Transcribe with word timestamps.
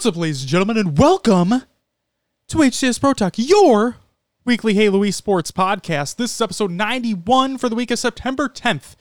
What's 0.00 0.06
up, 0.06 0.16
ladies 0.16 0.40
and 0.40 0.48
gentlemen, 0.48 0.78
and 0.78 0.96
welcome 0.96 1.50
to 2.48 2.56
HCS 2.56 2.98
Pro 2.98 3.12
Talk, 3.12 3.34
your 3.36 3.96
weekly 4.46 4.72
Hey 4.72 4.84
Halo 4.84 5.00
esports 5.00 5.52
podcast. 5.52 6.16
This 6.16 6.34
is 6.34 6.40
episode 6.40 6.70
91 6.70 7.58
for 7.58 7.68
the 7.68 7.74
week 7.74 7.90
of 7.90 7.98
September 7.98 8.48
10th, 8.48 8.96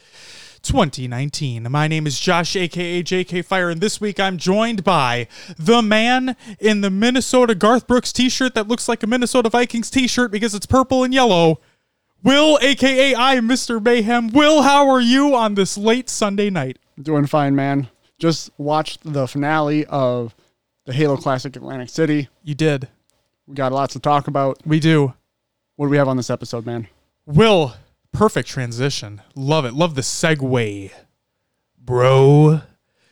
2019. 0.62 1.72
My 1.72 1.88
name 1.88 2.06
is 2.06 2.20
Josh, 2.20 2.54
aka 2.58 3.02
JK 3.02 3.46
Fire, 3.46 3.70
and 3.70 3.80
this 3.80 4.02
week 4.02 4.20
I'm 4.20 4.38
joined 4.38 4.84
by 4.84 5.30
the 5.58 5.82
man 5.82 6.36
in 6.60 6.82
the 6.82 6.90
Minnesota 6.90 7.56
Garth 7.56 7.88
Brooks 7.88 8.12
t 8.12 8.28
shirt 8.28 8.54
that 8.56 8.68
looks 8.68 8.90
like 8.90 9.02
a 9.02 9.08
Minnesota 9.08 9.48
Vikings 9.48 9.90
t 9.90 10.06
shirt 10.06 10.32
because 10.34 10.54
it's 10.54 10.66
purple 10.66 11.06
and 11.06 11.14
yellow. 11.14 11.62
Will, 12.24 12.60
aka 12.62 13.16
I, 13.16 13.38
Mr. 13.38 13.82
Mayhem. 13.82 14.34
Will, 14.34 14.64
how 14.64 14.90
are 14.90 15.00
you 15.00 15.34
on 15.34 15.56
this 15.56 15.78
late 15.78 16.10
Sunday 16.10 16.50
night? 16.50 16.78
Doing 17.02 17.26
fine, 17.26 17.56
man. 17.56 17.88
Just 18.20 18.50
watched 18.58 19.00
the 19.14 19.30
finale 19.30 19.86
of 19.86 20.36
the 20.86 20.94
Halo 20.94 21.18
Classic 21.18 21.56
Atlantic 21.56 21.90
City. 21.90 22.30
You 22.44 22.56
did. 22.56 22.88
We 23.48 23.56
got 23.56 23.72
lots 23.72 23.94
to 23.94 24.00
talk 24.00 24.28
about. 24.28 24.60
We 24.66 24.80
do. 24.80 25.14
What 25.76 25.88
do 25.88 25.90
we 25.90 25.98
have 25.98 26.08
on 26.08 26.18
this 26.18 26.30
episode, 26.30 26.66
man? 26.66 26.88
Will, 27.26 27.74
perfect 28.12 28.48
transition. 28.50 29.22
Love 29.36 29.66
it. 29.66 29.74
Love 29.74 29.96
the 29.96 30.02
segue, 30.02 30.92
bro. 31.78 32.62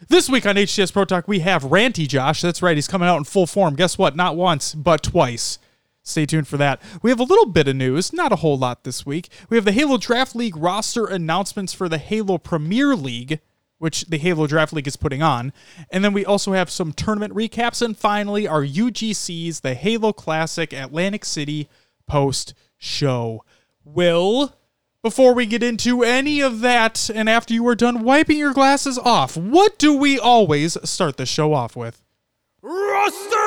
This 0.09 0.29
week 0.29 0.45
on 0.45 0.55
HCS 0.55 0.93
Pro 0.93 1.05
Talk, 1.05 1.27
we 1.27 1.39
have 1.39 1.63
Ranty 1.63 2.07
Josh. 2.07 2.41
That's 2.41 2.61
right. 2.61 2.77
He's 2.77 2.87
coming 2.87 3.07
out 3.09 3.17
in 3.17 3.23
full 3.23 3.47
form. 3.47 3.75
Guess 3.75 3.97
what? 3.97 4.15
Not 4.15 4.35
once, 4.35 4.75
but 4.75 5.01
twice. 5.03 5.59
Stay 6.03 6.25
tuned 6.25 6.47
for 6.47 6.55
that. 6.57 6.81
We 7.01 7.09
have 7.09 7.19
a 7.19 7.23
little 7.23 7.47
bit 7.47 7.67
of 7.67 7.75
news, 7.75 8.13
not 8.13 8.31
a 8.31 8.37
whole 8.37 8.57
lot 8.57 8.83
this 8.85 9.05
week. 9.05 9.27
We 9.49 9.57
have 9.57 9.65
the 9.65 9.73
Halo 9.73 9.97
Draft 9.97 10.35
League 10.35 10.55
roster 10.55 11.05
announcements 11.05 11.73
for 11.73 11.89
the 11.89 11.97
Halo 11.97 12.37
Premier 12.37 12.95
League, 12.95 13.41
which 13.79 14.05
the 14.05 14.17
Halo 14.17 14.47
Draft 14.47 14.73
League 14.73 14.87
is 14.87 14.95
putting 14.95 15.21
on. 15.21 15.53
And 15.91 16.03
then 16.03 16.13
we 16.13 16.25
also 16.25 16.53
have 16.53 16.69
some 16.69 16.93
tournament 16.93 17.33
recaps. 17.33 17.81
And 17.81 17.97
finally, 17.97 18.47
our 18.47 18.63
UGCs, 18.63 19.61
the 19.61 19.75
Halo 19.75 20.13
Classic 20.13 20.73
Atlantic 20.73 21.25
City 21.25 21.69
post 22.07 22.53
show. 22.77 23.43
Will, 23.83 24.53
before 25.01 25.33
we 25.33 25.45
get 25.45 25.63
into 25.63 26.03
any 26.03 26.41
of 26.41 26.59
that, 26.61 27.09
and 27.13 27.29
after 27.29 27.53
you 27.53 27.65
are 27.67 27.75
done 27.75 28.03
wiping 28.03 28.37
your 28.37 28.53
glasses 28.53 28.97
off, 28.97 29.37
what 29.37 29.77
do 29.77 29.95
we 29.95 30.19
always 30.19 30.77
start 30.89 31.17
the 31.17 31.25
show 31.25 31.53
off 31.53 31.75
with? 31.75 32.01
Roster 32.61 33.37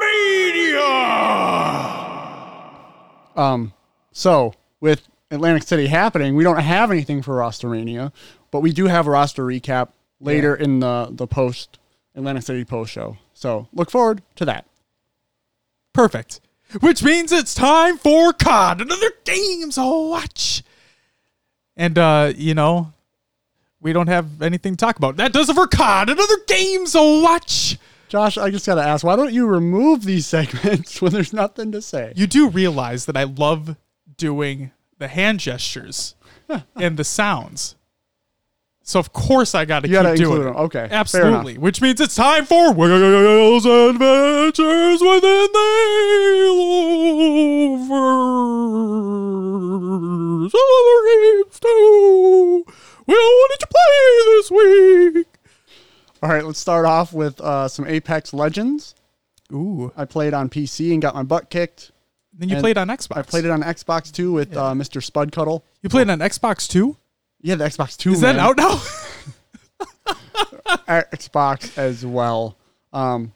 Media! 0.00 1.18
Um, 3.36 3.72
so 4.12 4.52
with 4.80 5.08
Atlantic 5.30 5.62
City 5.62 5.86
happening, 5.86 6.34
we 6.34 6.44
don't 6.44 6.58
have 6.58 6.90
anything 6.90 7.22
for 7.22 7.36
Rostermania, 7.36 8.12
but 8.50 8.60
we 8.60 8.72
do 8.72 8.86
have 8.86 9.06
a 9.06 9.10
roster 9.10 9.44
recap 9.44 9.88
later 10.20 10.54
in 10.54 10.80
the 10.80 11.08
the 11.10 11.26
post 11.26 11.78
Atlantic 12.14 12.42
City 12.42 12.64
post 12.64 12.92
show. 12.92 13.16
So 13.34 13.68
look 13.72 13.90
forward 13.90 14.22
to 14.36 14.44
that. 14.44 14.66
Perfect. 15.92 16.40
Which 16.80 17.02
means 17.02 17.32
it's 17.32 17.54
time 17.54 17.96
for 17.96 18.32
COD, 18.32 18.82
another 18.82 19.10
games 19.24 19.76
to 19.76 20.10
watch. 20.10 20.62
And, 21.76 21.96
uh, 21.96 22.32
you 22.36 22.54
know, 22.54 22.92
we 23.80 23.92
don't 23.92 24.08
have 24.08 24.42
anything 24.42 24.74
to 24.74 24.76
talk 24.76 24.96
about. 24.96 25.16
That 25.16 25.32
does 25.32 25.48
it 25.48 25.54
for 25.54 25.66
COD, 25.66 26.10
another 26.10 26.36
games 26.46 26.92
to 26.92 27.22
watch. 27.22 27.78
Josh, 28.08 28.36
I 28.36 28.50
just 28.50 28.66
gotta 28.66 28.82
ask, 28.82 29.04
why 29.04 29.16
don't 29.16 29.32
you 29.32 29.46
remove 29.46 30.04
these 30.04 30.26
segments 30.34 31.00
when 31.00 31.12
there's 31.12 31.32
nothing 31.32 31.72
to 31.72 31.80
say? 31.80 32.12
You 32.16 32.26
do 32.26 32.48
realize 32.48 33.06
that 33.06 33.16
I 33.16 33.24
love 33.24 33.76
doing 34.16 34.72
the 34.98 35.08
hand 35.08 35.40
gestures 35.40 36.16
and 36.76 36.96
the 36.96 37.04
sounds. 37.04 37.76
So 38.88 38.98
of 38.98 39.12
course 39.12 39.54
I 39.54 39.66
got 39.66 39.80
to 39.80 39.88
keep 39.88 40.00
doing 40.16 40.40
it. 40.40 40.44
them. 40.44 40.56
Okay. 40.56 40.88
Absolutely. 40.90 41.58
Which 41.58 41.82
means 41.82 42.00
it's 42.00 42.14
time 42.14 42.46
for 42.46 42.72
Will's 42.72 43.66
Adventures 43.66 45.02
Within 45.02 45.48
the 45.52 45.58
Haloverse. 46.48 47.90
Other 50.54 51.04
games 51.04 51.60
too. 51.60 52.64
Will, 53.06 53.40
what 53.40 53.50
did 53.50 53.60
you 53.60 53.66
play 53.68 54.24
this 54.24 54.50
week? 54.50 55.26
All 56.22 56.30
right, 56.30 56.46
let's 56.46 56.58
start 56.58 56.86
off 56.86 57.12
with 57.12 57.38
uh, 57.42 57.68
some 57.68 57.86
Apex 57.86 58.32
Legends. 58.32 58.94
Ooh. 59.52 59.92
I 59.98 60.06
played 60.06 60.32
on 60.32 60.48
PC 60.48 60.94
and 60.94 61.02
got 61.02 61.14
my 61.14 61.24
butt 61.24 61.50
kicked. 61.50 61.92
Then 62.32 62.48
you 62.48 62.54
And 62.56 62.62
played 62.62 62.78
on 62.78 62.88
Xbox. 62.88 63.18
I 63.18 63.22
played 63.22 63.44
it 63.44 63.50
on 63.50 63.62
Xbox 63.62 64.10
too 64.10 64.32
with 64.32 64.56
uh, 64.56 64.72
Mr. 64.72 65.02
Spud 65.02 65.30
Cuddle. 65.30 65.62
You 65.82 65.90
played 65.90 66.08
on 66.08 66.20
Xbox 66.20 66.66
too? 66.66 66.96
Yeah, 67.40 67.54
the 67.54 67.64
Xbox 67.64 67.96
Two. 67.96 68.12
Is 68.12 68.20
that 68.20 68.36
out 68.36 68.56
now? 68.56 68.80
Xbox 70.88 71.76
as 71.78 72.04
well. 72.04 72.56
Um, 72.92 73.32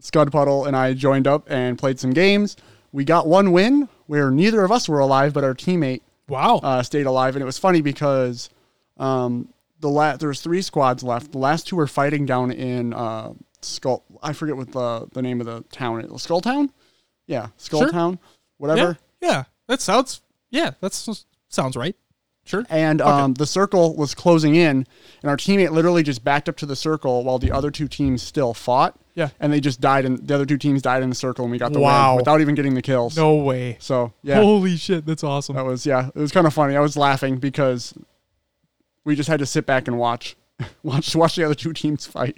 Scud 0.00 0.30
Puddle 0.30 0.66
and 0.66 0.76
I 0.76 0.94
joined 0.94 1.26
up 1.26 1.50
and 1.50 1.78
played 1.78 1.98
some 1.98 2.12
games. 2.12 2.56
We 2.92 3.04
got 3.04 3.26
one 3.26 3.52
win 3.52 3.88
where 4.06 4.30
neither 4.30 4.64
of 4.64 4.70
us 4.72 4.88
were 4.88 5.00
alive, 5.00 5.32
but 5.32 5.44
our 5.44 5.54
teammate 5.54 6.02
wow. 6.28 6.60
uh, 6.62 6.82
stayed 6.82 7.06
alive, 7.06 7.34
and 7.34 7.42
it 7.42 7.46
was 7.46 7.58
funny 7.58 7.80
because 7.82 8.48
um, 8.98 9.48
the 9.80 9.88
la- 9.88 10.16
there 10.16 10.28
was 10.28 10.40
three 10.40 10.62
squads 10.62 11.02
left. 11.02 11.32
The 11.32 11.38
last 11.38 11.66
two 11.66 11.76
were 11.76 11.86
fighting 11.86 12.24
down 12.24 12.50
in 12.52 12.94
uh, 12.94 13.32
Skull. 13.62 14.04
I 14.22 14.32
forget 14.32 14.56
what 14.56 14.72
the 14.72 15.08
the 15.12 15.22
name 15.22 15.40
of 15.40 15.46
the 15.46 15.62
town 15.72 16.00
is. 16.00 16.22
Skull 16.22 16.40
Town. 16.40 16.70
Yeah, 17.26 17.48
Skull 17.56 17.80
Sure. 17.82 17.90
Town. 17.90 18.12
yeah. 18.12 18.28
Whatever. 18.58 18.98
Yeah. 19.20 19.44
That 19.66 19.80
sounds 19.80 20.22
Yeah, 20.50 20.70
that 20.80 20.92
sounds 21.48 21.76
right. 21.76 21.96
Sure. 22.46 22.64
And 22.70 23.02
um, 23.02 23.34
the 23.34 23.44
circle 23.44 23.94
was 23.96 24.14
closing 24.14 24.54
in, 24.54 24.86
and 25.22 25.30
our 25.30 25.36
teammate 25.36 25.70
literally 25.72 26.02
just 26.02 26.24
backed 26.24 26.48
up 26.48 26.56
to 26.58 26.66
the 26.66 26.76
circle 26.76 27.22
while 27.24 27.38
the 27.38 27.50
other 27.52 27.70
two 27.70 27.88
teams 27.88 28.22
still 28.22 28.54
fought. 28.54 28.98
Yeah. 29.14 29.30
And 29.40 29.52
they 29.52 29.60
just 29.60 29.80
died, 29.80 30.04
and 30.04 30.26
the 30.26 30.34
other 30.34 30.46
two 30.46 30.56
teams 30.58 30.80
died 30.80 31.02
in 31.02 31.08
the 31.08 31.14
circle, 31.16 31.44
and 31.44 31.50
we 31.52 31.58
got 31.58 31.72
the 31.72 31.80
Wow. 31.80 32.12
win 32.12 32.16
without 32.18 32.40
even 32.40 32.54
getting 32.54 32.74
the 32.74 32.82
kills. 32.82 33.16
No 33.16 33.34
way. 33.34 33.76
So 33.80 34.12
yeah, 34.22 34.36
Holy 34.36 34.76
shit, 34.76 35.04
that's 35.06 35.24
awesome. 35.24 35.56
that 35.56 35.64
was 35.64 35.84
yeah, 35.84 36.08
it 36.14 36.18
was 36.20 36.32
kind 36.32 36.46
of 36.46 36.54
funny. 36.54 36.76
I 36.76 36.80
was 36.80 36.96
laughing 36.96 37.38
because 37.38 37.92
we 39.04 39.16
just 39.16 39.28
had 39.28 39.40
to 39.40 39.46
sit 39.46 39.66
back 39.66 39.88
and 39.88 39.98
watch, 39.98 40.36
watch 40.82 41.14
watch 41.16 41.34
the 41.36 41.44
other 41.44 41.54
two 41.54 41.72
teams 41.72 42.06
fight. 42.06 42.36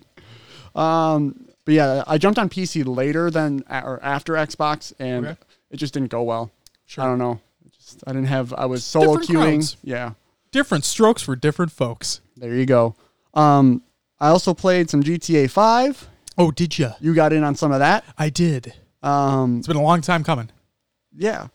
Um, 0.75 1.49
but 1.65 1.75
yeah, 1.75 2.05
I 2.07 2.17
jumped 2.19 2.39
on 2.39 2.49
PC 2.49 2.85
later 2.87 3.31
than 3.31 3.63
or 3.69 3.99
after 4.03 4.33
Xbox, 4.35 4.93
and 4.99 5.27
Okay. 5.27 5.37
it 5.71 5.77
just 5.77 5.93
didn't 5.95 6.09
go 6.11 6.23
well. 6.23 6.51
Sure. 6.87 7.05
I 7.05 7.07
don't 7.09 7.19
know. 7.19 7.41
It 7.69 7.73
just 7.75 8.03
I 8.07 8.13
didn't 8.13 8.27
have. 8.29 8.53
I 8.55 8.67
was 8.67 8.85
solo 8.85 9.19
different 9.19 9.29
queuing. 9.31 9.55
crowds. 9.59 9.77
Yeah. 9.83 10.13
Different 10.51 10.85
strokes 10.85 11.23
for 11.23 11.37
different 11.37 11.71
folks. 11.73 12.21
There 12.37 12.55
you 12.55 12.67
go. 12.67 12.95
Um, 13.35 13.83
I 14.19 14.29
also 14.29 14.55
played 14.55 14.89
some 14.91 15.03
GTA 15.03 15.51
5. 15.51 16.09
Oh, 16.39 16.51
did 16.51 16.79
you? 16.79 16.91
You 17.01 17.15
got 17.15 17.33
in 17.33 17.45
on 17.45 17.55
some 17.55 17.71
of 17.73 17.81
that. 17.81 18.05
I 18.17 18.31
did. 18.31 18.73
Um, 19.03 19.59
It's 19.59 19.67
been 19.69 19.77
a 19.77 19.83
long 19.83 20.01
time 20.01 20.25
coming. 20.25 20.51
yeah, 21.15 21.49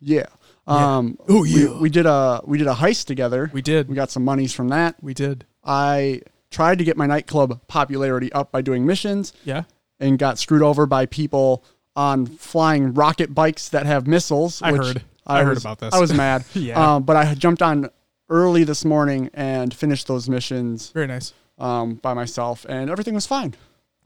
yeah. 0.00 0.26
Yeah. 0.66 0.96
Um, 0.96 1.18
Oh, 1.28 1.42
we, 1.42 1.64
yeah. 1.64 1.78
we 1.80 1.90
did 1.90 2.06
a 2.06 2.40
we 2.44 2.56
did 2.58 2.68
a 2.68 2.74
heist 2.74 3.06
together. 3.06 3.50
We 3.52 3.60
did. 3.62 3.88
We 3.88 3.94
got 3.96 4.10
some 4.10 4.24
monies 4.24 4.52
from 4.54 4.68
that. 4.68 4.94
We 5.02 5.12
did. 5.14 5.44
I 5.64 6.22
tried 6.50 6.78
to 6.78 6.84
get 6.84 6.96
my 6.96 7.06
nightclub 7.06 7.60
popularity 7.66 8.32
up 8.32 8.52
by 8.52 8.60
doing 8.62 8.86
missions 8.86 9.32
Yeah. 9.44 9.64
and 9.98 10.18
got 10.18 10.38
screwed 10.38 10.62
over 10.62 10.86
by 10.86 11.06
people 11.06 11.64
on 11.96 12.26
flying 12.26 12.94
rocket 12.94 13.34
bikes 13.34 13.68
that 13.70 13.84
have 13.86 14.06
missiles. 14.06 14.62
I 14.62 14.72
which 14.72 14.80
heard. 14.82 15.02
I 15.26 15.42
heard 15.42 15.54
was- 15.54 15.64
about 15.64 15.78
this. 15.78 15.94
I 15.94 16.00
was 16.00 16.12
mad. 16.12 16.44
Yeah. 16.54 16.94
Um, 16.96 17.02
but 17.04 17.16
I 17.16 17.34
jumped 17.34 17.62
on 17.62 17.88
early 18.28 18.64
this 18.64 18.84
morning 18.84 19.30
and 19.34 19.72
finished 19.74 20.06
those 20.06 20.28
missions 20.28 20.90
Very 20.92 21.06
nice. 21.06 21.32
um, 21.58 21.94
by 21.94 22.14
myself, 22.14 22.64
and 22.68 22.88
everything 22.90 23.14
was 23.14 23.26
fine. 23.26 23.54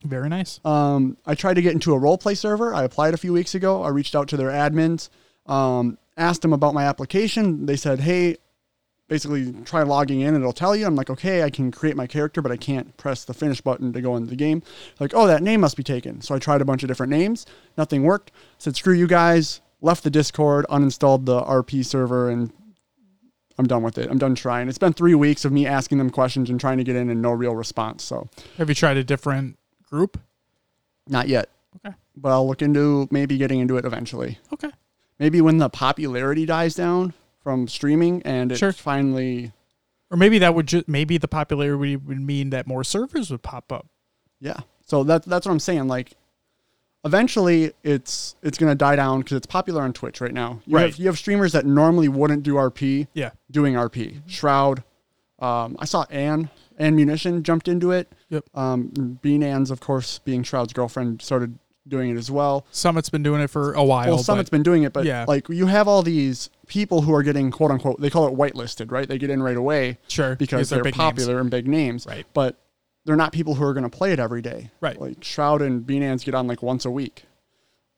Very 0.03 0.29
nice. 0.29 0.61
Um, 0.65 1.17
I 1.27 1.35
tried 1.35 1.55
to 1.55 1.63
get 1.63 1.73
into 1.73 1.95
a 1.95 1.99
role 1.99 2.19
play 2.19 2.35
server. 2.35 2.75
I 2.75 2.85
applied 2.85 3.15
a 3.15 3.17
few 3.17 3.33
weeks 3.33 3.55
ago. 3.55 3.83
I 3.83 3.89
reached 3.89 4.15
out 4.15 4.29
to 4.29 4.37
their 4.37 4.51
admins, 4.51 5.09
um, 5.47 5.97
asked 6.17 6.43
them 6.43 6.53
about 6.53 6.75
my 6.75 6.85
application. 6.85 7.65
They 7.67 7.77
said, 7.77 8.01
"Hey, 8.01 8.37
basically 9.09 9.53
try 9.65 9.83
logging 9.83 10.21
in, 10.21 10.29
and 10.35 10.39
it'll 10.43 10.53
tell 10.53 10.77
you." 10.77 10.87
I'm 10.87 10.95
like, 10.97 11.09
"Okay, 11.11 11.43
I 11.43 11.49
can 11.51 11.71
create 11.71 11.97
my 11.97 12.07
character, 12.07 12.43
but 12.43 12.53
I 12.53 12.57
can't 12.59 12.95
press 12.99 13.25
the 13.25 13.35
finish 13.35 13.61
button 13.63 13.93
to 13.95 14.01
go 14.03 14.17
into 14.17 14.29
the 14.29 14.37
game." 14.37 14.63
Like, 15.01 15.13
"Oh, 15.15 15.27
that 15.27 15.43
name 15.43 15.61
must 15.63 15.77
be 15.77 15.83
taken." 15.83 16.21
So 16.21 16.35
I 16.35 16.39
tried 16.39 16.61
a 16.61 16.65
bunch 16.67 16.83
of 16.83 16.89
different 16.89 17.11
names. 17.11 17.47
Nothing 17.79 18.03
worked. 18.03 18.31
said, 18.59 18.77
"Screw 18.77 18.95
you 18.95 19.07
guys." 19.07 19.61
Left 19.85 20.03
the 20.03 20.09
Discord, 20.11 20.65
uninstalled 20.71 21.27
the 21.27 21.43
RP 21.43 21.85
server, 21.85 22.31
and 22.31 22.51
I'm 23.59 23.67
done 23.67 23.83
with 23.83 23.99
it. 23.99 24.09
I'm 24.11 24.17
done 24.17 24.35
trying. 24.35 24.69
It's 24.71 24.79
been 24.79 24.95
three 24.95 25.15
weeks 25.15 25.45
of 25.45 25.53
me 25.53 25.67
asking 25.67 25.99
them 25.99 26.09
questions 26.09 26.49
and 26.49 26.59
trying 26.59 26.79
to 26.79 26.85
get 26.85 26.97
in, 26.97 27.11
and 27.11 27.21
no 27.21 27.33
real 27.33 27.55
response. 27.55 28.03
So 28.03 28.29
Have 28.57 28.71
you 28.71 28.75
tried 28.75 28.97
a 28.97 29.05
different 29.05 29.59
group? 29.83 30.19
not 31.07 31.29
yet. 31.29 31.51
Okay. 31.85 31.95
But 32.17 32.31
I'll 32.33 32.49
look 32.49 32.63
into 32.63 33.07
maybe 33.11 33.37
getting 33.37 33.61
into 33.61 33.77
it 33.77 33.85
eventually. 33.85 34.39
Okay. 34.55 34.71
Maybe 35.19 35.43
when 35.43 35.59
the 35.59 35.69
popularity 35.69 36.47
dies 36.47 36.75
down 36.75 37.13
from 37.43 37.69
streaming 37.69 38.23
and 38.23 38.51
it's 38.53 38.59
Sure. 38.61 38.73
finally, 38.73 39.53
Or 40.11 40.17
maybe 40.17 40.39
that 40.39 40.55
would 40.55 40.67
just 40.67 40.89
maybe 40.89 41.19
the 41.19 41.29
popularity 41.29 41.97
would 41.97 42.21
mean 42.23 42.49
that 42.51 42.67
more 42.67 42.85
servers 42.85 43.31
would 43.31 43.43
pop 43.43 43.71
up. 43.71 43.87
yeah. 44.41 44.61
So 44.87 45.05
that, 45.05 45.25
that's 45.27 45.45
what 45.47 45.53
I'm 45.53 45.61
saying. 45.61 45.89
Like, 45.89 46.13
eventually 47.05 47.73
it's 47.83 48.37
it's 48.43 48.59
gonna 48.59 48.75
die 48.75 48.97
down 48.97 49.21
because 49.21 49.37
it's 49.37 49.47
popular 49.47 49.83
on 49.83 49.93
Twitch 49.93 50.21
right 50.21 50.33
now. 50.33 50.61
You 50.67 50.77
Right. 50.77 50.87
Have, 50.91 50.97
you 50.99 51.07
have 51.07 51.19
streamers 51.19 51.53
that 51.53 51.67
normally 51.67 52.09
wouldn't 52.09 52.43
do 52.43 52.55
RP 52.57 53.07
Yeah. 53.15 53.31
doing 53.51 53.75
RP. 53.75 54.23
Shroud, 54.27 54.83
Um, 55.39 55.77
I 55.79 55.85
saw 55.85 56.05
Anne 56.11 56.49
Annemunition 56.79 57.43
jumped 57.43 57.69
into 57.69 57.91
it. 57.93 58.11
Yep. 58.31 58.45
Um, 58.55 59.19
Bnans, 59.23 59.71
of 59.71 59.81
course, 59.81 60.19
being 60.25 60.43
Shroud's 60.43 60.73
girlfriend, 60.73 61.23
started 61.23 61.59
doing 61.87 62.11
it 62.11 62.17
as 62.17 62.31
well. 62.31 62.65
Summit's 62.71 63.11
been 63.11 63.23
doing 63.23 63.43
it 63.43 63.51
for 63.51 63.75
a 63.75 63.85
while. 63.85 64.07
Well, 64.09 64.19
Summit's 64.19 64.49
but 64.49 64.57
been 64.57 64.63
doing 64.63 64.85
it, 64.85 64.93
but 64.95 65.05
yeah. 65.05 65.27
like 65.29 65.49
you 65.51 65.67
have 65.67 65.87
all 65.87 66.03
these 66.03 66.49
people 66.67 67.03
who 67.03 67.13
are 67.15 67.23
getting 67.23 67.51
quote 67.51 67.71
unquote 67.71 68.01
they 68.01 68.09
call 68.09 68.27
it 68.27 68.35
whitelisted, 68.35 68.91
right? 68.91 69.07
They 69.07 69.19
get 69.19 69.29
in 69.29 69.43
right 69.43 69.57
away 69.57 69.99
sure 70.09 70.35
because 70.37 70.71
they're 70.71 70.79
they're, 70.79 70.85
big 70.85 70.97
names. 70.99 71.11
popular 71.13 71.41
and 71.41 71.51
big 71.51 71.69
names. 71.69 72.07
Right. 72.07 72.25
But 72.33 72.57
they're 73.05 73.17
not 73.17 73.33
people 73.33 73.55
who 73.55 73.65
are 73.65 73.75
going 73.75 73.89
to 73.89 73.97
play 73.97 74.13
it 74.13 74.19
every 74.19 74.43
day. 74.43 74.71
Right. 74.81 75.01
Like 75.01 75.23
Shroud 75.23 75.63
and 75.63 75.87
Bnans 75.87 76.25
get 76.25 76.35
on 76.35 76.47
like 76.47 76.63
once 76.63 76.85
a 76.85 76.91
week. 76.91 77.25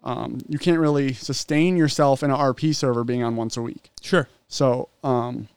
Um, 0.02 0.40
you 0.48 0.58
can't 0.58 0.78
really 0.78 1.12
sustain 1.12 1.76
yourself 1.76 2.22
in 2.22 2.30
an 2.30 2.36
RP 2.36 2.74
server 2.74 3.04
being 3.04 3.22
on 3.22 3.36
once 3.36 3.56
a 3.56 3.62
week. 3.62 3.90
Sure. 4.00 4.28
So 4.48 4.88
um, 5.02 5.48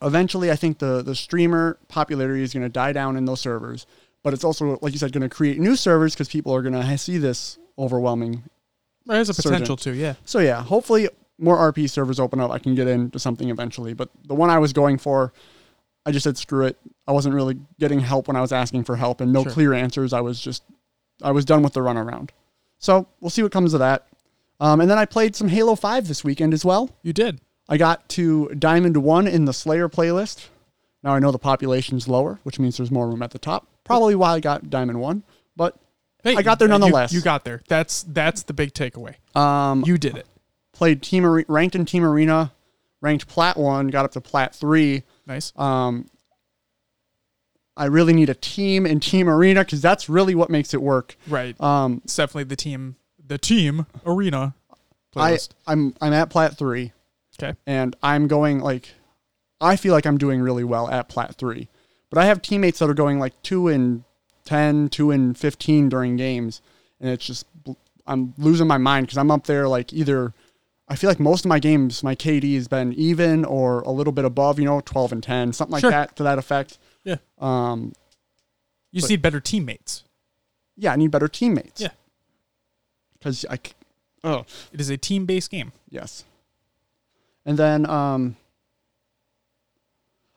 eventually, 0.00 0.50
I 0.50 0.56
think 0.56 0.78
the 0.78 1.02
the 1.02 1.14
streamer 1.14 1.78
popularity 1.88 2.42
is 2.42 2.54
going 2.54 2.62
to 2.62 2.70
die 2.70 2.92
down 2.92 3.16
in 3.16 3.24
those 3.26 3.40
servers. 3.40 3.86
But 4.22 4.32
it's 4.32 4.44
also, 4.44 4.78
like 4.80 4.94
you 4.94 4.98
said, 4.98 5.12
going 5.12 5.28
to 5.28 5.28
create 5.28 5.58
new 5.58 5.76
servers 5.76 6.14
because 6.14 6.30
people 6.30 6.54
are 6.54 6.62
going 6.62 6.72
to 6.72 6.98
see 6.98 7.18
this 7.18 7.58
overwhelming. 7.78 8.42
There's 9.04 9.28
a 9.28 9.34
Surgeon. 9.34 9.52
potential 9.52 9.76
to, 9.76 9.92
yeah. 9.92 10.14
So 10.24 10.38
yeah, 10.38 10.62
hopefully 10.62 11.10
more 11.38 11.58
RP 11.70 11.90
servers 11.90 12.18
open 12.18 12.40
up. 12.40 12.50
I 12.50 12.58
can 12.58 12.74
get 12.74 12.88
into 12.88 13.18
something 13.18 13.50
eventually. 13.50 13.92
But 13.92 14.08
the 14.26 14.34
one 14.34 14.48
I 14.48 14.58
was 14.58 14.72
going 14.72 14.96
for, 14.96 15.34
I 16.06 16.12
just 16.12 16.24
said 16.24 16.38
screw 16.38 16.64
it. 16.64 16.78
I 17.06 17.12
wasn't 17.12 17.34
really 17.34 17.58
getting 17.78 18.00
help 18.00 18.28
when 18.28 18.36
I 18.36 18.40
was 18.40 18.52
asking 18.52 18.84
for 18.84 18.96
help, 18.96 19.20
and 19.20 19.32
no 19.32 19.42
Sure. 19.42 19.52
clear 19.52 19.72
answers. 19.74 20.12
I 20.12 20.20
was 20.20 20.40
just, 20.40 20.62
I 21.22 21.30
was 21.32 21.44
done 21.44 21.62
with 21.62 21.74
the 21.74 21.80
runaround. 21.80 22.30
So 22.78 23.06
we'll 23.20 23.30
see 23.30 23.42
what 23.42 23.52
comes 23.52 23.74
of 23.74 23.80
that. 23.80 24.06
Um, 24.60 24.80
and 24.80 24.90
then 24.90 24.98
I 24.98 25.04
played 25.04 25.34
some 25.36 25.48
Halo 25.48 25.74
Five 25.74 26.08
this 26.08 26.22
weekend 26.24 26.54
as 26.54 26.64
well. 26.64 26.90
You 27.02 27.12
did. 27.12 27.40
I 27.68 27.76
got 27.76 28.08
to 28.10 28.48
Diamond 28.58 28.96
1 28.98 29.26
in 29.26 29.44
the 29.46 29.52
Slayer 29.52 29.88
playlist. 29.88 30.46
Now 31.02 31.14
I 31.14 31.18
know 31.18 31.30
the 31.32 31.38
population's 31.38 32.08
lower, 32.08 32.38
which 32.42 32.58
means 32.58 32.76
there's 32.76 32.90
more 32.90 33.08
room 33.08 33.22
at 33.22 33.30
the 33.32 33.38
top. 33.38 33.66
Probably 33.84 34.14
why 34.14 34.32
I 34.34 34.40
got 34.40 34.70
Diamond 34.70 35.00
1, 35.00 35.22
but 35.56 35.76
Hey, 36.22 36.36
I 36.36 36.42
got 36.42 36.58
there 36.58 36.68
nonetheless. 36.68 37.12
You, 37.12 37.20
got 37.20 37.44
there. 37.44 37.60
That's 37.68 38.02
that's 38.04 38.44
the 38.44 38.54
big 38.54 38.72
takeaway. 38.72 39.16
um, 39.36 39.82
You 39.86 39.98
did 39.98 40.16
it. 40.16 40.26
played 40.72 41.02
Team 41.02 41.26
ranked 41.48 41.74
in 41.74 41.84
Team 41.84 42.02
Arena, 42.04 42.52
ranked 43.02 43.28
Plat 43.28 43.58
1, 43.58 43.88
got 43.88 44.06
up 44.06 44.12
to 44.12 44.22
Plat 44.22 44.54
3. 44.54 45.02
Nice. 45.26 45.52
Um, 45.56 46.06
I 47.76 47.86
really 47.86 48.12
need 48.12 48.30
a 48.30 48.34
team 48.34 48.86
in 48.86 49.00
Team 49.00 49.28
Arena 49.28 49.64
because 49.64 49.82
that's 49.82 50.08
really 50.08 50.34
what 50.34 50.48
makes 50.50 50.74
it 50.74 50.80
work. 50.82 51.16
Right. 51.28 51.60
Um, 51.60 52.00
It's 52.04 52.14
definitely 52.16 52.44
the 52.44 52.56
team 52.56 52.96
the 53.26 53.38
team 53.38 53.86
arena 54.04 54.54
I 55.16 55.38
I'm 55.66 55.94
I'm 56.00 56.12
at 56.12 56.28
Plat 56.28 56.58
3. 56.58 56.92
okay. 57.42 57.56
and 57.66 57.96
I'm 58.02 58.28
going 58.28 58.60
like 58.60 58.90
I 59.60 59.76
feel 59.76 59.92
like 59.94 60.04
I'm 60.06 60.18
doing 60.18 60.40
really 60.42 60.64
well 60.64 60.88
at 60.90 61.08
plat 61.08 61.36
3. 61.36 61.68
But 62.10 62.18
I 62.18 62.26
have 62.26 62.42
teammates 62.42 62.80
that 62.80 62.90
are 62.90 62.94
going 62.94 63.18
like 63.18 63.32
2 63.42 63.68
and 63.68 64.04
10, 64.44 64.90
2 64.90 65.10
and 65.10 65.38
15 65.38 65.88
during 65.88 66.16
games 66.16 66.60
and 67.00 67.08
it's 67.10 67.24
just 67.26 67.46
I'm 68.06 68.34
losing 68.36 68.66
my 68.66 68.76
mind 68.78 69.08
cuz 69.08 69.16
I'm 69.16 69.30
up 69.30 69.46
there 69.46 69.66
like 69.68 69.92
either 69.92 70.34
I 70.86 70.96
feel 70.96 71.08
like 71.08 71.18
most 71.18 71.46
of 71.46 71.48
my 71.48 71.58
games 71.58 72.02
my 72.02 72.14
KD 72.14 72.54
has 72.56 72.68
been 72.68 72.92
even 72.92 73.44
or 73.46 73.80
a 73.80 73.90
little 73.90 74.12
bit 74.12 74.26
above, 74.26 74.58
you 74.58 74.66
know, 74.66 74.80
12 74.84 75.12
and 75.12 75.22
10, 75.22 75.54
something 75.54 75.72
like 75.72 75.80
Sure. 75.80 75.90
that 75.90 76.14
to 76.16 76.22
that 76.24 76.38
effect. 76.38 76.76
Yeah. 77.04 77.16
Um 77.38 77.92
You 78.90 79.00
just 79.00 79.04
but- 79.08 79.10
need 79.10 79.22
better 79.22 79.40
teammates. 79.40 80.04
yeah, 80.76 80.92
I 80.92 80.96
need 80.96 81.10
better 81.10 81.28
teammates. 81.28 81.80
Yeah. 81.80 81.90
Cuz 83.22 83.44
I, 83.48 83.58
oh, 84.22 84.44
It 84.72 84.80
is 84.80 84.90
a 84.90 84.96
team 84.96 85.26
based 85.26 85.50
game. 85.50 85.72
Yes. 85.88 86.24
And 87.44 87.58
then 87.58 87.88
um 87.88 88.36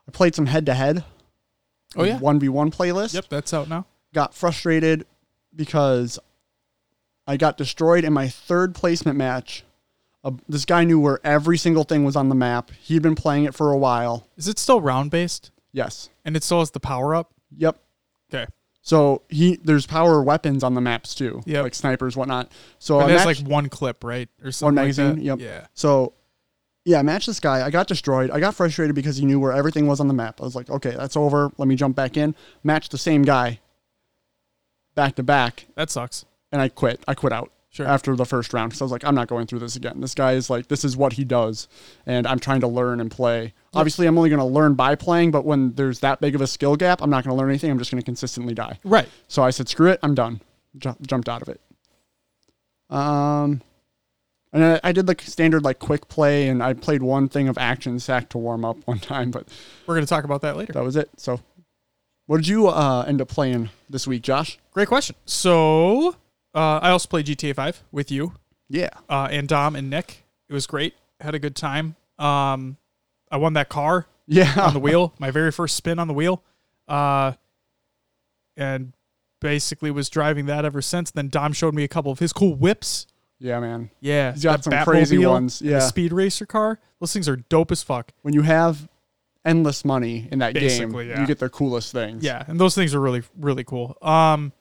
I 0.08 0.12
played 0.12 0.36
some 0.36 0.46
head 0.46 0.66
to 0.68 0.74
head. 0.74 1.04
Oh, 1.96 2.04
yeah? 2.04 2.20
1v1 2.20 2.74
playlist. 2.74 3.14
Yep, 3.14 3.26
that's 3.30 3.54
out 3.54 3.68
now. 3.68 3.86
Got 4.14 4.34
frustrated 4.34 5.06
because 5.56 6.20
I 7.26 7.38
got 7.38 7.58
destroyed 7.58 8.04
in 8.06 8.14
my 8.14 8.28
third 8.30 8.74
placement 8.76 9.18
match. 9.18 9.64
Uh, 10.24 10.32
this 10.48 10.66
guy 10.66 10.84
knew 10.84 11.00
where 11.00 11.20
every 11.26 11.58
single 11.58 11.84
thing 11.84 12.04
was 12.06 12.16
on 12.16 12.30
the 12.30 12.36
map. 12.36 12.72
He'd 12.82 13.02
been 13.02 13.16
playing 13.16 13.46
it 13.46 13.54
for 13.56 13.72
a 13.72 13.78
while. 13.78 14.28
Is 14.38 14.48
it 14.48 14.60
still 14.60 14.80
round 14.82 15.12
based? 15.12 15.52
Yes. 15.78 16.10
And 16.26 16.36
it 16.36 16.44
still 16.44 16.60
has 16.60 16.72
the 16.72 16.80
power 16.80 17.14
up? 17.14 17.34
Yep. 17.56 17.78
Okay. 18.34 18.48
So 18.82 19.22
he 19.30 19.58
there's 19.64 19.86
power 19.86 20.24
weapons 20.24 20.64
on 20.64 20.74
the 20.74 20.82
maps 20.82 21.14
too, 21.14 21.42
Yep. 21.46 21.64
like 21.64 21.76
snipers, 21.76 22.18
whatnot. 22.18 22.52
So 22.80 23.00
But 23.00 23.12
it 23.12 23.18
has 23.20 23.26
match- 23.28 23.42
like 23.42 23.48
one 23.50 23.70
clip, 23.70 24.04
right? 24.04 24.28
Or 24.42 24.46
One 24.46 24.52
something 24.54 24.76
like 24.76 24.84
magazine. 24.86 25.16
that? 25.18 25.22
Yep. 25.24 25.40
Yeah. 25.40 25.68
So, 25.74 26.14
yeah, 26.86 27.02
match 27.02 27.26
this 27.28 27.40
guy. 27.40 27.66
I 27.66 27.70
got 27.70 27.88
destroyed. 27.88 28.32
I 28.32 28.40
got 28.40 28.56
frustrated 28.56 28.96
because 28.96 29.18
he 29.18 29.26
knew 29.26 29.40
where 29.40 29.52
everything 29.52 29.88
was 29.88 30.00
on 30.00 30.08
the 30.08 30.14
map. 30.14 30.40
I 30.42 30.46
was 30.46 30.56
like, 30.56 30.70
okay, 30.70 30.92
that's 30.98 31.16
over. 31.18 31.52
Let 31.58 31.68
me 31.68 31.76
jump 31.76 31.96
back 31.96 32.16
in. 32.18 32.34
Match 32.64 32.90
the 32.90 32.98
same 32.98 33.24
guy 33.24 33.60
back 34.96 35.16
to 35.16 35.24
back, 35.24 35.68
That 35.76 35.90
sucks. 35.92 36.26
and 36.52 36.60
I 36.62 36.70
quit. 36.70 37.04
I 37.08 37.14
quit 37.14 37.32
out 37.34 37.52
Sure. 37.78 37.88
after 37.88 38.16
the 38.16 38.26
first 38.26 38.54
round 38.54 38.72
because 38.72 38.82
I 38.82 38.86
was 38.86 38.92
like, 38.92 39.06
I'm 39.06 39.14
not 39.16 39.28
going 39.28 39.46
through 39.48 39.60
this 39.60 39.76
again. 39.76 40.02
This 40.02 40.16
guy 40.16 40.34
is 40.34 40.50
like, 40.50 40.68
this 40.68 40.84
is 40.84 40.98
what 40.98 41.14
he 41.14 41.24
does, 41.24 41.68
and 42.06 42.26
I'm 42.28 42.40
trying 42.40 42.62
to 42.62 42.68
learn 42.68 43.00
and 43.00 43.10
play. 43.12 43.54
Obviously, 43.74 44.08
I'm 44.08 44.18
only 44.18 44.30
going 44.32 44.40
to 44.40 44.46
learn 44.46 44.74
by 44.74 44.96
playing, 44.96 45.30
but 45.32 45.46
when 45.46 45.74
there's 45.74 46.00
that 46.00 46.20
big 46.20 46.34
of 46.34 46.42
a 46.42 46.48
skill 46.48 46.76
gap, 46.76 47.02
I'm 47.04 47.10
not 47.12 47.24
going 47.24 47.36
to 47.36 47.40
learn 47.40 47.50
anything. 47.50 47.70
I'm 47.70 47.78
just 47.78 47.92
going 47.92 48.02
to 48.02 48.06
consistently 48.06 48.54
die. 48.56 48.80
Right. 48.84 49.08
So 49.28 49.44
I 49.44 49.52
said, 49.52 49.70
screw 49.70 49.90
it, 49.92 50.00
I'm 50.02 50.16
done. 50.16 50.42
Ju- 50.78 50.96
jumped 51.02 51.30
out 51.30 51.42
of 51.44 51.50
it. 51.50 51.62
Um, 52.90 53.62
and 54.54 54.64
I, 54.64 54.80
I 54.84 54.92
did 54.92 55.08
like 55.08 55.22
standard 55.22 55.64
like 55.64 55.80
quick 55.80 56.08
play, 56.08 56.48
and 56.48 56.64
I 56.64 56.74
played 56.74 57.04
one 57.04 57.30
thing 57.30 57.48
of 57.48 57.58
action 57.58 58.00
sack 58.00 58.30
to 58.30 58.38
warm 58.38 58.66
up 58.66 58.78
one 58.86 59.00
time, 59.00 59.32
but 59.32 59.48
We're 59.86 59.96
going 59.96 60.06
to 60.06 60.10
talk 60.10 60.24
about 60.24 60.42
that 60.42 60.58
later. 60.58 60.74
that 60.74 60.84
was 60.84 60.96
it. 60.96 61.10
So, 61.18 61.42
what 62.26 62.38
did 62.38 62.48
you 62.48 62.68
uh, 62.68 63.06
end 63.08 63.22
up 63.22 63.28
playing 63.30 63.70
this 63.90 64.08
week, 64.08 64.24
Josh? 64.24 64.58
Great 64.72 64.88
question. 64.88 65.16
So, 65.26 66.16
uh, 66.58 66.80
I 66.82 66.90
also 66.90 67.08
played 67.08 67.28
GTA 67.28 67.56
5 67.56 67.84
with 67.92 68.12
you 68.12 68.34
Yeah, 68.68 68.90
uh, 69.08 69.28
and 69.32 69.48
Dom 69.48 69.76
and 69.76 69.90
Nick. 69.90 70.24
It 70.50 70.54
was 70.54 70.66
great. 70.66 70.96
Had 71.22 71.36
a 71.36 71.40
good 71.40 71.56
time. 71.56 71.96
Um, 72.18 72.78
I 73.32 73.38
won 73.38 73.54
that 73.54 73.70
car 73.70 74.08
yeah, 74.28 74.54
on 74.58 74.74
the 74.74 74.80
wheel, 74.80 75.14
my 75.20 75.32
very 75.32 75.52
first 75.52 75.76
spin 75.76 76.00
on 76.00 76.08
the 76.08 76.14
wheel. 76.14 76.44
Uh, 76.88 77.34
and 78.56 78.94
basically 79.40 79.92
was 79.92 80.10
driving 80.10 80.48
that 80.48 80.66
ever 80.66 80.82
since. 80.82 81.12
Then 81.12 81.30
Dom 81.30 81.54
showed 81.54 81.76
me 81.76 81.84
a 81.84 81.88
couple 81.88 82.12
of 82.12 82.20
his 82.20 82.34
cool 82.34 82.56
whips. 82.56 83.08
yeah, 83.40 83.60
man. 83.60 83.92
Yeah. 84.00 84.34
He's 84.34 84.44
got 84.44 84.64
some 84.64 84.84
crazy 84.84 85.18
Batmobile 85.18 85.30
ones, 85.30 85.62
and 85.62 85.70
the 85.70 85.74
yeah. 85.74 85.80
speed 85.80 86.12
racer 86.12 86.46
car. 86.46 86.80
Those 87.00 87.14
things 87.14 87.30
are 87.30 87.36
dope 87.36 87.72
as 87.72 87.84
fuck. 87.84 88.12
When 88.24 88.34
you 88.34 88.42
have 88.42 88.90
endless 89.46 89.86
money 89.86 90.28
in 90.32 90.40
that 90.40 90.56
game, 90.56 90.92
yeah. 90.92 91.22
you 91.22 91.28
get 91.28 91.40
the 91.40 91.50
coolest 91.50 91.92
things. 91.92 92.24
Yeah, 92.24 92.44
and 92.48 92.60
those 92.60 92.74
things 92.74 92.96
are 92.96 93.00
really 93.00 93.24
really 93.38 93.64
cool. 93.64 93.96
Um, 94.02 94.54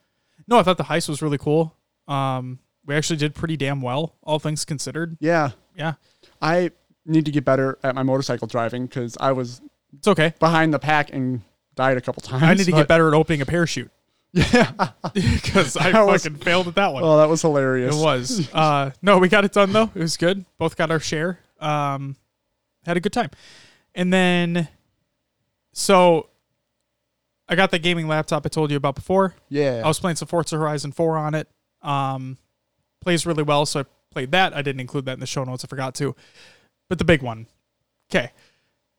no, 0.46 0.58
I 0.58 0.62
thought 0.62 0.76
the 0.76 0.84
heist 0.84 1.08
was 1.08 1.22
really 1.22 1.38
cool. 1.38 1.75
Um, 2.08 2.58
we 2.86 2.94
actually 2.94 3.16
did 3.16 3.34
pretty 3.34 3.56
damn 3.56 3.80
well, 3.80 4.14
all 4.22 4.38
things 4.38 4.64
considered. 4.64 5.16
yeah. 5.20 5.50
Yeah, 5.76 5.94
I 6.40 6.70
need 7.04 7.26
to 7.26 7.30
get 7.30 7.44
better 7.44 7.78
at 7.82 7.94
my 7.94 8.02
motorcycle 8.02 8.46
driving 8.46 8.86
because 8.86 9.14
I 9.20 9.32
was 9.32 9.60
it's 9.98 10.08
okay. 10.08 10.32
behind 10.38 10.72
the 10.72 10.78
pack 10.78 11.12
and 11.12 11.42
died 11.74 11.98
a 11.98 12.00
couple 12.00 12.22
times. 12.22 12.42
I 12.44 12.54
need 12.54 12.64
to 12.64 12.72
get 12.72 12.88
better 12.88 13.08
at 13.08 13.12
opening 13.14 13.42
a 13.42 13.46
parachute 13.46 13.90
Yeah. 14.32 14.70
because 15.14 15.76
I 15.76 15.92
That 15.92 16.06
was- 16.06 16.22
fucking 16.24 16.38
failed 16.38 16.68
at 16.68 16.76
that 16.76 16.94
one. 16.94 17.02
Oh, 17.04 17.18
that 17.18 17.28
was 17.28 17.42
hilarious. 17.42 17.94
It 17.94 18.02
was. 18.02 18.48
Uh, 18.54 18.90
no, 19.02 19.18
we 19.18 19.28
got 19.28 19.44
it 19.44 19.52
done 19.52 19.72
though. 19.72 19.90
It 19.94 20.00
was 20.00 20.16
good. 20.16 20.46
Both 20.56 20.76
got 20.76 20.90
our 20.90 21.00
share. 21.00 21.40
Um, 21.60 22.16
had 22.86 22.96
a 22.96 23.00
good 23.00 23.12
time. 23.12 23.28
And 23.94 24.10
then, 24.12 24.68
so 25.72 26.30
I 27.48 27.54
got 27.54 27.70
the 27.70 27.78
gaming 27.78 28.08
laptop 28.08 28.46
I 28.46 28.48
told 28.48 28.70
you 28.70 28.76
about 28.78 28.94
before. 28.94 29.34
Yeah. 29.50 29.82
I 29.84 29.88
was 29.88 30.00
playing 30.00 30.16
some 30.16 30.28
Forza 30.28 30.56
Horizon 30.56 30.92
4 30.92 31.16
on 31.18 31.34
it. 31.34 31.48
Um, 31.86 32.36
plays 33.00 33.24
really 33.24 33.42
well, 33.42 33.64
so 33.64 33.80
I 33.80 33.84
played 34.10 34.32
that. 34.32 34.54
I 34.54 34.62
didn't 34.62 34.80
include 34.80 35.06
that 35.06 35.14
in 35.14 35.20
the 35.20 35.26
show 35.26 35.44
notes. 35.44 35.64
I 35.64 35.68
forgot 35.68 35.94
to. 35.96 36.14
But 36.88 36.98
the 36.98 37.04
big 37.04 37.22
one. 37.22 37.46
Okay. 38.10 38.32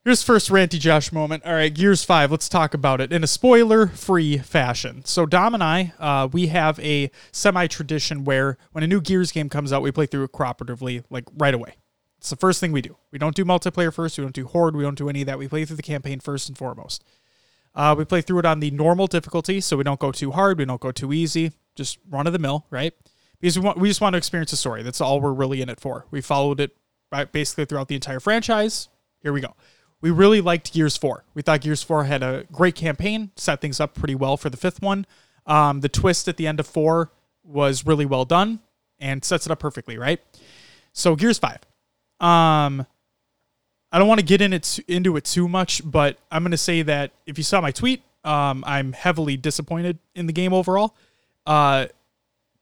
Here's 0.04 0.24
first 0.24 0.50
ranty 0.50 0.80
Josh 0.80 1.12
moment. 1.12 1.44
All 1.46 1.54
right, 1.54 1.74
Gears 1.74 2.06
5. 2.06 2.32
Let's 2.32 2.48
talk 2.48 2.74
about 2.74 3.02
it 3.02 3.12
in 3.12 3.26
a 3.26 3.28
spoiler-free 3.28 4.38
fashion. 4.38 5.04
So 5.04 5.26
Dom 5.26 5.54
and 5.54 5.62
I, 5.62 5.94
uh, 6.00 6.30
we 6.32 6.48
have 6.48 6.80
a 6.80 7.12
semi-tradition 7.34 8.24
where 8.24 8.58
when 8.72 8.86
a 8.86 8.88
new 8.88 9.02
Gears 9.02 9.34
game 9.34 9.50
comes 9.50 9.74
out, 9.74 9.82
we 9.82 9.92
play 9.92 10.06
through 10.06 10.24
it 10.24 10.32
cooperatively, 10.32 11.04
like 11.10 11.26
right 11.38 11.54
away. 11.54 11.76
It's 12.20 12.30
the 12.30 12.38
first 12.38 12.62
thing 12.62 12.72
we 12.72 12.82
do. 12.82 12.96
We 13.12 13.20
don't 13.20 13.36
do 13.36 13.44
multiplayer 13.44 13.94
first. 13.94 14.18
We 14.18 14.24
don't 14.24 14.34
do 14.34 14.46
horde. 14.46 14.78
We 14.78 14.84
don't 14.84 14.98
do 14.98 15.10
any 15.10 15.22
of 15.22 15.28
that. 15.28 15.40
We 15.40 15.50
play 15.50 15.66
through 15.66 15.76
the 15.76 15.84
campaign 15.84 16.22
first 16.22 16.48
and 16.48 16.58
foremost. 16.58 17.04
Uh, 17.76 17.94
we 17.98 18.06
play 18.06 18.22
through 18.22 18.40
it 18.40 18.46
on 18.46 18.60
the 18.60 18.72
normal 18.72 19.08
difficulty, 19.08 19.62
so 19.62 19.78
we 19.78 19.84
don't 19.84 20.00
go 20.00 20.12
too 20.12 20.32
hard, 20.32 20.58
we 20.58 20.66
don't 20.66 20.82
go 20.82 20.92
too 20.92 21.14
easy, 21.14 21.52
just 21.78 22.00
run 22.10 22.28
of 22.28 22.34
the 22.34 22.40
mill, 22.40 22.66
right? 22.70 22.94
Because 23.40 23.58
we 23.58 23.64
want, 23.64 23.78
we 23.78 23.88
just 23.88 24.02
want 24.02 24.14
to 24.14 24.18
experience 24.18 24.52
the 24.52 24.58
story. 24.58 24.84
That's 24.84 25.00
all 25.00 25.22
we're 25.22 25.32
really 25.32 25.62
in 25.62 25.70
it 25.70 25.80
for. 25.80 26.06
We 26.12 26.22
followed 26.22 26.60
it 26.60 26.76
right, 27.12 27.32
basically 27.32 27.66
throughout 27.66 27.88
the 27.88 27.96
entire 27.96 28.20
franchise. 28.20 28.90
Here 29.22 29.32
we 29.32 29.42
go. 29.42 29.56
We 30.02 30.12
really 30.12 30.42
liked 30.42 30.74
Gears 30.74 30.98
4. 30.98 31.24
We 31.34 31.42
thought 31.42 31.62
Gears 31.62 31.84
4 31.84 32.04
had 32.04 32.22
a 32.22 32.46
great 32.52 32.76
campaign, 32.76 33.32
set 33.36 33.62
things 33.62 33.80
up 33.80 33.96
pretty 33.96 34.16
well 34.16 34.38
for 34.38 34.50
the 34.50 34.58
fifth 34.58 34.82
one. 34.82 35.06
Um, 35.46 35.82
the 35.82 35.90
twist 35.90 36.28
at 36.28 36.38
the 36.38 36.46
end 36.46 36.60
of 36.60 36.68
4 36.68 37.12
was 37.44 37.86
really 37.86 38.06
well 38.06 38.26
done 38.26 38.60
and 39.00 39.24
sets 39.24 39.46
it 39.46 39.52
up 39.52 39.60
perfectly, 39.60 39.98
right? 39.98 40.20
So 40.94 41.16
Gears 41.16 41.40
5. 41.40 41.56
Um, 42.20 42.86
I 43.92 44.00
don't 44.00 44.08
want 44.08 44.20
to 44.20 44.26
get 44.26 44.42
in 44.42 44.54
it 44.54 44.80
into 44.88 45.16
it 45.18 45.24
too 45.24 45.48
much, 45.48 45.82
but 45.84 46.18
I'm 46.32 46.44
going 46.44 46.52
to 46.52 46.58
say 46.58 46.82
that 46.82 47.12
if 47.26 47.38
you 47.38 47.44
saw 47.44 47.62
my 47.62 47.72
tweet, 47.72 48.04
um, 48.24 48.64
I'm 48.68 48.94
heavily 48.94 49.38
disappointed 49.38 49.98
in 50.14 50.28
the 50.28 50.34
game 50.34 50.54
overall. 50.54 50.96
Uh, 51.48 51.88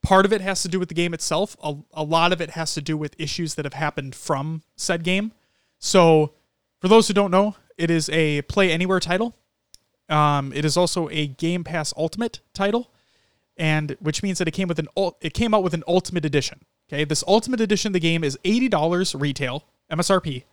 part 0.00 0.24
of 0.24 0.32
it 0.32 0.40
has 0.40 0.62
to 0.62 0.68
do 0.68 0.78
with 0.78 0.88
the 0.88 0.94
game 0.94 1.12
itself. 1.12 1.56
A, 1.62 1.74
a 1.92 2.04
lot 2.04 2.32
of 2.32 2.40
it 2.40 2.50
has 2.50 2.72
to 2.74 2.80
do 2.80 2.96
with 2.96 3.14
issues 3.18 3.56
that 3.56 3.64
have 3.64 3.74
happened 3.74 4.14
from 4.14 4.62
said 4.76 5.02
game. 5.02 5.32
So, 5.78 6.32
for 6.80 6.88
those 6.88 7.08
who 7.08 7.14
don't 7.14 7.32
know, 7.32 7.56
it 7.76 7.90
is 7.90 8.08
a 8.10 8.42
play 8.42 8.70
anywhere 8.70 9.00
title. 9.00 9.34
Um, 10.08 10.52
it 10.52 10.64
is 10.64 10.76
also 10.76 11.08
a 11.10 11.26
Game 11.26 11.64
Pass 11.64 11.92
Ultimate 11.96 12.40
title, 12.54 12.92
and 13.56 13.96
which 13.98 14.22
means 14.22 14.38
that 14.38 14.46
it 14.46 14.52
came 14.52 14.68
with 14.68 14.78
an 14.78 14.86
it 15.20 15.34
came 15.34 15.52
out 15.52 15.64
with 15.64 15.74
an 15.74 15.82
Ultimate 15.88 16.24
Edition. 16.24 16.60
Okay, 16.88 17.04
this 17.04 17.24
Ultimate 17.26 17.60
Edition 17.60 17.88
of 17.88 17.92
the 17.94 18.00
game 18.00 18.22
is 18.22 18.38
eighty 18.44 18.68
dollars 18.68 19.16
retail 19.16 19.64
MSRP, 19.90 20.44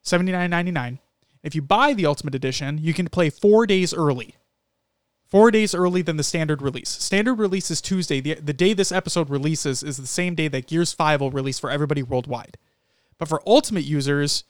seventy 0.00 0.32
nine 0.32 0.48
ninety 0.48 0.70
nine. 0.70 1.00
If 1.42 1.54
you 1.54 1.60
buy 1.60 1.92
the 1.92 2.06
Ultimate 2.06 2.34
Edition, 2.34 2.78
you 2.78 2.94
can 2.94 3.08
play 3.08 3.28
four 3.28 3.66
days 3.66 3.92
early. 3.92 4.36
Four 5.34 5.50
days 5.50 5.74
early 5.74 6.00
than 6.00 6.16
the 6.16 6.22
standard 6.22 6.62
release. 6.62 6.90
Standard 6.90 7.40
release 7.40 7.68
is 7.68 7.80
Tuesday. 7.80 8.20
The, 8.20 8.34
the 8.34 8.52
day 8.52 8.72
this 8.72 8.92
episode 8.92 9.28
releases 9.28 9.82
is 9.82 9.96
the 9.96 10.06
same 10.06 10.36
day 10.36 10.46
that 10.46 10.68
Gears 10.68 10.92
5 10.92 11.20
will 11.20 11.32
release 11.32 11.58
for 11.58 11.70
everybody 11.70 12.04
worldwide. 12.04 12.56
But 13.18 13.26
for 13.26 13.42
Ultimate 13.44 13.82
users, 13.82 14.44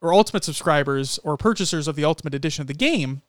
or 0.00 0.14
Ultimate 0.14 0.44
subscribers, 0.44 1.18
or 1.24 1.36
purchasers 1.36 1.88
of 1.88 1.96
the 1.96 2.04
Ultimate 2.04 2.34
Edition 2.34 2.62
of 2.62 2.68
the 2.68 2.72
game, 2.72 3.22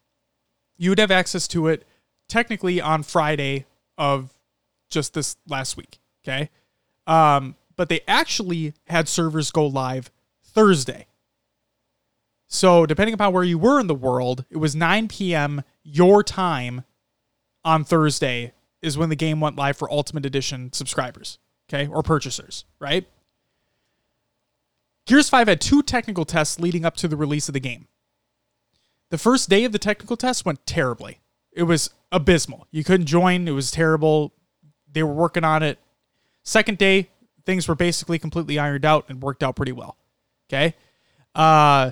you 0.78 0.92
would 0.92 1.00
have 1.00 1.10
access 1.10 1.48
to 1.48 1.66
it 1.66 1.84
technically 2.28 2.80
on 2.80 3.02
Friday 3.02 3.66
of 3.98 4.32
just 4.92 5.16
this 5.16 5.36
last 5.48 5.78
week. 5.78 5.98
Okay. 6.24 6.52
Um, 7.08 7.56
but 7.76 7.90
they 7.90 8.02
actually 8.08 8.76
had 8.86 9.08
servers 9.08 9.50
go 9.50 9.66
live 9.66 10.12
Thursday. 10.44 11.08
So, 12.48 12.86
depending 12.86 13.16
upon 13.16 13.34
where 13.34 13.44
you 13.44 13.58
were 13.58 13.80
in 13.80 13.88
the 13.88 13.96
world, 13.96 14.46
it 14.52 14.58
was 14.58 14.76
9 14.76 15.08
p.m. 15.08 15.64
your 15.84 16.22
time 16.22 16.84
on 17.70 17.84
Thursday 17.84 18.52
is 18.82 18.98
when 18.98 19.10
the 19.10 19.16
game 19.16 19.40
went 19.40 19.56
live 19.56 19.78
for 19.78 19.92
Ultimate 19.92 20.26
Edition 20.26 20.74
subscribers, 20.74 21.38
okay, 21.70 21.88
or 21.88 22.02
purchasers, 22.02 22.66
right? 22.80 23.08
Gears 25.06 25.30
5 25.30 25.48
had 25.48 25.62
two 25.62 25.84
technical 25.84 26.26
tests 26.26 26.60
leading 26.60 26.84
up 26.84 26.96
to 26.98 27.08
the 27.08 27.16
release 27.16 27.48
of 27.48 27.54
the 27.54 27.60
game. 27.60 27.88
The 29.12 29.20
first 29.20 29.50
day 29.50 29.66
of 29.66 29.72
the 29.72 29.80
technical 29.80 30.18
test 30.18 30.46
went 30.46 30.66
terribly. 30.66 31.20
It 31.52 31.64
was 31.64 31.92
abysmal. 32.12 32.68
You 32.72 32.84
couldn't 32.84 33.06
join, 33.06 33.48
it 33.48 33.52
was 33.52 33.70
terrible. 33.70 34.34
They 34.92 35.04
were 35.04 35.14
working 35.14 35.44
on 35.44 35.62
it. 35.62 35.78
Second 36.44 36.80
day, 36.80 37.10
things 37.46 37.68
were 37.68 37.76
basically 37.76 38.18
completely 38.18 38.58
ironed 38.58 38.86
out 38.86 39.06
and 39.10 39.22
worked 39.22 39.44
out 39.44 39.56
pretty 39.56 39.74
well. 39.74 39.96
Okay? 40.50 40.74
Uh 41.36 41.92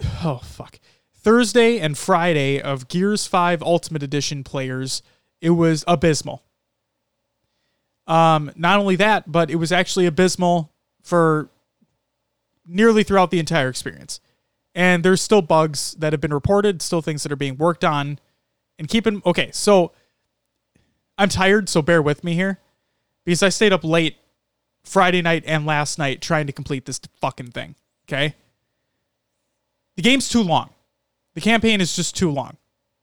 Oh 0.24 0.40
fuck. 0.42 0.80
Thursday 1.24 1.80
and 1.80 1.96
Friday 1.96 2.60
of 2.60 2.86
Gears 2.86 3.26
5 3.26 3.62
Ultimate 3.62 4.02
Edition 4.02 4.44
players, 4.44 5.02
it 5.40 5.50
was 5.50 5.82
abysmal. 5.88 6.42
Um, 8.06 8.52
not 8.56 8.78
only 8.78 8.96
that, 8.96 9.32
but 9.32 9.50
it 9.50 9.56
was 9.56 9.72
actually 9.72 10.04
abysmal 10.04 10.70
for 11.02 11.48
nearly 12.66 13.02
throughout 13.02 13.30
the 13.30 13.38
entire 13.38 13.70
experience. 13.70 14.20
And 14.74 15.02
there's 15.02 15.22
still 15.22 15.40
bugs 15.40 15.92
that 15.94 16.12
have 16.12 16.20
been 16.20 16.34
reported, 16.34 16.82
still 16.82 17.00
things 17.00 17.22
that 17.22 17.32
are 17.32 17.36
being 17.36 17.56
worked 17.56 17.84
on. 17.84 18.18
And 18.78 18.86
keeping 18.86 19.22
okay, 19.24 19.50
so 19.52 19.92
I'm 21.16 21.30
tired, 21.30 21.70
so 21.70 21.80
bear 21.80 22.02
with 22.02 22.22
me 22.22 22.34
here. 22.34 22.58
Because 23.24 23.42
I 23.42 23.48
stayed 23.48 23.72
up 23.72 23.82
late 23.82 24.16
Friday 24.82 25.22
night 25.22 25.44
and 25.46 25.64
last 25.64 25.98
night 25.98 26.20
trying 26.20 26.46
to 26.48 26.52
complete 26.52 26.84
this 26.84 27.00
fucking 27.22 27.52
thing. 27.52 27.76
Okay? 28.06 28.34
The 29.96 30.02
game's 30.02 30.28
too 30.28 30.42
long. 30.42 30.73
The 31.34 31.40
campaign 31.40 31.80
is 31.80 31.94
just 31.94 32.16
too 32.16 32.30
long. 32.30 32.56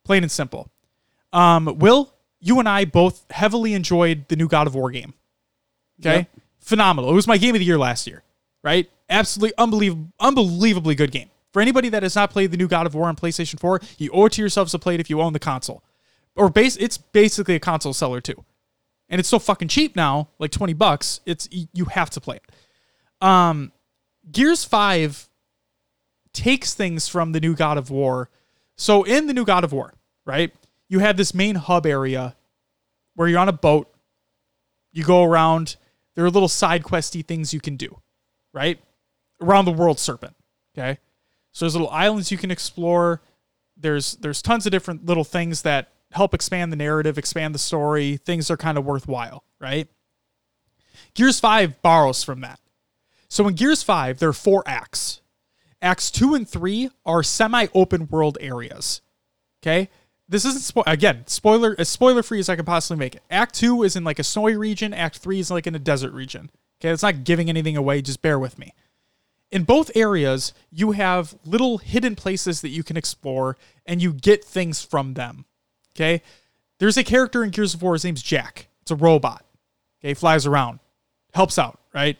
Plain 0.06 0.24
and 0.24 0.32
simple. 0.32 0.70
Um, 1.34 1.78
Will, 1.80 2.14
you 2.40 2.60
and 2.60 2.68
I 2.68 2.86
both 2.86 3.26
heavily 3.32 3.74
enjoyed 3.74 4.28
the 4.28 4.36
new 4.36 4.48
God 4.48 4.68
of 4.68 4.76
War 4.76 4.92
game. 4.92 5.14
Okay? 6.00 6.18
Yep. 6.18 6.30
Phenomenal. 6.60 7.12
It 7.12 7.14
was 7.14 7.28
my 7.28 7.38
game 7.38 7.56
of 7.56 7.60
the 7.60 7.66
year 7.66 7.78
last 7.78 8.08
year, 8.08 8.24
right? 8.64 8.90
Absolutely 9.10 9.54
unbelievable, 9.58 10.12
unbelievably 10.20 10.96
good 10.96 11.12
game. 11.12 11.30
For 11.52 11.62
anybody 11.62 11.90
that 11.90 12.04
has 12.04 12.16
not 12.16 12.32
played 12.32 12.52
the 12.52 12.58
new 12.58 12.68
God 12.68 12.86
of 12.86 12.96
War 12.96 13.08
on 13.08 13.16
PlayStation 13.16 13.60
4, 13.60 13.82
you 13.98 14.10
owe 14.12 14.26
it 14.26 14.34
to 14.34 14.42
yourselves 14.42 14.72
to 14.72 14.80
play 14.80 14.96
it 14.96 15.02
if 15.02 15.10
you 15.10 15.22
own 15.22 15.34
the 15.34 15.40
console. 15.40 15.84
Or 16.36 16.50
base 16.50 16.78
it's 16.78 16.98
basically 16.98 17.56
a 17.56 17.60
console 17.60 17.94
seller 17.94 18.22
too. 18.22 18.46
And 19.10 19.20
it's 19.20 19.28
so 19.28 19.40
fucking 19.40 19.68
cheap 19.68 19.96
now, 19.96 20.30
like 20.40 20.52
20 20.52 20.74
bucks, 20.74 21.20
it's 21.26 21.50
you 21.52 21.86
have 21.86 22.10
to 22.12 22.22
play 22.22 22.38
it. 22.38 23.26
Um 23.26 23.74
Gears 24.32 24.64
5 24.64 25.28
takes 26.34 26.74
things 26.74 27.08
from 27.08 27.32
the 27.32 27.40
new 27.40 27.56
God 27.56 27.78
of 27.78 27.90
War. 27.90 28.30
So 28.76 29.04
in 29.04 29.28
the 29.28 29.34
new 29.34 29.46
God 29.46 29.64
of 29.64 29.72
War, 29.72 29.94
right? 30.26 30.54
You 30.88 31.00
have 31.00 31.18
this 31.18 31.34
main 31.34 31.56
hub 31.56 31.86
area 31.86 32.36
where 33.16 33.28
you're 33.28 33.40
on 33.40 33.50
a 33.50 33.54
boat. 33.54 33.94
You 34.92 35.04
go 35.04 35.24
around, 35.24 35.78
there 36.16 36.26
are 36.26 36.30
little 36.30 36.50
side 36.50 36.84
questy 36.84 37.26
things 37.26 37.54
you 37.54 37.62
can 37.62 37.78
do, 37.78 38.00
right? 38.54 38.80
Around 39.42 39.66
the 39.66 39.72
world 39.72 40.00
serpent. 40.00 40.36
Okay. 40.78 41.00
So 41.52 41.66
there's 41.66 41.76
little 41.76 41.90
islands 41.90 42.32
you 42.32 42.38
can 42.38 42.52
explore. 42.52 43.22
There's 43.78 44.16
there's 44.18 44.42
tons 44.42 44.66
of 44.66 44.72
different 44.72 45.06
little 45.06 45.24
things 45.24 45.64
that 45.64 45.90
help 46.12 46.34
expand 46.34 46.72
the 46.72 46.78
narrative, 46.78 47.18
expand 47.18 47.56
the 47.56 47.60
story. 47.60 48.18
Things 48.18 48.52
are 48.52 48.58
kind 48.58 48.78
of 48.78 48.86
worthwhile, 48.86 49.44
right? 49.60 49.88
Gears 51.14 51.40
5 51.40 51.82
borrows 51.82 52.24
from 52.24 52.42
that. 52.42 52.60
So 53.28 53.48
in 53.48 53.56
Gears 53.56 53.84
5, 53.84 54.20
there 54.20 54.30
are 54.30 54.34
four 54.34 54.64
acts. 54.66 55.22
Acts 55.82 56.12
2 56.12 56.36
and 56.36 56.48
3 56.48 56.90
are 57.06 57.24
semi-open 57.24 58.08
world 58.08 58.38
areas. 58.40 59.02
Okay? 59.62 59.90
This 60.30 60.46
isn't 60.46 60.62
spo- 60.62 60.92
again, 60.92 61.24
spoiler 61.28 61.76
as 61.78 61.90
spoiler 61.90 62.24
free 62.24 62.40
as 62.40 62.50
I 62.50 62.56
can 62.56 62.66
possibly 62.66 63.00
make 63.00 63.16
it. 63.16 63.24
Act 63.30 63.56
2 63.56 63.84
is 63.84 63.96
in 63.96 64.04
like 64.04 64.20
a 64.20 64.24
snowy 64.24 64.56
region, 64.56 64.94
Act 64.94 65.18
3 65.18 65.40
is 65.40 65.52
like 65.52 65.68
in 65.68 65.76
a 65.76 65.80
desert 65.80 66.14
region. 66.14 66.50
Okay, 66.80 66.90
it's 66.90 67.04
not 67.04 67.24
giving 67.24 67.50
anything 67.50 67.78
away, 67.78 68.02
just 68.02 68.22
bear 68.22 68.40
with 68.40 68.58
me 68.58 68.74
in 69.52 69.64
both 69.64 69.92
areas, 69.96 70.54
you 70.72 70.92
have 70.92 71.36
little 71.46 71.78
hidden 71.78 72.16
places 72.16 72.62
that 72.62 72.70
you 72.70 72.84
can 72.84 72.98
explore 72.98 73.58
and 73.86 74.02
you 74.02 74.14
get 74.14 74.44
things 74.44 74.84
from 74.84 75.14
them. 75.14 75.46
Okay. 75.96 76.22
There's 76.80 76.98
a 76.98 77.04
character 77.04 77.44
in 77.44 77.52
Gears 77.52 77.74
of 77.74 77.82
War, 77.82 77.94
his 77.94 78.06
name's 78.06 78.24
Jack. 78.24 78.68
It's 78.82 78.92
a 78.92 78.96
robot. 78.96 79.46
Okay. 80.00 80.14
Flies 80.14 80.46
around, 80.46 80.80
helps 81.34 81.60
out, 81.60 81.80
right? 81.94 82.18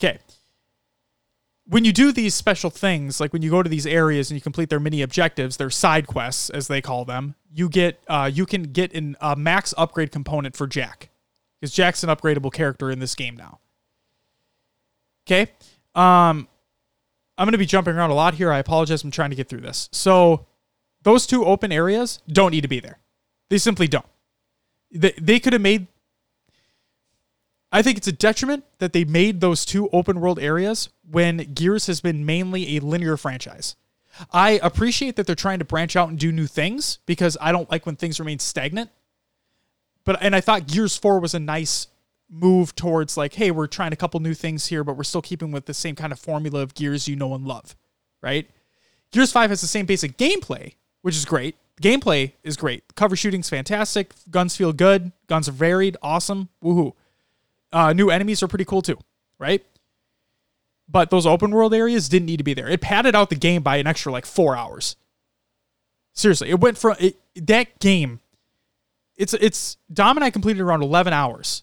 Okay. 0.00 0.18
When 1.68 1.84
you 1.84 1.92
do 1.92 2.12
these 2.12 2.34
special 2.34 2.70
things, 2.70 3.18
like 3.18 3.32
when 3.32 3.42
you 3.42 3.50
go 3.50 3.62
to 3.62 3.68
these 3.68 3.86
areas 3.86 4.30
and 4.30 4.36
you 4.36 4.40
complete 4.40 4.68
their 4.68 4.78
mini 4.78 5.02
objectives, 5.02 5.56
their 5.56 5.70
side 5.70 6.06
quests, 6.06 6.48
as 6.50 6.68
they 6.68 6.80
call 6.80 7.04
them, 7.04 7.34
you 7.52 7.68
get 7.68 8.00
uh, 8.06 8.30
you 8.32 8.46
can 8.46 8.64
get 8.64 8.94
an, 8.94 9.16
a 9.20 9.34
max 9.34 9.74
upgrade 9.76 10.12
component 10.12 10.56
for 10.56 10.66
Jack, 10.66 11.10
because 11.60 11.74
Jack's 11.74 12.04
an 12.04 12.08
upgradable 12.08 12.52
character 12.52 12.90
in 12.90 13.00
this 13.00 13.14
game 13.16 13.36
now. 13.36 13.58
Okay, 15.26 15.50
um, 15.96 16.46
I'm 17.36 17.46
going 17.46 17.52
to 17.52 17.58
be 17.58 17.66
jumping 17.66 17.96
around 17.96 18.10
a 18.10 18.14
lot 18.14 18.34
here. 18.34 18.52
I 18.52 18.58
apologize. 18.58 19.02
I'm 19.02 19.10
trying 19.10 19.30
to 19.30 19.36
get 19.36 19.48
through 19.48 19.62
this. 19.62 19.88
So, 19.90 20.46
those 21.02 21.26
two 21.26 21.44
open 21.44 21.72
areas 21.72 22.20
don't 22.28 22.52
need 22.52 22.60
to 22.60 22.68
be 22.68 22.78
there. 22.78 22.98
They 23.48 23.58
simply 23.58 23.88
don't. 23.88 24.06
They, 24.92 25.14
they 25.20 25.40
could 25.40 25.52
have 25.52 25.62
made. 25.62 25.88
I 27.76 27.82
think 27.82 27.98
it's 27.98 28.08
a 28.08 28.12
detriment 28.12 28.64
that 28.78 28.94
they 28.94 29.04
made 29.04 29.42
those 29.42 29.66
two 29.66 29.90
open 29.90 30.18
world 30.18 30.38
areas 30.38 30.88
when 31.10 31.52
Gears 31.52 31.88
has 31.88 32.00
been 32.00 32.24
mainly 32.24 32.74
a 32.74 32.80
linear 32.80 33.18
franchise. 33.18 33.76
I 34.32 34.58
appreciate 34.62 35.16
that 35.16 35.26
they're 35.26 35.34
trying 35.36 35.58
to 35.58 35.66
branch 35.66 35.94
out 35.94 36.08
and 36.08 36.18
do 36.18 36.32
new 36.32 36.46
things 36.46 37.00
because 37.04 37.36
I 37.38 37.52
don't 37.52 37.70
like 37.70 37.84
when 37.84 37.96
things 37.96 38.18
remain 38.18 38.38
stagnant. 38.38 38.88
But 40.06 40.22
and 40.22 40.34
I 40.34 40.40
thought 40.40 40.66
Gears 40.66 40.96
4 40.96 41.20
was 41.20 41.34
a 41.34 41.38
nice 41.38 41.88
move 42.30 42.74
towards 42.74 43.18
like, 43.18 43.34
hey, 43.34 43.50
we're 43.50 43.66
trying 43.66 43.92
a 43.92 43.96
couple 43.96 44.20
new 44.20 44.32
things 44.32 44.68
here, 44.68 44.82
but 44.82 44.96
we're 44.96 45.04
still 45.04 45.20
keeping 45.20 45.52
with 45.52 45.66
the 45.66 45.74
same 45.74 45.96
kind 45.96 46.14
of 46.14 46.18
formula 46.18 46.62
of 46.62 46.72
Gears 46.72 47.06
you 47.06 47.14
know 47.14 47.34
and 47.34 47.46
love, 47.46 47.76
right? 48.22 48.48
Gears 49.10 49.32
5 49.32 49.50
has 49.50 49.60
the 49.60 49.66
same 49.66 49.84
basic 49.84 50.16
gameplay, 50.16 50.76
which 51.02 51.14
is 51.14 51.26
great. 51.26 51.56
Gameplay 51.82 52.32
is 52.42 52.56
great. 52.56 52.84
Cover 52.94 53.16
shooting's 53.16 53.50
fantastic. 53.50 54.14
Guns 54.30 54.56
feel 54.56 54.72
good. 54.72 55.12
Guns 55.26 55.46
are 55.46 55.52
varied. 55.52 55.98
Awesome. 56.00 56.48
Woohoo. 56.64 56.94
Uh, 57.72 57.92
new 57.92 58.10
enemies 58.10 58.42
are 58.42 58.48
pretty 58.48 58.64
cool 58.64 58.82
too, 58.82 58.98
right? 59.38 59.64
But 60.88 61.10
those 61.10 61.26
open 61.26 61.50
world 61.50 61.74
areas 61.74 62.08
didn't 62.08 62.26
need 62.26 62.36
to 62.38 62.44
be 62.44 62.54
there. 62.54 62.68
It 62.68 62.80
padded 62.80 63.14
out 63.14 63.28
the 63.28 63.36
game 63.36 63.62
by 63.62 63.76
an 63.76 63.86
extra 63.86 64.12
like 64.12 64.26
four 64.26 64.56
hours. 64.56 64.96
Seriously, 66.12 66.50
it 66.50 66.60
went 66.60 66.78
from 66.78 66.96
it, 67.00 67.16
that 67.34 67.78
game. 67.78 68.20
It's 69.16 69.34
it's 69.34 69.76
Dom 69.92 70.16
and 70.16 70.24
I 70.24 70.30
completed 70.30 70.60
around 70.60 70.82
eleven 70.82 71.12
hours 71.12 71.62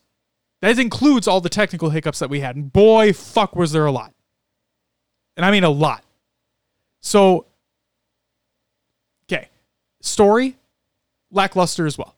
that 0.64 0.80
includes 0.80 1.28
all 1.28 1.42
the 1.42 1.50
technical 1.50 1.90
hiccups 1.90 2.20
that 2.20 2.30
we 2.30 2.40
had. 2.40 2.56
And 2.56 2.72
boy, 2.72 3.12
fuck, 3.12 3.54
was 3.54 3.74
there 3.74 3.86
a 3.86 3.92
lot. 3.92 4.14
And 5.36 5.46
I 5.46 5.52
mean 5.52 5.66
a 5.66 5.70
lot. 5.70 6.06
So, 7.02 7.48
okay. 9.26 9.50
Story, 10.02 10.56
lackluster 11.32 11.86
as 11.86 11.98
well. 11.98 12.16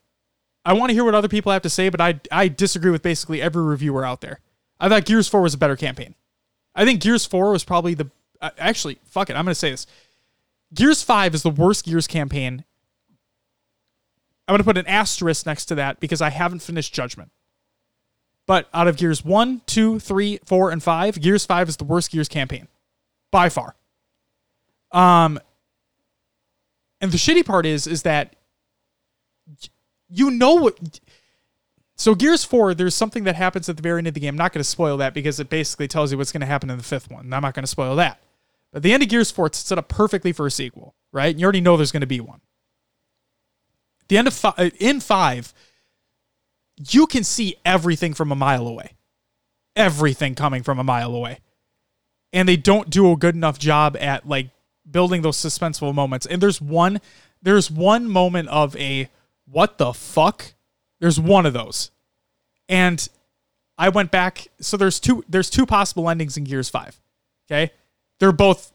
I 0.66 0.72
want 0.72 0.90
to 0.90 0.94
hear 0.94 1.04
what 1.04 1.14
other 1.14 1.28
people 1.28 1.52
have 1.52 1.62
to 1.62 1.70
say, 1.70 1.88
but 1.90 2.00
I, 2.00 2.20
I 2.32 2.48
disagree 2.48 2.90
with 2.90 3.00
basically 3.00 3.40
every 3.40 3.62
reviewer 3.62 4.04
out 4.04 4.20
there. 4.20 4.40
I 4.80 4.88
thought 4.88 5.04
Gears 5.04 5.28
4 5.28 5.40
was 5.40 5.54
a 5.54 5.58
better 5.58 5.76
campaign. 5.76 6.16
I 6.74 6.84
think 6.84 7.00
Gears 7.00 7.24
4 7.24 7.52
was 7.52 7.62
probably 7.62 7.94
the 7.94 8.10
uh, 8.42 8.50
actually 8.58 8.98
fuck 9.04 9.30
it. 9.30 9.36
I'm 9.36 9.44
going 9.44 9.52
to 9.52 9.54
say 9.54 9.70
this. 9.70 9.86
Gears 10.74 11.04
5 11.04 11.36
is 11.36 11.44
the 11.44 11.50
worst 11.50 11.84
Gears 11.84 12.08
campaign. 12.08 12.64
I'm 14.48 14.52
going 14.52 14.58
to 14.58 14.64
put 14.64 14.76
an 14.76 14.88
asterisk 14.88 15.46
next 15.46 15.66
to 15.66 15.76
that 15.76 16.00
because 16.00 16.20
I 16.20 16.30
haven't 16.30 16.62
finished 16.62 16.92
Judgment. 16.92 17.30
But 18.44 18.68
out 18.74 18.88
of 18.88 18.96
Gears 18.96 19.24
1, 19.24 19.62
2, 19.66 20.00
3, 20.00 20.40
4, 20.44 20.70
and 20.72 20.82
5, 20.82 21.20
Gears 21.20 21.46
5 21.46 21.68
is 21.68 21.76
the 21.76 21.84
worst 21.84 22.10
Gears 22.10 22.28
campaign 22.28 22.66
by 23.30 23.48
far. 23.48 23.76
Um 24.90 25.38
and 27.00 27.12
the 27.12 27.18
shitty 27.18 27.46
part 27.46 27.66
is 27.66 27.86
is 27.86 28.02
that 28.02 28.34
you 30.08 30.30
know 30.30 30.54
what 30.54 31.00
so 31.96 32.14
Gears 32.14 32.44
4, 32.44 32.74
there's 32.74 32.94
something 32.94 33.24
that 33.24 33.36
happens 33.36 33.70
at 33.70 33.76
the 33.76 33.82
very 33.82 33.98
end 33.98 34.06
of 34.06 34.14
the 34.14 34.20
game. 34.20 34.34
I'm 34.34 34.36
not 34.36 34.52
going 34.52 34.60
to 34.60 34.68
spoil 34.68 34.98
that 34.98 35.14
because 35.14 35.40
it 35.40 35.48
basically 35.48 35.88
tells 35.88 36.12
you 36.12 36.18
what's 36.18 36.30
going 36.30 36.42
to 36.42 36.46
happen 36.46 36.68
in 36.68 36.76
the 36.76 36.84
fifth 36.84 37.10
one. 37.10 37.32
I'm 37.32 37.42
not 37.42 37.54
going 37.54 37.62
to 37.62 37.68
spoil 37.68 37.96
that. 37.96 38.20
But 38.70 38.82
the 38.82 38.92
end 38.92 39.02
of 39.02 39.08
Gears 39.08 39.30
4, 39.30 39.46
it's 39.46 39.58
set 39.58 39.78
up 39.78 39.88
perfectly 39.88 40.32
for 40.32 40.46
a 40.46 40.50
sequel, 40.50 40.94
right? 41.10 41.30
And 41.30 41.40
you 41.40 41.44
already 41.44 41.62
know 41.62 41.76
there's 41.78 41.92
going 41.92 42.02
to 42.02 42.06
be 42.06 42.20
one. 42.20 42.42
The 44.08 44.18
end 44.18 44.28
of 44.28 44.34
five, 44.34 44.54
uh, 44.58 44.70
in 44.78 45.00
5, 45.00 45.54
you 46.90 47.06
can 47.06 47.24
see 47.24 47.56
everything 47.64 48.12
from 48.12 48.30
a 48.30 48.36
mile 48.36 48.66
away. 48.66 48.92
Everything 49.74 50.34
coming 50.34 50.62
from 50.62 50.78
a 50.78 50.84
mile 50.84 51.14
away. 51.14 51.38
And 52.32 52.46
they 52.46 52.56
don't 52.56 52.90
do 52.90 53.10
a 53.10 53.16
good 53.16 53.34
enough 53.34 53.58
job 53.58 53.96
at 53.98 54.28
like 54.28 54.50
building 54.88 55.22
those 55.22 55.38
suspenseful 55.38 55.94
moments. 55.94 56.26
And 56.26 56.42
there's 56.42 56.60
one 56.60 57.00
there's 57.40 57.70
one 57.70 58.08
moment 58.08 58.48
of 58.48 58.76
a 58.76 59.08
what 59.50 59.78
the 59.78 59.92
fuck 59.92 60.54
there's 61.00 61.20
one 61.20 61.46
of 61.46 61.52
those. 61.52 61.90
And 62.68 63.06
I 63.78 63.88
went 63.90 64.10
back 64.10 64.48
so 64.60 64.76
there's 64.76 64.98
two 65.00 65.24
there's 65.28 65.50
two 65.50 65.66
possible 65.66 66.08
endings 66.08 66.36
in 66.36 66.44
Gears 66.44 66.68
5. 66.68 67.00
Okay? 67.46 67.72
They're 68.18 68.32
both 68.32 68.72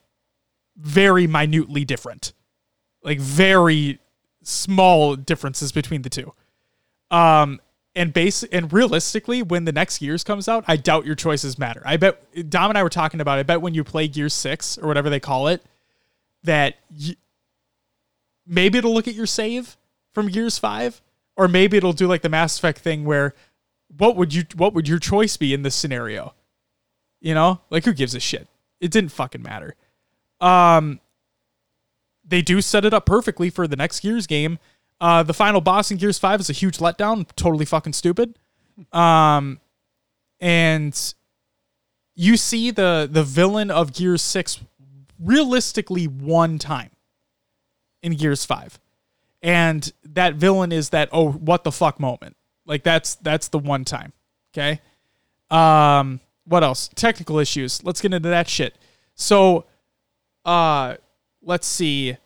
very 0.76 1.26
minutely 1.26 1.84
different. 1.84 2.32
Like 3.02 3.18
very 3.18 3.98
small 4.42 5.16
differences 5.16 5.72
between 5.72 6.02
the 6.02 6.10
two. 6.10 6.32
Um 7.10 7.60
and 7.94 8.14
base 8.14 8.42
and 8.44 8.72
realistically 8.72 9.42
when 9.42 9.66
the 9.66 9.72
next 9.72 9.98
Gears 9.98 10.24
comes 10.24 10.48
out, 10.48 10.64
I 10.66 10.76
doubt 10.76 11.04
your 11.04 11.14
choices 11.14 11.58
matter. 11.58 11.82
I 11.84 11.98
bet 11.98 12.48
Dom 12.48 12.70
and 12.70 12.78
I 12.78 12.82
were 12.82 12.88
talking 12.88 13.20
about 13.20 13.36
it. 13.36 13.40
I 13.40 13.42
bet 13.42 13.60
when 13.60 13.74
you 13.74 13.84
play 13.84 14.08
Gears 14.08 14.32
6 14.32 14.78
or 14.78 14.88
whatever 14.88 15.10
they 15.10 15.20
call 15.20 15.48
it 15.48 15.62
that 16.44 16.76
you, 16.96 17.14
maybe 18.46 18.78
it'll 18.78 18.94
look 18.94 19.08
at 19.08 19.14
your 19.14 19.26
save 19.26 19.76
from 20.12 20.28
Gears 20.28 20.58
5 20.58 21.02
or 21.36 21.48
maybe 21.48 21.76
it'll 21.76 21.92
do 21.92 22.06
like 22.06 22.22
the 22.22 22.28
Mass 22.28 22.58
Effect 22.58 22.78
thing 22.78 23.04
where 23.04 23.34
what 23.96 24.16
would 24.16 24.32
you 24.32 24.44
what 24.56 24.74
would 24.74 24.88
your 24.88 24.98
choice 24.98 25.36
be 25.36 25.52
in 25.54 25.62
this 25.62 25.74
scenario? 25.74 26.34
You 27.20 27.34
know, 27.34 27.60
like 27.70 27.84
who 27.84 27.92
gives 27.92 28.14
a 28.14 28.20
shit? 28.20 28.48
It 28.80 28.90
didn't 28.90 29.12
fucking 29.12 29.42
matter. 29.42 29.76
Um, 30.40 31.00
they 32.24 32.42
do 32.42 32.60
set 32.60 32.84
it 32.84 32.94
up 32.94 33.06
perfectly 33.06 33.50
for 33.50 33.66
the 33.66 33.76
next 33.76 34.00
Gears 34.00 34.26
game. 34.26 34.58
Uh, 35.00 35.22
the 35.22 35.34
final 35.34 35.60
boss 35.60 35.90
in 35.90 35.98
Gears 35.98 36.18
Five 36.18 36.40
is 36.40 36.50
a 36.50 36.52
huge 36.52 36.78
letdown. 36.78 37.26
Totally 37.36 37.64
fucking 37.64 37.92
stupid. 37.92 38.36
Um, 38.92 39.60
and 40.40 41.14
you 42.14 42.36
see 42.36 42.70
the 42.70 43.08
the 43.10 43.22
villain 43.22 43.70
of 43.70 43.92
Gears 43.92 44.22
Six 44.22 44.60
realistically 45.18 46.06
one 46.06 46.58
time 46.58 46.90
in 48.02 48.14
Gears 48.14 48.44
Five 48.44 48.80
and 49.42 49.92
that 50.04 50.34
villain 50.34 50.72
is 50.72 50.90
that 50.90 51.08
oh 51.12 51.30
what 51.32 51.64
the 51.64 51.72
fuck 51.72 51.98
moment. 51.98 52.36
Like 52.64 52.82
that's 52.82 53.16
that's 53.16 53.48
the 53.48 53.58
one 53.58 53.84
time. 53.84 54.12
Okay? 54.52 54.80
Um 55.50 56.20
what 56.44 56.62
else? 56.62 56.88
Technical 56.94 57.38
issues. 57.38 57.84
Let's 57.84 58.00
get 58.00 58.14
into 58.14 58.28
that 58.28 58.48
shit. 58.48 58.76
So 59.14 59.66
uh 60.44 60.96
let's 61.42 61.66
see. 61.66 62.16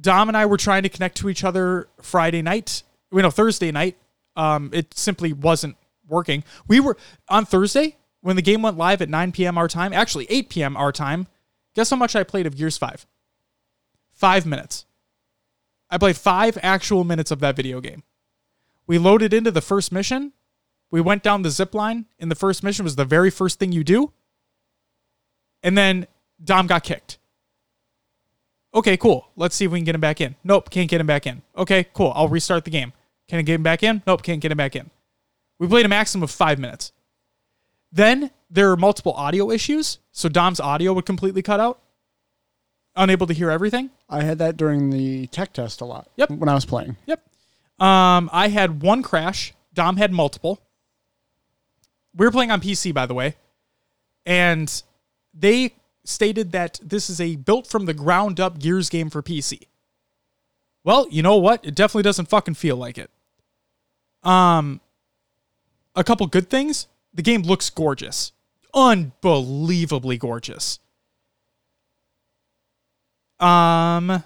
Dom 0.00 0.28
and 0.28 0.36
i 0.36 0.46
were 0.46 0.56
trying 0.56 0.82
to 0.82 0.88
connect 0.88 1.16
to 1.18 1.28
each 1.28 1.44
other 1.44 1.88
friday 2.00 2.42
night. 2.42 2.82
We 3.10 3.22
know 3.22 3.30
thursday 3.30 3.70
night. 3.70 3.96
Um 4.36 4.70
it 4.72 4.94
simply 4.94 5.32
wasn't 5.32 5.76
working. 6.08 6.44
We 6.66 6.80
were 6.80 6.96
on 7.28 7.44
thursday 7.44 7.96
when 8.24 8.36
the 8.36 8.42
game 8.42 8.62
went 8.62 8.78
live 8.78 9.02
at 9.02 9.10
9 9.10 9.32
p.m 9.32 9.58
our 9.58 9.68
time 9.68 9.92
actually 9.92 10.26
8 10.30 10.48
p.m 10.48 10.76
our 10.78 10.92
time 10.92 11.26
guess 11.74 11.90
how 11.90 11.96
much 11.96 12.16
i 12.16 12.24
played 12.24 12.46
of 12.46 12.56
gears 12.56 12.78
5 12.78 13.06
five 14.12 14.46
minutes 14.46 14.86
I 15.90 15.98
played 15.98 16.16
five 16.16 16.58
actual 16.62 17.04
minutes 17.04 17.30
of 17.30 17.40
that 17.40 17.56
video 17.56 17.80
game. 17.80 18.02
We 18.86 18.98
loaded 18.98 19.32
into 19.32 19.50
the 19.50 19.60
first 19.60 19.92
mission. 19.92 20.32
We 20.90 21.00
went 21.00 21.22
down 21.22 21.42
the 21.42 21.50
zip 21.50 21.74
line 21.74 22.06
in 22.18 22.28
the 22.28 22.34
first 22.34 22.62
mission 22.62 22.84
was 22.84 22.96
the 22.96 23.04
very 23.04 23.30
first 23.30 23.58
thing 23.58 23.72
you 23.72 23.84
do. 23.84 24.12
And 25.62 25.76
then 25.76 26.06
Dom 26.42 26.66
got 26.66 26.84
kicked. 26.84 27.18
Okay, 28.74 28.96
cool. 28.96 29.28
Let's 29.36 29.54
see 29.54 29.64
if 29.64 29.70
we 29.70 29.78
can 29.78 29.84
get 29.84 29.94
him 29.94 30.00
back 30.00 30.20
in. 30.20 30.34
Nope, 30.42 30.68
can't 30.68 30.90
get 30.90 31.00
him 31.00 31.06
back 31.06 31.26
in. 31.26 31.42
Okay, 31.56 31.86
cool. 31.94 32.12
I'll 32.14 32.28
restart 32.28 32.64
the 32.64 32.70
game. 32.70 32.92
Can 33.28 33.38
I 33.38 33.42
get 33.42 33.54
him 33.54 33.62
back 33.62 33.82
in? 33.82 34.02
Nope, 34.06 34.22
can't 34.22 34.40
get 34.40 34.52
him 34.52 34.58
back 34.58 34.76
in. 34.76 34.90
We 35.58 35.68
played 35.68 35.86
a 35.86 35.88
maximum 35.88 36.24
of 36.24 36.30
five 36.30 36.58
minutes. 36.58 36.92
Then 37.92 38.30
there 38.50 38.70
are 38.70 38.76
multiple 38.76 39.12
audio 39.12 39.50
issues, 39.50 39.98
so 40.10 40.28
Dom's 40.28 40.58
audio 40.58 40.92
would 40.92 41.06
completely 41.06 41.42
cut 41.42 41.60
out 41.60 41.80
unable 42.96 43.26
to 43.26 43.34
hear 43.34 43.50
everything. 43.50 43.90
I 44.08 44.22
had 44.22 44.38
that 44.38 44.56
during 44.56 44.90
the 44.90 45.26
tech 45.28 45.52
test 45.52 45.80
a 45.80 45.84
lot. 45.84 46.08
Yep. 46.16 46.30
When 46.30 46.48
I 46.48 46.54
was 46.54 46.64
playing. 46.64 46.96
Yep. 47.06 47.20
Um, 47.80 48.30
I 48.32 48.48
had 48.48 48.82
one 48.82 49.02
crash. 49.02 49.54
Dom 49.72 49.96
had 49.96 50.12
multiple. 50.12 50.60
We 52.14 52.24
were 52.24 52.32
playing 52.32 52.50
on 52.52 52.60
PC, 52.60 52.94
by 52.94 53.06
the 53.06 53.14
way, 53.14 53.34
and 54.24 54.82
they 55.32 55.74
stated 56.04 56.52
that 56.52 56.78
this 56.82 57.10
is 57.10 57.20
a 57.20 57.34
built 57.36 57.66
from 57.66 57.86
the 57.86 57.94
ground 57.94 58.38
up 58.38 58.58
Gears 58.58 58.88
game 58.88 59.10
for 59.10 59.22
PC. 59.22 59.66
Well, 60.84 61.08
you 61.10 61.22
know 61.22 61.36
what? 61.36 61.64
It 61.64 61.74
definitely 61.74 62.02
doesn't 62.04 62.28
fucking 62.28 62.54
feel 62.54 62.76
like 62.76 62.98
it. 62.98 63.10
Um, 64.22 64.80
a 65.96 66.04
couple 66.04 66.26
good 66.26 66.48
things. 66.48 66.86
The 67.12 67.22
game 67.22 67.42
looks 67.42 67.70
gorgeous, 67.70 68.32
unbelievably 68.74 70.18
gorgeous. 70.18 70.78
Um, 73.44 74.24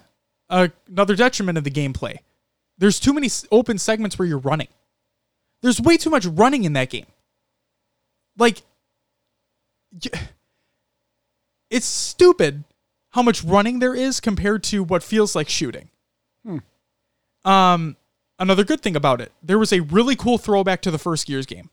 another 0.49 1.15
detriment 1.15 1.57
of 1.57 1.65
the 1.65 1.71
gameplay. 1.71 2.19
There's 2.77 2.99
too 2.99 3.13
many 3.13 3.29
open 3.51 3.77
segments 3.77 4.17
where 4.17 4.27
you're 4.27 4.37
running. 4.37 4.69
There's 5.61 5.81
way 5.81 5.97
too 5.97 6.09
much 6.09 6.25
running 6.25 6.63
in 6.63 6.73
that 6.73 6.89
game. 6.89 7.07
Like, 8.37 8.61
it's 11.69 11.85
stupid 11.85 12.63
how 13.09 13.21
much 13.21 13.43
running 13.43 13.79
there 13.79 13.93
is 13.93 14.21
compared 14.21 14.63
to 14.63 14.83
what 14.83 15.03
feels 15.03 15.35
like 15.35 15.49
shooting. 15.49 15.89
Hmm. 16.45 16.59
Um, 17.43 17.97
another 18.37 18.63
good 18.63 18.79
thing 18.79 18.95
about 18.95 19.19
it, 19.19 19.33
there 19.43 19.59
was 19.59 19.73
a 19.73 19.81
really 19.81 20.15
cool 20.15 20.37
throwback 20.37 20.81
to 20.83 20.91
the 20.91 20.97
first 20.97 21.27
Gears 21.27 21.45
game 21.45 21.69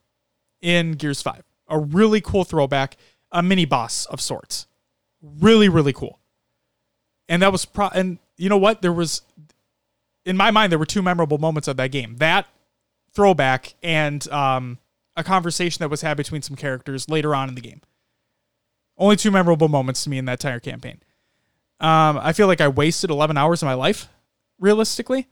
in 0.60 0.92
Gears 0.92 1.22
5. 1.22 1.44
A 1.68 1.78
really 1.78 2.20
cool 2.20 2.42
throwback, 2.42 2.96
a 3.30 3.42
mini 3.42 3.66
boss 3.66 4.06
of 4.06 4.20
sorts. 4.20 4.66
Really, 5.22 5.68
really 5.68 5.92
cool 5.92 6.18
and 7.28 7.42
that 7.42 7.52
was 7.52 7.64
pro 7.64 7.88
and 7.88 8.18
you 8.36 8.48
know 8.48 8.58
what? 8.58 8.82
There 8.82 8.92
was 8.92 9.22
in 10.24 10.36
my 10.36 10.50
mind 10.50 10.72
there 10.72 10.78
were 10.78 10.86
two 10.86 11.02
memorable 11.02 11.38
moments 11.38 11.68
of 11.68 11.76
that 11.76 11.90
game. 11.90 12.16
That 12.16 12.46
throwback 13.12 13.74
and 13.82 14.26
um, 14.30 14.78
a 15.16 15.24
conversation 15.24 15.82
that 15.82 15.88
was 15.88 16.02
had 16.02 16.16
between 16.16 16.42
some 16.42 16.56
characters 16.56 17.08
later 17.08 17.34
on 17.34 17.48
in 17.48 17.54
the 17.54 17.60
game. 17.60 17.80
Only 18.98 19.16
two 19.16 19.30
memorable 19.30 19.68
moments 19.68 20.04
to 20.04 20.10
me 20.10 20.18
in 20.18 20.24
that 20.26 20.44
entire 20.44 20.60
campaign. 20.60 21.00
Um, 21.78 22.18
i 22.22 22.32
feel 22.32 22.46
like 22.46 22.62
i 22.62 22.68
wasted 22.68 23.10
11 23.10 23.36
hours 23.36 23.62
of 23.62 23.66
my 23.66 23.74
life 23.74 24.08
realistically. 24.58 25.28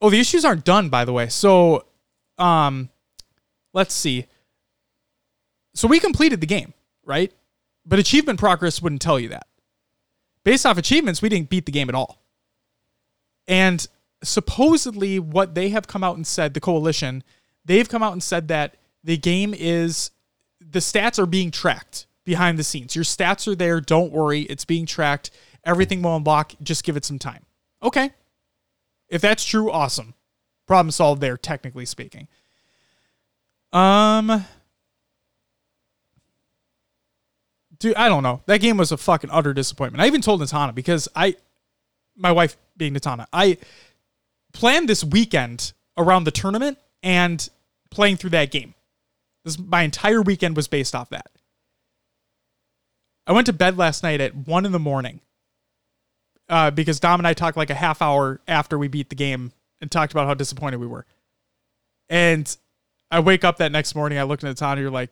Oh 0.00 0.10
the 0.10 0.20
issues 0.20 0.44
aren't 0.44 0.64
done 0.64 0.88
by 0.88 1.04
the 1.04 1.12
way. 1.12 1.28
So 1.28 1.86
um, 2.38 2.90
let's 3.72 3.94
see. 3.94 4.26
So 5.74 5.88
we 5.88 6.00
completed 6.00 6.40
the 6.40 6.46
game 6.46 6.74
right? 7.06 7.32
But 7.86 7.98
achievement 7.98 8.38
progress 8.38 8.82
wouldn't 8.82 9.00
tell 9.00 9.18
you 9.18 9.30
that 9.30 9.46
based 10.46 10.64
off 10.64 10.78
achievements, 10.78 11.20
we 11.20 11.28
didn't 11.28 11.50
beat 11.50 11.66
the 11.66 11.72
game 11.72 11.88
at 11.88 11.94
all. 11.96 12.22
And 13.48 13.84
supposedly, 14.22 15.18
what 15.18 15.56
they 15.56 15.70
have 15.70 15.88
come 15.88 16.04
out 16.04 16.14
and 16.14 16.24
said, 16.24 16.54
the 16.54 16.60
coalition, 16.60 17.24
they've 17.64 17.88
come 17.88 18.00
out 18.00 18.12
and 18.12 18.22
said 18.22 18.46
that 18.46 18.76
the 19.02 19.16
game 19.16 19.54
is 19.58 20.12
the 20.60 20.78
stats 20.78 21.18
are 21.18 21.26
being 21.26 21.50
tracked 21.50 22.06
behind 22.24 22.60
the 22.60 22.64
scenes. 22.64 22.94
Your 22.94 23.04
stats 23.04 23.48
are 23.48 23.56
there. 23.56 23.80
Don't 23.80 24.12
worry. 24.12 24.42
It's 24.42 24.64
being 24.64 24.86
tracked. 24.86 25.32
Everything 25.64 26.00
will 26.00 26.14
unlock. 26.14 26.54
Just 26.62 26.84
give 26.84 26.96
it 26.96 27.04
some 27.04 27.18
time. 27.18 27.44
Okay. 27.82 28.12
If 29.08 29.20
that's 29.20 29.44
true, 29.44 29.68
awesome. 29.68 30.14
Problem 30.68 30.92
solved 30.92 31.20
there, 31.20 31.36
technically 31.36 31.86
speaking. 31.86 32.28
Um, 33.72 34.44
dude, 37.78 37.96
I 37.96 38.08
don't 38.08 38.22
know. 38.22 38.42
That 38.46 38.60
game 38.60 38.76
was 38.76 38.92
a 38.92 38.96
fucking 38.96 39.30
utter 39.30 39.52
disappointment. 39.54 40.02
I 40.02 40.06
even 40.06 40.20
told 40.20 40.40
Natana 40.40 40.74
because 40.74 41.08
I, 41.14 41.36
my 42.16 42.32
wife 42.32 42.56
being 42.76 42.94
Natana, 42.94 43.26
I 43.32 43.58
planned 44.52 44.88
this 44.88 45.04
weekend 45.04 45.72
around 45.96 46.24
the 46.24 46.30
tournament 46.30 46.78
and 47.02 47.48
playing 47.90 48.16
through 48.16 48.30
that 48.30 48.50
game. 48.50 48.74
This 49.44 49.58
my 49.58 49.82
entire 49.82 50.22
weekend 50.22 50.56
was 50.56 50.68
based 50.68 50.94
off 50.94 51.10
that. 51.10 51.30
I 53.26 53.32
went 53.32 53.46
to 53.46 53.52
bed 53.52 53.76
last 53.76 54.02
night 54.02 54.20
at 54.20 54.34
one 54.34 54.64
in 54.66 54.72
the 54.72 54.78
morning 54.78 55.20
uh, 56.48 56.70
because 56.70 57.00
Dom 57.00 57.20
and 57.20 57.26
I 57.26 57.34
talked 57.34 57.56
like 57.56 57.70
a 57.70 57.74
half 57.74 58.00
hour 58.00 58.40
after 58.46 58.78
we 58.78 58.88
beat 58.88 59.08
the 59.08 59.16
game 59.16 59.52
and 59.80 59.90
talked 59.90 60.12
about 60.12 60.26
how 60.26 60.34
disappointed 60.34 60.78
we 60.78 60.86
were. 60.86 61.06
And 62.08 62.56
I 63.10 63.20
wake 63.20 63.44
up 63.44 63.58
that 63.58 63.72
next 63.72 63.94
morning, 63.94 64.18
I 64.18 64.22
look 64.22 64.42
at 64.42 64.56
Tanya, 64.56 64.82
you're 64.82 64.90
like, 64.90 65.10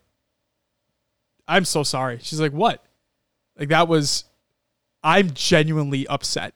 I'm 1.47 1.65
so 1.65 1.83
sorry. 1.83 2.19
She's 2.23 2.41
like, 2.41 2.53
what? 2.53 2.85
Like 3.59 3.69
that 3.69 3.89
was, 3.89 4.25
I'm 5.03 5.33
genuinely 5.33 6.07
upset 6.07 6.55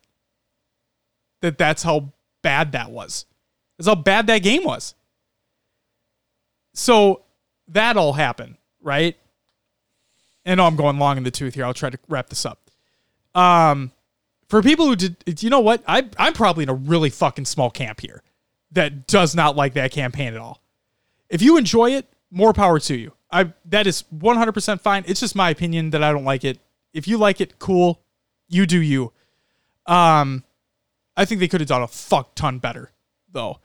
that 1.40 1.59
that's 1.59 1.83
how 1.83 2.12
bad 2.42 2.72
that 2.72 2.90
was. 2.90 3.27
That's 3.77 3.88
how 3.88 3.94
bad 3.94 4.27
that 4.27 4.38
game 4.38 4.64
was. 4.64 4.94
So 6.74 7.22
that 7.68 7.96
all 7.96 8.12
happened, 8.12 8.57
right? 8.81 9.16
And 10.44 10.61
I'm 10.61 10.77
going 10.77 10.98
long 10.98 11.16
in 11.16 11.22
the 11.22 11.31
tooth 11.31 11.55
here. 11.55 11.64
I'll 11.64 11.74
try 11.74 11.90
to 11.90 11.98
wrap 12.09 12.29
this 12.29 12.46
up. 12.46 12.70
Um, 13.35 13.92
for 14.48 14.62
people 14.62 14.87
who 14.87 14.96
did, 14.96 15.42
you 15.42 15.51
know 15.51 15.61
what? 15.61 15.83
I, 15.87 16.09
I'm 16.18 16.33
probably 16.33 16.62
in 16.62 16.68
a 16.68 16.74
really 16.74 17.11
fucking 17.11 17.44
small 17.44 17.70
camp 17.70 18.01
here 18.01 18.22
that 18.72 19.07
does 19.07 19.35
not 19.35 19.57
like 19.57 19.74
that 19.74 19.92
campaign 19.92 20.35
at 20.35 20.40
all. 20.40 20.62
If 21.29 21.42
you 21.42 21.57
enjoy 21.57 21.92
it, 21.92 22.07
more 22.31 22.53
power 22.53 22.79
to 22.81 22.96
you. 22.96 23.12
I 23.31 23.53
that 23.67 23.87
is 23.87 24.05
100% 24.14 24.81
fine. 24.81 25.05
It's 25.07 25.21
just 25.21 25.35
my 25.35 25.51
opinion 25.51 25.91
that 25.91 26.03
I 26.03 26.12
don't 26.12 26.25
like 26.25 26.45
it. 26.45 26.59
If 26.93 27.07
you 27.07 27.19
like 27.19 27.41
it, 27.41 27.59
cool. 27.59 28.01
You 28.49 28.67
do 28.67 28.81
you. 28.81 29.12
Um, 29.87 30.45
I 31.17 31.25
think 31.25 31.41
they 31.41 31.49
could 31.49 31.61
have 31.61 31.69
done 31.69 31.83
a 31.83 31.88
fuck 31.88 32.35
ton 32.35 32.59
better, 32.59 32.93
though. 33.31 33.59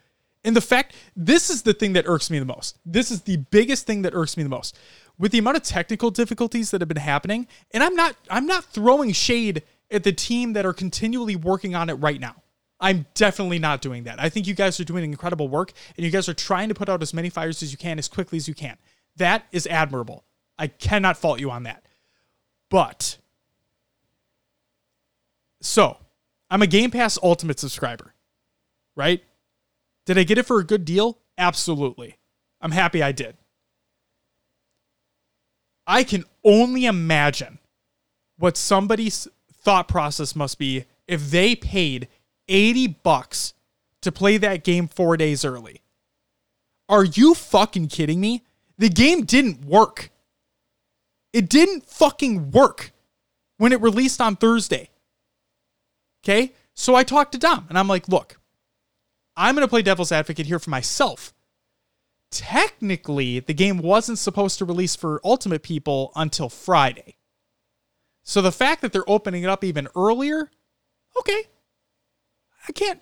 And 0.44 0.56
the 0.56 0.62
fact 0.62 0.96
this 1.16 1.50
is 1.50 1.62
the 1.62 1.74
thing 1.74 1.94
that 1.94 2.06
irks 2.08 2.30
me 2.30 2.40
the 2.40 2.46
most. 2.46 2.78
This 2.86 3.12
is 3.12 3.22
the 3.22 3.38
biggest 3.38 3.86
thing 3.86 4.02
that 4.02 4.14
irks 4.14 4.36
me 4.36 4.44
the 4.44 4.50
most. 4.50 4.78
With 5.18 5.32
the 5.32 5.38
amount 5.38 5.58
of 5.58 5.64
technical 5.64 6.12
difficulties 6.12 6.72
that 6.72 6.82
have 6.82 6.88
been 6.88 6.98
happening, 6.98 7.48
and 7.72 7.84
I'm 7.84 7.96
not 7.96 8.16
I'm 8.30 8.46
not 8.46 8.66
throwing 8.66 9.14
shade 9.14 9.64
at 9.92 10.04
the 10.04 10.12
team 10.12 10.54
that 10.54 10.66
are 10.66 10.74
continually 10.74 11.36
working 11.36 11.76
on 11.76 11.90
it 11.90 11.94
right 11.94 12.20
now. 12.20 12.36
I'm 12.80 13.06
definitely 13.14 13.60
not 13.60 13.82
doing 13.82 14.04
that. 14.04 14.20
I 14.20 14.28
think 14.28 14.46
you 14.46 14.54
guys 14.54 14.78
are 14.80 14.84
doing 14.84 15.06
incredible 15.06 15.48
work 15.48 15.72
and 15.96 16.04
you 16.04 16.12
guys 16.12 16.28
are 16.28 16.34
trying 16.34 16.68
to 16.68 16.76
put 16.76 16.90
out 16.90 17.02
as 17.02 17.14
many 17.14 17.30
fires 17.30 17.64
as 17.64 17.72
you 17.72 17.78
can 17.78 17.98
as 17.98 18.10
quickly 18.10 18.36
as 18.36 18.48
you 18.48 18.54
can. 18.54 18.78
That 19.18 19.46
is 19.52 19.68
admirable. 19.68 20.24
I 20.58 20.68
cannot 20.68 21.18
fault 21.18 21.40
you 21.40 21.52
on 21.52 21.64
that. 21.64 21.84
But 22.70 23.18
so, 25.62 25.98
I'm 26.50 26.62
a 26.62 26.68
Game 26.68 26.92
Pass 26.92 27.18
Ultimate 27.22 27.60
subscriber, 27.60 28.14
right? 28.96 29.24
Did 30.06 30.18
I 30.18 30.24
get 30.24 30.38
it 30.38 30.46
for 30.46 30.60
a 30.60 30.66
good 30.66 30.86
deal? 30.86 31.20
Absolutely. 31.38 32.18
I'm 32.60 32.72
happy 32.72 33.02
I 33.02 33.12
did. 33.12 33.38
I 35.86 36.04
can 36.04 36.26
only 36.44 36.86
imagine 36.86 37.60
what 38.38 38.58
somebody's 38.58 39.28
thought 39.52 39.88
process 39.88 40.36
must 40.36 40.58
be 40.58 40.86
if 41.08 41.30
they 41.30 41.56
paid 41.56 42.08
80 42.48 42.88
bucks 43.04 43.54
to 44.02 44.12
play 44.12 44.38
that 44.38 44.64
game 44.64 44.88
4 44.88 45.18
days 45.18 45.46
early. 45.46 45.82
Are 46.90 47.06
you 47.06 47.34
fucking 47.34 47.88
kidding 47.88 48.20
me? 48.20 48.44
The 48.78 48.90
game 48.90 49.24
didn't 49.26 49.66
work. 49.66 50.12
It 51.32 51.50
didn't 51.50 51.86
fucking 51.86 52.52
work 52.52 52.92
when 53.58 53.72
it 53.72 53.82
released 53.82 54.22
on 54.22 54.36
Thursday. 54.36 54.90
Okay? 56.24 56.54
So 56.74 56.96
I 56.96 57.04
talked 57.04 57.34
to 57.34 57.38
Dom 57.38 57.66
and 57.70 57.78
I'm 57.78 57.88
like, 57.88 58.08
look, 58.08 58.40
I'm 59.36 59.56
going 59.56 59.66
to 59.66 59.70
play 59.70 59.82
devil's 59.82 60.12
advocate 60.12 60.46
here 60.46 60.60
for 60.60 60.70
myself. 60.70 61.34
Technically, 62.32 63.40
the 63.40 63.54
game 63.54 63.78
wasn't 63.78 64.18
supposed 64.18 64.58
to 64.58 64.66
release 64.66 64.96
for 64.96 65.22
Ultimate 65.24 65.62
people 65.62 66.12
until 66.16 66.50
Friday. 66.50 67.16
So 68.24 68.42
the 68.42 68.52
fact 68.52 68.82
that 68.82 68.94
they're 68.94 69.10
opening 69.10 69.44
it 69.44 69.50
up 69.50 69.64
even 69.64 69.88
earlier, 69.96 70.50
okay. 71.20 71.44
I 72.68 72.72
can't. 72.72 73.02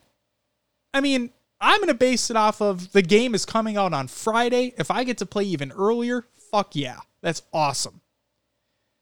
I 0.94 1.00
mean, 1.00 1.30
I'm 1.62 1.78
going 1.78 1.88
to 1.90 1.94
base 1.94 2.32
it 2.32 2.36
off 2.36 2.60
of 2.60 2.92
the 2.92 3.04
game 3.04 3.36
is 3.36 3.46
coming 3.46 3.78
out 3.78 3.94
on 3.94 4.08
Friday. 4.08 4.74
If 4.80 4.90
I 4.90 5.04
get 5.04 5.20
to 5.20 5.28
play 5.28 5.44
even 5.44 5.72
earlier, 5.72 6.26
fuck 6.52 6.76
yeah. 6.76 6.98
That's 7.22 7.44
awesome. 7.54 8.02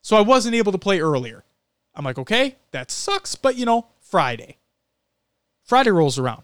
So 0.01 0.17
I 0.17 0.21
wasn't 0.21 0.55
able 0.55 0.73
to 0.73 0.77
play 0.77 0.99
earlier. 0.99 1.45
I'm 1.95 2.03
like, 2.03 2.19
okay, 2.19 2.57
that 2.71 2.91
sucks, 2.91 3.35
but 3.35 3.55
you 3.55 3.65
know, 3.65 3.87
Friday. 4.01 4.57
Friday 5.63 5.91
rolls 5.91 6.19
around. 6.19 6.43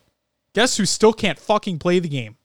Guess 0.54 0.78
who 0.78 0.86
still 0.86 1.13
can't 1.13 1.39
fucking 1.39 1.80
play 1.80 1.99
the 1.99 2.08
game? 2.08 2.38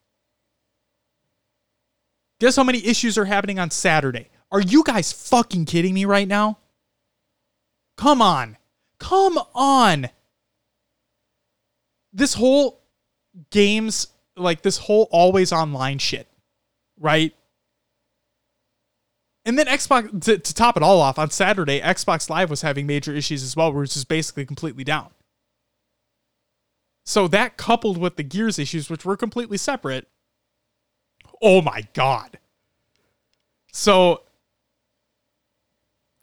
Guess 2.41 2.57
how 2.57 2.65
many 2.65 2.85
issues 2.85 3.17
are 3.17 3.27
happening 3.27 3.59
on 3.59 3.71
Saturday? 3.71 4.31
Are 4.51 4.61
you 4.61 4.83
guys 4.83 5.13
fucking 5.13 5.67
kidding 5.67 5.95
me 5.95 6.05
right 6.07 6.27
now? 6.27 6.59
Come 7.97 8.21
on. 8.21 8.57
Come 8.99 9.39
on. 9.55 10.09
This 12.13 12.35
whole 12.35 12.80
games, 13.51 14.09
like 14.37 14.63
this 14.63 14.79
whole 14.79 15.09
always 15.11 15.53
online 15.53 15.99
shit, 15.99 16.29
right? 16.99 17.35
And 19.45 19.59
then 19.59 19.67
Xbox, 19.67 20.23
to, 20.25 20.39
to, 20.39 20.55
top 20.55 20.77
it 20.77 20.83
all 20.83 21.01
off, 21.01 21.19
on 21.19 21.31
Saturday, 21.31 21.81
Xbox 21.81 22.29
Live 22.29 22.51
was 22.51 22.63
having 22.63 22.87
major 22.87 23.15
issues 23.15 23.43
as 23.43 23.57
well, 23.57 23.79
it's 23.81 23.95
just 23.95 24.09
basically 24.09 24.45
completely 24.45 24.85
down. 24.85 25.09
So 27.07 27.27
that 27.29 27.57
coupled 27.57 27.97
with 27.97 28.17
the 28.17 28.23
Gears 28.23 28.59
issues, 28.59 28.91
which 28.91 29.05
were 29.05 29.17
completely 29.17 29.57
separate, 29.57 30.07
oh 31.41 31.63
my 31.63 31.87
God. 31.95 32.39
So, 33.73 34.23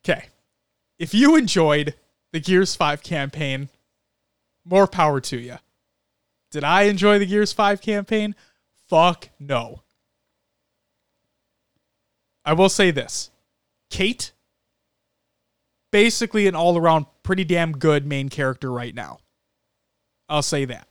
okay. 0.06 0.26
If 1.00 1.14
you 1.14 1.36
enjoyed 1.36 1.96
the 2.32 2.40
Gears 2.40 2.76
5 2.76 3.04
campaign, 3.04 3.70
more 4.64 4.88
power 4.88 5.20
to 5.22 5.38
you. 5.38 5.58
Did 6.52 6.64
I 6.64 6.84
enjoy 6.84 7.20
the 7.20 7.26
Gears 7.26 7.54
5 7.54 7.82
campaign? 7.82 8.36
Fuck 8.88 9.30
no. 9.40 9.84
I 12.46 12.54
will 12.54 12.70
say 12.70 12.92
this 12.92 13.30
Kate, 13.90 14.32
basically 15.92 16.48
an 16.48 16.56
all 16.56 16.78
around 16.78 17.06
pretty 17.24 17.44
damn 17.44 17.74
good 17.74 18.06
main 18.06 18.30
character 18.30 18.72
right 18.72 18.96
now. 18.96 19.20
I'll 20.30 20.42
say 20.42 20.66
that. 20.66 20.88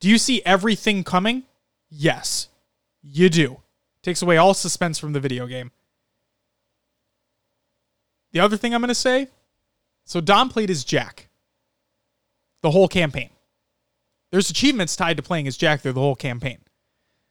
Do 0.00 0.08
you 0.08 0.18
see 0.18 0.42
everything 0.44 1.04
coming? 1.04 1.44
Yes, 1.88 2.48
you 3.02 3.28
do. 3.28 3.60
Takes 4.02 4.22
away 4.22 4.36
all 4.36 4.54
suspense 4.54 4.98
from 4.98 5.12
the 5.12 5.20
video 5.20 5.46
game. 5.46 5.70
The 8.32 8.40
other 8.40 8.56
thing 8.56 8.74
I'm 8.74 8.80
going 8.80 8.88
to 8.88 8.94
say 8.94 9.28
so 10.04 10.20
Dom 10.20 10.48
played 10.48 10.70
as 10.70 10.82
Jack 10.82 11.28
the 12.62 12.70
whole 12.72 12.88
campaign. 12.88 13.30
There's 14.30 14.50
achievements 14.50 14.96
tied 14.96 15.16
to 15.16 15.22
playing 15.22 15.48
as 15.48 15.56
Jack 15.56 15.80
through 15.80 15.92
the 15.92 16.00
whole 16.00 16.14
campaign. 16.14 16.58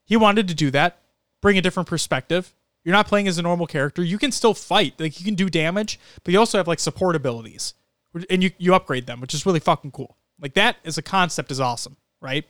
He 0.06 0.18
wanted 0.18 0.48
to 0.48 0.54
do 0.54 0.72
that, 0.72 1.00
bring 1.42 1.58
a 1.58 1.62
different 1.62 1.88
perspective. 1.88 2.54
You're 2.84 2.96
not 2.96 3.08
playing 3.08 3.28
as 3.28 3.38
a 3.38 3.42
normal 3.42 3.68
character. 3.68 4.04
You 4.04 4.18
can 4.18 4.32
still 4.32 4.54
fight. 4.54 5.00
Like 5.00 5.20
you 5.20 5.26
can 5.26 5.36
do 5.36 5.50
damage, 5.50 6.00
but 6.24 6.34
you 6.34 6.40
also 6.40 6.58
have 6.58 6.68
like 6.68 6.80
support 6.80 7.16
abilities. 7.16 7.74
And 8.30 8.42
you, 8.42 8.52
you 8.58 8.74
upgrade 8.74 9.06
them, 9.06 9.22
which 9.22 9.34
is 9.34 9.46
really 9.46 9.60
fucking 9.60 9.92
cool. 9.92 10.18
Like 10.42 10.56
that 10.56 10.78
as 10.84 10.98
a 10.98 11.02
concept 11.02 11.52
is 11.52 11.60
awesome, 11.60 11.98
right? 12.22 12.46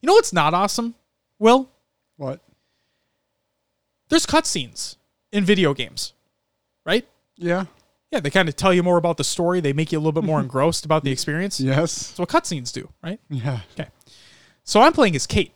You 0.00 0.06
know 0.06 0.14
what's 0.14 0.32
not 0.32 0.52
awesome? 0.52 0.94
Will? 1.38 1.70
What? 2.16 2.40
There's 4.10 4.26
cutscenes 4.26 4.96
in 5.32 5.44
video 5.44 5.72
games, 5.72 6.12
right? 6.84 7.06
Yeah. 7.36 7.66
Yeah, 8.10 8.20
they 8.20 8.30
kind 8.30 8.48
of 8.48 8.56
tell 8.56 8.74
you 8.74 8.82
more 8.82 8.96
about 8.96 9.16
the 9.16 9.24
story. 9.24 9.60
They 9.60 9.72
make 9.72 9.92
you 9.92 9.98
a 9.98 10.00
little 10.00 10.12
bit 10.12 10.24
more 10.24 10.40
engrossed 10.40 10.84
about 10.84 11.04
the 11.04 11.12
experience. 11.12 11.60
Yes. 11.60 12.08
That's 12.08 12.18
what 12.18 12.28
cutscenes 12.28 12.72
do, 12.72 12.88
right? 13.02 13.20
Yeah. 13.28 13.60
Okay. 13.78 13.88
So 14.64 14.80
I'm 14.80 14.92
playing 14.92 15.16
as 15.16 15.26
Kate, 15.26 15.52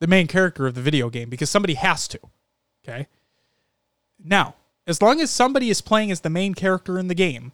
the 0.00 0.06
main 0.06 0.26
character 0.26 0.66
of 0.66 0.74
the 0.74 0.82
video 0.82 1.10
game, 1.10 1.30
because 1.30 1.50
somebody 1.50 1.74
has 1.74 2.08
to. 2.08 2.20
Okay. 2.86 3.06
Now, 4.22 4.54
as 4.86 5.02
long 5.02 5.20
as 5.20 5.30
somebody 5.30 5.70
is 5.70 5.80
playing 5.80 6.10
as 6.10 6.20
the 6.20 6.30
main 6.30 6.54
character 6.54 6.98
in 6.98 7.08
the 7.08 7.14
game, 7.14 7.52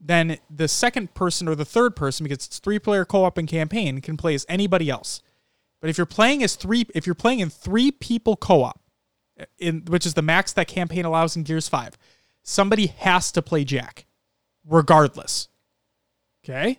then 0.00 0.38
the 0.48 0.68
second 0.68 1.14
person 1.14 1.48
or 1.48 1.54
the 1.54 1.64
third 1.64 1.96
person, 1.96 2.24
because 2.24 2.46
it's 2.46 2.58
three 2.58 2.78
player 2.78 3.04
co 3.04 3.24
op 3.24 3.38
and 3.38 3.48
campaign, 3.48 4.00
can 4.00 4.16
play 4.16 4.34
as 4.34 4.46
anybody 4.48 4.88
else. 4.88 5.22
But 5.80 5.90
if 5.90 5.98
you're 5.98 6.06
playing 6.06 6.42
as 6.42 6.56
three, 6.56 6.86
if 6.94 7.06
you're 7.06 7.14
playing 7.14 7.40
in 7.40 7.50
three 7.50 7.90
people 7.90 8.36
co 8.36 8.62
op, 8.64 8.80
eh, 9.38 9.44
in 9.58 9.82
which 9.86 10.06
is 10.06 10.14
the 10.14 10.22
max 10.22 10.52
that 10.52 10.68
campaign 10.68 11.04
allows 11.04 11.36
in 11.36 11.42
Gears 11.42 11.68
5, 11.68 11.96
somebody 12.42 12.86
has 12.86 13.32
to 13.32 13.42
play 13.42 13.64
Jack, 13.64 14.06
regardless. 14.66 15.48
Okay? 16.44 16.78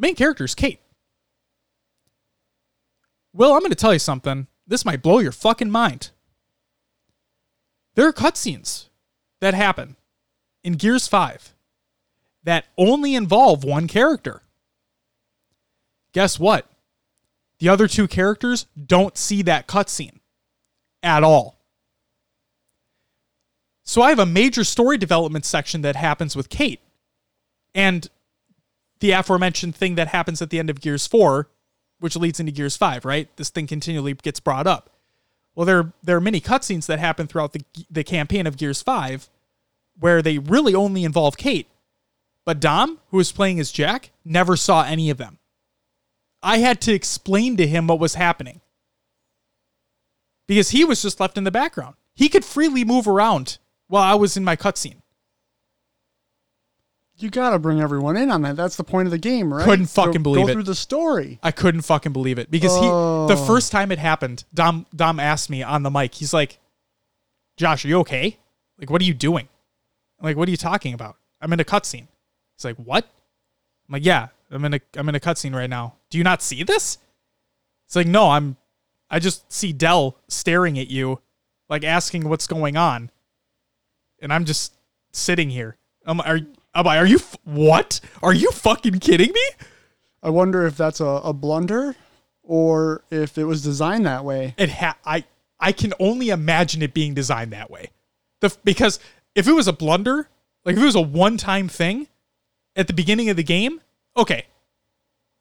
main 0.00 0.14
character 0.14 0.44
is 0.44 0.54
Kate. 0.54 0.80
Well, 3.32 3.52
I'm 3.52 3.60
going 3.60 3.70
to 3.70 3.76
tell 3.76 3.92
you 3.92 3.98
something. 3.98 4.48
This 4.66 4.84
might 4.84 5.02
blow 5.02 5.18
your 5.18 5.32
fucking 5.32 5.70
mind. 5.70 6.10
There 7.94 8.08
are 8.08 8.12
cutscenes 8.12 8.88
that 9.40 9.54
happen 9.54 9.96
in 10.64 10.74
Gears 10.74 11.06
5 11.06 11.54
that 12.44 12.66
only 12.78 13.14
involve 13.14 13.62
one 13.62 13.86
character. 13.86 14.42
Guess 16.12 16.40
what? 16.40 16.66
The 17.58 17.68
other 17.68 17.86
two 17.86 18.08
characters 18.08 18.66
don't 18.86 19.18
see 19.18 19.42
that 19.42 19.68
cutscene 19.68 20.20
at 21.02 21.22
all. 21.22 21.59
So 23.90 24.02
I 24.02 24.10
have 24.10 24.20
a 24.20 24.24
major 24.24 24.62
story 24.62 24.98
development 24.98 25.44
section 25.44 25.82
that 25.82 25.96
happens 25.96 26.36
with 26.36 26.48
Kate. 26.48 26.78
And 27.74 28.08
the 29.00 29.10
aforementioned 29.10 29.74
thing 29.74 29.96
that 29.96 30.06
happens 30.06 30.40
at 30.40 30.50
the 30.50 30.60
end 30.60 30.70
of 30.70 30.80
Gears 30.80 31.08
4, 31.08 31.48
which 31.98 32.14
leads 32.14 32.38
into 32.38 32.52
Gears 32.52 32.76
5, 32.76 33.04
right? 33.04 33.28
This 33.36 33.50
thing 33.50 33.66
continually 33.66 34.14
gets 34.14 34.38
brought 34.38 34.68
up. 34.68 34.90
Well, 35.56 35.66
there 35.66 35.92
there 36.04 36.16
are 36.16 36.20
many 36.20 36.40
cutscenes 36.40 36.86
that 36.86 37.00
happen 37.00 37.26
throughout 37.26 37.52
the 37.52 37.62
the 37.90 38.04
campaign 38.04 38.46
of 38.46 38.56
Gears 38.56 38.80
5 38.80 39.28
where 39.98 40.22
they 40.22 40.38
really 40.38 40.72
only 40.72 41.02
involve 41.02 41.36
Kate. 41.36 41.66
But 42.46 42.60
Dom, 42.60 43.00
who 43.08 43.16
was 43.16 43.32
playing 43.32 43.58
as 43.58 43.72
Jack, 43.72 44.12
never 44.24 44.56
saw 44.56 44.84
any 44.84 45.10
of 45.10 45.18
them. 45.18 45.38
I 46.44 46.58
had 46.58 46.80
to 46.82 46.92
explain 46.92 47.56
to 47.56 47.66
him 47.66 47.88
what 47.88 47.98
was 47.98 48.14
happening. 48.14 48.60
Because 50.46 50.70
he 50.70 50.84
was 50.84 51.02
just 51.02 51.18
left 51.18 51.36
in 51.36 51.42
the 51.42 51.50
background. 51.50 51.96
He 52.14 52.28
could 52.28 52.44
freely 52.44 52.84
move 52.84 53.08
around 53.08 53.58
while 53.90 54.02
I 54.04 54.14
was 54.14 54.36
in 54.36 54.44
my 54.44 54.54
cutscene. 54.56 54.96
You 57.16 57.28
gotta 57.28 57.58
bring 57.58 57.80
everyone 57.82 58.16
in 58.16 58.30
on 58.30 58.40
that. 58.42 58.56
That's 58.56 58.76
the 58.76 58.84
point 58.84 59.06
of 59.06 59.10
the 59.10 59.18
game, 59.18 59.52
right? 59.52 59.64
Couldn't 59.64 59.86
fucking 59.86 60.22
Go- 60.22 60.32
believe 60.32 60.46
go 60.46 60.50
it. 60.50 60.52
through 60.54 60.62
the 60.62 60.74
story. 60.74 61.38
I 61.42 61.50
couldn't 61.50 61.82
fucking 61.82 62.12
believe 62.14 62.38
it 62.38 62.50
because 62.50 62.74
he 62.76 62.80
the 62.80 63.36
Oh. 63.38 63.46
first 63.46 63.70
time 63.72 63.92
it 63.92 63.98
happened, 63.98 64.44
Dom 64.54 64.86
Dom 64.96 65.20
asked 65.20 65.50
me 65.50 65.62
on 65.62 65.82
the 65.82 65.90
mic. 65.90 66.14
He's 66.14 66.32
like, 66.32 66.58
"Josh, 67.58 67.84
are 67.84 67.88
you 67.88 67.98
okay? 68.00 68.38
Like, 68.78 68.88
what 68.88 69.02
are 69.02 69.04
you 69.04 69.12
doing? 69.12 69.48
I'm 70.18 70.24
like, 70.24 70.36
what 70.38 70.48
are 70.48 70.50
you 70.50 70.56
talking 70.56 70.94
about? 70.94 71.16
I'm 71.42 71.52
in 71.52 71.60
a 71.60 71.64
cutscene." 71.64 72.06
He's 72.56 72.64
like, 72.64 72.76
"What?" 72.76 73.04
I'm 73.88 73.92
like, 73.92 74.04
"Yeah, 74.06 74.28
I'm 74.50 74.64
in 74.64 74.74
a 74.74 74.80
I'm 74.96 75.08
in 75.10 75.14
a 75.14 75.20
cutscene 75.20 75.54
right 75.54 75.68
now. 75.68 75.96
Do 76.08 76.16
you 76.16 76.24
not 76.24 76.40
see 76.40 76.62
this?" 76.62 76.96
It's 77.86 77.96
like, 77.96 78.06
"No, 78.06 78.30
I'm. 78.30 78.56
I 79.10 79.18
just 79.18 79.52
see 79.52 79.72
Del 79.74 80.16
staring 80.28 80.78
at 80.78 80.88
you, 80.88 81.20
like 81.68 81.84
asking 81.84 82.28
what's 82.30 82.46
going 82.46 82.76
on, 82.78 83.10
and 84.20 84.32
I'm 84.32 84.44
just 84.44 84.74
sitting 85.12 85.50
here. 85.50 85.76
I'm 86.04 86.20
are 86.20 86.40
I'm 86.74 86.86
like, 86.86 86.98
are 86.98 87.06
you 87.06 87.18
what? 87.44 88.00
Are 88.22 88.34
you 88.34 88.50
fucking 88.50 88.98
kidding 89.00 89.32
me?" 89.32 89.66
I 90.22 90.30
wonder 90.30 90.66
if 90.66 90.76
that's 90.76 91.00
a, 91.00 91.04
a 91.04 91.32
blunder 91.32 91.96
or 92.42 93.04
if 93.10 93.38
it 93.38 93.44
was 93.44 93.62
designed 93.62 94.06
that 94.06 94.24
way. 94.24 94.54
it 94.58 94.70
ha- 94.70 94.98
I 95.04 95.24
I 95.58 95.72
can 95.72 95.92
only 96.00 96.30
imagine 96.30 96.82
it 96.82 96.94
being 96.94 97.14
designed 97.14 97.52
that 97.52 97.70
way. 97.70 97.90
The 98.40 98.56
because 98.64 98.98
if 99.34 99.46
it 99.46 99.52
was 99.52 99.68
a 99.68 99.72
blunder, 99.72 100.28
like 100.64 100.76
if 100.76 100.82
it 100.82 100.86
was 100.86 100.94
a 100.94 101.00
one-time 101.00 101.68
thing 101.68 102.08
at 102.76 102.86
the 102.86 102.92
beginning 102.92 103.30
of 103.30 103.36
the 103.36 103.42
game, 103.42 103.80
okay. 104.16 104.46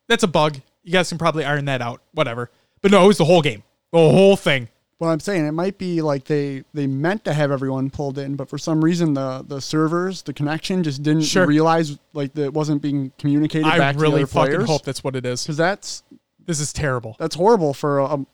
That's 0.07 0.23
a 0.23 0.27
bug. 0.27 0.57
You 0.83 0.91
guys 0.91 1.09
can 1.09 1.17
probably 1.17 1.45
iron 1.45 1.65
that 1.65 1.81
out, 1.81 2.01
whatever. 2.13 2.49
But 2.81 2.91
no, 2.91 3.03
it 3.03 3.07
was 3.07 3.17
the 3.17 3.25
whole 3.25 3.41
game. 3.41 3.63
The 3.91 3.99
whole 3.99 4.35
thing. 4.35 4.69
What 4.99 5.07
I'm 5.07 5.19
saying, 5.21 5.45
it 5.47 5.53
might 5.53 5.77
be 5.77 6.01
like 6.01 6.25
they 6.25 6.63
they 6.73 6.85
meant 6.85 7.23
to 7.25 7.33
have 7.33 7.51
everyone 7.51 7.89
pulled 7.89 8.17
in, 8.17 8.35
but 8.35 8.49
for 8.49 8.57
some 8.57 8.83
reason 8.83 9.13
the 9.13 9.43
the 9.47 9.61
servers, 9.61 10.21
the 10.23 10.33
connection 10.33 10.83
just 10.83 11.01
didn't 11.03 11.23
Sure. 11.23 11.45
realize 11.47 11.97
like 12.13 12.33
that 12.33 12.43
it 12.43 12.53
wasn't 12.53 12.81
being 12.81 13.11
communicated 13.17 13.65
I 13.65 13.77
back 13.77 13.95
to 13.95 14.01
really 14.01 14.15
the 14.17 14.17
other 14.23 14.27
fucking 14.27 14.53
players. 14.55 14.69
hope 14.69 14.83
that's 14.83 15.01
what 15.03 15.15
it 15.15 15.25
is. 15.25 15.41
because 15.43 15.55
that's 15.57 16.03
This 16.45 16.59
is 16.59 16.73
terrible. 16.73 17.15
that's 17.17 17.35
horrible 17.35 17.73
for 17.73 17.99
a, 17.99 18.05
a 18.05 18.25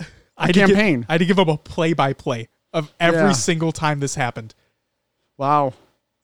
I 0.36 0.46
had 0.46 0.54
to 0.54 0.60
give- 0.60 0.68
campaign. 0.70 1.06
I 1.08 1.12
had 1.12 1.18
to 1.18 1.24
give 1.26 1.36
them 1.36 1.48
a 1.48 1.56
play-by-play 1.56 2.48
of 2.72 2.92
every 2.98 3.20
Yeah. 3.20 3.32
single 3.32 3.70
time 3.70 4.00
this 4.00 4.16
happened. 4.16 4.54
wow 5.38 5.72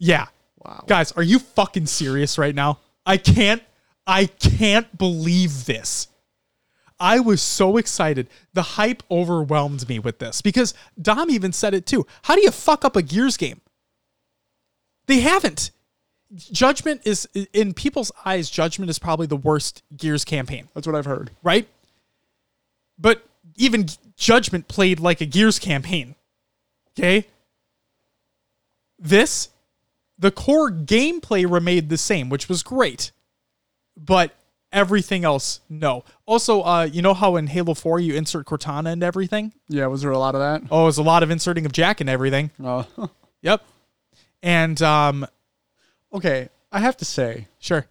Yeah. 0.00 0.26
wow. 0.58 0.82
Guys, 0.88 1.12
are 1.12 1.22
you 1.22 1.38
fucking 1.38 1.86
serious 1.86 2.36
right 2.36 2.54
now? 2.54 2.80
I 3.06 3.16
can't 3.16 3.62
I 4.08 4.26
can't 4.26 4.98
believe 4.98 5.66
this. 5.66 6.08
I 7.00 7.20
was 7.20 7.40
so 7.40 7.76
excited. 7.76 8.28
The 8.54 8.62
hype 8.62 9.02
overwhelmed 9.10 9.88
me 9.88 9.98
with 9.98 10.18
this 10.18 10.42
because 10.42 10.74
Dom 11.00 11.30
even 11.30 11.52
said 11.52 11.74
it 11.74 11.86
too. 11.86 12.06
How 12.22 12.34
do 12.34 12.42
you 12.42 12.50
fuck 12.50 12.84
up 12.84 12.96
a 12.96 13.02
Gears 13.02 13.36
game? 13.36 13.60
They 15.06 15.20
haven't. 15.20 15.70
Judgment 16.34 17.00
is 17.04 17.26
in 17.52 17.72
people's 17.72 18.12
eyes, 18.24 18.50
Judgment 18.50 18.90
is 18.90 18.98
probably 18.98 19.26
the 19.26 19.36
worst 19.36 19.82
Gears 19.96 20.24
campaign, 20.24 20.68
That's 20.74 20.86
what 20.86 20.94
I've 20.94 21.06
heard. 21.06 21.30
right? 21.42 21.66
But 22.98 23.24
even 23.56 23.86
Judgment 24.16 24.68
played 24.68 25.00
like 25.00 25.20
a 25.20 25.26
Gears 25.26 25.58
campaign. 25.58 26.16
Okay? 26.98 27.26
This 28.98 29.48
the 30.18 30.30
core 30.32 30.70
gameplay 30.70 31.50
remained 31.50 31.88
the 31.88 31.96
same, 31.96 32.28
which 32.28 32.48
was 32.48 32.62
great. 32.62 33.12
But 33.96 34.34
everything 34.72 35.24
else, 35.24 35.60
no. 35.68 36.04
Also, 36.26 36.62
uh, 36.62 36.88
you 36.90 37.02
know 37.02 37.14
how 37.14 37.36
in 37.36 37.46
Halo 37.46 37.74
4 37.74 38.00
you 38.00 38.14
insert 38.14 38.46
Cortana 38.46 38.92
and 38.92 39.02
everything? 39.02 39.52
Yeah, 39.68 39.86
was 39.86 40.02
there 40.02 40.10
a 40.10 40.18
lot 40.18 40.34
of 40.34 40.40
that? 40.40 40.68
Oh, 40.70 40.82
it 40.82 40.86
was 40.86 40.98
a 40.98 41.02
lot 41.02 41.22
of 41.22 41.30
inserting 41.30 41.64
of 41.66 41.72
Jack 41.72 42.00
and 42.00 42.10
everything. 42.10 42.50
Uh, 42.62 42.84
Yep. 43.42 43.62
And 44.42 44.80
um 44.82 45.26
okay, 46.12 46.48
I 46.72 46.80
have 46.80 46.96
to 46.98 47.04
say, 47.04 47.46
sure. 47.58 47.86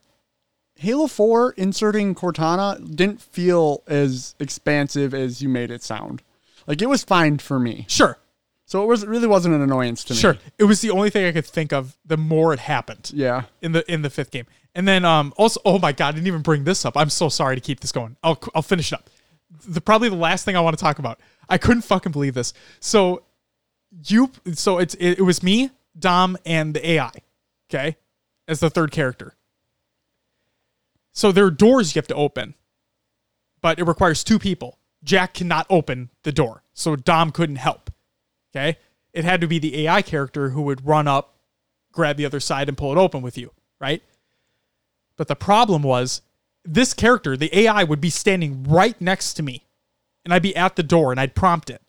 Halo 0.76 1.08
4 1.08 1.52
inserting 1.54 2.14
Cortana 2.14 2.96
didn't 2.96 3.22
feel 3.22 3.82
as 3.88 4.36
expansive 4.40 5.14
as 5.14 5.42
you 5.42 5.50
made 5.50 5.72
it 5.72 5.82
sound. 5.84 6.22
Like 6.68 6.82
it 6.82 6.90
was 6.90 7.04
fine 7.04 7.38
for 7.40 7.60
me. 7.60 7.86
Sure. 7.88 8.18
So 8.66 8.84
it 8.84 8.88
was 8.88 9.04
it 9.04 9.10
really 9.10 9.28
wasn't 9.28 9.56
an 9.56 9.62
annoyance 9.62 10.04
to 10.06 10.14
me. 10.14 10.20
Sure. 10.20 10.38
It 10.60 10.66
was 10.66 10.82
the 10.82 10.90
only 10.92 11.10
thing 11.10 11.26
I 11.26 11.32
could 11.32 11.46
think 11.46 11.72
of 11.72 11.98
the 12.06 12.18
more 12.18 12.54
it 12.54 12.60
happened 12.60 13.12
Yeah. 13.14 13.44
in 13.62 13.72
the 13.72 13.90
in 13.92 14.02
the 14.02 14.10
fifth 14.10 14.32
game. 14.32 14.46
And 14.78 14.88
then 14.88 15.04
um 15.04 15.34
also 15.38 15.60
oh 15.66 15.80
my 15.80 15.92
god, 15.92 16.10
I 16.10 16.12
didn't 16.12 16.28
even 16.28 16.44
bring 16.44 16.64
this 16.64 16.86
up. 16.86 16.96
I'm 16.96 17.10
so 17.10 17.28
sorry 17.30 17.56
to 17.56 17.62
keep 17.62 17.80
this 17.80 17.92
going. 17.92 18.16
I'll 18.24 18.40
I'll 18.54 18.62
finish 18.62 18.94
it 18.94 18.96
up. 18.96 19.10
The 19.68 19.82
probably 19.82 20.08
the 20.08 20.16
last 20.16 20.46
thing 20.46 20.56
I 20.56 20.62
want 20.62 20.78
to 20.78 20.82
talk 20.82 21.00
about. 21.00 21.20
I 21.50 21.58
couldn't 21.58 21.82
fucking 21.82 22.12
believe 22.12 22.36
this. 22.36 22.54
So 22.80 23.24
you 24.06 24.32
so 24.54 24.78
it's 24.78 24.94
it, 24.94 25.18
it 25.18 25.24
was 25.24 25.42
me, 25.42 25.72
Dom 25.98 26.38
and 26.46 26.76
the 26.76 26.92
AI, 26.92 27.12
okay? 27.70 27.98
As 28.48 28.60
the 28.60 28.70
third 28.70 28.92
character. 28.92 29.34
So 31.12 31.32
there 31.32 31.46
are 31.46 31.52
doors 31.52 31.96
you 31.96 32.00
have 32.00 32.08
to 32.10 32.16
open. 32.16 32.54
But 33.62 33.80
it 33.80 33.86
requires 33.86 34.24
two 34.24 34.38
people. 34.38 34.78
Jack 35.04 35.34
cannot 35.34 35.66
open 35.68 36.12
the 36.22 36.32
door. 36.32 36.62
So 36.74 36.96
Dom 36.96 37.32
couldn't 37.32 37.56
help. 37.56 37.90
Okay? 38.52 38.78
It 39.14 39.26
had 39.26 39.42
to 39.42 39.48
be 39.48 39.58
the 39.58 39.88
AI 39.88 40.04
character 40.04 40.50
who 40.50 40.62
would 40.62 40.86
run 40.86 41.08
up, 41.08 41.36
grab 41.92 42.18
the 42.18 42.26
other 42.26 42.40
side, 42.40 42.70
and 42.70 42.78
pull 42.78 42.92
it 42.92 43.00
open 43.00 43.24
with 43.24 43.36
you, 43.36 43.52
right? 43.82 44.04
But 45.18 45.28
the 45.28 45.36
problem 45.36 45.82
was 45.82 46.22
this 46.64 46.94
character, 46.94 47.36
the 47.36 47.56
AI, 47.58 47.84
would 47.84 48.00
be 48.00 48.10
standing 48.10 48.64
right 48.64 49.00
next 49.02 49.34
to 49.36 49.44
me, 49.44 49.66
and 50.24 50.34
I'd 50.34 50.44
be 50.44 50.56
at 50.56 50.76
the 50.76 50.84
door 50.84 51.12
and 51.12 51.20
I'd 51.20 51.36
prompt 51.36 51.70
it. 51.70 51.82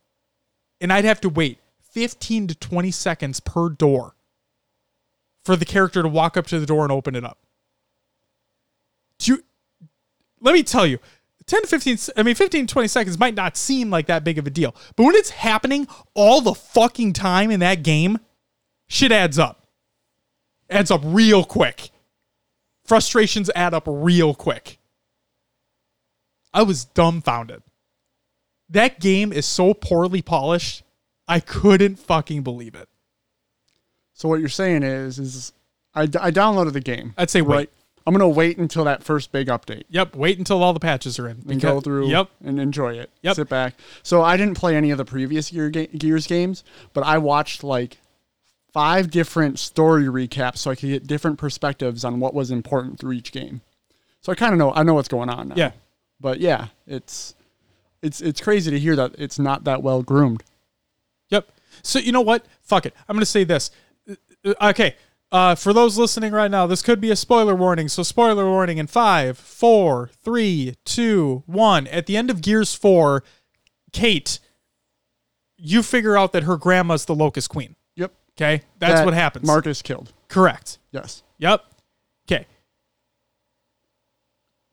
And 0.80 0.92
I'd 0.92 1.04
have 1.04 1.20
to 1.22 1.28
wait 1.28 1.58
15 1.92 2.48
to 2.48 2.54
20 2.54 2.90
seconds 2.90 3.40
per 3.40 3.68
door 3.68 4.14
for 5.44 5.56
the 5.56 5.64
character 5.64 6.02
to 6.02 6.08
walk 6.08 6.36
up 6.36 6.46
to 6.46 6.60
the 6.60 6.66
door 6.66 6.84
and 6.84 6.92
open 6.92 7.14
it 7.14 7.24
up. 7.24 7.38
Do 9.18 9.32
you, 9.32 9.44
let 10.40 10.52
me 10.52 10.62
tell 10.62 10.86
you, 10.86 10.98
10 11.46 11.62
to 11.62 11.66
15, 11.66 11.98
I 12.16 12.22
mean, 12.22 12.34
15 12.34 12.66
to 12.66 12.72
20 12.72 12.88
seconds 12.88 13.18
might 13.18 13.34
not 13.34 13.56
seem 13.56 13.90
like 13.90 14.06
that 14.06 14.22
big 14.22 14.38
of 14.38 14.46
a 14.46 14.50
deal. 14.50 14.76
But 14.94 15.04
when 15.04 15.14
it's 15.14 15.30
happening 15.30 15.88
all 16.14 16.40
the 16.40 16.54
fucking 16.54 17.14
time 17.14 17.50
in 17.50 17.60
that 17.60 17.82
game, 17.82 18.18
shit 18.86 19.10
adds 19.10 19.38
up. 19.38 19.66
Adds 20.70 20.90
up 20.90 21.00
real 21.04 21.44
quick. 21.44 21.90
Frustrations 22.88 23.50
add 23.54 23.74
up 23.74 23.84
real 23.86 24.34
quick. 24.34 24.78
I 26.54 26.62
was 26.62 26.86
dumbfounded. 26.86 27.62
That 28.70 28.98
game 28.98 29.32
is 29.32 29.44
so 29.46 29.74
poorly 29.74 30.22
polished, 30.22 30.82
I 31.28 31.40
couldn't 31.40 31.96
fucking 31.98 32.42
believe 32.42 32.74
it. 32.74 32.88
So 34.14 34.28
what 34.28 34.40
you're 34.40 34.48
saying 34.48 34.82
is 34.82 35.18
is 35.18 35.52
I, 35.94 36.06
d- 36.06 36.18
I 36.20 36.30
downloaded 36.30 36.72
the 36.72 36.80
game. 36.80 37.12
I'd 37.18 37.30
say 37.30 37.42
wait. 37.42 37.54
right. 37.56 37.70
I'm 38.06 38.14
gonna 38.14 38.26
wait 38.28 38.56
until 38.56 38.84
that 38.84 39.02
first 39.04 39.32
big 39.32 39.48
update 39.48 39.82
Yep, 39.90 40.16
wait 40.16 40.38
until 40.38 40.62
all 40.62 40.72
the 40.72 40.80
patches 40.80 41.18
are 41.18 41.28
in. 41.28 41.42
and 41.46 41.60
go 41.60 41.80
through 41.82 42.08
Yep. 42.08 42.30
and 42.42 42.58
enjoy 42.58 42.94
it. 42.98 43.10
Yep. 43.20 43.36
Sit 43.36 43.48
back. 43.50 43.74
So 44.02 44.22
I 44.22 44.38
didn't 44.38 44.54
play 44.56 44.76
any 44.76 44.90
of 44.90 44.96
the 44.98 45.04
previous 45.04 45.50
Gears 45.50 46.26
games, 46.26 46.64
but 46.94 47.04
I 47.04 47.18
watched 47.18 47.62
like 47.62 47.98
five 48.78 49.10
different 49.10 49.58
story 49.58 50.04
recaps 50.04 50.58
so 50.58 50.70
I 50.70 50.76
could 50.76 50.88
get 50.88 51.04
different 51.08 51.36
perspectives 51.36 52.04
on 52.04 52.20
what 52.20 52.32
was 52.32 52.52
important 52.52 53.00
through 53.00 53.10
each 53.10 53.32
game. 53.32 53.60
So 54.20 54.30
I 54.30 54.36
kind 54.36 54.52
of 54.52 54.58
know 54.60 54.72
I 54.72 54.84
know 54.84 54.94
what's 54.94 55.08
going 55.08 55.28
on 55.28 55.48
now. 55.48 55.56
Yeah. 55.56 55.72
But 56.20 56.38
yeah, 56.38 56.68
it's 56.86 57.34
it's 58.00 58.20
it's 58.20 58.40
crazy 58.40 58.70
to 58.70 58.78
hear 58.78 58.94
that 58.94 59.16
it's 59.18 59.36
not 59.36 59.64
that 59.64 59.82
well 59.82 60.04
groomed. 60.04 60.44
Yep. 61.30 61.48
So 61.82 61.98
you 61.98 62.12
know 62.12 62.20
what? 62.20 62.46
Fuck 62.62 62.86
it. 62.86 62.94
I'm 63.08 63.16
going 63.16 63.20
to 63.22 63.26
say 63.26 63.42
this. 63.42 63.72
Uh, 64.08 64.54
Okay. 64.62 64.94
Uh, 65.32 65.56
for 65.56 65.72
those 65.72 65.98
listening 65.98 66.32
right 66.32 66.50
now, 66.50 66.66
this 66.66 66.80
could 66.80 67.00
be 67.00 67.10
a 67.10 67.16
spoiler 67.16 67.56
warning. 67.56 67.88
So 67.88 68.04
spoiler 68.04 68.48
warning 68.48 68.78
in 68.78 68.86
five, 68.86 69.36
four, 69.36 70.10
three, 70.22 70.76
two, 70.84 71.42
one. 71.46 71.88
At 71.88 72.06
the 72.06 72.16
end 72.16 72.30
of 72.30 72.40
Gears 72.42 72.74
Four, 72.74 73.24
Kate, 73.92 74.38
you 75.56 75.82
figure 75.82 76.16
out 76.16 76.32
that 76.32 76.44
her 76.44 76.56
grandma's 76.56 77.04
the 77.04 77.14
Locust 77.14 77.50
Queen. 77.50 77.74
Okay, 78.38 78.62
that's 78.78 79.00
That 79.00 79.04
what 79.04 79.14
happens. 79.14 79.44
Marcus 79.46 79.82
killed. 79.82 80.12
Correct. 80.28 80.78
Yes. 80.92 81.24
Yep. 81.38 81.64
Okay. 82.30 82.46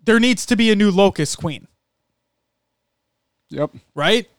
There 0.03 0.19
needs 0.19 0.45
to 0.45 0.55
be 0.55 0.71
a 0.71 0.75
new 0.75 0.91
Locust 0.91 1.39
Queen, 1.39 1.67
Yep. 3.49 3.71
right? 3.95 4.29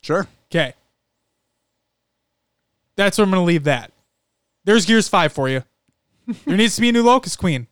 Sure. 0.00 0.26
Okay. 0.50 0.72
That's 2.96 3.18
where 3.18 3.24
I'm 3.26 3.30
going 3.30 3.42
to 3.42 3.46
leave 3.46 3.64
that. 3.64 3.92
There's 4.64 4.86
Gears 4.86 5.06
5 5.08 5.32
for 5.34 5.50
you. 5.50 5.64
there 6.46 6.56
needs 6.56 6.74
to 6.76 6.80
be 6.80 6.88
a 6.88 6.92
new 6.92 7.02
Locust 7.02 7.38
Queen. 7.38 7.66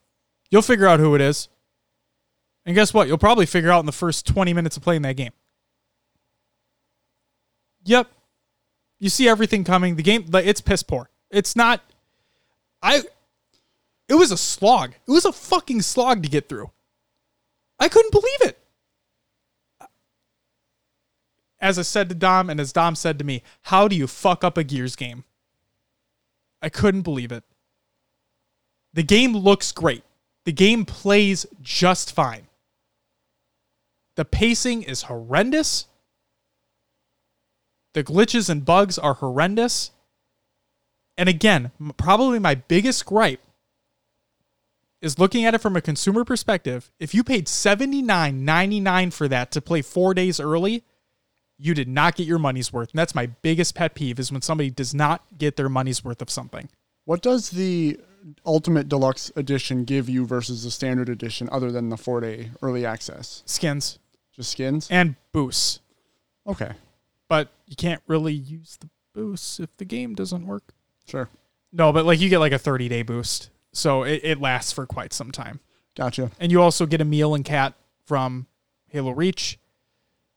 You'll 0.50 0.60
figure 0.60 0.86
out 0.86 1.00
who 1.00 1.14
it 1.14 1.20
is. 1.22 1.48
And 2.66 2.74
guess 2.74 2.92
what? 2.92 3.08
You'll 3.08 3.16
probably 3.16 3.46
figure 3.46 3.70
out 3.70 3.80
in 3.80 3.86
the 3.86 3.92
first 3.92 4.26
20 4.26 4.52
minutes 4.52 4.76
of 4.76 4.82
playing 4.82 5.02
that 5.02 5.16
game. 5.16 5.32
Yep. 7.84 8.08
You 9.00 9.08
see 9.08 9.28
everything 9.28 9.64
coming. 9.64 9.96
The 9.96 10.02
game, 10.02 10.26
like, 10.30 10.46
it's 10.46 10.60
piss 10.60 10.82
poor. 10.82 11.10
It's 11.30 11.56
not. 11.56 11.80
I. 12.82 13.02
It 14.08 14.14
was 14.14 14.30
a 14.30 14.36
slog. 14.36 14.94
It 15.06 15.10
was 15.10 15.24
a 15.24 15.32
fucking 15.32 15.82
slog 15.82 16.22
to 16.22 16.28
get 16.28 16.48
through. 16.48 16.70
I 17.78 17.88
couldn't 17.88 18.12
believe 18.12 18.42
it. 18.42 18.58
As 21.60 21.78
I 21.78 21.82
said 21.82 22.08
to 22.08 22.14
Dom, 22.14 22.50
and 22.50 22.60
as 22.60 22.72
Dom 22.72 22.94
said 22.94 23.18
to 23.18 23.24
me, 23.24 23.42
how 23.62 23.88
do 23.88 23.96
you 23.96 24.06
fuck 24.06 24.44
up 24.44 24.56
a 24.56 24.64
Gears 24.64 24.96
game? 24.96 25.24
I 26.62 26.68
couldn't 26.68 27.02
believe 27.02 27.32
it. 27.32 27.44
The 28.92 29.02
game 29.02 29.36
looks 29.36 29.72
great. 29.72 30.02
The 30.44 30.52
game 30.52 30.84
plays 30.84 31.46
just 31.62 32.12
fine. 32.12 32.48
The 34.16 34.24
pacing 34.24 34.82
is 34.82 35.02
horrendous. 35.02 35.86
The 37.94 38.04
glitches 38.04 38.48
and 38.48 38.64
bugs 38.64 38.98
are 38.98 39.14
horrendous. 39.14 39.90
And 41.18 41.28
again, 41.28 41.72
probably 41.96 42.38
my 42.38 42.54
biggest 42.54 43.04
gripe 43.04 43.40
is 45.02 45.18
looking 45.18 45.44
at 45.44 45.54
it 45.54 45.58
from 45.60 45.76
a 45.76 45.80
consumer 45.80 46.24
perspective. 46.24 46.90
If 46.98 47.14
you 47.14 47.24
paid 47.24 47.46
$79.99 47.46 49.12
for 49.12 49.28
that 49.28 49.50
to 49.52 49.60
play 49.60 49.82
four 49.82 50.14
days 50.14 50.38
early, 50.40 50.84
you 51.58 51.74
did 51.74 51.88
not 51.88 52.16
get 52.16 52.26
your 52.26 52.38
money's 52.38 52.72
worth. 52.72 52.90
And 52.92 52.98
that's 52.98 53.14
my 53.14 53.26
biggest 53.26 53.74
pet 53.74 53.94
peeve 53.94 54.18
is 54.18 54.32
when 54.32 54.42
somebody 54.42 54.70
does 54.70 54.94
not 54.94 55.22
get 55.36 55.56
their 55.56 55.68
money's 55.68 56.04
worth 56.04 56.22
of 56.22 56.30
something. 56.30 56.68
What 57.04 57.22
does 57.22 57.50
the 57.50 57.98
Ultimate 58.46 58.88
Deluxe 58.88 59.32
Edition 59.36 59.84
give 59.84 60.08
you 60.08 60.26
versus 60.26 60.62
the 60.64 60.70
Standard 60.70 61.08
Edition 61.08 61.48
other 61.50 61.72
than 61.72 61.88
the 61.88 61.96
four 61.96 62.20
day 62.20 62.50
early 62.62 62.86
access? 62.86 63.42
Skins 63.46 63.98
Just 64.34 64.50
skins? 64.52 64.86
and 64.90 65.16
boosts. 65.32 65.80
Okay. 66.46 66.72
But 67.30 67.48
you 67.66 67.76
can't 67.76 68.02
really 68.08 68.32
use 68.34 68.76
the 68.80 68.88
boosts 69.14 69.60
if 69.60 69.74
the 69.76 69.84
game 69.84 70.14
doesn't 70.16 70.44
work. 70.46 70.74
Sure. 71.06 71.28
No, 71.72 71.92
but 71.92 72.04
like 72.04 72.18
you 72.20 72.28
get 72.28 72.40
like 72.40 72.52
a 72.52 72.58
30 72.58 72.88
day 72.88 73.02
boost. 73.02 73.50
So 73.72 74.02
it, 74.02 74.20
it 74.24 74.40
lasts 74.40 74.72
for 74.72 74.84
quite 74.84 75.12
some 75.12 75.30
time. 75.30 75.60
Gotcha. 75.96 76.32
And 76.40 76.50
you 76.50 76.60
also 76.60 76.86
get 76.86 77.00
Emile 77.00 77.34
and 77.36 77.44
Kat 77.44 77.74
from 78.04 78.48
Halo 78.88 79.12
Reach. 79.12 79.60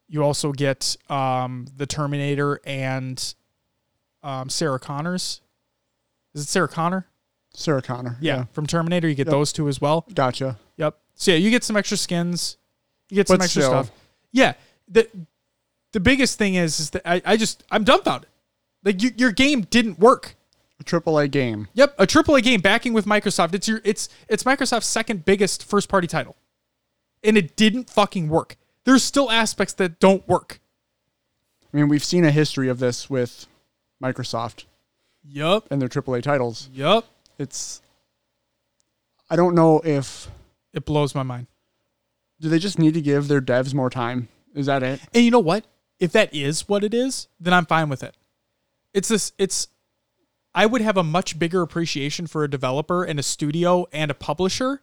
You 0.08 0.24
also 0.24 0.52
get 0.52 0.96
um, 1.10 1.66
the 1.76 1.88
Terminator 1.88 2.60
and 2.64 3.34
um, 4.22 4.50
Sarah 4.50 4.80
Connors. 4.80 5.42
Is 6.36 6.44
it 6.44 6.48
Sarah 6.48 6.68
Connor? 6.68 7.08
Sarah 7.56 7.82
Connor. 7.82 8.18
Yeah, 8.22 8.46
from 8.52 8.68
Terminator. 8.68 9.08
You 9.08 9.16
get 9.16 9.26
Yep. 9.28 9.32
those 9.32 9.52
two 9.52 9.68
as 9.68 9.82
well. 9.82 10.06
Gotcha. 10.14 10.60
Yep. 10.78 10.96
So 11.16 11.32
yeah, 11.32 11.38
you 11.38 11.50
get 11.50 11.64
some 11.64 11.76
extra 11.76 11.98
skins. 11.98 12.58
You 13.10 13.16
get 13.16 13.28
some 13.28 13.38
But 13.38 13.46
extra 13.46 13.62
still. 13.64 13.72
stuff. 13.84 13.92
Yeah. 14.32 14.54
The 14.88 15.08
the 15.94 16.00
biggest 16.00 16.38
thing 16.38 16.56
is 16.56 16.80
is 16.80 16.90
that 16.92 17.02
I, 17.06 17.22
I 17.26 17.38
just 17.38 17.64
I'm 17.72 17.84
dumbfounded. 17.84 18.30
Like 18.84 19.02
you, 19.02 19.12
your 19.16 19.32
game 19.32 19.62
didn't 19.62 20.00
work. 20.00 20.36
A 20.80 20.84
AAA 20.84 21.32
game. 21.32 21.68
Yep, 21.74 21.96
a 22.00 22.06
AAA 22.06 22.44
game 22.44 22.60
backing 22.60 22.94
with 22.94 23.06
Microsoft. 23.06 23.54
It's 23.54 23.68
your 23.68 23.80
it's 23.86 24.10
it's 24.28 24.44
Microsoft's 24.44 24.88
second 24.88 25.24
biggest 25.24 25.64
first 25.64 25.88
party 25.88 26.08
title. 26.08 26.36
And 27.24 27.38
it 27.38 27.56
didn't 27.56 27.90
fucking 27.90 28.28
work. 28.28 28.58
There's 28.84 29.04
still 29.04 29.32
aspects 29.32 29.74
that 29.76 30.00
don't 30.00 30.28
work. 30.28 30.60
I 31.74 31.78
mean, 31.78 31.88
we've 31.88 32.04
seen 32.04 32.26
a 32.26 32.32
history 32.32 32.68
of 32.68 32.80
this 32.80 33.10
with 33.10 33.48
Microsoft 34.04 34.66
Yup. 35.24 35.66
and 35.72 35.82
their 35.82 35.90
AAA 35.90 36.22
titles. 36.22 36.70
Yup. 36.74 37.06
It's. 37.40 37.82
I 39.30 39.36
don't 39.36 39.56
know 39.56 39.80
if. 39.84 40.30
It 40.74 40.86
blows 40.86 41.14
my 41.14 41.24
mind. 41.24 41.48
Do 42.42 42.50
they 42.50 42.60
just 42.60 42.80
need 42.80 42.96
to 42.96 43.02
give 43.02 43.28
their 43.28 43.42
devs 43.42 43.74
more 43.74 43.90
time? 43.92 44.28
Is 44.56 44.66
that 44.66 44.84
it? 44.84 45.00
And 45.14 45.24
you 45.24 45.32
know 45.32 45.40
what? 45.40 45.66
If 46.04 46.12
that 46.12 46.36
is 46.36 46.68
what 46.68 46.84
it 46.84 46.94
is, 46.94 47.30
then 47.40 47.54
I'm 47.54 47.66
fine 47.66 47.88
with 47.88 48.04
it. 48.04 48.14
It's 48.94 49.08
this 49.08 49.32
it's 49.38 49.70
I 50.54 50.66
would 50.66 50.82
have 50.82 50.98
a 50.98 51.04
much 51.04 51.40
bigger 51.40 51.62
appreciation 51.62 52.28
for 52.28 52.44
a 52.44 52.50
developer 52.50 53.06
and 53.06 53.22
a 53.22 53.24
studio 53.24 53.88
and 53.94 54.12
a 54.12 54.14
publisher 54.14 54.82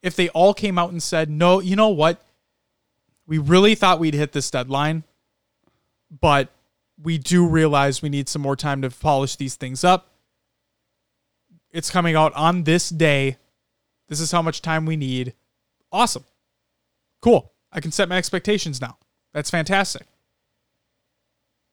if 0.00 0.16
they 0.16 0.30
all 0.30 0.54
came 0.54 0.78
out 0.78 0.92
and 0.92 1.02
said, 1.02 1.28
"No, 1.28 1.60
you 1.60 1.76
know 1.76 1.90
what? 1.90 2.24
We 3.26 3.36
really 3.36 3.74
thought 3.74 4.00
we'd 4.00 4.14
hit 4.14 4.32
this 4.32 4.50
deadline, 4.50 5.04
but 6.22 6.48
we 7.02 7.18
do 7.18 7.46
realize 7.46 8.00
we 8.00 8.08
need 8.08 8.26
some 8.26 8.40
more 8.40 8.56
time 8.56 8.80
to 8.80 8.88
polish 8.88 9.36
these 9.36 9.56
things 9.56 9.84
up. 9.84 10.08
It's 11.70 11.90
coming 11.90 12.16
out 12.16 12.32
on 12.32 12.64
this 12.64 12.88
day. 12.88 13.36
This 14.08 14.20
is 14.20 14.32
how 14.32 14.40
much 14.40 14.62
time 14.62 14.86
we 14.86 14.96
need. 14.96 15.34
Awesome. 15.92 16.24
Cool. 17.20 17.52
I 17.70 17.82
can 17.82 17.92
set 17.92 18.08
my 18.08 18.16
expectations 18.16 18.80
now. 18.80 18.96
That's 19.34 19.50
fantastic. 19.50 20.06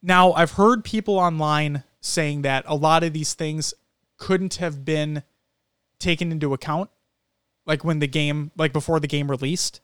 Now, 0.06 0.34
I've 0.34 0.52
heard 0.52 0.84
people 0.84 1.18
online 1.18 1.84
saying 2.02 2.42
that 2.42 2.66
a 2.68 2.76
lot 2.76 3.04
of 3.04 3.14
these 3.14 3.34
things 3.34 3.74
couldn't 4.18 4.56
have 4.56 4.84
been 4.84 5.24
taken 5.98 6.32
into 6.32 6.54
account 6.54 6.90
like 7.66 7.86
when 7.86 8.00
the 8.00 8.08
game 8.08 8.52
like 8.58 8.74
before 8.74 9.00
the 9.00 9.08
game 9.08 9.32
released. 9.32 9.80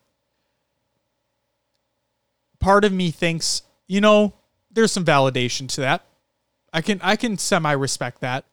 Part 2.59 2.83
of 2.83 2.91
me 2.91 3.09
thinks, 3.09 3.63
you 3.87 4.01
know, 4.01 4.33
there's 4.69 4.91
some 4.91 5.05
validation 5.05 5.69
to 5.69 5.81
that. 5.81 6.03
I 6.73 6.81
can 6.81 6.99
I 7.01 7.15
can 7.15 7.37
semi 7.37 7.71
respect 7.71 8.19
that. 8.19 8.43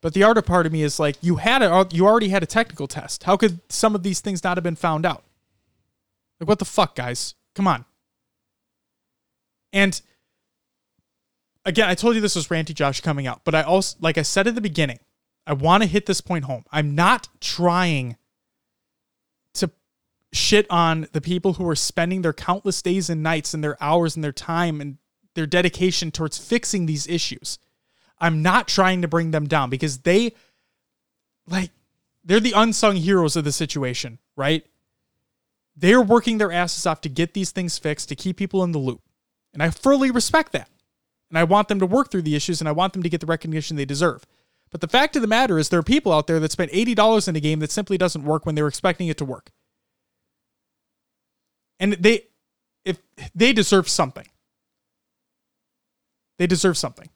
But 0.00 0.14
the 0.14 0.24
other 0.24 0.42
part 0.42 0.66
of 0.66 0.72
me 0.72 0.82
is 0.82 0.98
like 0.98 1.16
you 1.20 1.36
had 1.36 1.62
a 1.62 1.86
you 1.92 2.06
already 2.06 2.28
had 2.28 2.42
a 2.42 2.46
technical 2.46 2.88
test. 2.88 3.22
How 3.22 3.36
could 3.36 3.60
some 3.68 3.94
of 3.94 4.02
these 4.02 4.20
things 4.20 4.42
not 4.42 4.56
have 4.56 4.64
been 4.64 4.76
found 4.76 5.06
out? 5.06 5.22
Like 6.40 6.48
what 6.48 6.58
the 6.58 6.64
fuck, 6.64 6.96
guys? 6.96 7.34
Come 7.54 7.68
on. 7.68 7.84
And 9.72 10.00
again, 11.66 11.88
I 11.88 11.94
told 11.94 12.14
you 12.14 12.22
this 12.22 12.36
was 12.36 12.48
Ranty 12.48 12.72
Josh 12.72 13.00
coming 13.02 13.26
out, 13.26 13.42
but 13.44 13.54
I 13.54 13.62
also, 13.62 13.98
like 14.00 14.16
I 14.16 14.22
said 14.22 14.46
at 14.46 14.54
the 14.54 14.60
beginning, 14.60 15.00
I 15.46 15.52
want 15.52 15.82
to 15.82 15.88
hit 15.88 16.06
this 16.06 16.20
point 16.20 16.44
home. 16.44 16.64
I'm 16.72 16.94
not 16.94 17.28
trying 17.40 18.16
to 19.54 19.70
shit 20.32 20.66
on 20.70 21.08
the 21.12 21.20
people 21.20 21.54
who 21.54 21.68
are 21.68 21.76
spending 21.76 22.22
their 22.22 22.32
countless 22.32 22.80
days 22.80 23.10
and 23.10 23.22
nights 23.22 23.52
and 23.52 23.62
their 23.62 23.80
hours 23.82 24.16
and 24.16 24.24
their 24.24 24.32
time 24.32 24.80
and 24.80 24.96
their 25.34 25.46
dedication 25.46 26.10
towards 26.10 26.38
fixing 26.38 26.86
these 26.86 27.06
issues. 27.06 27.58
I'm 28.18 28.42
not 28.42 28.66
trying 28.66 29.02
to 29.02 29.08
bring 29.08 29.32
them 29.32 29.46
down 29.46 29.68
because 29.68 29.98
they, 29.98 30.32
like, 31.46 31.70
they're 32.24 32.40
the 32.40 32.54
unsung 32.56 32.96
heroes 32.96 33.36
of 33.36 33.44
the 33.44 33.52
situation, 33.52 34.18
right? 34.36 34.64
They're 35.76 36.00
working 36.00 36.38
their 36.38 36.50
asses 36.50 36.86
off 36.86 37.02
to 37.02 37.08
get 37.08 37.34
these 37.34 37.50
things 37.50 37.78
fixed, 37.78 38.08
to 38.08 38.16
keep 38.16 38.36
people 38.36 38.64
in 38.64 38.72
the 38.72 38.78
loop. 38.78 39.02
And 39.52 39.62
I 39.62 39.70
fully 39.70 40.10
respect 40.10 40.52
that. 40.52 40.70
And 41.30 41.38
I 41.38 41.44
want 41.44 41.68
them 41.68 41.80
to 41.80 41.86
work 41.86 42.10
through 42.10 42.22
the 42.22 42.36
issues 42.36 42.60
and 42.60 42.68
I 42.68 42.72
want 42.72 42.92
them 42.92 43.02
to 43.02 43.08
get 43.08 43.20
the 43.20 43.26
recognition 43.26 43.76
they 43.76 43.84
deserve. 43.84 44.24
But 44.70 44.80
the 44.80 44.88
fact 44.88 45.16
of 45.16 45.22
the 45.22 45.28
matter 45.28 45.58
is, 45.58 45.68
there 45.68 45.80
are 45.80 45.84
people 45.84 46.12
out 46.12 46.26
there 46.26 46.40
that 46.40 46.52
spent 46.52 46.72
$80 46.72 47.28
in 47.28 47.36
a 47.36 47.40
game 47.40 47.60
that 47.60 47.70
simply 47.70 47.98
doesn't 47.98 48.24
work 48.24 48.46
when 48.46 48.54
they 48.54 48.62
were 48.62 48.68
expecting 48.68 49.08
it 49.08 49.16
to 49.18 49.24
work. 49.24 49.50
And 51.78 51.94
they, 51.94 52.22
if 52.84 52.98
they 53.34 53.52
deserve 53.52 53.88
something, 53.88 54.26
they 56.38 56.46
deserve 56.46 56.76
something. 56.76 57.08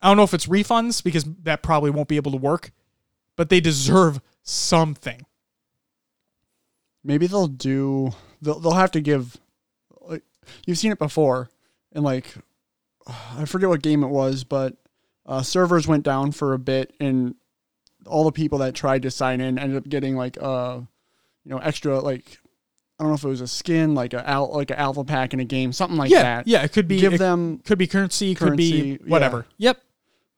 I 0.00 0.08
don't 0.08 0.16
know 0.16 0.24
if 0.24 0.34
it's 0.34 0.46
refunds 0.46 1.02
because 1.02 1.24
that 1.44 1.62
probably 1.62 1.90
won't 1.90 2.08
be 2.08 2.16
able 2.16 2.32
to 2.32 2.38
work, 2.38 2.72
but 3.36 3.48
they 3.48 3.60
deserve 3.60 4.20
something. 4.42 5.24
Maybe 7.04 7.26
they'll 7.26 7.46
do. 7.46 8.12
They'll 8.40 8.58
they'll 8.58 8.72
have 8.72 8.90
to 8.92 9.00
give. 9.00 9.36
You've 10.66 10.78
seen 10.78 10.92
it 10.92 10.98
before, 10.98 11.50
and 11.92 12.04
like 12.04 12.34
I 13.36 13.44
forget 13.44 13.68
what 13.68 13.82
game 13.82 14.02
it 14.02 14.08
was, 14.08 14.44
but 14.44 14.76
uh, 15.26 15.42
servers 15.42 15.86
went 15.86 16.02
down 16.04 16.32
for 16.32 16.52
a 16.52 16.58
bit, 16.58 16.92
and 17.00 17.34
all 18.06 18.24
the 18.24 18.32
people 18.32 18.58
that 18.58 18.74
tried 18.74 19.02
to 19.02 19.10
sign 19.10 19.40
in 19.40 19.58
ended 19.58 19.76
up 19.76 19.88
getting 19.88 20.16
like 20.16 20.36
uh, 20.40 20.80
you 21.44 21.50
know, 21.50 21.58
extra 21.58 22.00
like 22.00 22.38
I 22.98 23.04
don't 23.04 23.10
know 23.10 23.14
if 23.14 23.24
it 23.24 23.28
was 23.28 23.40
a 23.40 23.48
skin, 23.48 23.94
like 23.94 24.14
a 24.14 24.28
al- 24.28 24.52
like 24.52 24.70
an 24.70 24.76
alpha 24.76 25.04
pack 25.04 25.32
in 25.34 25.40
a 25.40 25.44
game, 25.44 25.72
something 25.72 25.96
like 25.96 26.10
yeah, 26.10 26.22
that. 26.22 26.48
yeah, 26.48 26.62
it 26.62 26.72
could 26.72 26.86
be 26.88 26.98
Give 26.98 27.18
them 27.18 27.58
could 27.64 27.78
be 27.78 27.86
currency, 27.86 28.34
could 28.34 28.56
be 28.56 28.70
Currency, 28.70 28.88
yeah. 29.04 29.10
whatever. 29.10 29.46
Yep. 29.58 29.80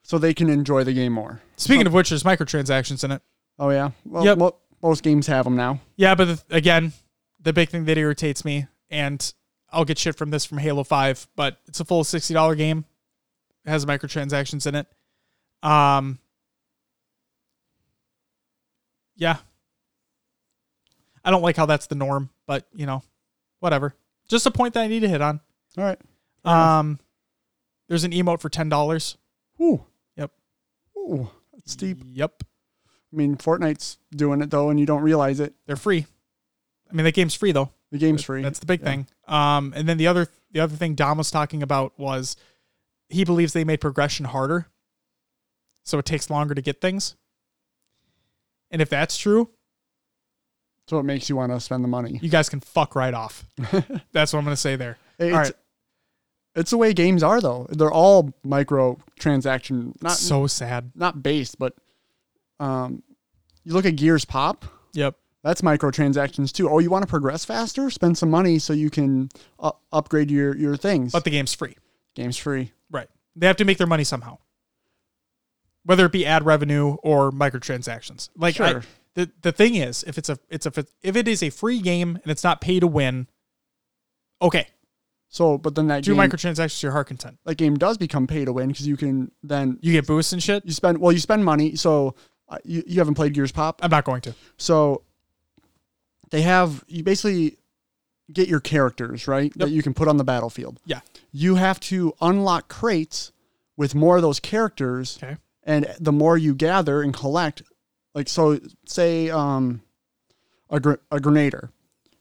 so 0.02 0.18
they 0.18 0.34
can 0.34 0.48
enjoy 0.50 0.84
the 0.84 0.92
game 0.92 1.12
more. 1.12 1.40
Speaking 1.57 1.86
of 1.86 1.92
which, 1.92 2.09
there's 2.11 2.22
microtransactions 2.22 3.05
in 3.05 3.11
it. 3.11 3.22
Oh 3.59 3.70
yeah, 3.70 3.90
well, 4.05 4.24
Yep. 4.24 4.38
mo- 4.38 4.57
most 4.82 5.02
games 5.02 5.26
have 5.28 5.44
them 5.44 5.57
now. 5.57 5.80
Yeah, 5.96 6.14
but 6.14 6.24
the, 6.26 6.42
again, 6.57 6.92
the 7.40 7.52
big 7.52 7.68
thing 7.70 7.84
that 7.86 7.96
irritates 7.96 8.44
me, 8.44 8.66
and 8.90 9.32
I'll 9.75 9.85
get 9.85 9.99
shit 9.99 10.16
from 10.16 10.31
this 10.31 10.45
from 10.45 10.59
Halo 10.59 10.85
Five, 10.85 11.27
but 11.37 11.59
it's 11.66 11.81
a 11.81 11.85
full 11.85 12.05
sixty 12.05 12.35
dollar 12.35 12.55
game. 12.55 12.85
It 13.64 13.70
has 13.70 13.85
microtransactions 13.85 14.66
in 14.66 14.75
it. 14.75 14.87
Um. 15.62 16.18
Yeah. 19.16 19.37
I 21.25 21.31
don't 21.31 21.43
like 21.43 21.57
how 21.57 21.66
that's 21.66 21.87
the 21.87 21.95
norm, 21.95 22.31
but 22.47 22.66
you 22.75 22.87
know, 22.87 23.03
whatever. 23.61 23.95
Just 24.29 24.47
a 24.47 24.51
point 24.51 24.75
that 24.75 24.83
I 24.83 24.87
need 24.87 25.01
to 25.01 25.09
hit 25.09 25.22
on. 25.22 25.41
All 25.79 25.85
right. 25.85 25.99
Um, 26.45 26.99
There's 27.89 28.05
an 28.05 28.12
emote 28.12 28.41
for 28.41 28.49
ten 28.49 28.68
dollars. 28.68 29.16
Ooh. 29.61 29.85
Yep. 30.16 30.33
Ooh. 30.99 31.31
That's 31.53 31.72
steep. 31.72 31.99
Yep. 32.12 32.43
I 32.43 33.16
mean, 33.16 33.37
Fortnite's 33.37 33.99
doing 34.14 34.43
it 34.43 34.51
though, 34.51 34.70
and 34.70 34.79
you 34.79 34.87
don't 34.87 35.03
realize 35.03 35.41
it. 35.41 35.55
They're 35.66 35.77
free. 35.77 36.07
I 36.91 36.95
mean, 36.95 37.05
the 37.05 37.12
game's 37.12 37.35
free 37.35 37.53
though. 37.53 37.70
The 37.95 38.01
game's 38.01 38.24
free. 38.24 38.42
That's 38.42 38.59
the 38.59 38.66
big 38.66 38.80
Yeah. 38.80 38.86
thing. 38.86 39.07
Um, 39.28 39.72
and 39.76 39.88
then 39.88 39.99
the 39.99 40.09
other 40.09 40.26
the 40.51 40.59
other 40.59 40.74
thing 40.74 40.97
Dom 40.97 41.18
was 41.18 41.30
talking 41.30 41.62
about 41.62 41.97
was 41.97 42.36
he 43.09 43.24
believes 43.24 43.53
they 43.53 43.62
made 43.62 43.80
progression 43.80 44.26
harder, 44.26 44.66
so 45.84 45.99
it 46.01 46.05
takes 46.05 46.28
longer 46.28 46.55
to 46.57 46.61
get 46.61 46.80
things. 46.80 47.14
And 48.72 48.82
if 48.82 48.88
that's 48.88 49.16
true, 49.16 49.51
So 50.88 50.99
it 50.99 51.05
makes 51.05 51.28
you 51.28 51.36
want 51.36 51.53
to 51.53 51.61
spend 51.61 51.84
the 51.84 51.88
money. 51.88 52.18
you 52.20 52.28
guys 52.28 52.49
can 52.49 52.59
fuck 52.59 52.97
right 52.97 53.14
off. 53.14 53.45
that's 54.12 54.32
what 54.32 54.40
I'm 54.40 54.45
gonna 54.45 54.57
say 54.57 54.74
there. 54.74 54.99
It's, 55.20 55.32
All 55.32 55.40
right. 55.40 55.53
it's 56.57 56.70
the 56.72 56.76
way 56.78 56.92
games 56.92 57.22
are 57.22 57.40
though. 57.40 57.68
They're 57.70 57.92
all 57.92 58.34
micro 58.42 58.99
transaction, 59.20 59.95
not 60.03 60.12
so 60.16 60.49
sad. 60.49 60.90
not 60.97 61.22
based, 61.22 61.59
but 61.61 61.74
um, 62.59 63.05
you 63.62 63.72
look 63.72 63.86
at 63.86 63.95
Gears 63.97 64.24
Pop. 64.24 64.64
Yep. 64.95 65.14
That's 65.45 65.61
microtransactions 65.61 66.51
too. 66.53 66.68
Oh, 66.68 66.80
you 66.80 66.90
want 66.90 67.03
to 67.03 67.07
progress 67.07 67.45
faster? 67.45 67.90
Spend 67.90 68.18
some 68.18 68.30
money 68.30 68.59
so 68.59 68.72
you 68.72 68.90
can 68.90 69.28
uh, 69.61 69.70
upgrade 69.92 70.30
your 70.30 70.57
your 70.57 70.76
things. 70.76 71.12
But 71.12 71.22
the 71.24 71.30
game's 71.30 71.55
free. 71.55 71.76
Game's 72.16 72.36
free. 72.38 72.72
Right. 72.90 73.09
They 73.36 73.47
have 73.47 73.57
to 73.59 73.64
make 73.64 73.78
their 73.78 73.86
money 73.86 74.05
somehow. 74.05 74.38
Whether 75.84 76.07
it 76.07 76.12
be 76.12 76.24
ad 76.24 76.47
revenue 76.47 76.97
or 77.03 77.30
microtransactions. 77.30 78.30
Like 78.36 78.59
I- 78.61 78.80
the 79.14 79.30
the 79.42 79.53
thing 79.53 79.76
is, 79.76 80.03
if 80.05 80.18
it's 80.18 80.28
a 80.28 80.38
it's 80.49 80.66
a 80.66 80.72
if 81.03 81.14
it 81.14 81.28
is 81.28 81.42
a 81.42 81.51
free 81.51 81.80
game 81.80 82.18
and 82.22 82.32
it's 82.32 82.42
not 82.42 82.61
pay 82.61 82.80
to 82.80 82.86
win, 82.88 83.28
okay. 84.42 84.66
So, 85.28 85.59
but 85.59 85.74
then 85.74 85.88
that 85.88 86.05
Do 86.05 86.14
game, 86.14 86.28
microtransactions 86.30 86.80
to 86.80 86.86
your 86.86 86.92
heart 86.92 87.09
content. 87.09 87.38
that 87.45 87.57
game 87.57 87.76
does 87.76 87.99
become 87.99 88.26
pay 88.26 88.45
to 88.45 88.53
win 88.53 88.68
because 88.68 88.86
you 88.88 88.97
can 88.97 89.30
then 89.42 89.78
You 89.82 89.92
get 89.92 90.07
boosts 90.07 90.32
and 90.32 90.42
shit. 90.42 90.64
you 90.64 90.72
spend 90.72 90.99
well 90.99 91.12
you 91.12 91.18
spend 91.18 91.45
money. 91.45 91.76
So 91.76 92.14
uh, 92.49 92.59
you 92.64 92.82
you 92.86 92.99
haven't 92.99 93.14
played 93.14 93.34
Gears 93.34 93.53
Pop. 93.53 93.80
I'm 93.84 93.90
not 93.90 94.05
going 94.05 94.20
to. 94.22 94.34
So 94.57 95.03
they 96.31 96.43
have 96.43 96.85
you 96.89 97.03
basically 97.05 97.57
get 98.33 98.49
your 98.49 98.61
characters 98.61 99.29
right 99.29 99.53
Yep. 99.55 99.68
that 99.68 99.70
you 99.70 99.83
can 99.83 99.93
put 99.95 100.09
on 100.09 100.16
the 100.16 100.25
battlefield. 100.25 100.81
Yeah. 100.87 101.01
You 101.33 101.57
have 101.57 101.79
to 101.81 102.14
unlock 102.20 102.68
crates 102.68 103.33
with 103.77 103.95
more 103.95 104.16
of 104.16 104.22
those 104.22 104.41
characters, 104.41 105.18
Okay. 105.22 105.37
and 105.64 105.95
the 106.01 106.12
more 106.12 106.39
you 106.39 106.55
gather 106.55 107.03
and 107.03 107.12
collect, 107.12 107.62
like 108.14 108.29
so, 108.29 108.61
say 108.87 109.29
um, 109.31 109.83
a 110.70 110.81
gr- 110.81 110.95
a 111.11 111.18
grenader, 111.18 111.70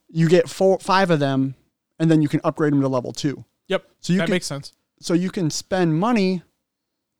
you 0.10 0.28
get 0.28 0.50
four 0.50 0.80
five 0.80 1.10
of 1.12 1.20
them, 1.20 1.56
and 2.00 2.10
then 2.12 2.22
you 2.22 2.28
can 2.28 2.42
upgrade 2.44 2.74
them 2.74 2.82
to 2.82 2.88
level 2.88 3.14
two. 3.14 3.46
Yep. 3.68 3.86
So 4.02 4.14
you 4.14 4.20
that 4.20 4.26
can 4.26 4.32
makes 4.34 4.46
sense. 4.48 4.74
so 5.00 5.14
you 5.14 5.30
can 5.30 5.50
spend 5.50 5.98
money 6.00 6.42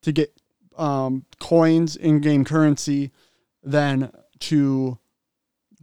to 0.02 0.12
get 0.12 0.34
um, 0.78 1.24
coins 1.40 1.96
in 1.96 2.20
game 2.20 2.44
currency, 2.44 3.12
then 3.64 4.12
to 4.40 4.98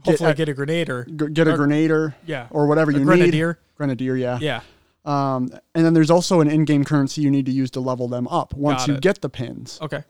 Hopefully, 0.05 0.31
a- 0.31 0.35
get 0.35 0.49
a 0.49 0.55
grenade 0.55 0.89
or 0.89 1.05
g- 1.05 1.29
get 1.33 1.47
a 1.49 1.53
Or- 1.55 1.59
grenader 1.59 2.15
yeah, 2.27 2.47
or 2.51 2.67
whatever 2.67 2.91
a 2.91 2.95
you 2.95 3.01
need. 3.01 3.07
grenadier. 3.07 3.59
Grenadier, 3.77 4.17
yeah. 4.17 4.39
Yeah. 4.41 4.61
Um, 5.05 5.51
and 5.75 5.85
then 5.85 5.95
there's 5.95 6.11
also 6.11 6.41
an 6.41 6.51
in-game 6.51 6.85
currency 6.85 7.23
you 7.23 7.31
need 7.31 7.47
to 7.47 7.53
use 7.53 7.71
to 7.73 7.81
level 7.81 8.07
them 8.09 8.29
up 8.29 8.53
once 8.55 8.83
Got 8.83 8.89
you 8.89 8.95
it. 8.95 9.01
get 9.01 9.21
the 9.23 9.29
pins. 9.31 9.79
Okay. 9.81 10.05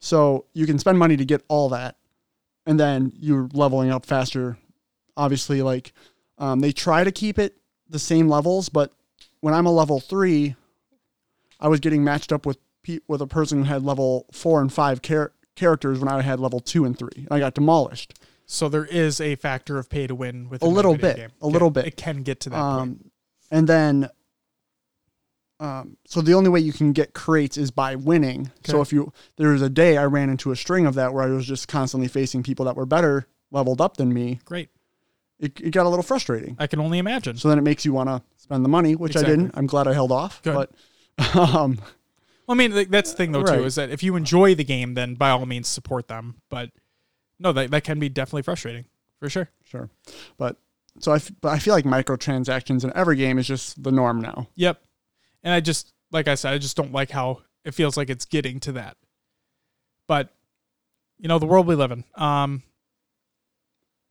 So 0.00 0.46
you 0.54 0.66
can 0.66 0.78
spend 0.78 0.98
money 0.98 1.16
to 1.16 1.24
get 1.24 1.44
all 1.48 1.68
that, 1.70 1.96
and 2.66 2.78
then 2.80 3.12
you're 3.16 3.48
leveling 3.52 3.90
up 3.90 4.04
faster. 4.06 4.56
Obviously, 5.16 5.62
like 5.62 5.92
um, 6.38 6.60
they 6.60 6.72
try 6.72 7.04
to 7.04 7.12
keep 7.12 7.38
it 7.38 7.56
the 7.88 7.98
same 7.98 8.28
levels, 8.28 8.68
but 8.68 8.92
when 9.40 9.52
I'm 9.54 9.66
a 9.66 9.72
level 9.72 10.00
three, 10.00 10.54
I 11.60 11.68
was 11.68 11.80
getting 11.80 12.02
matched 12.02 12.32
up 12.32 12.46
with 12.46 12.58
pe- 12.82 13.00
with 13.08 13.20
a 13.20 13.26
person 13.26 13.58
who 13.58 13.64
had 13.64 13.82
level 13.84 14.26
four 14.32 14.60
and 14.60 14.72
five 14.72 15.02
char- 15.02 15.32
characters 15.54 15.98
when 16.00 16.08
I 16.08 16.22
had 16.22 16.40
level 16.40 16.60
two 16.60 16.84
and 16.84 16.98
three. 16.98 17.10
and 17.16 17.28
I 17.30 17.38
got 17.38 17.54
demolished. 17.54 18.18
So 18.52 18.68
there 18.68 18.84
is 18.84 19.20
a 19.20 19.36
factor 19.36 19.78
of 19.78 19.88
pay 19.88 20.08
to 20.08 20.14
win 20.14 20.48
with 20.48 20.60
A 20.62 20.66
little 20.66 20.96
bit, 20.96 21.16
Game. 21.16 21.30
a 21.40 21.46
little 21.46 21.68
Okay. 21.68 21.82
bit. 21.82 21.86
It 21.86 21.96
can 21.96 22.22
get 22.24 22.40
to 22.40 22.50
that 22.50 22.56
point. 22.60 22.80
Um, 22.80 23.10
and 23.52 23.68
then, 23.68 24.08
um, 25.60 25.96
so 26.06 26.20
the 26.20 26.34
only 26.34 26.48
way 26.50 26.58
you 26.58 26.72
can 26.72 26.92
get 26.92 27.12
crates 27.14 27.56
is 27.56 27.70
by 27.70 27.94
winning. 27.94 28.50
So 28.64 28.80
if 28.80 28.92
you 28.92 29.12
there 29.36 29.50
was 29.50 29.62
a 29.62 29.68
day 29.68 29.98
I 29.98 30.04
ran 30.04 30.30
into 30.30 30.50
a 30.50 30.56
string 30.56 30.84
of 30.86 30.94
that 30.94 31.12
where 31.14 31.22
I 31.22 31.26
was 31.26 31.46
just 31.46 31.68
constantly 31.68 32.08
facing 32.08 32.42
people 32.42 32.64
that 32.64 32.74
were 32.76 32.86
better 32.86 33.26
leveled 33.52 33.80
up 33.80 33.98
than 33.98 34.12
me. 34.12 34.40
Great. 34.44 34.70
It, 35.38 35.60
it 35.60 35.70
got 35.70 35.86
a 35.86 35.88
little 35.88 36.02
frustrating. 36.02 36.56
I 36.58 36.66
can 36.66 36.80
only 36.80 36.98
imagine. 36.98 37.36
So 37.36 37.48
then 37.48 37.56
it 37.58 37.62
makes 37.62 37.84
you 37.84 37.92
want 37.92 38.08
to 38.08 38.22
spend 38.36 38.64
the 38.64 38.68
money, 38.68 38.94
which 38.96 39.12
Exactly. 39.12 39.32
I 39.32 39.36
didn't. 39.36 39.56
I'm 39.56 39.66
glad 39.66 39.86
I 39.86 39.92
held 39.92 40.12
off. 40.12 40.42
Good. 40.42 40.54
But 40.54 41.34
um, 41.36 41.76
Well, 42.46 42.54
I 42.54 42.54
mean, 42.54 42.88
that's 42.90 43.12
the 43.12 43.16
thing 43.16 43.32
though 43.32 43.42
Right. 43.42 43.58
too 43.58 43.64
is 43.64 43.76
that 43.76 43.90
if 43.90 44.02
you 44.02 44.16
enjoy 44.16 44.54
the 44.56 44.64
game, 44.64 44.94
then 44.94 45.14
by 45.14 45.30
all 45.30 45.46
means 45.46 45.68
support 45.68 46.08
them. 46.08 46.36
But 46.48 46.70
no, 47.40 47.52
that 47.52 47.70
that 47.72 47.82
can 47.82 47.98
be 47.98 48.08
definitely 48.08 48.42
frustrating 48.42 48.84
for 49.18 49.28
sure. 49.28 49.48
sure. 49.64 49.90
But 50.36 50.56
so 50.98 51.12
I, 51.12 51.16
f- 51.16 51.32
but 51.40 51.48
I 51.48 51.58
feel 51.58 51.74
like 51.74 51.84
microtransactions 51.84 52.84
in 52.84 52.92
every 52.94 53.16
game 53.16 53.38
is 53.38 53.46
just 53.48 53.82
the 53.82 53.90
norm 53.90 54.20
now. 54.20 54.48
Yep. 54.54 54.80
And 55.42 55.52
I 55.54 55.60
just 55.60 55.92
like 56.12 56.28
I 56.28 56.34
said, 56.34 56.52
I 56.52 56.58
just 56.58 56.76
don't 56.76 56.92
like 56.92 57.10
how 57.10 57.42
it 57.64 57.74
feels 57.74 57.96
like 57.96 58.10
it's 58.10 58.24
getting 58.24 58.60
to 58.60 58.72
that. 58.72 58.96
But 60.06 60.28
you 61.18 61.28
know, 61.28 61.38
the 61.38 61.46
world 61.46 61.66
we 61.66 61.74
live 61.74 61.90
in. 61.92 62.04
Um 62.14 62.62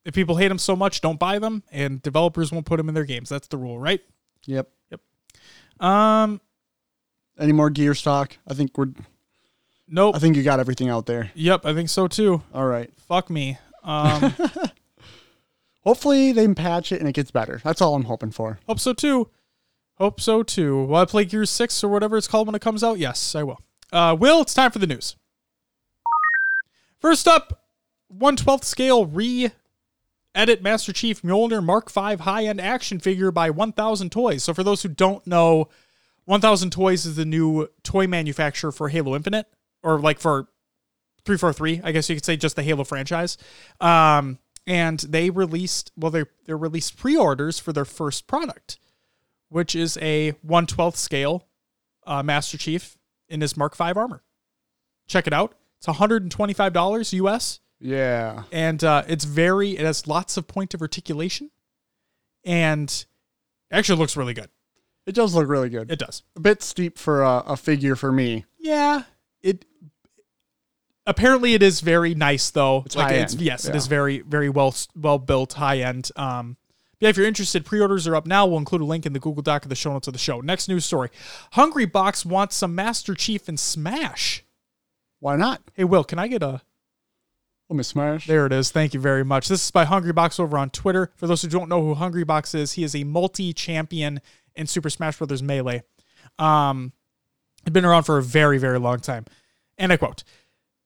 if 0.06 0.14
people 0.16 0.38
hate 0.38 0.48
them 0.48 0.58
so 0.58 0.76
much, 0.76 1.02
don't 1.02 1.20
buy 1.20 1.38
them 1.40 1.64
and 1.72 2.02
developers 2.02 2.52
won't 2.52 2.66
put 2.66 2.78
them 2.78 2.90
in 2.90 2.96
their 2.96 3.06
games. 3.06 3.30
That's 3.30 3.48
the 3.48 3.58
rule, 3.58 3.78
right? 3.78 4.02
Yep. 4.46 4.70
Yep. 4.92 5.86
Um 5.86 6.42
Any 7.38 7.54
more 7.54 7.70
gear 7.70 7.94
stock? 7.94 8.38
I 8.48 8.54
think 8.54 8.78
we're. 8.78 8.94
Nope. 9.90 10.16
I 10.16 10.20
think 10.20 10.36
you 10.36 10.44
got 10.44 10.60
everything 10.60 10.90
out 10.90 11.06
there. 11.06 11.32
yep, 11.36 11.66
I 11.66 11.74
think 11.74 11.90
so 11.90 12.08
too. 12.08 12.42
All 12.54 12.66
right. 12.66 12.92
Fuck 13.08 13.30
me. 13.30 13.58
Um 13.84 14.34
Hopefully 15.84 16.32
they 16.34 16.48
patch 16.54 16.92
it 16.92 17.00
and 17.00 17.08
it 17.08 17.14
gets 17.14 17.32
better. 17.32 17.62
That's 17.64 17.82
all 17.82 17.96
I'm 17.96 18.04
hoping 18.04 18.32
for. 18.32 18.60
Hope 18.68 18.80
so 18.80 18.94
too. 18.94 19.30
Hope 19.96 20.22
so 20.22 20.44
too. 20.44 20.84
Will 20.86 20.96
I 20.98 21.06
play 21.06 21.26
Gears 21.26 21.50
6 21.50 21.84
or 21.84 21.90
whatever 21.90 22.18
it's 22.18 22.28
called 22.28 22.48
when 22.48 22.56
it 22.56 22.62
comes 22.62 22.84
out? 22.84 23.00
Yes, 23.00 23.34
I 23.36 23.44
will. 23.44 23.60
Uh, 23.92 24.16
Will, 24.20 24.42
it's 24.42 24.54
time 24.54 24.72
for 24.72 24.80
the 24.80 24.88
news. 24.88 25.16
First 27.00 27.28
up, 27.28 27.64
112th 28.16 28.64
scale 28.66 29.06
re 29.06 29.52
edit 30.36 30.62
Master 30.62 30.94
Chief 30.94 31.22
Mjolnir 31.22 31.64
Mark 31.64 31.90
V 31.92 32.16
high 32.24 32.46
end 32.46 32.62
action 32.62 33.00
figure 33.00 33.32
by 33.32 33.50
1000 33.50 34.12
Toys. 34.12 34.44
So, 34.44 34.54
for 34.54 34.64
those 34.64 34.84
who 34.84 34.90
don't 34.90 35.26
know, 35.26 35.70
1000 36.26 36.72
Toys 36.72 37.06
is 37.06 37.16
the 37.16 37.26
new 37.26 37.70
toy 37.84 38.06
manufacturer 38.06 38.72
for 38.72 38.90
Halo 38.90 39.16
Infinite, 39.16 39.48
or 39.84 40.00
like 40.00 40.20
for 40.20 40.48
343, 41.26 41.82
I 41.84 41.92
guess 41.92 42.10
you 42.10 42.16
could 42.16 42.26
say 42.26 42.38
just 42.38 42.56
the 42.56 42.64
Halo 42.64 42.84
franchise. 42.84 43.38
Um, 43.80 44.40
and 44.68 45.00
they 45.00 45.30
released, 45.30 45.92
well, 45.96 46.12
they 46.12 46.26
they 46.46 46.54
released 46.54 46.98
pre 46.98 47.16
orders 47.18 47.60
for 47.60 47.74
their 47.74 47.86
first 47.86 48.28
product 48.28 48.78
which 49.52 49.76
is 49.76 49.98
a 50.00 50.32
112th 50.46 50.96
scale 50.96 51.48
uh, 52.06 52.22
Master 52.22 52.56
Chief 52.56 52.96
in 53.30 53.42
his 53.42 53.58
Mark 53.58 53.76
V 53.76 53.84
armor. 53.96 54.22
Check 55.08 55.26
it 55.26 55.34
out. 55.34 55.56
It's 55.80 55.88
$125 55.88 57.14
US, 57.14 57.60
Yeah. 57.80 58.44
and 58.52 58.84
uh, 58.84 59.06
it's 59.08 59.24
very, 59.26 59.72
it 59.72 59.80
has 59.86 60.06
lots 60.06 60.38
of 60.38 60.48
point 60.48 60.76
of 60.76 60.84
articulation, 60.84 61.50
and 62.46 63.06
actually 63.72 63.98
looks 63.98 64.16
really 64.16 64.36
good. 64.36 64.50
It 65.08 65.16
does 65.16 65.34
look 65.34 65.48
really 65.50 65.70
good. 65.70 65.90
It 65.92 65.98
does. 65.98 66.22
a 66.36 66.40
bit 66.42 66.62
steep 66.62 67.00
for 67.00 67.24
a, 67.24 67.38
a 67.48 67.58
figure 67.58 67.96
for 67.96 68.12
me. 68.12 68.46
Yeah. 68.60 69.02
It 69.42 69.66
apparently 71.08 71.54
it 71.54 71.64
is 71.64 71.82
very 71.82 72.14
nice 72.16 72.50
though. 72.50 72.84
It's 72.86 72.96
like 72.96 73.08
high 73.08 73.14
it's 73.16 73.34
end. 73.34 73.42
yes, 73.42 73.66
it 73.66 73.72
Yeah. 73.72 73.78
is 73.78 73.88
very 73.88 74.20
very 74.22 74.50
well 74.50 74.74
well 74.96 75.18
built, 75.20 75.54
high 75.54 75.80
end. 75.80 76.12
Um 76.16 76.58
yeah, 77.00 77.08
if 77.08 77.16
you're 77.16 77.26
interested, 77.28 77.66
pre-orders 77.66 78.08
are 78.08 78.16
up 78.16 78.26
now. 78.28 78.46
We'll 78.46 78.58
include 78.60 78.82
a 78.82 78.86
link 78.86 79.06
in 79.06 79.14
the 79.14 79.20
Google 79.22 79.42
Doc 79.42 79.64
of 79.64 79.70
the 79.70 79.76
show 79.76 79.94
notes 79.94 80.08
of 80.08 80.14
the 80.14 80.20
show. 80.20 80.42
Next 80.42 80.68
news 80.68 80.84
story. 80.84 81.10
Hungry 81.54 81.86
Box 81.86 82.26
wants 82.26 82.58
some 82.58 82.76
Master 82.76 83.16
Chief 83.16 83.48
and 83.48 83.58
Smash. 83.58 84.44
Why 85.20 85.36
not? 85.38 85.62
Hey 85.76 85.86
Will, 85.86 86.04
can 86.04 86.20
I 86.20 86.28
get 86.28 86.44
a 86.44 86.62
Let 87.70 87.78
me 87.78 87.84
smash. 87.84 88.28
There 88.28 88.46
it 88.46 88.52
is. 88.52 88.72
Thank 88.72 88.94
you 88.94 89.00
very 89.00 89.24
much. 89.24 89.48
This 89.48 89.64
is 89.66 89.72
by 89.72 89.86
Hungry 89.86 90.12
Box 90.12 90.40
over 90.40 90.58
on 90.58 90.70
Twitter. 90.72 91.12
For 91.16 91.28
those 91.28 91.42
who 91.42 91.48
don't 91.48 91.70
know 91.70 91.82
who 91.84 91.94
Hungry 91.94 92.24
Box 92.26 92.54
is, 92.56 92.74
he 92.74 92.84
is 92.84 92.96
a 92.96 93.04
multi-champion 93.04 94.20
in 94.56 94.68
Super 94.68 94.90
Smash 94.90 95.18
Bros. 95.18 95.42
Melee. 95.44 95.84
Um, 96.38 96.92
he's 97.64 97.72
been 97.72 97.86
around 97.86 98.04
for 98.04 98.18
a 98.18 98.24
very, 98.24 98.58
very 98.58 98.80
long 98.80 99.00
time. 99.00 99.26
And 99.78 99.94
I 99.94 99.98
quote: 99.98 100.24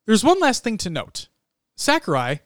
"There's 0.06 0.24
one 0.24 0.40
last 0.40 0.64
thing 0.64 0.78
to 0.80 0.90
note. 0.90 1.28
Sakurai, 1.76 2.42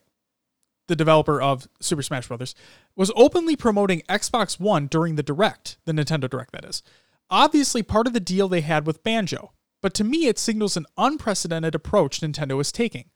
the 0.88 0.96
developer 0.96 1.42
of 1.42 1.68
Super 1.82 2.02
Smash 2.02 2.28
Bros., 2.28 2.56
was 2.96 3.12
openly 3.16 3.56
promoting 3.56 4.04
Xbox 4.10 4.60
One 4.60 4.88
during 4.88 5.16
the 5.16 5.24
Direct, 5.24 5.78
the 5.86 5.92
Nintendo 5.92 6.30
Direct, 6.30 6.52
that 6.54 6.66
is. 6.66 6.84
Obviously, 7.30 7.84
part 7.84 8.08
of 8.08 8.14
the 8.14 8.20
deal 8.20 8.48
they 8.48 8.62
had 8.62 8.88
with 8.88 9.04
Banjo. 9.04 9.52
But 9.82 9.94
to 9.96 10.04
me, 10.04 10.28
it 10.28 10.40
signals 10.40 10.78
an 10.78 10.86
unprecedented 10.98 11.76
approach 11.76 12.22
Nintendo 12.22 12.60
is 12.60 12.72
taking 12.72 13.10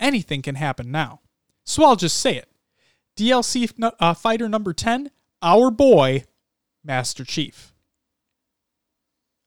anything 0.00 0.42
can 0.42 0.56
happen 0.56 0.90
now. 0.90 1.20
So 1.64 1.84
I'll 1.84 1.96
just 1.96 2.16
say 2.16 2.36
it. 2.36 2.48
DLC 3.16 3.70
uh, 4.00 4.14
fighter 4.14 4.48
number 4.48 4.72
10, 4.72 5.10
our 5.42 5.70
boy, 5.70 6.24
Master 6.82 7.24
Chief. 7.24 7.74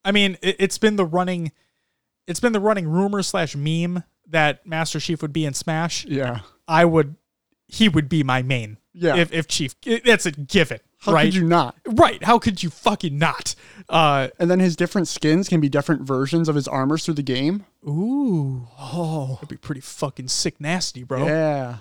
I 0.05 0.11
mean, 0.11 0.37
it's 0.41 0.77
been 0.77 0.95
the 0.95 1.05
running, 1.05 1.51
it's 2.27 2.39
been 2.39 2.53
the 2.53 2.59
running 2.59 2.87
rumor 2.87 3.23
slash 3.23 3.55
meme 3.55 4.03
that 4.27 4.65
Master 4.65 4.99
Chief 4.99 5.21
would 5.21 5.33
be 5.33 5.45
in 5.45 5.53
Smash. 5.53 6.05
Yeah. 6.05 6.39
I 6.67 6.85
would, 6.85 7.15
he 7.67 7.89
would 7.89 8.09
be 8.09 8.23
my 8.23 8.41
main. 8.41 8.77
Yeah. 8.93 9.15
If, 9.17 9.31
if 9.33 9.47
Chief, 9.47 9.75
that's 10.05 10.25
a 10.25 10.31
given. 10.31 10.79
How 10.99 11.11
right? 11.13 11.25
could 11.25 11.35
you 11.35 11.43
not? 11.45 11.75
Right. 11.85 12.23
How 12.23 12.39
could 12.39 12.63
you 12.63 12.69
fucking 12.69 13.17
not? 13.17 13.55
Uh, 13.89 14.29
And 14.39 14.49
then 14.49 14.59
his 14.59 14.75
different 14.77 15.07
skins 15.09 15.49
can 15.49 15.59
be 15.59 15.67
different 15.67 16.03
versions 16.03 16.47
of 16.47 16.55
his 16.55 16.67
armors 16.67 17.03
through 17.03 17.15
the 17.15 17.23
game. 17.23 17.65
ooh, 17.85 18.67
Oh. 18.79 19.33
that'd 19.35 19.49
be 19.49 19.57
pretty 19.57 19.81
fucking 19.81 20.29
sick, 20.29 20.61
nasty, 20.61 21.03
bro. 21.03 21.25
Yeah. 21.25 21.77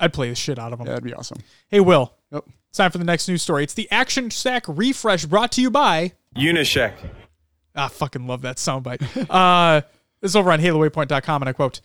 I'd 0.00 0.12
play 0.12 0.28
the 0.28 0.34
shit 0.34 0.58
out 0.58 0.72
of 0.72 0.80
him. 0.80 0.86
That'd 0.86 1.04
be 1.04 1.14
awesome. 1.14 1.38
Hey, 1.68 1.80
Will. 1.80 2.12
Yep. 2.32 2.44
It's 2.70 2.78
time 2.78 2.90
for 2.90 2.98
the 2.98 3.04
next 3.04 3.28
news 3.28 3.42
story. 3.42 3.62
It's 3.62 3.74
the 3.74 3.88
Action 3.90 4.30
Sack 4.30 4.64
refresh 4.66 5.24
brought 5.26 5.52
to 5.52 5.62
you 5.62 5.70
by. 5.70 6.12
Unyshek. 6.36 6.92
I 7.74 7.88
fucking 7.88 8.26
love 8.26 8.42
that 8.42 8.56
soundbite. 8.56 9.26
uh, 9.30 9.82
this 10.20 10.32
is 10.32 10.36
over 10.36 10.50
on 10.50 10.60
HaloWaypoint.com, 10.60 11.42
and 11.42 11.48
I 11.48 11.52
quote 11.52 11.80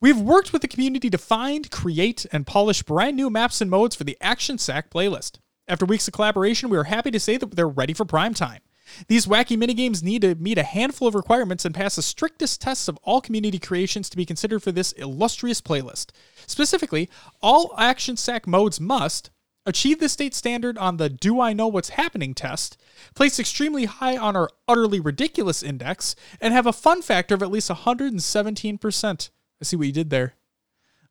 We've 0.00 0.20
worked 0.20 0.52
with 0.52 0.62
the 0.62 0.68
community 0.68 1.08
to 1.10 1.18
find, 1.18 1.70
create, 1.70 2.26
and 2.32 2.46
polish 2.46 2.82
brand 2.82 3.16
new 3.16 3.30
maps 3.30 3.60
and 3.60 3.70
modes 3.70 3.96
for 3.96 4.04
the 4.04 4.18
Action 4.20 4.58
Sack 4.58 4.90
playlist. 4.90 5.38
After 5.66 5.86
weeks 5.86 6.06
of 6.06 6.12
collaboration, 6.12 6.68
we 6.68 6.76
are 6.76 6.84
happy 6.84 7.10
to 7.10 7.20
say 7.20 7.36
that 7.36 7.56
they're 7.56 7.68
ready 7.68 7.94
for 7.94 8.04
prime 8.04 8.34
time. 8.34 8.60
These 9.08 9.26
wacky 9.26 9.56
minigames 9.56 10.02
need 10.02 10.22
to 10.22 10.34
meet 10.34 10.58
a 10.58 10.62
handful 10.62 11.08
of 11.08 11.14
requirements 11.14 11.64
and 11.64 11.74
pass 11.74 11.96
the 11.96 12.02
strictest 12.02 12.60
tests 12.60 12.86
of 12.86 12.98
all 13.02 13.20
community 13.20 13.58
creations 13.58 14.10
to 14.10 14.16
be 14.16 14.26
considered 14.26 14.62
for 14.62 14.72
this 14.72 14.92
illustrious 14.92 15.60
playlist. 15.60 16.10
Specifically, 16.46 17.08
all 17.40 17.74
Action 17.78 18.16
Sack 18.16 18.46
modes 18.46 18.80
must 18.80 19.30
achieve 19.66 20.00
the 20.00 20.08
state 20.08 20.34
standard 20.34 20.76
on 20.76 20.98
the 20.98 21.08
Do 21.08 21.40
I 21.40 21.54
Know 21.54 21.68
What's 21.68 21.90
Happening 21.90 22.34
test, 22.34 22.76
place 23.14 23.38
extremely 23.38 23.84
high 23.84 24.16
on 24.16 24.36
our 24.36 24.50
utterly 24.68 25.00
ridiculous 25.00 25.62
index, 25.62 26.14
and 26.40 26.54
have 26.54 26.66
a 26.66 26.72
fun 26.72 27.02
factor 27.02 27.34
of 27.34 27.42
at 27.42 27.50
least 27.50 27.70
117%. 27.70 29.30
I 29.60 29.64
see 29.64 29.76
what 29.76 29.86
you 29.86 29.92
did 29.92 30.10
there. 30.10 30.34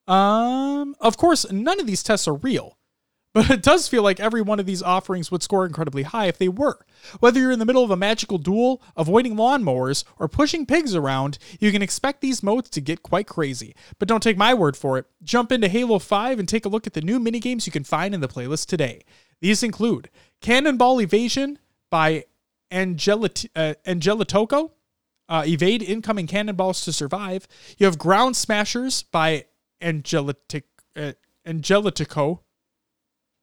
Um, 0.08 0.96
of 1.00 1.18
course, 1.18 1.50
none 1.52 1.80
of 1.80 1.88
these 1.88 2.04
tests 2.04 2.28
are 2.28 2.36
real, 2.36 2.78
but 3.34 3.50
it 3.50 3.64
does 3.64 3.88
feel 3.88 4.04
like 4.04 4.20
every 4.20 4.42
one 4.42 4.60
of 4.60 4.66
these 4.66 4.84
offerings 4.84 5.32
would 5.32 5.42
score 5.42 5.66
incredibly 5.66 6.04
high 6.04 6.28
if 6.28 6.38
they 6.38 6.50
were. 6.50 6.86
Whether 7.20 7.40
you're 7.40 7.52
in 7.52 7.60
the 7.60 7.66
middle 7.66 7.84
of 7.84 7.92
a 7.92 7.98
magical 7.98 8.38
duel, 8.38 8.82
avoiding 8.96 9.36
lawnmowers, 9.36 10.04
or 10.20 10.28
pushing 10.28 10.66
pigs 10.66 10.94
around, 10.94 11.38
you 11.60 11.72
can 11.72 11.82
expect 11.82 12.22
these 12.22 12.44
modes 12.44 12.70
to 12.72 12.82
get 12.82 13.02
quite 13.02 13.28
crazy. 13.28 13.76
But 13.98 14.08
don't 14.08 14.22
take 14.22 14.38
my 14.38 14.54
word 14.54 14.78
for 14.78 14.98
it. 14.98 15.06
Jump 15.24 15.52
into 15.52 15.68
Halo 15.68 16.00
5 16.00 16.38
and 16.38 16.48
take 16.48 16.66
a 16.66 16.70
look 16.70 16.86
at 16.86 16.94
the 16.94 17.02
new 17.02 17.20
minigames 17.20 17.66
you 17.66 17.72
can 17.72 17.84
find 17.84 18.14
in 18.14 18.22
the 18.22 18.28
playlist 18.28 18.68
today. 18.68 19.04
These 19.42 19.64
include 19.64 20.10
Cannonball 20.42 21.02
Evasion 21.02 21.60
by 21.94 22.26
Angelit- 22.72 23.50
uh, 23.56 23.76
Angelitoco. 23.86 24.72
Uh, 25.30 25.44
evade 25.46 25.84
incoming 25.84 26.26
cannonballs 26.26 26.84
to 26.84 26.92
survive. 26.92 27.48
You 27.78 27.86
have 27.86 28.00
Ground 28.00 28.36
Smashers 28.36 29.04
by 29.04 29.46
Angelitic, 29.80 30.64
uh, 30.96 31.12
Angelitico. 31.46 32.40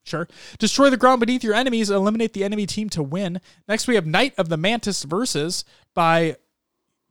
Sure. 0.03 0.27
Destroy 0.59 0.91
the 0.91 0.97
ground 0.97 1.21
beneath 1.21 1.45
your 1.45 1.55
enemies, 1.55 1.91
eliminate 1.91 2.33
the 2.33 2.43
enemy 2.43 2.67
team 2.67 2.89
to 2.91 3.05
win. 3.05 3.41
Next, 3.69 3.87
we 3.87 3.95
have 3.95 4.05
Knight 4.05 4.35
of 4.37 4.49
the 4.49 4.57
Mantis 4.57 5.05
Versus 5.05 5.65
by 5.95 6.37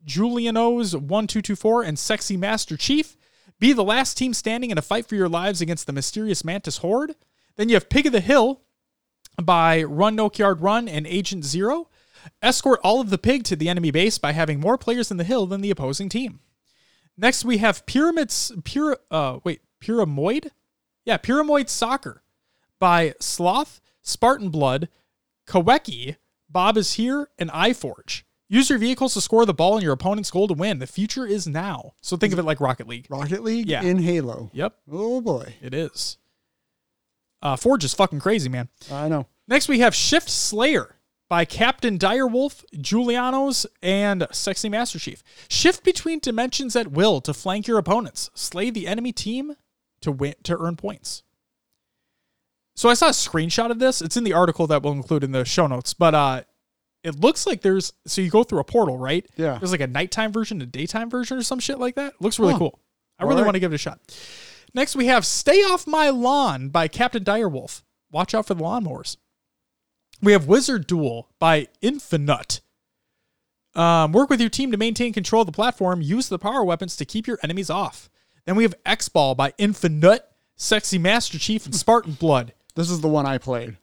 Julianos 0.05 0.93
1224 0.93 1.83
and 1.83 1.97
Sexy 1.97 2.35
Master 2.35 2.75
Chief. 2.75 3.15
Be 3.59 3.71
the 3.71 3.83
last 3.83 4.17
team 4.17 4.33
standing 4.33 4.71
in 4.71 4.77
a 4.77 4.81
fight 4.81 5.07
for 5.07 5.15
your 5.15 5.29
lives 5.29 5.61
against 5.61 5.87
the 5.87 5.93
mysterious 5.93 6.43
Mantis 6.43 6.79
Horde. 6.79 7.15
Then 7.55 7.69
you 7.69 7.75
have 7.75 7.87
Pig 7.87 8.07
of 8.07 8.11
the 8.11 8.19
Hill 8.19 8.61
by 9.43 9.83
Run 9.83 10.15
Nokyard 10.15 10.61
Run 10.61 10.87
and 10.87 11.05
Agent 11.07 11.45
Zero. 11.45 11.89
Escort 12.41 12.79
all 12.83 12.99
of 13.01 13.09
the 13.09 13.17
pig 13.17 13.43
to 13.45 13.55
the 13.55 13.69
enemy 13.69 13.91
base 13.91 14.17
by 14.17 14.33
having 14.33 14.59
more 14.59 14.77
players 14.77 15.09
in 15.11 15.17
the 15.17 15.23
hill 15.23 15.45
than 15.45 15.61
the 15.61 15.71
opposing 15.71 16.09
team. 16.09 16.39
Next, 17.17 17.43
we 17.45 17.57
have 17.57 17.85
Pyramids, 17.85 18.51
Pyra, 18.61 18.95
uh, 19.11 19.39
wait, 19.43 19.61
Pyramoid? 19.81 20.51
Yeah, 21.05 21.17
Pyramoid 21.17 21.69
Soccer 21.69 22.21
by 22.79 23.13
Sloth, 23.19 23.81
Spartan 24.01 24.49
Blood, 24.49 24.89
Kaweki, 25.47 26.15
Bob 26.49 26.77
is 26.77 26.93
Here, 26.93 27.29
and 27.37 27.49
iForge. 27.51 28.23
Use 28.47 28.69
your 28.69 28.79
vehicles 28.79 29.13
to 29.13 29.21
score 29.21 29.45
the 29.45 29.53
ball 29.53 29.77
in 29.77 29.83
your 29.83 29.93
opponent's 29.93 30.31
goal 30.31 30.47
to 30.47 30.53
win. 30.53 30.79
The 30.79 30.87
future 30.87 31.25
is 31.25 31.45
now. 31.45 31.93
So 32.01 32.17
think 32.17 32.33
of 32.33 32.39
it 32.39 32.43
like 32.43 32.59
Rocket 32.59 32.87
League. 32.87 33.05
Rocket 33.09 33.43
League 33.43 33.67
Yeah. 33.69 33.83
in 33.83 33.99
Halo. 33.99 34.49
Yep, 34.53 34.75
Oh 34.91 35.21
boy. 35.21 35.55
it 35.61 35.73
is. 35.73 36.17
Uh, 37.41 37.55
Forge 37.55 37.83
is 37.83 37.93
fucking 37.93 38.19
crazy, 38.19 38.49
man. 38.49 38.69
I 38.91 39.07
know. 39.07 39.27
Next, 39.47 39.67
we 39.67 39.79
have 39.79 39.95
Shift 39.95 40.29
Slayer 40.29 40.97
by 41.29 41.45
Captain 41.45 41.97
Direwolf, 41.97 42.63
Julianos, 42.75 43.65
and 43.81 44.27
Sexy 44.31 44.67
Master 44.67 44.99
Chief. 44.99 45.23
Shift 45.47 45.83
between 45.83 46.19
dimensions 46.19 46.75
at 46.75 46.91
will 46.91 47.21
to 47.21 47.33
flank 47.33 47.67
your 47.67 47.77
opponents. 47.77 48.29
Slay 48.33 48.69
the 48.69 48.87
enemy 48.87 49.11
team 49.11 49.55
to 50.01 50.11
win 50.11 50.35
to 50.43 50.57
earn 50.59 50.75
points. 50.75 51.23
So 52.75 52.89
I 52.89 52.93
saw 52.93 53.07
a 53.07 53.11
screenshot 53.11 53.71
of 53.71 53.79
this. 53.79 54.01
It's 54.01 54.17
in 54.17 54.23
the 54.23 54.33
article 54.33 54.65
that 54.67 54.81
we'll 54.81 54.93
include 54.93 55.23
in 55.23 55.31
the 55.31 55.43
show 55.45 55.67
notes, 55.67 55.93
but 55.93 56.15
uh 56.15 56.41
it 57.03 57.19
looks 57.19 57.47
like 57.47 57.61
there's 57.61 57.93
so 58.07 58.21
you 58.21 58.29
go 58.29 58.43
through 58.43 58.59
a 58.59 58.63
portal, 58.63 58.97
right? 58.97 59.25
Yeah. 59.37 59.57
There's 59.57 59.71
like 59.71 59.81
a 59.81 59.87
nighttime 59.87 60.31
version, 60.31 60.61
a 60.61 60.65
daytime 60.65 61.09
version, 61.09 61.37
or 61.37 61.43
some 61.43 61.59
shit 61.59 61.79
like 61.79 61.95
that. 61.95 62.13
Looks 62.21 62.39
really 62.39 62.57
cool. 62.57 62.79
I 63.17 63.23
All 63.23 63.29
really 63.29 63.41
right. 63.41 63.47
want 63.47 63.55
to 63.55 63.59
give 63.59 63.71
it 63.71 63.75
a 63.75 63.79
shot. 63.79 63.99
Next, 64.73 64.95
we 64.95 65.07
have 65.07 65.25
Stay 65.25 65.61
Off 65.63 65.87
My 65.87 66.09
Lawn 66.09 66.69
by 66.69 66.87
Captain 66.87 67.23
Direwolf. 67.23 67.83
Watch 68.11 68.33
out 68.33 68.47
for 68.47 68.53
the 68.53 68.63
lawnmowers. 68.63 69.17
We 70.21 70.31
have 70.33 70.47
Wizard 70.47 70.87
Duel 70.87 71.29
by 71.39 71.67
Infinite. 71.81 72.61
Um, 73.75 74.11
work 74.11 74.29
with 74.29 74.41
your 74.41 74.49
team 74.49 74.71
to 74.71 74.77
maintain 74.77 75.13
control 75.13 75.41
of 75.41 75.45
the 75.45 75.51
platform. 75.51 76.01
Use 76.01 76.27
the 76.27 76.39
power 76.39 76.63
weapons 76.63 76.95
to 76.97 77.05
keep 77.05 77.27
your 77.27 77.39
enemies 77.43 77.69
off. 77.69 78.09
Then 78.45 78.55
we 78.55 78.63
have 78.63 78.75
X 78.85 79.09
Ball 79.09 79.35
by 79.35 79.53
Infinite, 79.57 80.25
Sexy 80.55 80.97
Master 80.97 81.37
Chief, 81.37 81.65
and 81.65 81.75
Spartan 81.75 82.13
Blood. 82.13 82.53
This 82.75 82.89
is 82.89 83.01
the 83.01 83.07
one 83.07 83.25
I 83.25 83.37
played. 83.37 83.77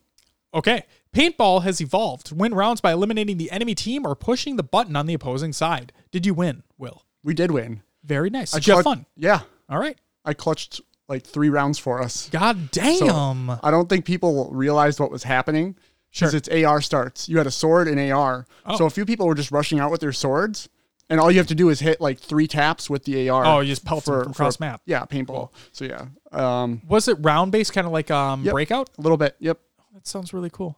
Okay. 0.53 0.83
Paintball 1.13 1.63
has 1.63 1.81
evolved. 1.81 2.31
Win 2.31 2.53
rounds 2.53 2.81
by 2.81 2.91
eliminating 2.91 3.37
the 3.37 3.49
enemy 3.49 3.73
team 3.73 4.05
or 4.05 4.15
pushing 4.15 4.55
the 4.55 4.63
button 4.63 4.95
on 4.95 5.05
the 5.05 5.13
opposing 5.13 5.53
side. 5.53 5.91
Did 6.11 6.25
you 6.25 6.33
win, 6.33 6.63
Will? 6.77 7.03
We 7.23 7.33
did 7.33 7.51
win. 7.51 7.81
Very 8.03 8.29
nice. 8.29 8.53
I 8.53 8.59
Did 8.59 8.67
you 8.67 8.75
have 8.75 8.83
fun? 8.83 9.05
Yeah. 9.15 9.41
All 9.69 9.79
right. 9.79 9.97
I 10.27 10.33
clutched 10.33 10.81
like 11.07 11.23
three 11.23 11.49
rounds 11.49 11.79
for 11.79 12.01
us. 12.01 12.29
God 12.29 12.69
damn. 12.71 13.49
I 13.63 13.71
don't 13.71 13.87
think 13.87 14.05
people 14.05 14.49
realized 14.51 14.99
what 14.99 15.09
was 15.09 15.23
happening 15.23 15.75
because 16.11 16.31
Sure. 16.31 16.37
it's 16.37 16.49
AR 16.49 16.81
starts. 16.81 17.29
You 17.29 17.37
had 17.37 17.47
a 17.47 17.51
sword 17.51 17.87
and 17.87 17.99
AR. 18.11 18.45
Oh. 18.65 18.77
So 18.77 18.85
a 18.85 18.89
few 18.89 19.05
people 19.05 19.25
were 19.25 19.35
just 19.35 19.51
rushing 19.51 19.79
out 19.79 19.89
with 19.89 20.01
their 20.01 20.11
swords, 20.11 20.67
and 21.09 21.19
all 21.19 21.31
you 21.31 21.37
have 21.37 21.47
to 21.47 21.55
do 21.55 21.69
is 21.69 21.79
hit 21.79 22.01
like 22.01 22.19
three 22.19 22.45
taps 22.47 22.89
with 22.89 23.05
the 23.05 23.29
AR. 23.29 23.45
Oh, 23.45 23.59
you 23.61 23.67
just 23.71 23.85
pelt 23.85 24.03
them 24.05 24.23
from 24.25 24.33
cross 24.33 24.59
map. 24.59 24.81
Yeah, 24.85 25.05
paintball. 25.05 25.51
So 25.71 25.85
yeah, 25.85 26.05
um, 26.33 26.81
Was 26.87 27.07
it 27.07 27.17
round 27.21 27.51
based, 27.53 27.71
kind 27.73 27.87
of 27.87 27.93
like 27.93 28.11
um, 28.11 28.43
Yep. 28.43 28.51
Breakout? 28.53 28.89
a 28.97 29.01
little 29.01 29.17
bit. 29.17 29.35
Yep. 29.39 29.59
That 29.93 30.05
sounds 30.07 30.33
really 30.33 30.49
cool. 30.49 30.77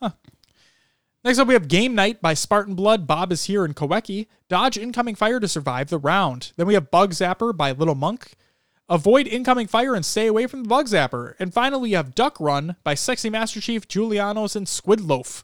Huh. 0.00 0.10
Next 1.24 1.40
up, 1.40 1.48
we 1.48 1.54
have 1.54 1.66
Game 1.66 1.96
Night 1.96 2.22
by 2.22 2.34
Spartan 2.34 2.76
Blood, 2.76 3.06
Bob 3.08 3.32
is 3.32 3.44
Here, 3.44 3.64
in 3.64 3.74
Koweki. 3.74 4.28
Dodge 4.48 4.78
incoming 4.78 5.16
fire 5.16 5.40
to 5.40 5.48
survive 5.48 5.88
the 5.90 5.98
round. 5.98 6.52
Then 6.56 6.68
we 6.68 6.74
have 6.74 6.90
Bug 6.92 7.10
Zapper 7.10 7.56
by 7.56 7.72
Little 7.72 7.96
Monk. 7.96 8.34
Avoid 8.88 9.26
incoming 9.26 9.66
fire 9.66 9.94
and 9.94 10.04
stay 10.04 10.26
away 10.26 10.46
from 10.46 10.62
the 10.62 10.68
Bug 10.68 10.86
Zapper. 10.86 11.34
And 11.40 11.52
finally, 11.52 11.90
you 11.90 11.96
have 11.96 12.14
Duck 12.14 12.38
Run 12.38 12.76
by 12.84 12.94
Sexy 12.94 13.28
Master 13.28 13.60
Chief, 13.60 13.88
Julianos, 13.88 14.54
and 14.54 14.66
Squidloaf. 14.66 15.42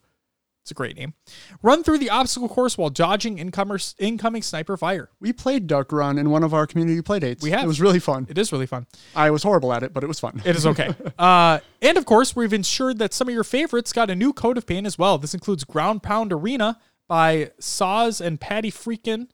It's 0.62 0.70
a 0.70 0.74
great 0.74 0.97
name. 0.97 1.14
Run 1.61 1.82
through 1.82 1.99
the 1.99 2.11
obstacle 2.11 2.49
course 2.49 2.78
while 2.78 2.88
dodging 2.88 3.38
incomers, 3.38 3.97
incoming 3.99 4.43
sniper 4.43 4.76
fire. 4.76 5.11
We 5.18 5.32
played 5.32 5.66
Duck 5.66 5.90
Run 5.90 6.18
in 6.18 6.30
one 6.30 6.45
of 6.45 6.55
our 6.55 6.68
community 6.68 7.03
playdates. 7.03 7.43
We 7.43 7.51
have. 7.51 7.64
It 7.64 7.66
was 7.66 7.80
really 7.80 7.99
fun. 7.99 8.28
It 8.30 8.38
is 8.38 8.53
really 8.53 8.66
fun. 8.66 8.86
I 9.16 9.32
was 9.32 9.43
horrible 9.43 9.72
at 9.72 9.82
it, 9.82 9.93
but 9.93 10.05
it 10.05 10.07
was 10.07 10.20
fun. 10.20 10.40
It 10.45 10.55
is 10.55 10.64
okay. 10.64 10.95
uh, 11.18 11.59
and 11.80 11.99
of 11.99 12.07
course, 12.07 12.36
we've 12.36 12.53
ensured 12.53 12.99
that 12.99 13.12
some 13.12 13.26
of 13.26 13.34
your 13.34 13.43
favorites 13.43 13.93
got 13.93 14.09
a 14.09 14.14
new 14.14 14.32
coat 14.32 14.57
of 14.57 14.64
paint 14.64 14.86
as 14.86 14.97
well. 14.97 15.18
This 15.18 15.34
includes 15.34 15.64
Ground 15.64 16.05
Pound 16.05 16.32
Arena 16.32 16.78
by 17.09 17.51
Saws 17.59 18.20
and 18.20 18.40
Patty 18.40 18.70
Freakin. 18.70 19.30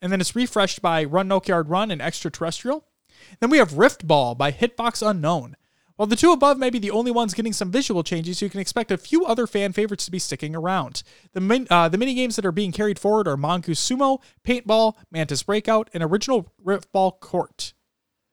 And 0.00 0.12
then 0.12 0.20
it's 0.20 0.36
refreshed 0.36 0.80
by 0.80 1.02
Run 1.04 1.26
Nokyard 1.26 1.68
Run 1.68 1.90
and 1.90 2.00
Extraterrestrial. 2.00 2.86
Then 3.40 3.50
we 3.50 3.58
have 3.58 3.78
Rift 3.78 4.06
Ball 4.06 4.34
by 4.34 4.52
Hitbox 4.52 5.06
Unknown. 5.06 5.56
While 5.96 6.06
the 6.06 6.16
two 6.16 6.32
above 6.32 6.56
may 6.56 6.70
be 6.70 6.78
the 6.78 6.92
only 6.92 7.10
ones 7.10 7.34
getting 7.34 7.52
some 7.52 7.70
visual 7.70 8.02
changes, 8.02 8.40
you 8.40 8.48
can 8.48 8.58
expect 8.60 8.90
a 8.90 8.96
few 8.96 9.26
other 9.26 9.46
fan 9.46 9.74
favorites 9.74 10.06
to 10.06 10.10
be 10.10 10.18
sticking 10.18 10.56
around. 10.56 11.02
The 11.34 11.40
min, 11.40 11.66
uh, 11.68 11.90
the 11.90 11.98
mini 11.98 12.14
games 12.14 12.36
that 12.36 12.46
are 12.46 12.52
being 12.52 12.72
carried 12.72 12.98
forward 12.98 13.28
are 13.28 13.36
Mongoose 13.36 13.86
Sumo, 13.86 14.22
Paintball, 14.42 14.94
Mantis 15.10 15.42
Breakout, 15.42 15.90
and 15.92 16.02
Original 16.02 16.50
Rift 16.64 16.90
Ball 16.90 17.12
Court. 17.12 17.74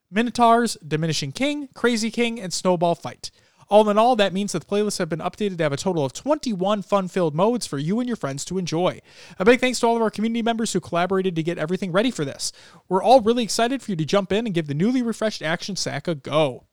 Minotaurs, 0.10 0.78
Diminishing 0.78 1.34
King, 1.34 1.68
Crazy 1.74 2.10
King, 2.10 2.40
and 2.40 2.54
Snowball 2.54 2.96
Fight. 2.96 3.32
All 3.70 3.90
in 3.90 3.98
all, 3.98 4.16
that 4.16 4.34
means 4.34 4.54
that 4.54 4.60
the 4.60 4.76
playlists 4.76 4.98
have 4.98 5.10
been 5.10 5.20
updated 5.20 5.58
to 5.58 5.64
have 5.64 5.74
a 5.74 5.78
total 5.78 6.06
of 6.06 6.14
21 6.14 6.82
fun 6.84 7.08
filled 7.08 7.36
modes 7.36 7.68
for 7.68 7.78
you 7.78 8.00
and 8.00 8.08
your 8.08 8.16
friends 8.16 8.46
to 8.46 8.58
enjoy. 8.58 9.02
A 9.40 9.46
big 9.46 9.60
thanks 9.60 9.80
to 9.82 9.88
all 9.88 9.96
of 9.96 10.02
our 10.02 10.10
community 10.10 10.42
members 10.42 10.72
who 10.72 10.80
collaborated 10.80 11.36
to 11.36 11.44
get 11.44 11.58
everything 11.58 11.92
ready 11.92 12.10
for 12.10 12.24
this. 12.24 12.54
We're 12.88 13.04
all 13.04 13.22
really 13.22 13.44
excited 13.44 13.82
for 13.82 13.92
you 13.92 13.98
to 13.98 14.06
jump 14.06 14.32
in 14.32 14.46
and 14.46 14.56
give 14.56 14.68
the 14.68 14.74
newly 14.74 15.02
refreshed 15.02 15.42
Action 15.42 15.76
Sack 15.76 16.08
a 16.08 16.16
go. 16.16 16.66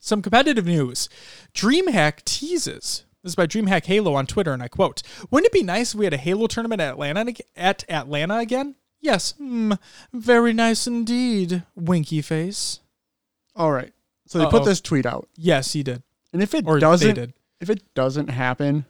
Some 0.00 0.22
competitive 0.22 0.66
news 0.66 1.08
DreamHack 1.54 2.24
teases 2.24 3.04
This 3.22 3.32
is 3.32 3.36
by 3.36 3.46
DreamHack 3.46 3.84
Halo 3.84 4.14
on 4.14 4.26
Twitter, 4.26 4.52
and 4.52 4.62
I 4.62 4.68
quote: 4.68 5.02
"Wouldn't 5.30 5.46
it 5.46 5.52
be 5.52 5.62
nice 5.62 5.92
if 5.92 5.98
we 5.98 6.06
had 6.06 6.14
a 6.14 6.18
Halo 6.18 6.46
tournament 6.46 6.80
at 6.80 6.92
Atlanta 6.92 7.34
at 7.54 7.84
Atlanta 7.88 8.38
again?" 8.38 8.76
Yes, 9.00 9.34
mm, 9.40 9.78
very 10.12 10.52
nice 10.52 10.86
indeed. 10.86 11.64
Winky 11.74 12.22
face. 12.22 12.80
All 13.56 13.72
right. 13.72 13.92
So 14.30 14.38
they 14.38 14.44
put 14.44 14.62
Uh-oh. 14.62 14.66
this 14.66 14.80
tweet 14.80 15.06
out, 15.06 15.28
Yes, 15.36 15.72
he 15.72 15.82
did. 15.82 16.04
and 16.32 16.40
if 16.40 16.54
it 16.54 16.64
Or 16.64 16.74
they 16.74 16.80
doesn't, 16.80 17.14
did. 17.16 17.34
if 17.60 17.68
it 17.68 17.82
doesn't 17.94 18.28
happen, 18.28 18.84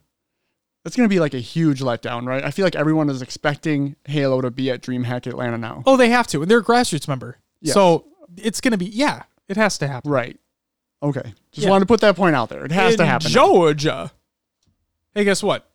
that's 0.85 0.97
going 0.97 1.09
to 1.09 1.15
be 1.15 1.19
like 1.19 1.33
a 1.33 1.39
huge 1.39 1.81
letdown, 1.81 2.27
right? 2.27 2.45
I 2.45 2.51
feel 2.51 2.67
like 2.67 2.77
everyone 2.77 3.09
is 3.09 3.23
expecting 3.23 3.97
Halo 4.05 4.43
to 4.43 4.51
be 4.51 4.71
at 4.71 4.83
DreamHack 4.83 5.27
Atlanta 5.27 5.57
now. 5.57 5.83
Oh, 5.87 5.97
they 5.97 6.11
have 6.11 6.27
to, 6.29 6.43
and 6.43 6.51
they're 6.51 6.59
a 6.59 6.65
grassroots 6.65 7.09
member, 7.09 7.39
Yes. 7.63 7.73
so 7.73 8.05
it's 8.37 8.61
gonna 8.61 8.77
be 8.77 8.85
yeah, 8.85 9.23
it 9.49 9.57
has 9.57 9.79
to 9.79 9.89
happen. 9.89 10.11
Right. 10.11 10.39
Okay. 11.03 11.33
Just 11.53 11.65
Yeah. 11.65 11.71
wanted 11.71 11.85
to 11.85 11.87
put 11.87 12.03
that 12.03 12.17
point 12.17 12.37
out 12.37 12.51
there. 12.51 12.67
It 12.67 12.73
has 12.73 12.97
to 12.97 13.03
In 13.03 13.09
happen. 13.09 13.33
now. 13.33 13.47
Georgia. 13.47 14.13
Hey, 15.15 15.25
guess 15.25 15.43
what? 15.43 15.71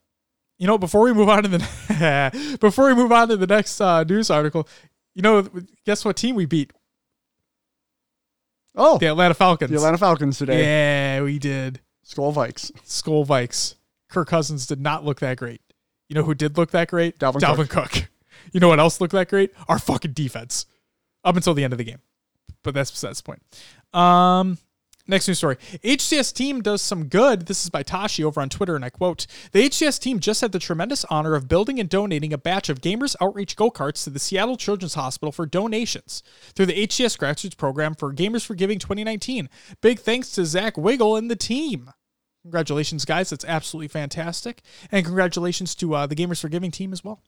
You 0.59 0.67
know, 0.67 0.77
before 0.77 1.01
we 1.01 1.11
move 1.11 1.27
on 1.29 1.41
to 1.43 1.49
the 1.49 2.57
before 2.61 2.85
we 2.87 2.93
move 2.93 3.11
on 3.11 3.29
to 3.29 3.35
the 3.37 3.47
next 3.47 3.81
uh, 3.81 4.03
news 4.03 4.29
article, 4.29 4.67
you 5.15 5.23
know, 5.23 5.49
guess 5.87 6.05
what 6.05 6.15
team 6.17 6.35
we 6.35 6.45
beat? 6.45 6.71
Oh, 8.75 8.97
The 8.97 9.07
Atlanta 9.07 9.33
Falcons. 9.33 9.71
the 9.71 9.77
Atlanta 9.77 9.97
Falcons 9.97 10.37
today. 10.37 10.61
Yeah, 11.17 11.23
we 11.23 11.39
did. 11.39 11.79
Skol 12.05 12.33
Vikes. 12.33 12.71
Skol 12.85 13.25
Vikes. 13.25 13.75
Kirk 14.09 14.27
Cousins 14.27 14.67
did 14.67 14.79
not 14.81 15.03
look 15.05 15.19
that 15.21 15.37
great. 15.37 15.61
You 16.09 16.15
know 16.15 16.23
who 16.23 16.35
did 16.35 16.57
look 16.57 16.71
that 16.71 16.89
great? 16.89 17.17
Dalvin 17.19 17.69
Cook. 17.69 18.09
You 18.53 18.59
know 18.59 18.67
what 18.67 18.79
else 18.79 19.01
looked 19.01 19.13
that 19.13 19.27
great? 19.27 19.51
Our 19.67 19.79
fucking 19.79 20.13
defense. 20.13 20.67
Up 21.23 21.35
until 21.35 21.55
the 21.55 21.63
end 21.63 21.73
of 21.73 21.77
the 21.79 21.83
game. 21.83 21.99
But 22.63 22.73
that's 22.75 22.91
besides 22.91 23.19
the 23.19 23.23
point. 23.23 23.41
Um, 23.91 24.59
next 25.07 25.27
news 25.27 25.37
story. 25.37 25.55
HCS 25.83 26.33
team 26.33 26.61
does 26.61 26.81
some 26.81 27.07
good. 27.07 27.47
This 27.47 27.63
is 27.63 27.69
by 27.69 27.83
Tashi 27.83 28.23
over 28.23 28.41
on 28.41 28.49
Twitter, 28.49 28.75
and 28.75 28.85
I 28.85 28.89
quote 28.89 29.27
The 29.51 29.67
HCS 29.69 29.99
team 29.99 30.19
just 30.19 30.41
had 30.41 30.51
the 30.51 30.59
tremendous 30.59 31.05
honor 31.05 31.35
of 31.35 31.47
building 31.47 31.79
and 31.79 31.89
donating 31.89 32.33
a 32.33 32.37
batch 32.37 32.69
of 32.69 32.81
Gamers 32.81 33.15
Outreach 33.21 33.55
go 33.55 33.69
karts 33.69 34.03
to 34.03 34.09
the 34.09 34.19
Seattle 34.19 34.57
Children's 34.57 34.95
Hospital 34.95 35.31
for 35.31 35.45
donations 35.45 36.23
through 36.53 36.67
the 36.67 36.87
HCS 36.87 37.17
Grassroots 37.17 37.57
Program 37.57 37.95
for 37.95 38.13
Gamers 38.13 38.45
for 38.45 38.55
Giving 38.55 38.79
2019. 38.79 39.49
Big 39.81 39.99
thanks 39.99 40.31
to 40.31 40.45
Zach 40.45 40.75
Wigal 40.75 41.17
and 41.17 41.29
the 41.29 41.35
team. 41.35 41.91
Congratulations, 42.43 43.05
guys. 43.05 43.31
That's 43.31 43.45
absolutely 43.45 43.87
fantastic. 43.87 44.61
And 44.91 45.03
congratulations 45.03 45.73
to 45.75 45.95
uh, 45.95 46.05
the 46.05 46.15
Gamers 46.15 46.39
for 46.39 46.49
Giving 46.49 46.69
team 46.69 46.93
as 46.93 47.03
well. 47.03 47.21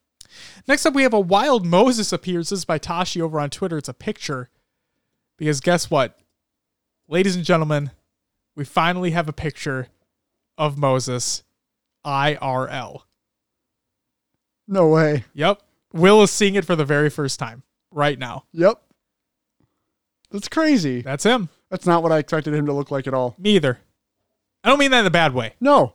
Next 0.68 0.86
up, 0.86 0.94
we 0.94 1.04
have 1.04 1.14
a 1.14 1.20
Wild 1.20 1.66
Moses 1.66 2.12
appears. 2.12 2.50
This 2.50 2.60
is 2.60 2.66
by 2.66 2.78
Tashi 2.78 3.22
over 3.22 3.40
on 3.40 3.50
Twitter. 3.50 3.78
It's 3.78 3.90
a 3.90 3.94
picture. 3.94 4.50
Because 5.38 5.60
guess 5.60 5.90
what? 5.90 6.20
Ladies 7.08 7.36
and 7.36 7.46
gentlemen, 7.46 7.92
we 8.56 8.66
finally 8.66 9.12
have 9.12 9.30
a 9.30 9.34
picture 9.34 9.88
of 10.58 10.78
Moses 10.78 11.44
IRL. 12.06 13.02
No 14.68 14.88
way. 14.90 15.24
Yep. 15.34 15.62
Will 15.94 16.22
is 16.24 16.32
seeing 16.32 16.56
it 16.56 16.66
for 16.66 16.76
the 16.76 16.84
very 16.86 17.10
first 17.10 17.40
time 17.40 17.64
right 17.92 18.20
now. 18.20 18.44
Yep. 18.52 18.82
That's 20.32 20.50
crazy. 20.50 21.02
That's 21.02 21.24
him. 21.24 21.48
That's 21.70 21.86
not 21.86 22.04
what 22.04 22.12
I 22.12 22.18
expected 22.18 22.54
him 22.54 22.66
to 22.66 22.74
look 22.74 22.92
like 22.92 23.08
at 23.08 23.14
all. 23.14 23.36
Me 23.38 23.52
either. 23.56 23.80
I 24.64 24.70
don't 24.70 24.80
mean 24.80 24.92
that 24.92 25.02
in 25.02 25.06
a 25.06 25.10
bad 25.12 25.34
way. 25.34 25.54
No. 25.62 25.94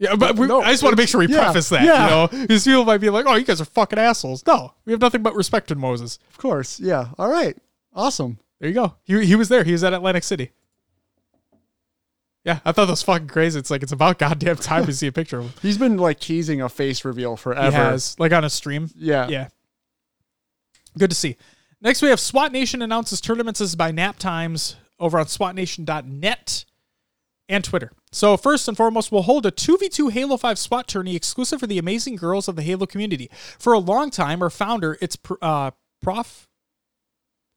Yeah, 0.00 0.16
but 0.16 0.36
we, 0.36 0.46
No, 0.46 0.60
I 0.60 0.70
just 0.70 0.82
want 0.82 0.96
to 0.96 1.00
make 1.00 1.08
sure 1.08 1.20
we 1.20 1.26
yeah, 1.28 1.44
preface 1.44 1.68
that. 1.70 1.82
yeah. 1.84 2.04
You 2.04 2.10
know, 2.10 2.42
because 2.46 2.64
people 2.64 2.84
might 2.84 2.98
be 2.98 3.10
like, 3.10 3.26
"Oh, 3.26 3.34
you 3.34 3.44
guys 3.44 3.60
are 3.60 3.64
fucking 3.64 3.98
assholes." 3.98 4.46
No, 4.46 4.74
we 4.84 4.92
have 4.92 5.00
nothing 5.00 5.22
but 5.24 5.34
respect 5.34 5.68
for 5.68 5.74
Moses. 5.74 6.20
Of 6.30 6.38
course. 6.38 6.78
Yeah. 6.78 7.08
All 7.18 7.28
right. 7.28 7.56
Awesome. 7.92 8.38
There 8.60 8.68
you 8.68 8.74
go. 8.74 8.94
He 9.04 9.24
he 9.26 9.34
was 9.36 9.48
there. 9.48 9.64
He 9.64 9.72
was 9.72 9.84
at 9.84 9.92
Atlantic 9.92 10.24
City. 10.24 10.50
Yeah, 12.44 12.60
I 12.64 12.72
thought 12.72 12.86
that 12.86 12.92
was 12.92 13.02
fucking 13.02 13.28
crazy. 13.28 13.58
It's 13.58 13.70
like 13.70 13.82
it's 13.82 13.92
about 13.92 14.18
goddamn 14.18 14.56
time 14.56 14.86
to 14.86 14.92
see 14.94 15.06
a 15.06 15.12
picture 15.12 15.38
of 15.38 15.44
him. 15.46 15.52
He's 15.60 15.76
been 15.78 15.96
like 15.96 16.18
teasing 16.20 16.62
a 16.62 16.68
face 16.68 17.04
reveal 17.04 17.36
He 17.36 17.42
forever. 17.42 17.70
has 17.76 18.18
like 18.18 18.32
on 18.32 18.44
a 18.44 18.50
stream. 18.50 18.90
Yeah. 18.96 19.28
Yeah. 19.28 19.48
Good 20.96 21.10
to 21.10 21.16
see. 21.16 21.36
Next, 21.80 22.02
we 22.02 22.08
have 22.08 22.18
SWAT 22.18 22.50
Nation 22.50 22.82
announces 22.82 23.20
tournaments 23.20 23.60
is 23.60 23.76
by 23.76 23.92
nap 23.92 24.18
times 24.18 24.74
over 24.98 25.18
on 25.18 25.26
SWATnation.net 25.26 26.64
and 27.48 27.62
Twitter. 27.62 27.92
So, 28.10 28.36
first 28.36 28.66
and 28.66 28.76
foremost, 28.76 29.12
we'll 29.12 29.22
hold 29.22 29.46
a 29.46 29.52
2v2 29.52 30.10
Halo 30.10 30.36
5 30.36 30.58
SWAT 30.58 30.88
tourney 30.88 31.14
exclusive 31.14 31.60
for 31.60 31.66
the 31.68 31.78
amazing 31.78 32.16
girls 32.16 32.48
of 32.48 32.56
the 32.56 32.62
Halo 32.62 32.86
community. 32.86 33.30
For 33.58 33.72
a 33.72 33.78
long 33.78 34.10
time, 34.10 34.42
our 34.42 34.50
founder, 34.50 34.98
it's 35.00 35.16
uh, 35.40 35.70
Prof. 36.02 36.47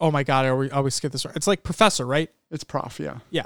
Oh 0.02 0.10
my 0.10 0.24
God, 0.24 0.46
I 0.46 0.50
always, 0.50 0.72
always 0.72 1.00
get 1.00 1.12
this 1.12 1.26
right. 1.26 1.36
It's 1.36 1.46
like 1.46 1.62
Professor, 1.62 2.08
right? 2.08 2.30
It's 2.50 2.64
prof. 2.64 3.00
Yeah. 3.00 3.20
Yeah. 3.30 3.46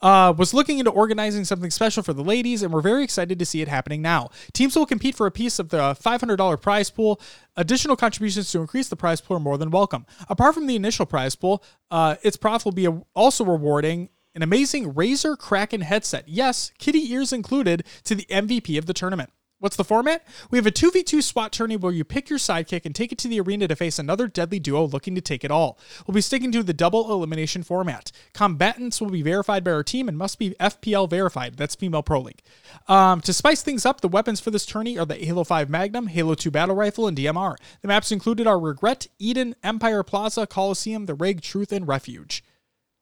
Uh, 0.00 0.34
was 0.36 0.52
looking 0.52 0.80
into 0.80 0.90
organizing 0.90 1.44
something 1.44 1.70
special 1.70 2.02
for 2.02 2.12
the 2.12 2.24
ladies, 2.24 2.64
and 2.64 2.72
we're 2.72 2.80
very 2.82 3.04
excited 3.04 3.38
to 3.38 3.46
see 3.46 3.62
it 3.62 3.68
happening 3.68 4.02
now. 4.02 4.30
Teams 4.52 4.74
will 4.74 4.84
compete 4.84 5.14
for 5.14 5.26
a 5.26 5.30
piece 5.30 5.60
of 5.60 5.68
the 5.68 5.94
$500 5.94 6.60
prize 6.60 6.90
pool. 6.90 7.20
Additional 7.56 7.94
contributions 7.94 8.50
to 8.50 8.58
increase 8.58 8.88
the 8.88 8.96
prize 8.96 9.20
pool 9.20 9.36
are 9.36 9.40
more 9.40 9.56
than 9.56 9.70
welcome. 9.70 10.04
Apart 10.28 10.54
from 10.54 10.66
the 10.66 10.74
initial 10.74 11.06
prize 11.06 11.36
pool, 11.36 11.62
uh, 11.92 12.16
its 12.22 12.36
prof 12.36 12.64
will 12.64 12.72
be 12.72 12.86
a- 12.86 13.02
also 13.14 13.44
rewarding 13.44 14.08
an 14.34 14.42
amazing 14.42 14.94
Razer 14.94 15.38
Kraken 15.38 15.82
headset. 15.82 16.24
Yes, 16.26 16.72
kitty 16.78 17.12
ears 17.12 17.32
included 17.32 17.84
to 18.04 18.16
the 18.16 18.26
MVP 18.28 18.76
of 18.76 18.86
the 18.86 18.92
tournament. 18.94 19.30
What's 19.62 19.76
the 19.76 19.84
format? 19.84 20.26
We 20.50 20.58
have 20.58 20.66
a 20.66 20.72
2v2 20.72 21.22
SWAT 21.22 21.52
tourney 21.52 21.76
where 21.76 21.92
you 21.92 22.02
pick 22.02 22.28
your 22.28 22.40
sidekick 22.40 22.84
and 22.84 22.92
take 22.92 23.12
it 23.12 23.18
to 23.18 23.28
the 23.28 23.40
arena 23.40 23.68
to 23.68 23.76
face 23.76 23.96
another 23.96 24.26
deadly 24.26 24.58
duo 24.58 24.88
looking 24.88 25.14
to 25.14 25.20
take 25.20 25.44
it 25.44 25.52
all. 25.52 25.78
We'll 26.04 26.16
be 26.16 26.20
sticking 26.20 26.50
to 26.50 26.64
the 26.64 26.72
double 26.72 27.12
elimination 27.12 27.62
format. 27.62 28.10
Combatants 28.34 29.00
will 29.00 29.10
be 29.10 29.22
verified 29.22 29.62
by 29.62 29.70
our 29.70 29.84
team 29.84 30.08
and 30.08 30.18
must 30.18 30.40
be 30.40 30.56
FPL 30.58 31.08
verified. 31.08 31.58
That's 31.58 31.76
Female 31.76 32.02
Pro 32.02 32.22
League. 32.22 32.42
Um, 32.88 33.20
to 33.20 33.32
spice 33.32 33.62
things 33.62 33.86
up, 33.86 34.00
the 34.00 34.08
weapons 34.08 34.40
for 34.40 34.50
this 34.50 34.66
tourney 34.66 34.98
are 34.98 35.06
the 35.06 35.14
Halo 35.14 35.44
5 35.44 35.70
Magnum, 35.70 36.08
Halo 36.08 36.34
2 36.34 36.50
Battle 36.50 36.74
Rifle, 36.74 37.06
and 37.06 37.16
DMR. 37.16 37.54
The 37.82 37.88
maps 37.88 38.10
included 38.10 38.48
are 38.48 38.58
Regret, 38.58 39.06
Eden, 39.20 39.54
Empire 39.62 40.02
Plaza, 40.02 40.44
Coliseum, 40.44 41.06
The 41.06 41.14
Rig, 41.14 41.40
Truth, 41.40 41.70
and 41.70 41.86
Refuge. 41.86 42.42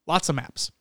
Lots 0.06 0.28
of 0.28 0.34
maps. 0.34 0.72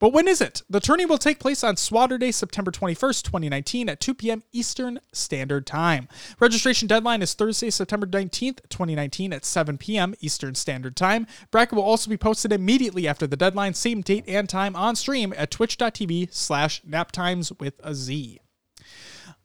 But 0.00 0.12
when 0.12 0.26
is 0.26 0.40
it? 0.40 0.62
The 0.68 0.80
tourney 0.80 1.06
will 1.06 1.18
take 1.18 1.38
place 1.38 1.62
on 1.62 1.76
Swatter 1.76 2.18
Day, 2.18 2.32
September 2.32 2.70
21st, 2.70 3.22
2019 3.22 3.88
at 3.88 4.00
2 4.00 4.14
p.m. 4.14 4.42
Eastern 4.52 5.00
Standard 5.12 5.66
Time. 5.66 6.08
Registration 6.40 6.88
deadline 6.88 7.22
is 7.22 7.32
Thursday, 7.34 7.70
September 7.70 8.06
19th, 8.06 8.60
2019 8.68 9.32
at 9.32 9.44
7 9.44 9.78
p.m. 9.78 10.14
Eastern 10.20 10.56
Standard 10.56 10.96
Time. 10.96 11.26
Bracket 11.52 11.76
will 11.76 11.84
also 11.84 12.10
be 12.10 12.16
posted 12.16 12.52
immediately 12.52 13.06
after 13.06 13.26
the 13.26 13.36
deadline, 13.36 13.74
same 13.74 14.00
date 14.00 14.24
and 14.26 14.48
time 14.48 14.74
on 14.74 14.96
stream 14.96 15.32
at 15.36 15.52
twitch.tv 15.52 16.34
slash 16.34 16.82
naptimes 16.82 17.58
with 17.60 17.74
a 17.84 17.94
Z. 17.94 18.40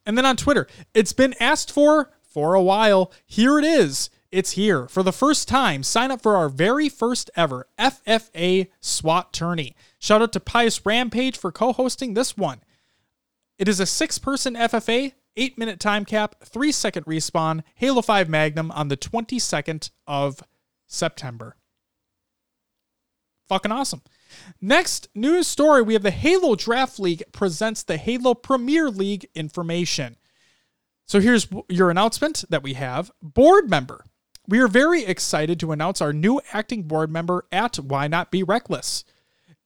And 0.05 0.17
then 0.17 0.25
on 0.25 0.35
Twitter, 0.35 0.67
it's 0.95 1.13
been 1.13 1.35
asked 1.39 1.71
for 1.71 2.11
for 2.23 2.55
a 2.55 2.61
while. 2.61 3.11
Here 3.25 3.59
it 3.59 3.65
is. 3.65 4.09
It's 4.31 4.51
here. 4.51 4.87
For 4.87 5.01
the 5.01 5.11
first 5.11 5.47
time, 5.47 5.81
sign 5.81 6.11
up 6.11 6.21
for 6.21 6.35
our 6.35 6.49
very 6.49 6.87
first 6.87 7.31
ever 7.35 7.67
FFA 7.79 8.67
SWAT 8.79 9.33
tourney. 9.33 9.75
Shout 9.97 10.21
out 10.21 10.33
to 10.33 10.39
Pius 10.39 10.85
Rampage 10.85 11.37
for 11.37 11.51
co 11.51 11.73
hosting 11.73 12.13
this 12.13 12.37
one. 12.37 12.61
It 13.57 13.67
is 13.67 13.79
a 13.79 13.87
six 13.87 14.19
person 14.19 14.53
FFA, 14.53 15.13
eight 15.35 15.57
minute 15.57 15.79
time 15.79 16.05
cap, 16.05 16.35
three 16.45 16.71
second 16.71 17.05
respawn, 17.05 17.63
Halo 17.73 18.03
5 18.03 18.29
Magnum 18.29 18.69
on 18.71 18.87
the 18.89 18.97
22nd 18.97 19.89
of 20.05 20.43
September. 20.85 21.55
Fucking 23.47 23.71
awesome. 23.71 24.03
Next 24.61 25.09
news 25.15 25.47
story 25.47 25.81
we 25.81 25.93
have 25.93 26.03
the 26.03 26.11
Halo 26.11 26.55
Draft 26.55 26.99
League 26.99 27.23
presents 27.31 27.81
the 27.81 27.97
Halo 27.97 28.35
Premier 28.35 28.91
League 28.91 29.27
information. 29.33 30.17
So 31.07 31.19
here's 31.19 31.47
your 31.67 31.89
announcement 31.89 32.45
that 32.49 32.61
we 32.61 32.73
have. 32.73 33.09
Board 33.23 33.71
member. 33.71 34.05
We 34.49 34.57
are 34.61 34.67
very 34.67 35.05
excited 35.05 35.59
to 35.59 35.71
announce 35.71 36.01
our 36.01 36.11
new 36.11 36.41
acting 36.53 36.81
board 36.81 37.11
member 37.11 37.45
at 37.51 37.75
Why 37.75 38.07
Not 38.07 38.31
Be 38.31 38.41
Reckless. 38.41 39.03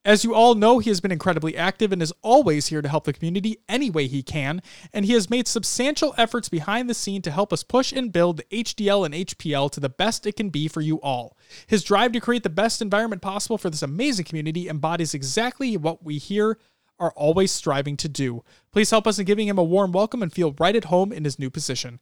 As 0.03 0.25
you 0.25 0.35
all 0.35 0.55
know, 0.55 0.79
he 0.79 0.89
has 0.89 0.99
been 0.99 1.09
incredibly 1.09 1.55
active 1.55 1.93
and 1.93 2.01
is 2.01 2.11
always 2.21 2.67
here 2.67 2.81
to 2.81 2.89
help 2.89 3.05
the 3.05 3.13
community 3.13 3.59
any 3.69 3.89
way 3.89 4.07
he 4.07 4.21
can, 4.21 4.61
and 4.91 5.05
he 5.05 5.13
has 5.13 5.29
made 5.29 5.47
substantial 5.47 6.13
efforts 6.17 6.49
behind 6.49 6.89
the 6.89 6.93
scene 6.93 7.21
to 7.21 7.31
help 7.31 7.53
us 7.53 7.63
push 7.63 7.93
and 7.93 8.11
build 8.11 8.41
HDL 8.51 9.05
and 9.05 9.15
HPL 9.15 9.71
to 9.71 9.79
the 9.79 9.87
best 9.87 10.27
it 10.27 10.35
can 10.35 10.49
be 10.49 10.67
for 10.67 10.81
you 10.81 10.99
all. 10.99 11.37
His 11.65 11.85
drive 11.85 12.11
to 12.11 12.19
create 12.19 12.43
the 12.43 12.49
best 12.49 12.81
environment 12.81 13.21
possible 13.21 13.57
for 13.57 13.69
this 13.69 13.83
amazing 13.83 14.25
community 14.25 14.67
embodies 14.67 15.13
exactly 15.13 15.77
what 15.77 16.03
we 16.03 16.17
here 16.17 16.57
are 16.99 17.13
always 17.15 17.53
striving 17.53 17.95
to 17.95 18.09
do. 18.09 18.43
Please 18.73 18.91
help 18.91 19.07
us 19.07 19.17
in 19.17 19.23
giving 19.23 19.47
him 19.47 19.57
a 19.57 19.63
warm 19.63 19.93
welcome 19.93 20.21
and 20.21 20.33
feel 20.33 20.53
right 20.59 20.75
at 20.75 20.85
home 20.85 21.13
in 21.13 21.23
his 21.23 21.39
new 21.39 21.49
position. 21.49 22.01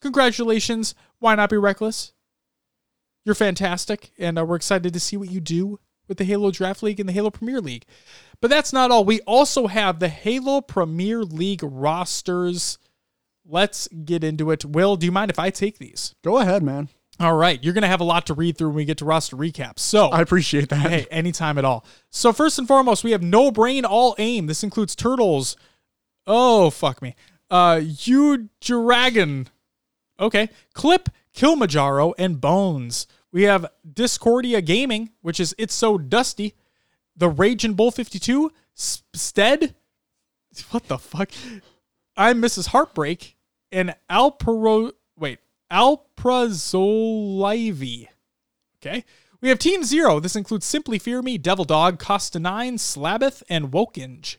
Congratulations, 0.00 0.94
why 1.18 1.34
not 1.34 1.50
be 1.50 1.56
reckless? 1.56 2.12
You're 3.24 3.34
fantastic, 3.34 4.12
and 4.18 4.38
uh, 4.38 4.44
we're 4.44 4.56
excited 4.56 4.92
to 4.92 5.00
see 5.00 5.16
what 5.16 5.30
you 5.30 5.40
do 5.40 5.78
with 6.08 6.18
the 6.18 6.24
Halo 6.24 6.50
Draft 6.50 6.82
League 6.82 6.98
and 6.98 7.08
the 7.08 7.12
Halo 7.12 7.30
Premier 7.30 7.60
League. 7.60 7.84
But 8.40 8.50
that's 8.50 8.72
not 8.72 8.90
all. 8.90 9.04
We 9.04 9.20
also 9.20 9.66
have 9.66 9.98
the 9.98 10.08
Halo 10.08 10.60
Premier 10.60 11.22
League 11.22 11.62
rosters. 11.62 12.78
Let's 13.46 13.88
get 13.88 14.24
into 14.24 14.50
it. 14.50 14.64
Will, 14.64 14.96
do 14.96 15.06
you 15.06 15.12
mind 15.12 15.30
if 15.30 15.38
I 15.38 15.50
take 15.50 15.78
these? 15.78 16.14
Go 16.22 16.38
ahead, 16.38 16.62
man. 16.62 16.88
All 17.18 17.36
right, 17.36 17.62
you're 17.62 17.74
going 17.74 17.82
to 17.82 17.88
have 17.88 18.00
a 18.00 18.04
lot 18.04 18.26
to 18.26 18.34
read 18.34 18.56
through 18.56 18.68
when 18.68 18.76
we 18.76 18.84
get 18.86 18.96
to 18.98 19.04
roster 19.04 19.36
recaps. 19.36 19.80
So, 19.80 20.08
I 20.08 20.22
appreciate 20.22 20.70
that. 20.70 20.90
hey, 20.90 21.06
anytime 21.10 21.58
at 21.58 21.66
all. 21.66 21.84
So 22.08 22.32
first 22.32 22.58
and 22.58 22.66
foremost, 22.66 23.04
we 23.04 23.10
have 23.10 23.22
no 23.22 23.50
brain, 23.50 23.84
all 23.84 24.14
aim. 24.18 24.46
This 24.46 24.64
includes 24.64 24.96
Turtles, 24.96 25.56
Oh 26.26 26.70
fuck 26.70 27.02
me. 27.02 27.14
Uh, 27.50 27.80
you 27.82 28.48
dragon. 28.60 29.48
Okay, 30.18 30.48
Clip, 30.74 31.08
Kilmajaro, 31.34 32.12
and 32.18 32.40
Bones. 32.40 33.06
We 33.32 33.44
have 33.44 33.70
Discordia 33.90 34.60
Gaming, 34.60 35.10
which 35.22 35.40
is 35.40 35.54
It's 35.58 35.74
So 35.74 35.98
Dusty. 35.98 36.54
The 37.16 37.28
Rage 37.28 37.64
and 37.64 37.76
Bull 37.76 37.90
52, 37.90 38.52
Stead. 38.74 39.74
What 40.70 40.88
the 40.88 40.98
fuck? 40.98 41.30
I'm 42.16 42.40
Mrs. 42.40 42.68
Heartbreak 42.68 43.36
and 43.70 43.94
Alpro. 44.10 44.92
Wait, 45.16 45.38
Alprazolivi. 45.70 48.08
Okay. 48.78 49.04
We 49.40 49.48
have 49.48 49.58
Team 49.58 49.84
Zero. 49.84 50.20
This 50.20 50.36
includes 50.36 50.66
Simply 50.66 50.98
Fear 50.98 51.22
Me, 51.22 51.38
Devil 51.38 51.64
Dog, 51.64 51.98
Costa 51.98 52.38
9, 52.38 52.76
Slabeth, 52.76 53.42
and 53.48 53.70
Wokinge. 53.70 54.36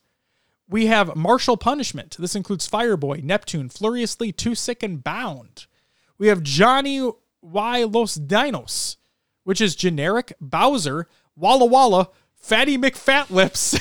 We 0.70 0.86
have 0.88 1.16
Martial 1.16 1.58
Punishment. 1.58 2.18
This 2.20 2.36
includes 2.36 2.70
Fireboy, 2.70 3.24
Neptune, 3.24 3.70
Furiously, 3.70 4.32
Too 4.32 4.54
Sick, 4.54 4.84
and 4.84 5.04
Bound. 5.04 5.66
We 6.22 6.28
have 6.28 6.44
Johnny 6.44 7.12
Y 7.42 7.84
Los 7.86 8.16
Dinos, 8.16 8.98
which 9.44 9.60
is 9.60 9.76
generic, 9.76 10.34
Bowser, 10.40 11.08
Walla 11.36 11.66
Walla, 11.66 12.10
Fatty 12.36 12.78
McFatlips. 12.78 13.80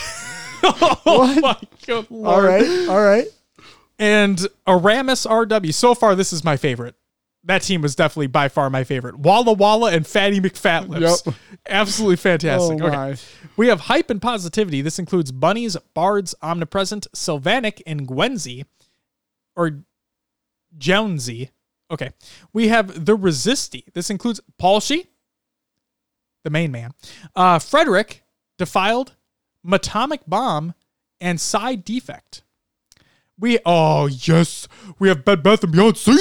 oh 1.05 1.38
my 1.38 1.59
lord. 1.86 2.07
All 2.11 2.41
right, 2.41 2.88
all 2.88 3.03
right. 3.03 3.26
And 3.99 4.41
Aramis 4.66 5.26
RW. 5.26 5.74
So 5.74 5.95
far, 5.95 6.14
this 6.14 6.32
is 6.32 6.43
my 6.43 6.57
favorite. 6.57 6.95
That 7.45 7.61
team 7.61 7.82
was 7.82 7.95
definitely 7.95 8.28
by 8.28 8.49
far 8.49 8.70
my 8.70 8.84
favorite. 8.84 9.18
Walla 9.18 9.53
Walla 9.53 9.93
and 9.93 10.07
Fatty 10.07 10.41
McFatlips. 10.41 11.26
Yep. 11.26 11.34
Absolutely 11.68 12.16
fantastic. 12.16 12.80
Oh, 12.80 12.86
okay. 12.86 12.97
my. 12.97 13.16
We 13.59 13.66
have 13.66 13.80
hype 13.80 14.09
and 14.09 14.22
positivity. 14.22 14.80
This 14.80 14.99
includes 14.99 15.30
Bunnies, 15.30 15.76
Bards, 15.93 16.34
Omnipresent, 16.41 17.07
Sylvanic, 17.12 17.82
and 17.86 18.09
Gwenzy. 18.09 18.64
Or 19.55 19.84
Jonesy. 20.78 21.51
Okay. 21.91 22.11
We 22.53 22.68
have 22.68 23.05
the 23.05 23.16
Resisti. 23.16 23.84
This 23.93 24.11
includes 24.11 24.41
Palshy, 24.59 25.09
the 26.45 26.51
main 26.51 26.70
man, 26.70 26.93
uh, 27.34 27.59
Frederick, 27.59 28.22
Defiled, 28.59 29.16
Matomic 29.64 30.20
Bomb, 30.26 30.74
and 31.20 31.41
Side 31.41 31.84
Defect. 31.84 32.43
We 33.38 33.59
oh 33.64 34.07
yes, 34.07 34.68
we 34.99 35.09
have 35.09 35.24
Bed 35.24 35.43
Bath 35.43 35.64
and 35.64 35.72
Beyond. 35.72 35.97
See, 35.97 36.18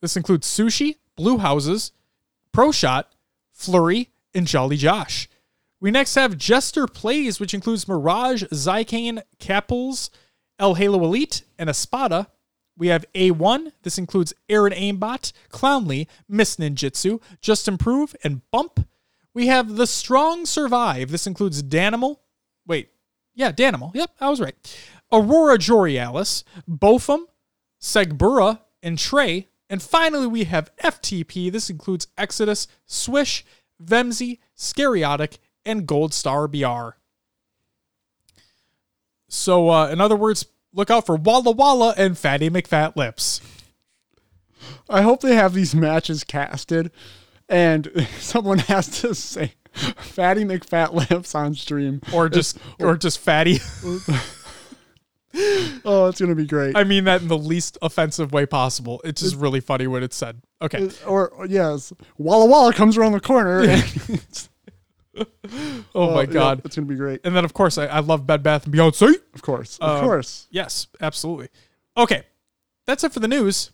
this 0.00 0.16
includes 0.16 0.46
Sushi, 0.48 0.96
Blue 1.14 1.38
Houses, 1.38 1.92
Pro 2.52 2.72
Shot, 2.72 3.12
Flurry, 3.52 4.10
and 4.34 4.46
Jolly 4.46 4.76
Josh. 4.76 5.28
We 5.80 5.90
next 5.90 6.14
have 6.14 6.38
Jester 6.38 6.86
Plays, 6.86 7.38
which 7.40 7.54
includes 7.54 7.88
Mirage, 7.88 8.44
Zycane, 8.44 9.20
Capels, 9.38 10.10
El 10.58 10.74
Halo 10.74 11.02
Elite, 11.04 11.42
and 11.58 11.68
Espada. 11.68 12.28
We 12.82 12.88
have 12.88 13.06
A1. 13.14 13.70
This 13.84 13.96
includes 13.96 14.34
Aaron 14.48 14.72
Aimbot, 14.72 15.32
Clownly, 15.52 16.08
Miss 16.28 16.56
Ninjitsu, 16.56 17.22
Just 17.40 17.68
Improve, 17.68 18.16
and 18.24 18.40
Bump. 18.50 18.88
We 19.32 19.46
have 19.46 19.76
The 19.76 19.86
Strong 19.86 20.46
Survive. 20.46 21.12
This 21.12 21.28
includes 21.28 21.62
Danimal. 21.62 22.16
Wait, 22.66 22.88
yeah, 23.36 23.52
Danimal. 23.52 23.94
Yep, 23.94 24.10
I 24.20 24.30
was 24.30 24.40
right. 24.40 24.56
Aurora 25.12 25.58
Jorialis, 25.58 26.42
Bofum, 26.68 27.26
Segbura, 27.80 28.58
and 28.82 28.98
Trey. 28.98 29.46
And 29.70 29.80
finally, 29.80 30.26
we 30.26 30.42
have 30.42 30.74
FTP. 30.82 31.52
This 31.52 31.70
includes 31.70 32.08
Exodus, 32.18 32.66
Swish, 32.86 33.44
Vemzy, 33.80 34.40
Scariotic, 34.58 35.38
and 35.64 35.86
Gold 35.86 36.12
Star 36.12 36.48
BR. 36.48 36.96
So, 39.28 39.70
uh, 39.70 39.86
in 39.86 40.00
other 40.00 40.16
words, 40.16 40.46
look 40.74 40.90
out 40.90 41.06
for 41.06 41.16
Walla 41.16 41.50
Walla 41.52 41.94
and 41.96 42.16
Fatty 42.18 42.50
McFat 42.50 42.96
Lips. 42.96 43.40
I 44.88 45.02
hope 45.02 45.20
they 45.20 45.34
have 45.34 45.54
these 45.54 45.74
matches 45.74 46.24
casted, 46.24 46.90
and 47.48 48.06
someone 48.18 48.58
has 48.58 49.00
to 49.00 49.14
say 49.14 49.54
"Fatty 49.74 50.44
McFat 50.44 50.92
Lips" 51.10 51.34
on 51.34 51.54
stream, 51.54 52.00
Or 52.12 52.28
just, 52.28 52.58
or 52.80 52.96
just 52.96 53.18
Fatty. 53.18 53.58
oh, 55.84 56.06
it's 56.08 56.20
gonna 56.20 56.34
be 56.34 56.46
great. 56.46 56.76
I 56.76 56.84
mean 56.84 57.04
that 57.04 57.22
in 57.22 57.28
the 57.28 57.38
least 57.38 57.78
offensive 57.82 58.32
way 58.32 58.46
possible. 58.46 59.00
It's 59.04 59.22
just 59.22 59.36
really 59.36 59.60
funny 59.60 59.86
when 59.86 60.02
it's 60.02 60.16
said. 60.16 60.42
Okay. 60.60 60.90
or, 61.06 61.28
or 61.30 61.46
yes, 61.46 61.92
Walla 62.18 62.46
Walla 62.46 62.72
comes 62.72 62.96
around 62.96 63.12
the 63.12 63.20
corner. 63.20 63.60
and- 63.62 64.24
Oh 65.94 66.14
my 66.14 66.22
yeah, 66.22 66.26
God. 66.26 66.62
it's 66.64 66.74
gonna 66.76 66.86
be 66.86 66.94
great. 66.94 67.20
And 67.24 67.36
then 67.36 67.44
of 67.44 67.52
course 67.52 67.76
I, 67.78 67.86
I 67.86 67.98
love 68.00 68.26
Bed 68.26 68.42
Bath 68.42 68.64
and 68.64 68.72
Beyond. 68.72 68.94
See? 68.94 69.16
Of 69.34 69.42
course, 69.42 69.78
of 69.78 69.98
Um, 69.98 70.04
course. 70.04 70.46
Yes, 70.50 70.86
absolutely. 71.00 71.48
Okay, 71.96 72.22
that's 72.86 73.04
it 73.04 73.12
for 73.12 73.20
the 73.20 73.28
news. 73.28 73.70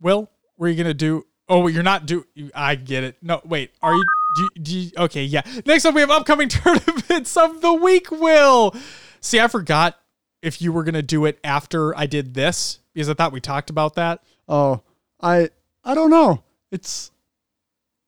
Will, 0.00 0.30
were 0.56 0.68
you 0.68 0.76
gonna 0.76 0.94
do? 0.94 1.26
Oh, 1.48 1.66
you're 1.68 1.82
not 1.82 2.06
do. 2.06 2.24
I 2.54 2.74
get 2.74 3.04
it. 3.04 3.16
No, 3.22 3.40
wait. 3.44 3.70
Are 3.82 3.94
you? 3.94 4.04
Do, 4.36 4.48
do 4.62 4.78
you, 4.78 4.90
okay, 4.98 5.24
yeah. 5.24 5.42
Next 5.64 5.84
up, 5.84 5.94
we 5.94 6.00
have 6.00 6.10
upcoming 6.10 6.48
tournaments 6.50 7.36
of 7.36 7.60
the 7.60 7.72
week. 7.72 8.10
Will, 8.10 8.74
see, 9.20 9.40
I 9.40 9.48
forgot 9.48 9.98
if 10.42 10.60
you 10.62 10.72
were 10.72 10.84
gonna 10.84 11.02
do 11.02 11.24
it 11.24 11.38
after 11.42 11.96
I 11.96 12.06
did 12.06 12.34
this 12.34 12.78
because 12.94 13.08
I 13.08 13.14
thought 13.14 13.32
we 13.32 13.40
talked 13.40 13.70
about 13.70 13.94
that. 13.94 14.22
Oh, 14.48 14.82
I 15.20 15.50
I 15.84 15.94
don't 15.94 16.10
know. 16.10 16.42
It's 16.70 17.10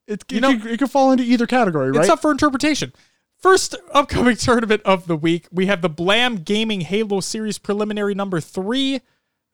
it 0.09 0.25
You 0.31 0.39
it, 0.39 0.41
know- 0.41 0.59
could, 0.59 0.71
it 0.73 0.79
could 0.79 0.91
fall 0.91 1.13
into 1.13 1.23
either 1.25 1.47
category, 1.47 1.91
right? 1.91 2.01
It's 2.01 2.09
up 2.11 2.21
for 2.21 2.31
interpretation. 2.33 2.93
First 3.39 3.77
upcoming 3.93 4.37
tournament 4.39 4.83
of 4.85 5.07
the 5.07 5.17
week, 5.17 5.47
we 5.53 5.67
have 5.67 5.81
the 5.83 5.89
Blam 5.89 6.39
Gaming 6.39 6.81
Halo 6.81 7.21
Series 7.21 7.59
preliminary 7.59 8.15
number 8.15 8.41
three. 8.41 9.01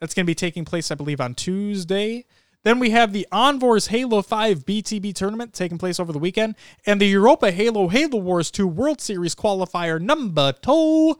That's 0.00 0.14
going 0.14 0.24
to 0.24 0.30
be 0.30 0.34
taking 0.34 0.64
place, 0.64 0.90
I 0.90 0.94
believe, 0.94 1.20
on 1.20 1.34
Tuesday. 1.34 2.24
Then 2.62 2.78
we 2.78 2.90
have 2.90 3.12
the 3.12 3.26
Envors 3.30 3.88
Halo 3.88 4.22
5 4.22 4.64
BTB 4.64 5.14
tournament 5.14 5.52
taking 5.52 5.76
place 5.76 6.00
over 6.00 6.12
the 6.12 6.18
weekend, 6.18 6.54
and 6.86 6.98
the 6.98 7.06
Europa 7.06 7.50
Halo 7.50 7.88
Halo 7.88 8.16
Wars 8.18 8.50
2 8.50 8.66
World 8.66 9.02
Series 9.02 9.34
qualifier 9.34 10.00
number 10.00 10.52
two 10.52 11.18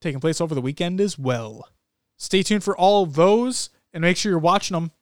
taking 0.00 0.20
place 0.20 0.40
over 0.40 0.54
the 0.54 0.62
weekend 0.62 0.98
as 1.00 1.18
well. 1.18 1.68
Stay 2.16 2.42
tuned 2.42 2.64
for 2.64 2.74
all 2.76 3.02
of 3.02 3.14
those 3.14 3.68
and 3.92 4.00
make 4.00 4.16
sure 4.16 4.30
you're 4.30 4.38
watching 4.38 4.74
them 4.76 4.92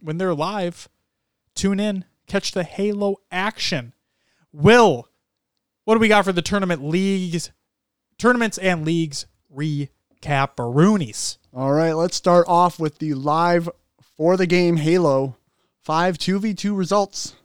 when 0.00 0.16
they're 0.16 0.34
live. 0.34 0.88
Tune 1.54 1.80
in, 1.80 2.04
catch 2.26 2.52
the 2.52 2.64
Halo 2.64 3.16
action. 3.30 3.94
Will, 4.52 5.08
what 5.84 5.94
do 5.94 6.00
we 6.00 6.08
got 6.08 6.24
for 6.24 6.32
the 6.32 6.42
tournament 6.42 6.82
leagues, 6.82 7.50
tournaments 8.18 8.58
and 8.58 8.84
leagues 8.84 9.26
recap 9.54 10.56
Roonies? 10.56 11.38
All 11.54 11.72
right, 11.72 11.92
let's 11.92 12.16
start 12.16 12.46
off 12.48 12.78
with 12.78 12.98
the 12.98 13.14
live 13.14 13.68
for 14.16 14.36
the 14.36 14.46
game 14.46 14.76
Halo 14.76 15.36
5 15.82 16.18
2v2 16.18 16.76
results. 16.76 17.36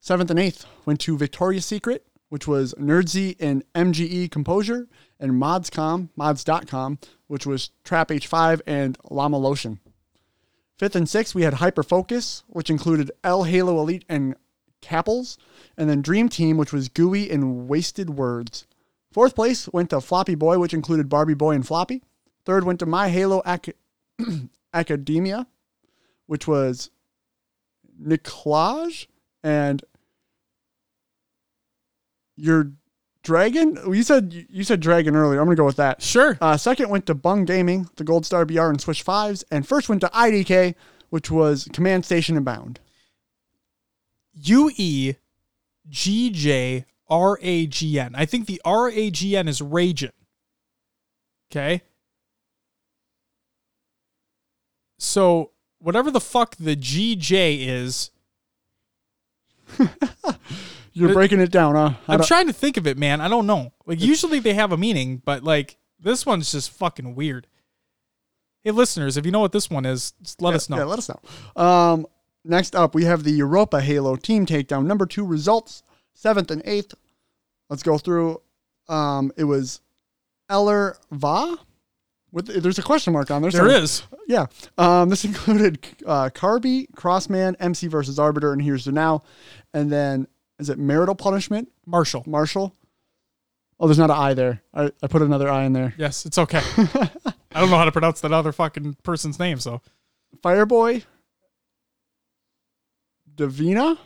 Seventh 0.00 0.30
and 0.30 0.38
eighth 0.38 0.66
went 0.84 1.00
to 1.00 1.18
Victoria's 1.18 1.66
Secret, 1.66 2.06
which 2.28 2.46
was 2.46 2.74
Nerdsy 2.74 3.36
and 3.40 3.64
MGE 3.74 4.30
Composure, 4.30 4.88
and 5.18 5.32
Modscom, 5.32 6.10
mods.com, 6.16 6.98
which 7.26 7.44
was 7.44 7.70
Trap 7.84 8.08
H5 8.08 8.60
and 8.66 8.96
Llama 9.10 9.38
Lotion. 9.38 9.80
Fifth 10.78 10.94
and 10.96 11.08
sixth, 11.08 11.34
we 11.34 11.42
had 11.42 11.54
Hyper 11.54 11.82
Focus, 11.82 12.44
which 12.48 12.68
included 12.68 13.10
L 13.24 13.44
Halo 13.44 13.80
Elite 13.80 14.04
and 14.08 14.36
Capels, 14.82 15.38
and 15.76 15.88
then 15.88 16.02
Dream 16.02 16.28
Team, 16.28 16.56
which 16.58 16.72
was 16.72 16.88
Gooey 16.88 17.30
and 17.30 17.66
Wasted 17.66 18.10
Words. 18.10 18.66
Fourth 19.10 19.34
place 19.34 19.68
went 19.68 19.90
to 19.90 20.00
Floppy 20.02 20.34
Boy, 20.34 20.58
which 20.58 20.74
included 20.74 21.08
Barbie 21.08 21.34
Boy 21.34 21.54
and 21.54 21.66
Floppy. 21.66 22.02
Third 22.44 22.64
went 22.64 22.78
to 22.80 22.86
My 22.86 23.08
Halo 23.08 23.42
Ac- 23.46 23.72
Academia, 24.74 25.46
which 26.26 26.46
was 26.46 26.90
Nicolaj 28.00 29.06
and 29.42 29.82
your 32.36 32.72
dragon. 33.26 33.76
You 33.92 34.04
said 34.04 34.46
you 34.48 34.62
said 34.62 34.80
dragon 34.80 35.16
earlier. 35.16 35.40
I'm 35.40 35.46
gonna 35.46 35.56
go 35.56 35.66
with 35.66 35.76
that. 35.76 36.00
Sure. 36.00 36.38
Uh, 36.40 36.56
second 36.56 36.88
went 36.88 37.06
to 37.06 37.14
Bung 37.14 37.44
Gaming, 37.44 37.90
the 37.96 38.04
Gold 38.04 38.24
Star 38.24 38.46
BR 38.46 38.62
and 38.62 38.80
Swish 38.80 39.02
Fives, 39.02 39.44
and 39.50 39.66
first 39.66 39.88
went 39.88 40.00
to 40.02 40.08
IDK, 40.08 40.76
which 41.10 41.30
was 41.30 41.68
Command 41.72 42.04
Station 42.04 42.36
and 42.36 42.44
Bound. 42.44 42.78
U 44.34 44.70
E 44.76 45.14
G 45.88 46.30
J 46.30 46.84
R 47.10 47.38
A 47.42 47.66
G 47.66 47.98
N. 47.98 48.14
I 48.14 48.24
think 48.26 48.46
the 48.46 48.62
R 48.64 48.88
A 48.90 49.10
G 49.10 49.36
N 49.36 49.48
is 49.48 49.60
Ragin. 49.60 50.12
Okay. 51.50 51.82
So 54.98 55.50
whatever 55.80 56.12
the 56.12 56.20
fuck 56.20 56.54
the 56.56 56.76
G 56.76 57.16
J 57.16 57.56
is, 57.56 58.12
You're 60.98 61.12
breaking 61.12 61.40
it 61.40 61.50
down, 61.50 61.74
huh? 61.74 61.90
I 62.08 62.12
I'm 62.14 62.18
don't- 62.18 62.26
trying 62.26 62.46
to 62.46 62.52
think 62.52 62.76
of 62.76 62.86
it, 62.86 62.96
man. 62.98 63.20
I 63.20 63.28
don't 63.28 63.46
know. 63.46 63.72
Like 63.86 64.00
usually 64.00 64.38
they 64.40 64.54
have 64.54 64.72
a 64.72 64.76
meaning, 64.76 65.22
but 65.24 65.42
like 65.44 65.76
this 66.00 66.24
one's 66.26 66.50
just 66.52 66.70
fucking 66.70 67.14
weird. 67.14 67.46
Hey 68.64 68.70
listeners, 68.72 69.16
if 69.16 69.24
you 69.24 69.30
know 69.32 69.40
what 69.40 69.52
this 69.52 69.70
one 69.70 69.86
is, 69.86 70.12
just 70.22 70.42
let 70.42 70.54
us 70.54 70.68
know. 70.68 70.78
Yeah, 70.78 70.84
let 70.84 70.98
us 70.98 71.08
know. 71.08 71.62
Um, 71.62 72.06
next 72.44 72.74
up, 72.74 72.94
we 72.94 73.04
have 73.04 73.22
the 73.22 73.30
Europa 73.30 73.80
Halo 73.80 74.16
Team 74.16 74.44
Takedown 74.46 74.86
number 74.86 75.06
two 75.06 75.24
results, 75.24 75.82
seventh 76.14 76.50
and 76.50 76.62
eighth. 76.64 76.94
Let's 77.70 77.82
go 77.82 77.98
through. 77.98 78.40
Um, 78.88 79.32
it 79.36 79.44
was 79.44 79.80
Eller 80.48 80.96
Va 81.12 81.56
With 82.32 82.46
there's 82.62 82.78
a 82.78 82.82
question 82.82 83.12
mark 83.12 83.30
on 83.30 83.42
there. 83.42 83.50
There 83.50 83.68
so- 83.68 83.76
is. 83.82 84.02
Yeah. 84.28 84.46
Um, 84.78 85.08
this 85.10 85.24
included 85.24 85.78
uh, 86.04 86.30
Carby, 86.34 86.86
Crossman, 86.96 87.56
MC 87.60 87.86
versus 87.86 88.18
Arbiter, 88.18 88.52
and 88.52 88.60
Here's 88.62 88.84
the 88.84 88.92
Now. 88.92 89.22
And 89.74 89.90
then, 89.92 90.26
is 90.58 90.68
it 90.70 90.78
Marital 90.78 91.14
Punishment, 91.14 91.70
Marshall. 91.84 92.24
Marshall? 92.26 92.74
Oh, 93.78 93.86
there's 93.86 93.98
not 93.98 94.10
an 94.10 94.16
I 94.16 94.34
there. 94.34 94.62
I, 94.72 94.90
I 95.02 95.06
put 95.06 95.20
another 95.22 95.50
I 95.50 95.64
in 95.64 95.72
there. 95.74 95.94
Yes, 95.98 96.24
it's 96.24 96.38
okay. 96.38 96.62
I 97.52 97.60
don't 97.60 97.70
know 97.70 97.76
how 97.76 97.84
to 97.84 97.92
pronounce 97.92 98.20
that 98.22 98.32
other 98.32 98.52
fucking 98.52 98.96
person's 99.02 99.38
name, 99.38 99.58
so 99.60 99.82
Fireboy, 100.42 101.04
Davina, 103.34 103.98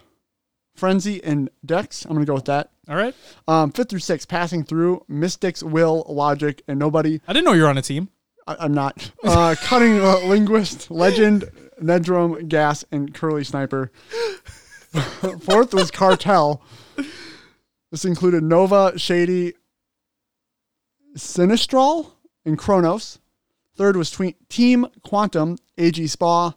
Frenzy, 0.74 1.22
and 1.22 1.50
Dex. 1.64 2.04
I'm 2.04 2.12
going 2.12 2.26
to 2.26 2.30
go 2.30 2.34
with 2.34 2.46
that. 2.46 2.70
all 2.88 2.96
right. 2.96 3.14
Um, 3.46 3.70
fifth 3.70 3.90
through 3.90 4.00
six, 4.00 4.26
Passing 4.26 4.64
Through, 4.64 5.04
Mystics, 5.08 5.62
Will, 5.62 6.04
Logic, 6.08 6.62
and 6.66 6.78
Nobody. 6.78 7.20
I 7.28 7.32
didn't 7.32 7.44
know 7.44 7.52
you 7.52 7.62
were 7.62 7.68
on 7.68 7.78
a 7.78 7.82
team. 7.82 8.08
I, 8.46 8.56
I'm 8.60 8.74
not. 8.74 9.12
Uh, 9.22 9.54
cutting 9.62 10.00
uh, 10.00 10.18
Linguist, 10.26 10.90
Legend, 10.90 11.44
Nedrum, 11.82 12.48
Gas, 12.48 12.84
and 12.90 13.14
Curly 13.14 13.44
Sniper. 13.44 13.92
Fourth 15.42 15.72
was 15.74 15.90
Cartel. 15.90 16.62
This 17.90 18.04
included 18.04 18.42
Nova, 18.42 18.98
Shady, 18.98 19.54
Sinistral, 21.16 22.12
and 22.44 22.58
Kronos. 22.58 23.18
Third 23.76 23.96
was 23.96 24.10
Twe- 24.10 24.34
Team 24.48 24.86
Quantum, 25.02 25.56
AG 25.78 26.06
Spa, 26.06 26.54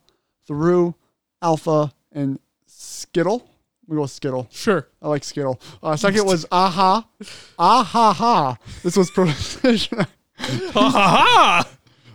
Theru, 0.50 0.96
Alpha, 1.42 1.92
and 2.12 2.40
Skittle. 2.68 3.48
We 3.88 3.96
go 3.96 4.04
with 4.04 4.12
Skittle. 4.12 4.48
Sure. 4.52 4.88
I 5.02 5.08
like 5.10 5.24
Skittle. 5.24 5.60
Uh, 5.82 5.96
second 5.96 6.26
was 6.26 6.46
Aha. 6.52 7.08
Aha 7.60 8.14
Ha. 8.14 8.58
This 8.82 8.96
was 8.96 9.12
Precision. 9.16 10.06
ha 10.38 10.90
ha 10.90 10.90
ha! 10.90 11.70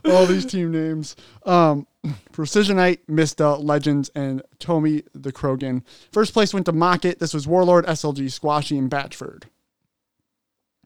all 0.07 0.27
these 0.27 0.47
team 0.47 0.71
names. 0.71 1.16
Um, 1.45 1.87
Precisionite, 2.32 3.01
Mista, 3.09 3.55
Legends, 3.57 4.09
and 4.14 4.42
Tommy 4.59 5.03
the 5.14 5.32
Krogan. 5.32 5.82
First 6.12 6.32
place 6.32 6.55
went 6.55 6.66
to 6.66 6.72
Mocket. 6.72 7.18
This 7.18 7.34
was 7.34 7.46
Warlord, 7.46 7.84
SLG, 7.86 8.30
Squashy, 8.30 8.78
and 8.78 8.90
Batchford. 8.90 9.44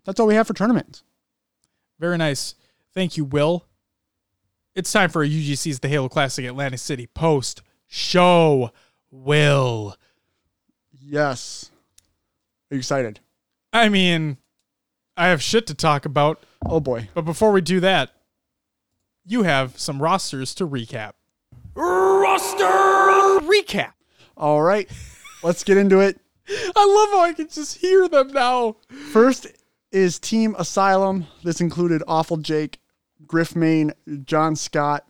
That's 0.05 0.19
all 0.19 0.27
we 0.27 0.35
have 0.35 0.47
for 0.47 0.55
tournaments. 0.55 1.05
Very 2.01 2.19
nice. 2.19 2.55
Thank 2.95 3.17
you, 3.17 3.25
Will. 3.25 3.67
It's 4.75 4.91
time 4.91 5.11
for 5.11 5.23
a 5.23 5.29
UGC's 5.29 5.81
The 5.81 5.89
Halo 5.89 6.09
Classic 6.09 6.45
Atlantic 6.45 6.81
City 6.81 7.07
post 7.07 7.63
show. 7.87 8.73
Will. 9.11 9.95
Yes. 10.99 11.71
Are 12.71 12.75
you 12.75 12.79
excited? 12.79 13.21
I 13.73 13.91
mean, 13.91 14.39
I 15.17 15.29
have 15.29 15.43
shit 15.43 15.67
to 15.67 15.75
talk 15.75 16.07
about, 16.07 16.43
Oh 16.65 16.81
boy. 16.81 17.09
but 17.15 17.27
before 17.27 17.53
we 17.53 17.61
do 17.61 17.81
that, 17.81 18.11
you 19.25 19.43
have 19.43 19.79
some 19.79 20.03
rosters 20.03 20.55
to 20.57 20.67
recap. 20.67 21.13
Roster 21.75 22.65
recap. 23.47 23.93
All 24.37 24.63
right. 24.63 24.91
Let's 25.43 25.65
get 25.65 25.77
into 25.77 26.01
it. 26.01 26.21
I 26.49 26.87
love 26.87 27.11
how 27.11 27.21
I 27.21 27.33
can 27.33 27.49
just 27.49 27.79
hear 27.79 28.09
them 28.09 28.29
now. 28.29 28.77
First 29.13 29.47
is 29.91 30.19
Team 30.19 30.55
Asylum. 30.59 31.27
This 31.43 31.61
included 31.61 32.03
Awful 32.07 32.37
Jake, 32.39 32.81
Griff 33.27 33.55
Main, 33.55 33.93
John 34.25 34.57
Scott, 34.57 35.07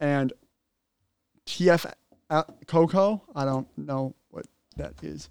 and 0.00 0.32
TF 1.46 1.92
uh, 2.30 2.44
Coco. 2.66 3.22
I 3.34 3.44
don't 3.44 3.66
know 3.76 4.14
what 4.30 4.46
that 4.76 4.94
is. 5.02 5.28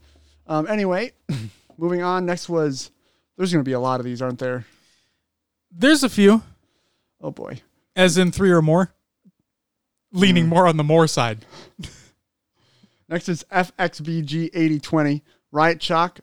Um, 0.47 0.67
anyway, 0.67 1.13
moving 1.77 2.01
on. 2.01 2.25
Next 2.25 2.49
was 2.49 2.91
there's 3.37 3.51
going 3.51 3.63
to 3.63 3.67
be 3.69 3.73
a 3.73 3.79
lot 3.79 3.99
of 3.99 4.05
these, 4.05 4.21
aren't 4.21 4.39
there? 4.39 4.65
There's 5.71 6.03
a 6.03 6.09
few, 6.09 6.41
Oh 7.21 7.31
boy. 7.31 7.61
As 7.95 8.17
in 8.17 8.31
three 8.31 8.51
or 8.51 8.61
more, 8.61 8.93
leaning 10.11 10.45
hmm. 10.45 10.49
more 10.49 10.67
on 10.67 10.77
the 10.77 10.83
more 10.83 11.07
side. 11.07 11.45
Next 13.09 13.29
is 13.29 13.45
FXBG 13.51 14.49
8020, 14.53 15.23
Riot 15.51 15.81
Shock, 15.81 16.19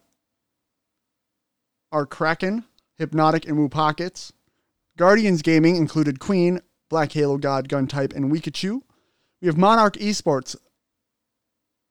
our 1.92 2.06
Kraken, 2.06 2.64
Hypnotic, 2.98 3.46
and 3.46 3.56
Woo 3.56 3.68
Pockets. 3.68 4.32
Guardians 4.96 5.42
Gaming 5.42 5.76
included 5.76 6.18
Queen, 6.18 6.60
Black 6.90 7.12
Halo 7.12 7.38
God, 7.38 7.68
Gun 7.68 7.86
Type, 7.86 8.12
and 8.12 8.32
Wikachu. 8.32 8.82
We 9.40 9.46
have 9.46 9.56
Monarch 9.56 9.94
Esports, 9.94 10.56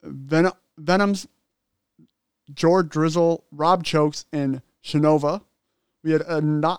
Ven- 0.03 0.51
Venoms, 0.77 1.27
George 2.53 2.89
Drizzle, 2.89 3.45
Rob 3.51 3.83
Chokes, 3.83 4.25
and 4.31 4.61
Shinova. 4.83 5.41
We 6.03 6.11
had 6.11 6.21
Anni- 6.23 6.77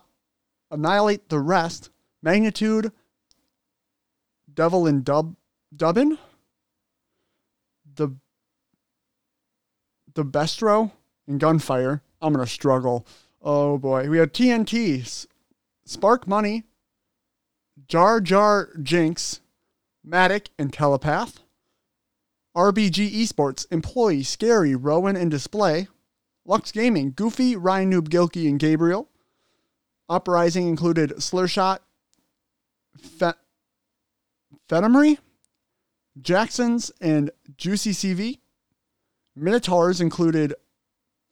Annihilate 0.70 1.28
the 1.28 1.38
Rest, 1.38 1.90
Magnitude, 2.22 2.92
Devil 4.52 4.86
and 4.86 5.04
Dub 5.04 5.36
Dubbin, 5.74 6.18
the 7.94 8.10
the 10.14 10.24
Bestro 10.24 10.92
and 11.26 11.40
Gunfire. 11.40 12.02
I'm 12.20 12.32
gonna 12.32 12.46
struggle. 12.46 13.06
Oh 13.40 13.78
boy, 13.78 14.08
we 14.08 14.18
had 14.18 14.32
TNT, 14.32 15.26
Spark 15.84 16.28
Money, 16.28 16.64
Jar 17.88 18.20
Jar 18.20 18.70
Jinx, 18.80 19.40
Matic 20.06 20.48
and 20.58 20.72
Telepath, 20.72 21.40
RBG 22.56 23.10
Esports, 23.10 23.66
Employee, 23.70 24.22
Scary, 24.22 24.76
Rowan 24.76 25.16
and 25.16 25.30
Display, 25.30 25.88
Lux 26.44 26.70
Gaming, 26.70 27.12
Goofy, 27.16 27.56
Ryan 27.56 27.92
Noob, 27.92 28.08
Gilkey, 28.08 28.48
and 28.48 28.60
Gabriel. 28.60 29.08
Uprising 30.08 30.68
included 30.68 31.10
Slurshot, 31.16 31.78
Fe- 32.97 33.32
Phenomery, 34.68 35.18
Jacksons, 36.20 36.90
and 37.01 37.30
Juicy 37.57 37.93
CV. 37.93 38.38
Minotaurs 39.34 40.01
included 40.01 40.55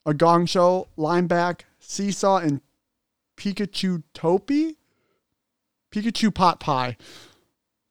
a 0.07 0.15
Gong 0.15 0.47
Show, 0.47 0.89
Lineback, 0.97 1.63
Seesaw, 1.79 2.39
and 2.39 2.61
Pikachu 3.37 4.03
Topi? 4.15 4.77
Pikachu 5.91 6.35
Pot 6.35 6.61
Pie. 6.61 6.97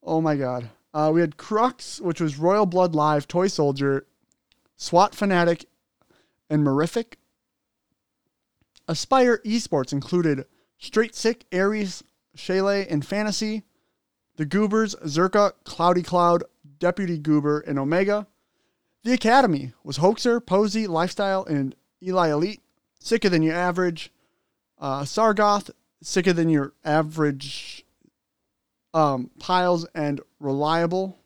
Oh 0.02 0.20
my 0.20 0.36
god. 0.36 0.70
Uh, 0.92 1.10
we 1.12 1.20
had 1.20 1.36
Crux, 1.36 2.00
which 2.00 2.20
was 2.20 2.38
Royal 2.38 2.66
Blood 2.66 2.94
Live, 2.94 3.28
Toy 3.28 3.46
Soldier, 3.46 4.06
SWAT 4.76 5.14
Fanatic, 5.14 5.66
and 6.48 6.64
Morific. 6.64 7.18
Aspire 8.88 9.38
Esports 9.44 9.92
included 9.92 10.46
Straight 10.78 11.14
Sick, 11.14 11.44
Aries, 11.52 12.02
Shayla, 12.40 12.86
and 12.90 13.04
Fantasy. 13.04 13.62
The 14.36 14.46
Goobers, 14.46 14.94
Zerka, 15.04 15.52
Cloudy 15.64 16.02
Cloud, 16.02 16.44
Deputy 16.78 17.18
Goober, 17.18 17.60
and 17.60 17.78
Omega. 17.78 18.26
The 19.02 19.12
Academy 19.12 19.72
was 19.84 19.98
Hoaxer, 19.98 20.40
Posey, 20.44 20.86
Lifestyle, 20.86 21.44
and 21.44 21.74
Eli 22.02 22.30
Elite. 22.30 22.62
Sicker 22.98 23.28
than 23.28 23.42
your 23.42 23.54
average. 23.54 24.12
Uh, 24.78 25.02
Sargoth, 25.02 25.70
sicker 26.02 26.32
than 26.32 26.48
your 26.48 26.72
average. 26.84 27.84
Um, 28.92 29.30
Piles 29.38 29.86
and 29.94 30.20
Reliable. 30.38 31.18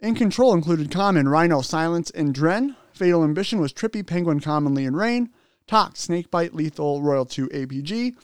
In 0.00 0.14
Control 0.14 0.52
included 0.52 0.90
Common, 0.90 1.28
Rhino, 1.28 1.60
Silence, 1.60 2.10
and 2.10 2.34
Dren. 2.34 2.76
Fatal 2.92 3.24
Ambition 3.24 3.60
was 3.60 3.72
Trippy, 3.72 4.06
Penguin, 4.06 4.40
Commonly, 4.40 4.84
and 4.84 4.96
Rain. 4.96 5.30
Tox, 5.66 6.00
Snakebite, 6.00 6.54
Lethal, 6.54 7.02
Royal 7.02 7.24
2, 7.24 7.48
APG. 7.48 8.16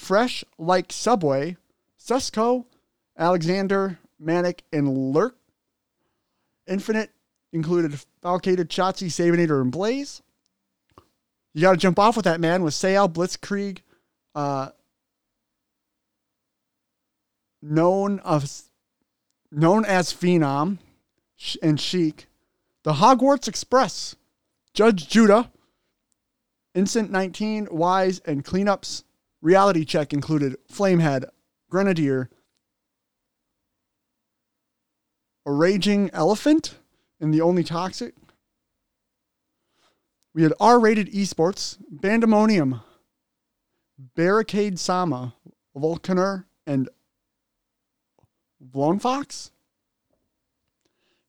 Fresh 0.00 0.44
Like 0.58 0.90
Subway, 0.90 1.56
Susco, 2.02 2.64
Alexander, 3.18 3.98
Manic, 4.18 4.64
and 4.72 5.12
Lurk. 5.12 5.36
Infinite 6.66 7.10
included 7.52 7.92
Falcated, 8.22 8.68
Shotzi, 8.68 9.08
Savinator, 9.08 9.60
and 9.60 9.70
Blaze. 9.70 10.22
You 11.52 11.60
got 11.62 11.72
to 11.72 11.76
jump 11.76 11.98
off 11.98 12.16
with 12.16 12.24
that 12.24 12.40
man 12.40 12.62
with 12.62 12.74
Sayal, 12.74 13.12
Blitzkrieg, 13.12 13.80
uh, 14.34 14.70
known 17.60 18.20
of 18.20 18.50
known 19.52 19.84
as 19.84 20.14
Phenom, 20.14 20.78
and 21.62 21.78
Chic. 21.78 22.26
The 22.84 22.94
Hogwarts 22.94 23.48
Express, 23.48 24.16
Judge 24.72 25.08
Judah, 25.08 25.50
Instant 26.74 27.10
19, 27.10 27.68
Wise, 27.70 28.20
and 28.20 28.44
Cleanups. 28.44 29.04
Reality 29.42 29.84
check 29.84 30.12
included 30.12 30.56
Flamehead, 30.70 31.24
Grenadier, 31.70 32.28
a 35.46 35.52
Raging 35.52 36.10
Elephant, 36.12 36.76
and 37.20 37.32
the 37.32 37.40
Only 37.40 37.64
Toxic. 37.64 38.14
We 40.34 40.42
had 40.42 40.52
R 40.60 40.78
rated 40.78 41.12
esports, 41.12 41.78
Bandemonium, 41.92 42.82
Barricade 44.14 44.78
Sama, 44.78 45.34
Vulcaner, 45.76 46.44
and 46.66 46.88
Blown 48.60 48.98
Fox. 48.98 49.50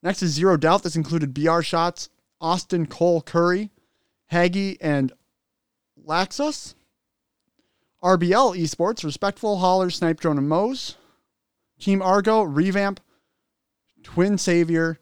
Next 0.04 0.22
is 0.22 0.32
Zero 0.32 0.58
Doubt. 0.58 0.84
This 0.84 0.96
included 0.96 1.34
BR 1.34 1.62
Shots, 1.62 2.10
Austin 2.40 2.86
Cole 2.86 3.22
Curry, 3.22 3.72
Haggy, 4.32 4.78
and 4.82 5.14
Laxus. 6.06 6.76
RBL 8.04 8.58
Esports, 8.58 9.04
Respectful, 9.04 9.58
Holler, 9.58 9.90
Snipe 9.90 10.20
Drone, 10.20 10.38
and 10.38 10.50
Moe's. 10.50 10.98
Team 11.80 12.02
Argo, 12.02 12.42
Revamp, 12.44 13.00
Twin 14.04 14.38
Savior, 14.38 15.00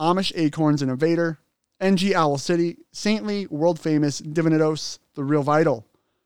Amish 0.00 0.32
Acorns, 0.36 0.82
and 0.82 0.90
Invader. 0.90 1.38
NG 1.80 2.14
Owl 2.14 2.38
City, 2.38 2.78
Saintly, 2.92 3.46
World 3.48 3.80
Famous, 3.80 4.20
Divinidos, 4.20 4.98
The 5.14 5.24
Real 5.24 5.42
Vital. 5.42 5.84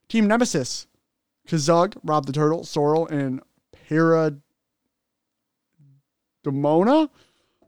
Team 0.09 0.27
Nemesis, 0.27 0.87
Kazug, 1.47 1.97
Rob 2.05 2.27
the 2.27 2.33
Turtle, 2.33 2.65
Sorrel, 2.65 3.07
and 3.09 3.43
Parademona. 3.91 4.41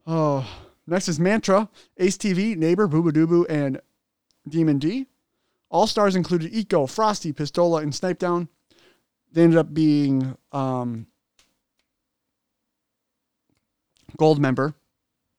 Oh, 0.06 0.46
next 0.86 1.08
is 1.08 1.18
Mantra, 1.18 1.68
Ace 1.98 2.16
TV, 2.16 2.56
Neighbor, 2.56 2.86
Boobadooboo, 2.86 3.46
and 3.48 3.80
Demon 4.48 4.78
D. 4.78 5.06
All 5.70 5.86
stars 5.86 6.16
included 6.16 6.52
Eco, 6.52 6.86
Frosty, 6.86 7.32
Pistola, 7.32 7.82
and 7.82 7.94
Snipe 7.94 8.18
Down. 8.18 8.48
They 9.32 9.44
ended 9.44 9.58
up 9.58 9.72
being 9.72 10.36
um, 10.50 11.06
gold 14.16 14.40
member. 14.40 14.74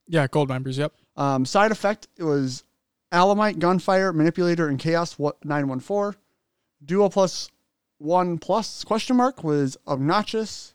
Yeah, 0.08 0.28
gold 0.28 0.50
members. 0.50 0.78
Yep. 0.78 0.94
Um, 1.18 1.46
side 1.46 1.72
effect 1.72 2.08
it 2.18 2.24
was 2.24 2.64
Alamite, 3.12 3.60
Gunfire, 3.60 4.14
Manipulator, 4.14 4.70
and 4.70 4.80
Chaos 4.80 5.20
what 5.20 5.44
914. 5.44 6.18
Duo 6.84 7.10
plus 7.10 7.50
one 7.98 8.38
plus 8.38 8.84
question 8.84 9.18
mark 9.18 9.44
was 9.44 9.78
Obnoxious, 9.88 10.74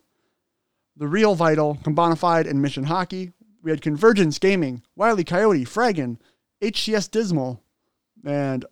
The 0.96 1.08
Real 1.08 1.34
Vital, 1.34 1.76
Combonified, 1.82 2.48
and 2.48 2.60
Mission 2.62 2.84
Hockey. 2.84 3.32
We 3.62 3.70
had 3.70 3.82
Convergence 3.82 4.38
Gaming, 4.38 4.82
Wiley 4.94 5.24
Coyote, 5.24 5.64
Fragan, 5.64 6.18
HCS 6.62 7.10
Dismal, 7.10 7.60
and 8.24 8.64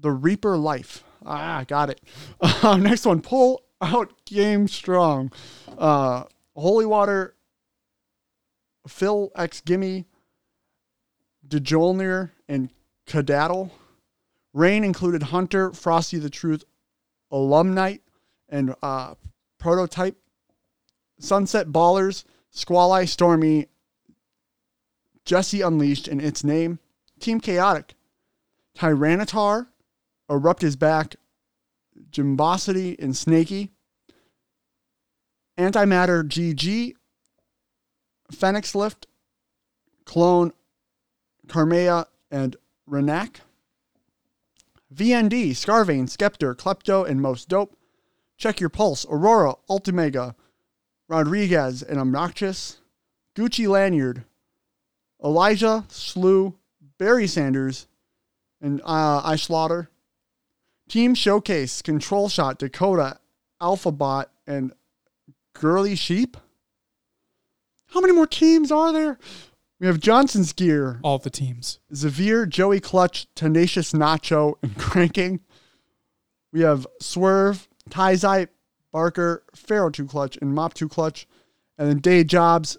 The 0.00 0.10
Reaper 0.10 0.56
Life. 0.56 1.04
Ah, 1.24 1.64
got 1.66 1.90
it. 1.90 2.00
Uh, 2.40 2.76
next 2.76 3.06
one, 3.06 3.20
Pull 3.20 3.62
Out 3.80 4.12
Game 4.24 4.66
Strong. 4.68 5.32
Uh, 5.76 6.24
Holy 6.56 6.86
Water, 6.86 7.34
Phil 8.86 9.30
X 9.36 9.60
Gimme, 9.60 10.06
DeJolnir, 11.46 12.30
and 12.48 12.70
Cadaddle. 13.06 13.70
Rain 14.52 14.82
included 14.82 15.24
Hunter, 15.24 15.72
Frosty 15.72 16.18
the 16.18 16.30
Truth, 16.30 16.64
Alumnite, 17.32 18.00
and 18.48 18.74
uh, 18.82 19.14
Prototype. 19.58 20.16
Sunset 21.20 21.68
Ballers, 21.68 22.24
Squally, 22.50 23.06
Stormy, 23.06 23.66
Jesse 25.24 25.60
Unleashed, 25.60 26.08
and 26.08 26.20
its 26.20 26.42
name. 26.44 26.78
Team 27.20 27.40
Chaotic, 27.40 27.94
Tyranitar, 28.76 29.66
Erupt 30.30 30.62
His 30.62 30.76
Back, 30.76 31.16
Jimbosity, 32.10 32.96
and 32.98 33.16
Snaky. 33.16 33.70
Antimatter 35.58 36.22
GG, 36.22 36.94
Phoenix 38.30 38.74
Lift, 38.74 39.06
Clone, 40.04 40.52
Carmea, 41.48 42.06
and 42.30 42.56
Renak. 42.88 43.40
VND, 44.94 45.50
Scarvane, 45.50 46.08
Skeptor, 46.08 46.54
Klepto, 46.54 47.08
and 47.08 47.20
Most 47.20 47.48
Dope. 47.48 47.76
Check 48.36 48.60
Your 48.60 48.70
Pulse, 48.70 49.04
Aurora, 49.10 49.54
Ultimega, 49.68 50.36
Rodriguez, 51.08 51.82
and 51.82 51.98
Obnoxious. 51.98 52.78
Gucci 53.36 53.68
Lanyard, 53.68 54.24
Elijah, 55.22 55.84
Slew, 55.88 56.54
Barry 56.98 57.28
Sanders, 57.28 57.86
and 58.60 58.80
uh, 58.84 59.22
I 59.24 59.36
Slaughter. 59.36 59.90
Team 60.88 61.14
Showcase, 61.14 61.82
Control 61.82 62.28
Shot, 62.28 62.58
Dakota, 62.58 63.18
Alphabot, 63.60 64.30
and 64.46 64.72
Girly 65.54 65.94
Sheep. 65.94 66.36
How 67.88 68.00
many 68.00 68.12
more 68.12 68.26
teams 68.26 68.70
are 68.70 68.92
there? 68.92 69.18
We 69.80 69.86
have 69.86 70.00
Johnson's 70.00 70.52
Gear, 70.52 70.98
All 71.02 71.18
the 71.18 71.30
teams. 71.30 71.78
Zavir, 71.92 72.48
Joey 72.48 72.80
Clutch, 72.80 73.26
Tenacious 73.34 73.92
Nacho, 73.92 74.54
and 74.62 74.76
Cranking. 74.78 75.40
We 76.52 76.60
have 76.62 76.86
Swerve, 77.00 77.68
Tizai, 77.90 78.48
Barker, 78.92 79.44
Pharaoh 79.54 79.90
2 79.90 80.06
Clutch, 80.06 80.36
and 80.40 80.54
Mop 80.54 80.74
2 80.74 80.88
Clutch. 80.88 81.26
And 81.76 81.88
then 81.88 81.98
Day 81.98 82.24
Jobs, 82.24 82.76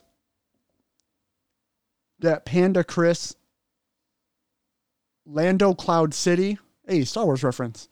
that 2.19 2.45
Panda 2.45 2.83
Chris, 2.83 3.35
Lando 5.25 5.73
Cloud 5.73 6.13
City. 6.13 6.57
Hey, 6.85 7.05
Star 7.05 7.25
Wars 7.25 7.43
reference. 7.43 7.87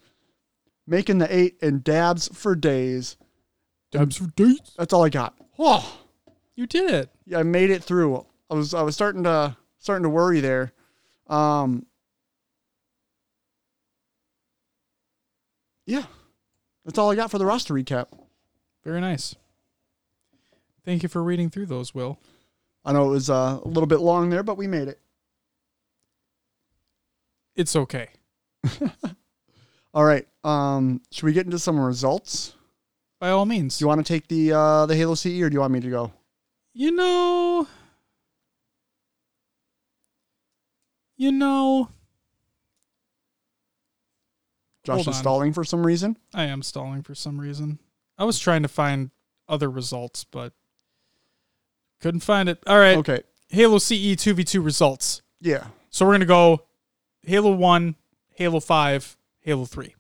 Making 0.87 1.17
the 1.17 1.35
eight 1.35 1.57
and 1.61 1.83
dabs 1.83 2.29
for 2.33 2.55
days. 2.55 3.17
Dabs 3.91 4.17
for 4.17 4.27
dates. 4.27 4.73
That's 4.77 4.93
all 4.93 5.03
I 5.03 5.09
got. 5.09 5.35
Oh, 5.59 5.99
You 6.55 6.65
did 6.65 6.89
it. 6.91 7.09
yeah, 7.25 7.39
I 7.39 7.43
made 7.43 7.69
it 7.69 7.83
through. 7.83 8.25
I 8.49 8.53
was 8.55 8.73
I 8.73 8.81
was 8.83 8.95
starting 8.95 9.23
to 9.23 9.57
starting 9.79 10.03
to 10.03 10.09
worry 10.09 10.39
there. 10.39 10.71
Um, 11.27 11.85
yeah, 15.85 16.03
that's 16.85 16.97
all 16.97 17.11
I 17.11 17.15
got 17.15 17.31
for 17.31 17.37
the 17.37 17.45
roster 17.45 17.73
recap. 17.73 18.07
Very 18.83 19.01
nice. 19.01 19.35
Thank 20.85 21.03
you 21.03 21.09
for 21.09 21.21
reading 21.21 21.49
through 21.49 21.65
those, 21.65 21.93
Will. 21.93 22.17
I 22.85 22.93
know 22.93 23.07
it 23.07 23.11
was 23.11 23.29
uh, 23.29 23.59
a 23.63 23.67
little 23.67 23.87
bit 23.87 23.99
long 23.99 24.29
there, 24.29 24.43
but 24.43 24.57
we 24.57 24.67
made 24.67 24.87
it. 24.87 24.99
It's 27.55 27.75
okay. 27.75 28.07
All 29.93 30.05
right. 30.05 30.25
Um, 30.47 31.01
should 31.11 31.25
we 31.25 31.33
get 31.33 31.45
into 31.45 31.59
some 31.59 31.77
results? 31.77 32.53
By 33.19 33.31
all 33.31 33.45
means. 33.45 33.77
Do 33.77 33.83
you 33.83 33.87
want 33.87 34.05
to 34.05 34.13
take 34.13 34.27
the 34.27 34.53
uh, 34.53 34.85
the 34.85 34.95
Halo 34.95 35.15
CE, 35.15 35.41
or 35.41 35.49
do 35.49 35.55
you 35.55 35.59
want 35.59 35.73
me 35.73 35.81
to 35.81 35.89
go? 35.89 36.13
You 36.73 36.91
know. 36.91 37.67
You 41.17 41.31
know. 41.31 41.89
Josh 44.85 44.95
Hold 44.95 45.01
is 45.01 45.07
on. 45.07 45.13
stalling 45.15 45.53
for 45.53 45.65
some 45.65 45.85
reason. 45.85 46.17
I 46.33 46.45
am 46.45 46.63
stalling 46.63 47.01
for 47.01 47.13
some 47.13 47.41
reason. 47.41 47.79
I 48.17 48.23
was 48.23 48.39
trying 48.39 48.61
to 48.61 48.69
find 48.69 49.11
other 49.49 49.69
results, 49.69 50.23
but 50.23 50.53
couldn't 51.99 52.21
find 52.21 52.47
it. 52.47 52.59
All 52.65 52.79
right. 52.79 52.97
Okay. 52.97 53.23
Halo 53.49 53.79
CE 53.79 54.15
2v2 54.15 54.63
results. 54.63 55.23
Yeah. 55.41 55.67
So 55.89 56.05
we're 56.05 56.11
going 56.11 56.21
to 56.21 56.25
go 56.25 56.61
Halo 57.23 57.51
1, 57.51 57.95
Halo 58.35 58.59
5, 58.61 59.17
Halo 59.41 59.65
3. 59.65 59.96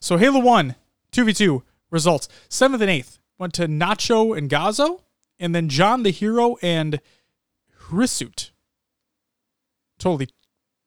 So 0.00 0.16
Halo 0.16 0.40
1, 0.40 0.74
2v2 1.12 1.62
results. 1.90 2.28
7th 2.48 2.80
and 2.80 2.90
8th 2.90 3.18
went 3.38 3.54
to 3.54 3.66
Nacho 3.66 4.36
and 4.36 4.50
Gazo, 4.50 5.00
and 5.38 5.54
then 5.54 5.68
John 5.68 6.02
the 6.02 6.10
Hero 6.10 6.56
and 6.62 7.00
Hrisut. 7.88 8.50
Totally, 9.98 10.28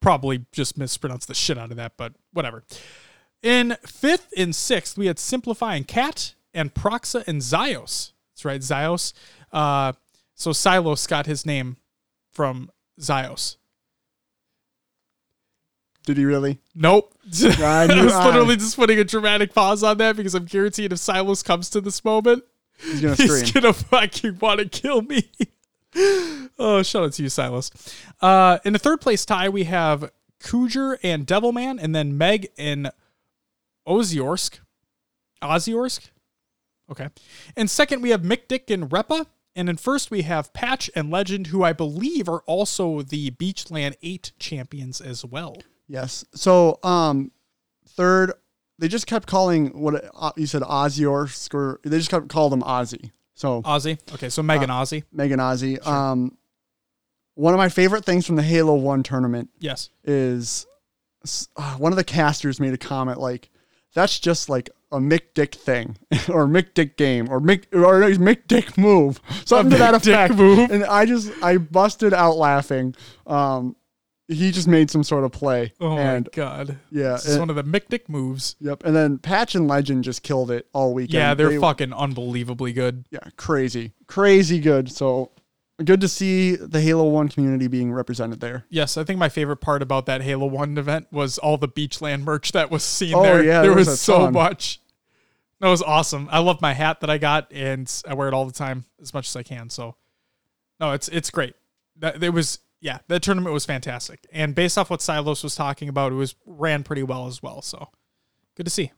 probably 0.01 0.45
just 0.51 0.77
mispronounced 0.77 1.27
the 1.27 1.33
shit 1.33 1.57
out 1.57 1.71
of 1.71 1.77
that, 1.77 1.93
but 1.97 2.13
whatever. 2.33 2.63
In 3.41 3.77
5th 3.85 4.27
and 4.37 4.53
6th, 4.53 4.97
we 4.97 5.07
had 5.07 5.17
Simplify 5.17 5.75
and 5.75 5.87
Cat, 5.87 6.35
and 6.53 6.73
Proxa 6.73 7.27
and 7.27 7.41
Zios. 7.41 8.11
That's 8.31 8.45
right, 8.45 8.61
Zios. 8.61 9.13
Uh, 9.51 9.93
so 10.35 10.51
Silos 10.51 11.07
got 11.07 11.25
his 11.25 11.45
name 11.45 11.77
from 12.31 12.71
Zios. 12.99 13.57
Did 16.05 16.17
he 16.17 16.25
really? 16.25 16.59
Nope. 16.73 17.13
I 17.43 17.87
was 18.03 18.15
literally 18.25 18.55
just 18.55 18.75
putting 18.75 18.99
a 18.99 19.03
dramatic 19.03 19.53
pause 19.53 19.83
on 19.83 19.97
that 19.97 20.15
because 20.15 20.33
I'm 20.33 20.45
guaranteed 20.45 20.91
if 20.91 20.99
Silas 20.99 21.43
comes 21.43 21.69
to 21.71 21.81
this 21.81 22.03
moment, 22.03 22.43
He's 22.79 23.01
gonna 23.01 23.15
scream. 23.15 23.41
he's 23.41 23.51
gonna 23.51 23.73
fucking 23.73 24.39
want 24.39 24.59
to 24.59 24.67
kill 24.67 25.01
me. 25.03 25.29
oh, 26.59 26.81
shout 26.83 27.03
out 27.03 27.13
to 27.13 27.23
you, 27.23 27.29
Silas. 27.29 27.69
Uh, 28.19 28.57
in 28.65 28.73
the 28.73 28.79
third 28.79 29.01
place 29.01 29.25
tie, 29.25 29.49
we 29.49 29.65
have 29.65 30.11
Kujer 30.41 30.97
and 31.03 31.27
Devilman, 31.27 31.79
and 31.81 31.93
then 31.93 32.17
Meg 32.17 32.49
and 32.57 32.91
Oziorsk. 33.87 34.59
Oziorsk? 35.41 36.09
Okay. 36.89 37.09
And 37.55 37.69
second, 37.69 38.01
we 38.01 38.09
have 38.09 38.21
Mick 38.21 38.47
Dick 38.47 38.69
and 38.69 38.89
Repa. 38.89 39.27
And 39.55 39.69
in 39.69 39.77
first, 39.77 40.11
we 40.11 40.21
have 40.21 40.53
Patch 40.53 40.89
and 40.95 41.11
Legend, 41.11 41.47
who 41.47 41.61
I 41.63 41.73
believe 41.73 42.29
are 42.29 42.41
also 42.45 43.01
the 43.01 43.31
Beachland 43.31 43.95
8 44.01 44.31
champions 44.39 45.01
as 45.01 45.25
well. 45.25 45.57
Yes. 45.91 46.23
So, 46.33 46.79
um, 46.83 47.31
third, 47.89 48.31
they 48.79 48.87
just 48.87 49.07
kept 49.07 49.27
calling 49.27 49.67
what 49.79 50.05
uh, 50.15 50.31
you 50.37 50.47
said 50.47 50.61
Ozzy 50.61 51.05
or 51.09 51.27
or 51.53 51.79
they 51.83 51.97
just 51.97 52.09
kept 52.09 52.29
calling 52.29 52.51
them 52.51 52.61
Ozzy. 52.67 53.11
So 53.35 53.61
Ozzy. 53.63 53.99
Okay, 54.13 54.29
so 54.29 54.41
Megan 54.41 54.69
Ozzy. 54.69 55.03
Megan 55.11 55.39
Ozzy. 55.39 55.85
Um, 55.85 56.37
one 57.35 57.53
of 57.53 57.57
my 57.57 57.67
favorite 57.69 58.05
things 58.05 58.25
from 58.25 58.37
the 58.37 58.43
Halo 58.43 58.75
One 58.75 59.03
tournament 59.03 59.49
Yes. 59.59 59.89
is 60.05 60.65
uh, 61.57 61.75
one 61.75 61.91
of 61.91 61.97
the 61.97 62.03
casters 62.05 62.59
made 62.59 62.73
a 62.73 62.77
comment 62.77 63.19
like, 63.19 63.49
"That's 63.93 64.17
just 64.17 64.47
like 64.47 64.69
a 64.93 64.97
Mick 64.97 65.33
Dick 65.33 65.55
thing, 65.55 65.97
or 66.29 66.47
Mick 66.47 66.73
Dick 66.73 66.95
game, 66.95 67.27
or 67.29 67.41
Mick 67.41 67.65
or 67.73 67.99
Mick 68.17 68.47
Dick 68.47 68.77
move, 68.77 69.19
something 69.45 69.71
to 69.71 69.77
that 69.77 69.93
Mick 69.95 70.03
Dick 70.29 70.37
move. 70.37 70.71
And 70.71 70.85
I 70.85 71.05
just 71.05 71.31
I 71.43 71.57
busted 71.57 72.13
out 72.13 72.37
laughing. 72.37 72.95
Um, 73.27 73.75
he 74.27 74.51
just 74.51 74.67
made 74.67 74.89
some 74.89 75.03
sort 75.03 75.23
of 75.23 75.31
play. 75.31 75.73
Oh 75.81 75.97
and 75.97 76.25
my 76.27 76.29
god. 76.35 76.77
yeah, 76.91 77.17
and- 77.27 77.39
one 77.39 77.49
of 77.49 77.55
the 77.55 77.63
McDick 77.63 78.07
moves. 78.07 78.55
yep. 78.59 78.83
And 78.85 78.95
then 78.95 79.17
Patch 79.17 79.55
and 79.55 79.67
Legend 79.67 80.03
just 80.03 80.23
killed 80.23 80.51
it 80.51 80.67
all 80.73 80.93
weekend. 80.93 81.13
Yeah, 81.13 81.33
they're 81.33 81.49
They- 81.49 81.59
fucking 81.59 81.93
unbelievably 81.93 82.73
good. 82.73 83.05
yeah, 83.11 83.19
crazy, 83.37 83.91
crazy 84.07 84.59
good. 84.59 84.91
So 84.91 85.31
good 85.83 85.99
to 86.01 86.07
see 86.07 86.55
the 86.55 86.79
Halo 86.79 87.05
One 87.09 87.27
community 87.27 87.67
being 87.67 87.91
represented 87.91 88.39
there. 88.39 88.65
Yes, 88.69 88.97
I 88.97 89.03
think 89.03 89.17
my 89.19 89.29
favorite 89.29 89.57
part 89.57 89.81
about 89.81 90.05
that 90.05 90.21
Halo 90.21 90.45
1 90.45 90.77
event 90.77 91.07
was 91.11 91.37
all 91.39 91.57
the 91.57 91.67
Beachland 91.67 92.21
merch 92.23 92.51
that 92.51 92.69
was 92.69 92.83
seen 92.83 93.15
Oh, 93.15 93.23
there. 93.23 93.43
yeah, 93.43 93.61
there 93.61 93.71
there 93.71 93.73
was 93.77 93.87
was, 93.87 93.99
so 94.01 94.19
ton. 94.19 94.33
much. 94.33 94.79
That 95.59 95.67
was 95.69 95.81
awesome. 95.81 96.27
I 96.31 96.39
love 96.39 96.61
my 96.61 96.73
hat 96.73 97.01
that 97.01 97.09
I 97.09 97.17
got 97.17 97.51
and 97.51 97.91
I 98.07 98.13
wear 98.13 98.27
it 98.27 98.33
all 98.33 98.45
the 98.45 98.51
time 98.53 98.85
as 99.01 99.13
much 99.13 99.27
as 99.27 99.35
I 99.35 99.43
can. 99.43 99.69
So 99.69 99.95
no, 100.79 100.91
it's 100.93 101.07
it's 101.09 101.29
great. 101.29 101.53
That 101.97 102.23
it 102.23 102.29
was 102.31 102.59
yeah, 102.81 102.97
that 103.07 103.21
tournament 103.21 103.53
was 103.53 103.65
fantastic. 103.65 104.27
And 104.31 104.55
based 104.55 104.77
off 104.77 104.89
what 104.89 105.01
Silos 105.01 105.43
was 105.43 105.55
talking 105.55 105.87
about, 105.87 106.11
it 106.11 106.15
was 106.15 106.35
ran 106.45 106.83
pretty 106.83 107.03
well 107.03 107.27
as 107.27 107.41
well. 107.41 107.61
So 107.61 107.89
good 108.55 108.65
to 108.65 108.71
see. 108.71 108.91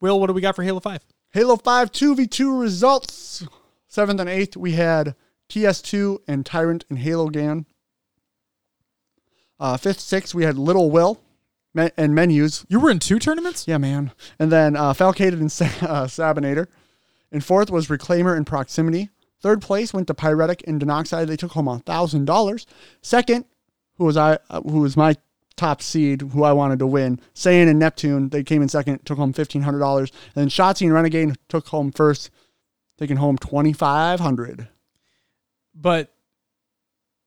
Will, 0.00 0.18
what 0.20 0.28
do 0.28 0.32
we 0.32 0.40
got 0.40 0.54
for 0.56 0.62
Halo 0.62 0.80
5? 0.80 1.04
Halo 1.32 1.56
5 1.56 1.92
2v2 1.92 2.60
results. 2.60 3.46
7th 3.90 4.20
and 4.20 4.30
8th, 4.30 4.56
we 4.56 4.72
had 4.72 5.14
TS2 5.48 6.18
and 6.28 6.46
Tyrant 6.46 6.84
and 6.88 6.98
Halo 6.98 7.28
Gan. 7.28 7.66
Uh, 9.58 9.76
5th, 9.76 9.98
6th, 9.98 10.34
we 10.34 10.44
had 10.44 10.58
Little 10.58 10.90
Will 10.90 11.20
and 11.74 12.14
Menus. 12.14 12.64
You 12.68 12.80
were 12.80 12.90
in 12.90 12.98
two 12.98 13.18
tournaments? 13.18 13.66
Yeah, 13.66 13.78
man. 13.78 14.12
And 14.38 14.52
then 14.52 14.76
uh, 14.76 14.92
Falcated 14.92 15.40
and 15.40 15.50
Sa- 15.50 15.64
uh, 15.86 16.06
Sabinator. 16.06 16.68
And 17.32 17.42
4th 17.42 17.70
was 17.70 17.88
Reclaimer 17.88 18.36
and 18.36 18.46
Proximity. 18.46 19.10
Third 19.42 19.60
place 19.62 19.92
went 19.92 20.06
to 20.08 20.14
Pyretic 20.14 20.62
and 20.66 20.80
Denoxide. 20.80 21.26
They 21.26 21.36
took 21.36 21.52
home 21.52 21.66
$1,000. 21.66 22.66
Second, 23.02 23.44
who 23.98 24.04
was 24.04 24.16
I? 24.16 24.38
Uh, 24.50 24.60
who 24.62 24.80
was 24.80 24.96
my 24.96 25.16
top 25.56 25.80
seed, 25.80 26.20
who 26.22 26.42
I 26.44 26.52
wanted 26.52 26.78
to 26.80 26.86
win, 26.86 27.20
Saiyan 27.34 27.68
and 27.68 27.78
Neptune. 27.78 28.28
They 28.28 28.42
came 28.42 28.60
in 28.62 28.68
second, 28.68 29.04
took 29.06 29.18
home 29.18 29.32
fifteen 29.32 29.62
hundred 29.62 29.78
dollars. 29.80 30.10
And 30.34 30.42
then 30.42 30.48
Shotzzy 30.48 30.82
and 30.82 30.92
Renegade 30.92 31.34
took 31.48 31.68
home 31.68 31.92
first, 31.92 32.30
taking 32.98 33.16
home 33.16 33.38
twenty 33.38 33.72
five 33.72 34.20
hundred. 34.20 34.68
But 35.74 36.12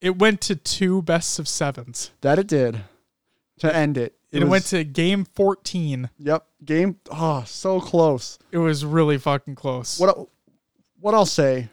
it 0.00 0.18
went 0.18 0.40
to 0.42 0.56
two 0.56 1.02
best 1.02 1.38
of 1.38 1.48
sevens. 1.48 2.10
That 2.20 2.38
it 2.38 2.46
did 2.46 2.80
to 3.58 3.74
end 3.74 3.98
it. 3.98 4.14
It, 4.32 4.40
was- 4.42 4.48
went 4.50 4.64
to 4.66 4.84
game 4.84 5.24
14. 5.24 6.08
yep 6.18 6.46
game. 6.64 6.98
Oh, 7.10 7.42
so 7.46 7.80
close. 7.80 8.38
It 8.52 8.58
was 8.58 8.84
really 8.84 9.18
fucking 9.18 9.56
close. 9.56 9.98
What 9.98 10.28
what 11.00 11.14
I'll 11.14 11.26
say. 11.26 11.68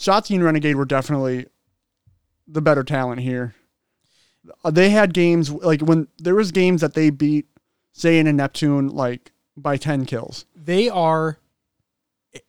Shotzzy 0.00 0.34
and 0.34 0.42
Renegade 0.44 0.76
were 0.76 0.84
definitely 0.86 1.46
the 2.48 2.62
better 2.62 2.82
talent 2.82 3.20
here. 3.20 3.54
Uh, 4.64 4.70
They 4.70 4.90
had 4.90 5.12
games 5.14 5.50
like 5.50 5.82
when 5.82 6.08
there 6.18 6.34
was 6.34 6.50
games 6.52 6.80
that 6.80 6.94
they 6.94 7.10
beat 7.10 7.46
Zayn 7.94 8.26
and 8.26 8.36
Neptune 8.38 8.88
like 8.88 9.32
by 9.56 9.76
ten 9.76 10.06
kills. 10.06 10.46
they 10.56 10.88
are 10.88 11.38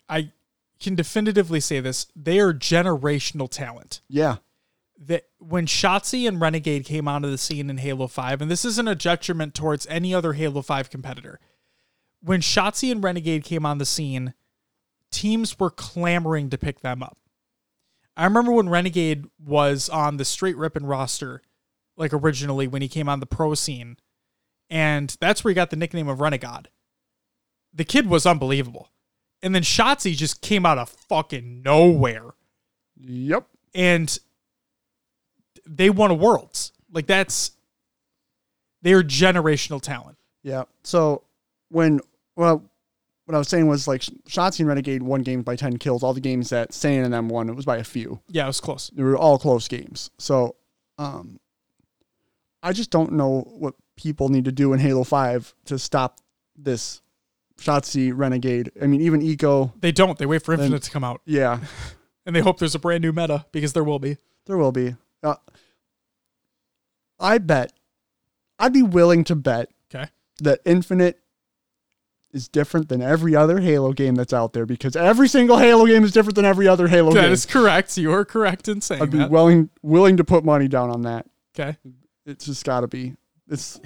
I 0.07 0.31
can 0.79 0.95
definitively 0.95 1.59
say 1.59 1.79
this, 1.79 2.07
they 2.15 2.39
are 2.39 2.53
generational 2.53 3.49
talent. 3.49 4.01
Yeah. 4.07 4.37
That 4.99 5.23
when 5.39 5.65
Shotzzy 5.65 6.27
and 6.27 6.39
Renegade 6.39 6.85
came 6.85 7.07
onto 7.07 7.29
the 7.29 7.37
scene 7.37 7.69
in 7.69 7.77
Halo 7.77 8.07
5, 8.07 8.41
and 8.41 8.49
this 8.51 8.63
isn't 8.65 8.87
a 8.87 8.95
detriment 8.95 9.53
towards 9.55 9.87
any 9.87 10.13
other 10.13 10.33
Halo 10.33 10.61
5 10.61 10.89
competitor. 10.91 11.39
When 12.21 12.41
Shotzzy 12.41 12.91
and 12.91 13.03
Renegade 13.03 13.43
came 13.43 13.65
on 13.65 13.79
the 13.79 13.85
scene, 13.85 14.33
teams 15.11 15.59
were 15.59 15.71
clamoring 15.71 16.49
to 16.51 16.57
pick 16.57 16.81
them 16.81 17.01
up. 17.01 17.17
I 18.17 18.25
remember 18.25 18.51
when 18.51 18.69
Renegade 18.69 19.25
was 19.43 19.89
on 19.89 20.17
the 20.17 20.23
Str8 20.23 20.53
Rippin 20.57 20.85
roster, 20.85 21.41
like 21.97 22.13
originally 22.13 22.67
when 22.67 22.81
he 22.81 22.87
came 22.87 23.07
on 23.09 23.19
the 23.19 23.25
pro 23.25 23.53
scene, 23.55 23.97
and 24.69 25.15
that's 25.19 25.43
where 25.43 25.49
he 25.51 25.55
got 25.55 25.69
the 25.69 25.75
nickname 25.75 26.07
of 26.07 26.19
Renegade. 26.21 26.69
The 27.73 27.85
kid 27.85 28.07
was 28.07 28.25
unbelievable. 28.25 28.89
And 29.41 29.55
then 29.55 29.63
Shotzzy 29.63 30.15
just 30.15 30.41
came 30.41 30.65
out 30.65 30.77
of 30.77 30.89
fucking 30.89 31.61
nowhere 31.63 32.31
Yep. 32.99 33.47
and 33.73 34.19
they 35.65 35.89
won 35.89 36.11
a 36.11 36.13
worlds. 36.13 36.73
Like 36.91 37.07
that's 37.07 37.51
they're 38.83 39.01
generational 39.03 39.81
talent. 39.81 40.17
Yeah. 40.43 40.63
So 40.83 41.23
when 41.69 42.01
well, 42.35 42.69
what 43.31 43.37
I 43.37 43.39
was 43.39 43.47
saying 43.47 43.67
was 43.67 43.87
like 43.87 44.01
Shotzzy 44.27 44.59
and 44.59 44.67
Renegade 44.67 45.03
won 45.03 45.21
games 45.21 45.43
by 45.43 45.55
ten 45.55 45.77
kills. 45.77 46.03
All 46.03 46.13
the 46.13 46.19
games 46.21 46.49
that 46.49 46.71
Saiyan 46.71 47.05
and 47.05 47.13
them 47.13 47.29
won, 47.29 47.49
it 47.49 47.55
was 47.55 47.65
by 47.65 47.77
a 47.77 47.83
few. 47.83 48.19
Yeah, 48.27 48.43
it 48.43 48.47
was 48.47 48.59
close. 48.59 48.89
They 48.93 49.03
were 49.03 49.17
all 49.17 49.37
close 49.39 49.67
games. 49.67 50.11
So, 50.19 50.55
um, 50.97 51.39
I 52.61 52.73
just 52.73 52.91
don't 52.91 53.13
know 53.13 53.41
what 53.47 53.75
people 53.95 54.29
need 54.29 54.45
to 54.45 54.51
do 54.51 54.73
in 54.73 54.79
Halo 54.79 55.03
Five 55.03 55.53
to 55.65 55.79
stop 55.79 56.19
this 56.57 57.01
Shotzzy 57.57 58.11
Renegade. 58.15 58.71
I 58.81 58.87
mean, 58.87 59.01
even 59.01 59.21
Eco. 59.21 59.73
They 59.79 59.91
don't. 59.91 60.17
They 60.17 60.25
wait 60.25 60.43
for 60.43 60.55
Then- 60.57 60.65
Infinite 60.65 60.83
to 60.83 60.91
come 60.91 61.03
out, 61.03 61.21
Yeah, 61.25 61.59
and 62.25 62.35
they 62.35 62.41
hope 62.41 62.59
there's 62.59 62.75
a 62.75 62.79
brand 62.79 63.01
new 63.03 63.11
meta 63.13 63.45
because 63.51 63.73
there 63.73 63.83
will 63.83 63.99
be. 63.99 64.17
there 64.45 64.57
will 64.57 64.71
be. 64.71 64.95
Uh, 65.23 65.35
I 67.19 67.37
bet. 67.37 67.71
I'd 68.59 68.73
be 68.73 68.83
willing 68.83 69.23
to 69.25 69.35
bet 69.35 69.69
Okay. 69.93 70.09
that 70.41 70.59
Infinite 70.65 71.19
is 72.33 72.47
different 72.47 72.89
than 72.89 73.01
every 73.01 73.35
other 73.35 73.59
Halo 73.59 73.93
game 73.93 74.15
that's 74.15 74.33
out 74.33 74.53
there 74.53 74.65
because 74.65 74.95
every 74.95 75.27
single 75.27 75.57
Halo 75.57 75.85
game 75.85 76.03
is 76.03 76.11
different 76.11 76.35
than 76.35 76.45
every 76.45 76.67
other 76.67 76.87
Halo 76.87 77.11
That 77.13 77.21
game. 77.23 77.31
is 77.31 77.45
correct. 77.45 77.97
You 77.97 78.11
are 78.13 78.23
correct 78.25 78.67
in 78.67 78.81
saying 78.81 79.01
I'd 79.01 79.11
be 79.11 79.17
that. 79.19 79.29
willing 79.31 79.69
willing 79.81 80.17
to 80.17 80.23
put 80.23 80.43
money 80.45 80.67
down 80.67 80.89
on 80.89 81.01
that. 81.03 81.25
okay. 81.57 81.77
It's 82.25 82.45
just 82.45 82.63
got 82.65 82.81
to 82.81 82.87
be. 82.87 83.15
It's 83.49 83.81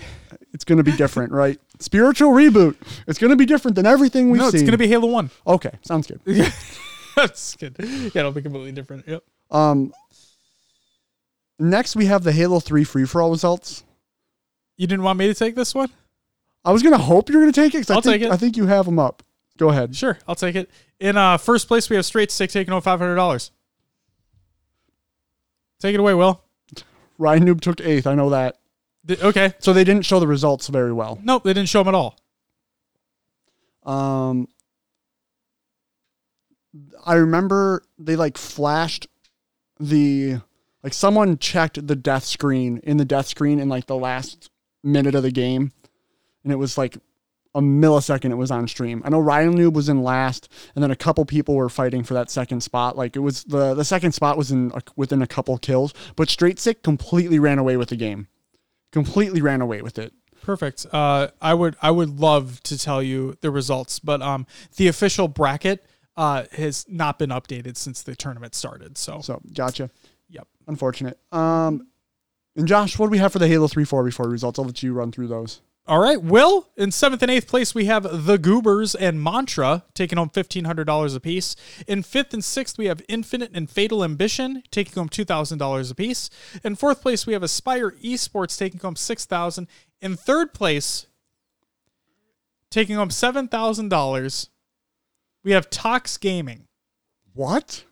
it's 0.53 0.63
going 0.63 0.77
to 0.77 0.83
be 0.83 0.91
different, 0.91 1.31
right? 1.43 1.59
Spiritual 1.79 2.31
reboot. 2.31 2.75
It's 3.07 3.17
going 3.17 3.31
to 3.31 3.35
be 3.35 3.45
different 3.45 3.75
than 3.75 3.85
everything 3.85 4.29
we've 4.29 4.39
No, 4.41 4.49
it's 4.49 4.61
gonna 4.61 4.77
be 4.77 4.87
Halo 4.87 5.07
One. 5.07 5.31
okay. 5.47 5.71
Sounds 5.81 6.05
good. 6.07 6.19
That's 7.15 7.55
good. 7.55 7.75
Yeah, 7.79 8.09
it'll 8.19 8.31
be 8.31 8.41
completely 8.41 8.73
different. 8.73 9.07
Yep. 9.07 9.23
Um. 9.51 9.93
Next, 11.57 11.95
we 11.95 12.05
have 12.07 12.23
the 12.23 12.31
Halo 12.33 12.59
Three 12.59 12.83
free 12.83 13.05
for 13.05 13.21
all 13.21 13.31
results. 13.31 13.83
You 14.77 14.87
didn't 14.87 15.03
want 15.03 15.17
me 15.17 15.27
to 15.27 15.33
take 15.33 15.55
this 15.55 15.73
one? 15.73 15.89
I 16.65 16.71
was 16.71 16.81
gonna 16.83 16.97
hope 16.97 17.29
you're 17.29 17.41
gonna 17.41 17.51
take 17.51 17.73
it. 17.75 17.79
'cause 17.79 17.91
I 17.91 17.95
I'll 17.95 18.01
think, 18.01 18.21
take 18.21 18.29
it. 18.29 18.31
I 18.33 18.37
think 18.37 18.57
you 18.57 18.65
have 18.65 18.85
them 18.85 18.99
up. 18.99 19.23
Go 19.57 19.69
ahead. 19.69 19.95
Sure, 19.95 20.17
I'll 20.27 20.35
take 20.35 20.55
it. 20.55 20.69
In 20.99 21.15
uh, 21.15 21.37
first 21.37 21.67
place, 21.67 21.89
we 21.89 21.95
have 21.95 22.05
Straight 22.05 22.31
Stick 22.31 22.49
taking 22.49 22.71
home 22.71 22.81
five 22.81 22.99
hundred 22.99 23.15
dollars. 23.15 23.51
Take 25.79 25.93
it 25.93 25.99
away, 25.99 26.13
Will. 26.13 26.41
Ryanoob 27.19 27.61
took 27.61 27.79
eighth. 27.81 28.07
I 28.07 28.15
know 28.15 28.29
that. 28.31 28.57
Th- 29.07 29.21
okay. 29.23 29.53
So 29.59 29.71
they 29.71 29.83
didn't 29.83 30.05
show 30.05 30.19
the 30.19 30.27
results 30.27 30.67
very 30.67 30.91
well. 30.91 31.19
Nope, 31.23 31.43
they 31.43 31.53
didn't 31.53 31.69
show 31.69 31.83
them 31.83 31.93
at 31.93 31.97
all. 31.97 32.17
Um, 33.83 34.47
I 37.05 37.13
remember 37.15 37.83
they 37.99 38.15
like 38.15 38.37
flashed 38.37 39.07
the 39.79 40.39
like 40.83 40.93
someone 40.93 41.37
checked 41.37 41.85
the 41.87 41.95
death 41.95 42.25
screen 42.25 42.79
in 42.83 42.97
the 42.97 43.05
death 43.05 43.27
screen 43.27 43.59
in 43.59 43.69
like 43.69 43.85
the 43.85 43.95
last 43.95 44.49
minute 44.83 45.13
of 45.15 45.23
the 45.23 45.31
game, 45.31 45.71
and 46.45 46.53
it 46.53 46.55
was 46.55 46.77
like 46.77 46.97
a 47.53 47.61
millisecond 47.61 48.31
it 48.31 48.35
was 48.35 48.51
on 48.51 48.67
stream. 48.67 49.01
I 49.05 49.09
know 49.09 49.21
Ryanoob 49.21 49.73
was 49.73 49.89
in 49.89 50.03
last, 50.03 50.49
and 50.75 50.83
then 50.83 50.91
a 50.91 50.95
couple 50.95 51.25
people 51.25 51.55
were 51.55 51.69
fighting 51.69 52.03
for 52.03 52.13
that 52.13 52.29
second 52.29 52.61
spot. 52.61 52.97
Like 52.97 53.15
it 53.15 53.19
was 53.19 53.43
the 53.45 53.73
the 53.73 53.85
second 53.85 54.13
spot 54.13 54.37
was 54.37 54.51
in 54.51 54.71
a, 54.73 54.81
within 54.95 55.21
a 55.21 55.27
couple 55.27 55.57
kills, 55.57 55.93
but 56.15 56.29
Straight 56.29 56.59
Sick 56.59 56.83
completely 56.83 57.39
ran 57.39 57.57
away 57.59 57.75
with 57.75 57.89
the 57.89 57.95
game. 57.95 58.27
Completely 58.91 59.41
ran 59.41 59.61
away 59.61 59.81
with 59.81 59.97
it. 59.97 60.13
Perfect. 60.41 60.85
Uh, 60.91 61.29
I 61.41 61.53
would 61.53 61.75
I 61.81 61.91
would 61.91 62.19
love 62.19 62.61
to 62.63 62.77
tell 62.77 63.01
you 63.01 63.35
the 63.41 63.49
results, 63.49 63.99
but 63.99 64.21
um, 64.21 64.45
the 64.75 64.87
official 64.87 65.27
bracket 65.27 65.83
uh 66.17 66.43
has 66.53 66.85
not 66.87 67.17
been 67.19 67.29
updated 67.29 67.77
since 67.77 68.03
the 68.03 68.15
tournament 68.15 68.53
started. 68.53 68.97
So, 68.97 69.21
So 69.21 69.41
gotcha. 69.53 69.89
yep. 70.29 70.47
Unfortunate. 70.67 71.17
Um, 71.31 71.87
and 72.55 72.67
Josh, 72.67 72.97
what 72.99 73.07
do 73.07 73.11
we 73.11 73.17
have 73.17 73.33
for 73.33 73.39
the 73.39 73.47
Halo 73.47 73.67
3 73.67 73.83
4 73.83 74.03
before 74.03 74.29
results? 74.29 74.59
I'll 74.59 74.65
let 74.65 74.81
you 74.83 74.93
run 74.93 75.11
through 75.11 75.27
those. 75.27 75.61
All 75.87 75.99
right. 75.99 76.19
Will 76.19 76.67
in 76.75 76.91
seventh 76.91 77.21
and 77.21 77.29
eighth 77.29 77.47
place 77.47 77.75
we 77.75 77.85
have 77.85 78.25
the 78.25 78.39
Goobers 78.39 78.95
and 78.95 79.23
Mantra 79.23 79.83
taking 79.93 80.17
home 80.17 80.29
fifteen 80.29 80.65
hundred 80.65 80.85
dollars 80.85 81.13
apiece. 81.13 81.55
In 81.87 82.01
fifth 82.01 82.33
and 82.33 82.43
sixth 82.43 82.79
we 82.79 82.87
have 82.87 83.03
Infinite 83.07 83.51
and 83.53 83.69
Fatal 83.69 84.03
Ambition 84.03 84.63
taking 84.71 84.93
home 84.93 85.09
two 85.09 85.25
thousand 85.25 85.59
dollars 85.59 85.91
apiece. 85.91 86.31
In 86.63 86.75
fourth 86.75 87.01
place 87.03 87.27
we 87.27 87.33
have 87.33 87.43
Aspire 87.43 87.91
Esports 87.91 88.57
taking 88.57 88.79
home 88.79 88.95
$6,000. 88.95 89.67
In 90.01 90.15
third 90.15 90.53
place, 90.55 91.05
taking 92.71 92.95
home 92.95 93.11
seven 93.11 93.47
thousand 93.47 93.89
dollars, 93.89 94.49
we 95.43 95.51
have 95.51 95.69
Tox 95.69 96.17
Gaming. 96.17 96.67
What? 97.33 97.85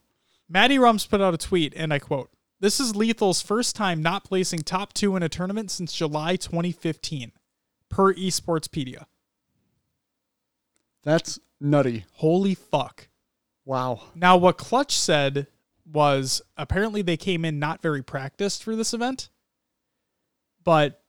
Maddie 0.49 0.79
Rums 0.79 1.05
put 1.05 1.21
out 1.21 1.35
a 1.35 1.37
tweet, 1.37 1.73
and 1.75 1.93
I 1.93 1.99
quote: 1.99 2.31
"This 2.59 2.79
is 2.79 2.95
Lethal's 2.95 3.43
first 3.43 3.75
time 3.75 4.01
not 4.01 4.23
placing 4.23 4.63
top 4.63 4.93
two 4.93 5.15
in 5.15 5.21
a 5.21 5.29
tournament 5.29 5.69
since 5.69 5.93
July 5.93 6.37
2015, 6.37 7.33
per 7.93 8.13
Esportspedia. 8.13 9.05
That's 11.03 11.39
nutty. 11.59 12.05
Holy 12.13 12.55
fuck!" 12.55 13.07
Wow. 13.65 14.01
Now, 14.15 14.35
what 14.37 14.57
Clutch 14.57 14.91
said 14.97 15.47
was 15.85 16.41
apparently 16.57 17.01
they 17.01 17.17
came 17.17 17.45
in 17.45 17.59
not 17.59 17.81
very 17.81 18.01
practiced 18.03 18.63
for 18.63 18.75
this 18.75 18.93
event, 18.93 19.29
but 20.63 21.01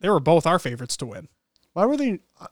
they 0.00 0.08
were 0.08 0.20
both 0.20 0.46
our 0.46 0.58
favorites 0.58 0.96
to 0.98 1.06
win. 1.06 1.28
Why 1.72 1.86
were 1.86 1.96
they? 1.96 2.20
uh, 2.40 2.46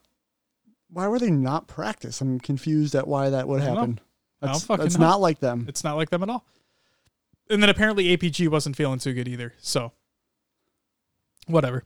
Why 0.90 1.08
were 1.08 1.18
they 1.18 1.30
not 1.30 1.66
practiced? 1.68 2.20
I'm 2.20 2.38
confused 2.40 2.94
at 2.94 3.08
why 3.08 3.30
that 3.30 3.48
would 3.48 3.60
know. 3.60 3.74
happen. 3.74 4.00
Don't 4.42 4.52
That's, 4.52 4.64
fucking 4.64 4.84
that's 4.84 4.98
know. 4.98 5.06
not 5.06 5.20
like 5.20 5.40
them. 5.40 5.64
It's 5.68 5.84
not 5.84 5.96
like 5.96 6.10
them 6.10 6.22
at 6.22 6.28
all. 6.28 6.44
And 7.50 7.62
then 7.62 7.70
apparently 7.70 8.14
APG 8.16 8.48
wasn't 8.48 8.76
feeling 8.76 8.98
too 8.98 9.12
good 9.14 9.28
either. 9.28 9.54
So 9.58 9.92
whatever. 11.46 11.84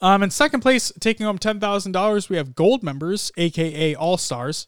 Um, 0.00 0.22
in 0.22 0.30
second 0.30 0.60
place, 0.60 0.92
taking 1.00 1.26
home 1.26 1.38
ten 1.38 1.60
thousand 1.60 1.92
dollars, 1.92 2.28
we 2.28 2.36
have 2.36 2.54
gold 2.54 2.82
members, 2.82 3.32
aka 3.36 3.94
All 3.94 4.16
Stars. 4.16 4.66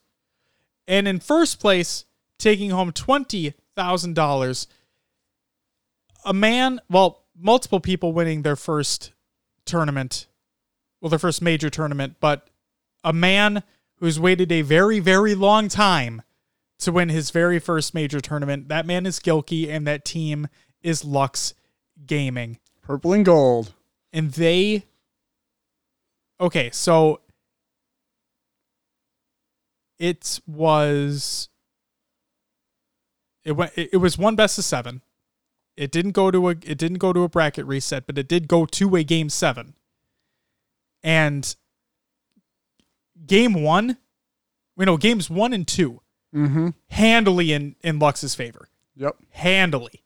And 0.89 1.07
in 1.07 1.21
first 1.21 1.61
place, 1.61 2.05
taking 2.39 2.71
home 2.71 2.93
twenty 2.93 3.55
thousand 3.77 4.15
dollars, 4.15 4.67
a 6.25 6.33
man, 6.33 6.81
well, 6.91 7.25
multiple 7.39 7.81
people 7.81 8.13
winning 8.13 8.43
their 8.43 8.57
first 8.57 9.13
tournament, 9.65 10.27
well, 11.01 11.11
their 11.11 11.19
first 11.19 11.41
major 11.43 11.71
tournament, 11.71 12.17
but 12.21 12.49
a 13.05 13.13
man 13.13 13.63
who's 13.97 14.19
waited 14.19 14.51
a 14.51 14.63
very, 14.63 14.99
very 14.99 15.35
long 15.35 15.69
time 15.69 16.23
to 16.79 16.91
win 16.91 17.09
his 17.11 17.31
very 17.31 17.59
first 17.59 17.95
major 17.95 18.21
tournament. 18.21 18.69
That 18.69 18.87
man 18.87 19.07
is 19.07 19.21
Gilkey, 19.21 19.69
and 19.69 19.87
that 19.87 20.05
team 20.05 20.49
is 20.83 21.05
Lux 21.05 21.55
Gaming. 22.07 22.59
Purple 22.83 23.13
and 23.13 23.25
gold. 23.25 23.75
And 24.13 24.33
they. 24.33 24.85
Okay, 26.41 26.71
so. 26.73 27.21
It 29.99 30.41
was. 30.47 31.49
It 33.45 33.53
went. 33.53 33.73
It 33.77 33.99
was 33.99 34.17
one 34.19 34.37
best 34.37 34.59
of 34.59 34.65
seven. 34.65 35.03
It 35.77 35.91
didn't 35.91 36.13
go 36.13 36.31
to 36.31 36.49
a. 36.49 36.51
It 36.53 36.79
didn't 36.79 36.99
go 36.99 37.13
to 37.13 37.23
a 37.23 37.29
bracket 37.29 37.67
reset, 37.67 38.07
but 38.07 38.17
it 38.19 38.29
did 38.29 38.49
go 38.49 38.67
to 38.67 38.97
a 38.97 39.05
game 39.05 39.29
seven. 39.29 39.75
And. 41.03 41.55
Game 43.27 43.63
one. 43.63 43.99
We 44.77 44.87
know 44.87 44.97
games 44.97 45.29
one 45.29 45.53
and 45.53 45.69
two 45.69 46.01
Mm-hmm. 46.35 46.69
handily 46.91 47.53
in 47.53 47.77
in 47.83 47.99
Lux's 47.99 48.35
favor. 48.35 48.69
Yep. 48.97 49.17
Handily. 49.31 50.03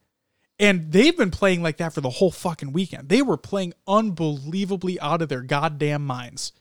And 0.58 0.92
they've 0.92 1.16
been 1.16 1.32
playing 1.32 1.62
like 1.62 1.78
that 1.78 1.92
for 1.92 2.00
the 2.00 2.10
whole 2.10 2.30
fucking 2.30 2.72
weekend. 2.72 3.08
They 3.08 3.22
were 3.22 3.36
playing 3.36 3.74
unbelievably 3.88 5.00
out 5.00 5.20
of 5.20 5.28
their 5.28 5.42
goddamn 5.42 6.06
minds. 6.06 6.52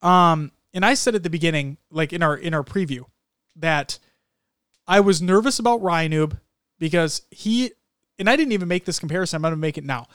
Um, 0.00 0.52
and 0.72 0.84
I 0.84 0.94
said 0.94 1.14
at 1.14 1.22
the 1.22 1.30
beginning, 1.30 1.78
like 1.90 2.12
in 2.12 2.22
our 2.22 2.36
in 2.36 2.54
our 2.54 2.62
preview, 2.62 3.04
that 3.56 3.98
I 4.86 5.00
was 5.00 5.20
nervous 5.20 5.58
about 5.58 5.82
Ryanoob 5.82 6.38
because 6.78 7.22
he 7.30 7.72
and 8.18 8.30
I 8.30 8.36
didn't 8.36 8.52
even 8.52 8.68
make 8.68 8.84
this 8.84 8.98
comparison. 8.98 9.36
I'm 9.36 9.42
gonna 9.42 9.56
make 9.56 9.78
it 9.78 9.84
now. 9.84 10.06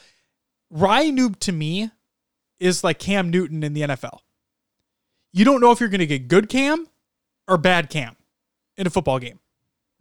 Ryanoob 0.73 1.39
to 1.41 1.51
me 1.51 1.91
is 2.59 2.83
like 2.83 2.99
Cam 2.99 3.29
Newton 3.29 3.63
in 3.63 3.73
the 3.73 3.81
NFL. 3.81 4.19
You 5.33 5.45
don't 5.45 5.61
know 5.61 5.71
if 5.71 5.79
you're 5.79 5.89
gonna 5.89 6.05
get 6.05 6.27
good 6.27 6.49
Cam 6.49 6.87
or 7.47 7.57
bad 7.57 7.89
Cam 7.89 8.15
in 8.77 8.87
a 8.87 8.89
football 8.89 9.19
game, 9.19 9.39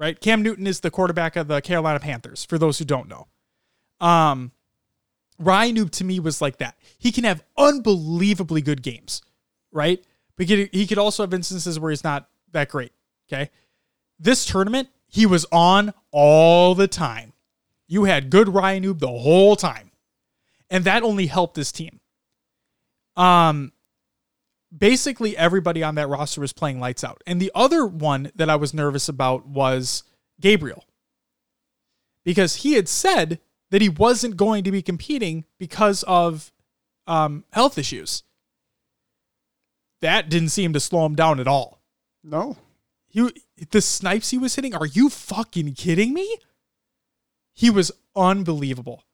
right? 0.01 0.19
Cam 0.19 0.43
Newton 0.43 0.67
is 0.67 0.81
the 0.81 0.91
quarterback 0.91 1.37
of 1.37 1.47
the 1.47 1.61
Carolina 1.61 2.01
Panthers, 2.01 2.45
for 2.45 2.59
those 2.59 2.79
who 2.79 2.87
don't 2.87 3.09
know. 3.09 3.29
Um, 4.01 4.51
Ryanoob 5.41 5.91
to 5.93 6.05
me 6.05 6.19
was 6.19 6.41
like 6.41 6.57
that. 6.57 6.77
He 6.99 7.13
can 7.13 7.25
have 7.25 7.45
unbelievably 7.57 8.63
good 8.63 8.83
games, 8.83 9.23
right? 9.71 10.03
But 10.37 10.49
he 10.49 10.87
could, 10.87 10.99
also 10.99 11.23
have 11.23 11.35
instances 11.35 11.79
where 11.79 11.91
he's 11.91 12.03
not 12.03 12.29
that 12.53 12.71
great. 12.71 12.93
Okay. 13.31 13.51
This 14.19 14.47
tournament, 14.47 14.89
he 15.07 15.27
was 15.27 15.47
on 15.53 15.93
all 16.11 16.75
the 16.75 16.89
time. 16.89 17.35
You 17.87 18.05
had 18.05 18.31
good 18.31 18.49
Ryanoob 18.49 19.01
the 19.01 19.09
whole 19.09 19.55
time. 19.55 19.91
And 20.71 20.85
that 20.85 21.03
only 21.03 21.27
helped 21.27 21.57
this 21.57 21.73
team. 21.73 22.01
Um, 23.17 23.73
basically 24.77 25.37
everybody 25.37 25.83
on 25.83 25.97
that 25.97 26.09
roster 26.09 26.41
was 26.41 26.53
playing 26.53 26.81
lights 26.81 27.05
out. 27.05 27.23
And 27.27 27.41
the 27.41 27.53
other 27.55 27.87
one 27.87 28.31
that 28.35 28.51
I 28.51 28.57
was 28.57 28.75
nervous 28.75 29.09
about 29.09 29.47
was 29.47 30.05
Gabriel. 30.41 30.85
Because 32.25 32.57
he 32.57 32.75
had 32.75 32.89
said 32.89 33.41
that 33.71 33.83
he 33.83 33.89
wasn't 33.89 34.37
going 34.37 34.65
to 34.65 34.73
be 34.73 34.83
competing 34.83 35.45
because 35.59 36.03
of 36.05 36.53
um, 37.07 37.45
health 37.53 37.79
issues. 37.79 38.23
That 40.01 40.29
didn't 40.29 40.51
seem 40.51 40.73
to 40.73 40.81
slow 40.81 41.05
him 41.07 41.15
down 41.15 41.41
at 41.41 41.49
all. 41.49 41.81
No. 42.23 42.57
He 43.09 43.31
the 43.71 43.81
snipes 43.81 44.31
he 44.31 44.39
was 44.39 44.55
hitting, 44.55 44.75
are 44.75 44.87
you 44.87 45.11
fucking 45.11 45.75
kidding 45.75 46.15
me? 46.15 46.37
He 47.53 47.69
was 47.69 47.91
unbelievable. 48.15 49.05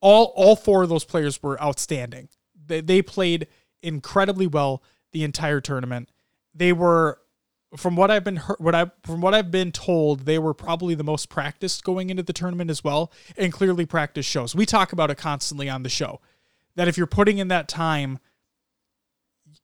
All 0.00 0.32
all 0.34 0.56
four 0.56 0.82
of 0.82 0.88
those 0.88 1.04
players 1.04 1.42
were 1.42 1.60
outstanding. 1.62 2.28
They, 2.66 2.80
they 2.80 3.00
played 3.00 3.46
incredibly 3.82 4.46
well 4.46 4.82
the 5.14 5.24
entire 5.24 5.62
tournament. 5.62 6.10
They 6.54 6.74
were 6.74 7.18
from 7.76 7.96
what 7.96 8.10
I've 8.10 8.22
been 8.22 8.36
heard, 8.36 8.58
what 8.58 8.74
I 8.74 8.90
from 9.04 9.20
what 9.20 9.34
I've 9.34 9.50
been 9.50 9.72
told, 9.72 10.26
they 10.26 10.38
were 10.38 10.54
probably 10.54 10.94
the 10.94 11.04
most 11.04 11.28
practiced 11.28 11.84
going 11.84 12.10
into 12.10 12.22
the 12.22 12.32
tournament 12.32 12.70
as 12.70 12.84
well, 12.84 13.10
and 13.36 13.52
clearly 13.52 13.86
practice 13.86 14.26
shows. 14.26 14.54
We 14.54 14.66
talk 14.66 14.92
about 14.92 15.10
it 15.10 15.16
constantly 15.16 15.70
on 15.70 15.82
the 15.82 15.88
show 15.88 16.20
that 16.76 16.88
if 16.88 16.98
you're 16.98 17.06
putting 17.06 17.38
in 17.38 17.48
that 17.48 17.68
time, 17.68 18.18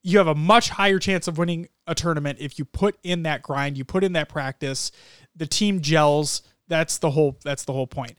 you 0.03 0.17
have 0.17 0.27
a 0.27 0.35
much 0.35 0.69
higher 0.69 0.99
chance 0.99 1.27
of 1.27 1.37
winning 1.37 1.67
a 1.87 1.93
tournament 1.93 2.39
if 2.41 2.57
you 2.57 2.65
put 2.65 2.97
in 3.03 3.23
that 3.23 3.41
grind, 3.41 3.77
you 3.77 3.85
put 3.85 4.03
in 4.03 4.13
that 4.13 4.29
practice, 4.29 4.91
the 5.35 5.45
team 5.45 5.81
gels. 5.81 6.41
That's 6.67 6.97
the 6.97 7.11
whole 7.11 7.37
that's 7.43 7.65
the 7.65 7.73
whole 7.73 7.87
point. 7.87 8.17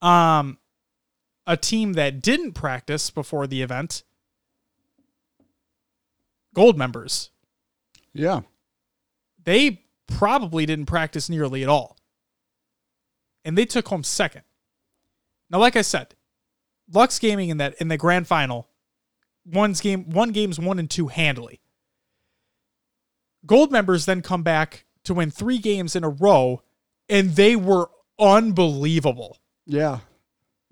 Um 0.00 0.58
a 1.46 1.56
team 1.56 1.94
that 1.94 2.22
didn't 2.22 2.52
practice 2.52 3.10
before 3.10 3.46
the 3.46 3.60
event, 3.60 4.02
gold 6.54 6.78
members, 6.78 7.30
Yeah. 8.12 8.42
they 9.42 9.82
probably 10.06 10.64
didn't 10.66 10.86
practice 10.86 11.28
nearly 11.28 11.62
at 11.62 11.68
all. 11.68 11.96
And 13.44 13.58
they 13.58 13.66
took 13.66 13.88
home 13.88 14.02
second. 14.04 14.42
Now, 15.50 15.58
like 15.58 15.76
I 15.76 15.82
said, 15.82 16.14
Lux 16.92 17.18
Gaming 17.18 17.50
in 17.50 17.58
that 17.58 17.74
in 17.80 17.88
the 17.88 17.96
grand 17.98 18.26
final, 18.26 18.68
one's 19.44 19.80
game 19.80 20.08
one 20.10 20.30
game's 20.30 20.58
one 20.58 20.78
and 20.78 20.88
two 20.90 21.08
handily. 21.08 21.60
Gold 23.46 23.70
members 23.70 24.06
then 24.06 24.22
come 24.22 24.42
back 24.42 24.84
to 25.04 25.14
win 25.14 25.30
three 25.30 25.58
games 25.58 25.94
in 25.94 26.02
a 26.04 26.08
row, 26.08 26.62
and 27.08 27.36
they 27.36 27.56
were 27.56 27.90
unbelievable. 28.18 29.38
Yeah. 29.66 30.00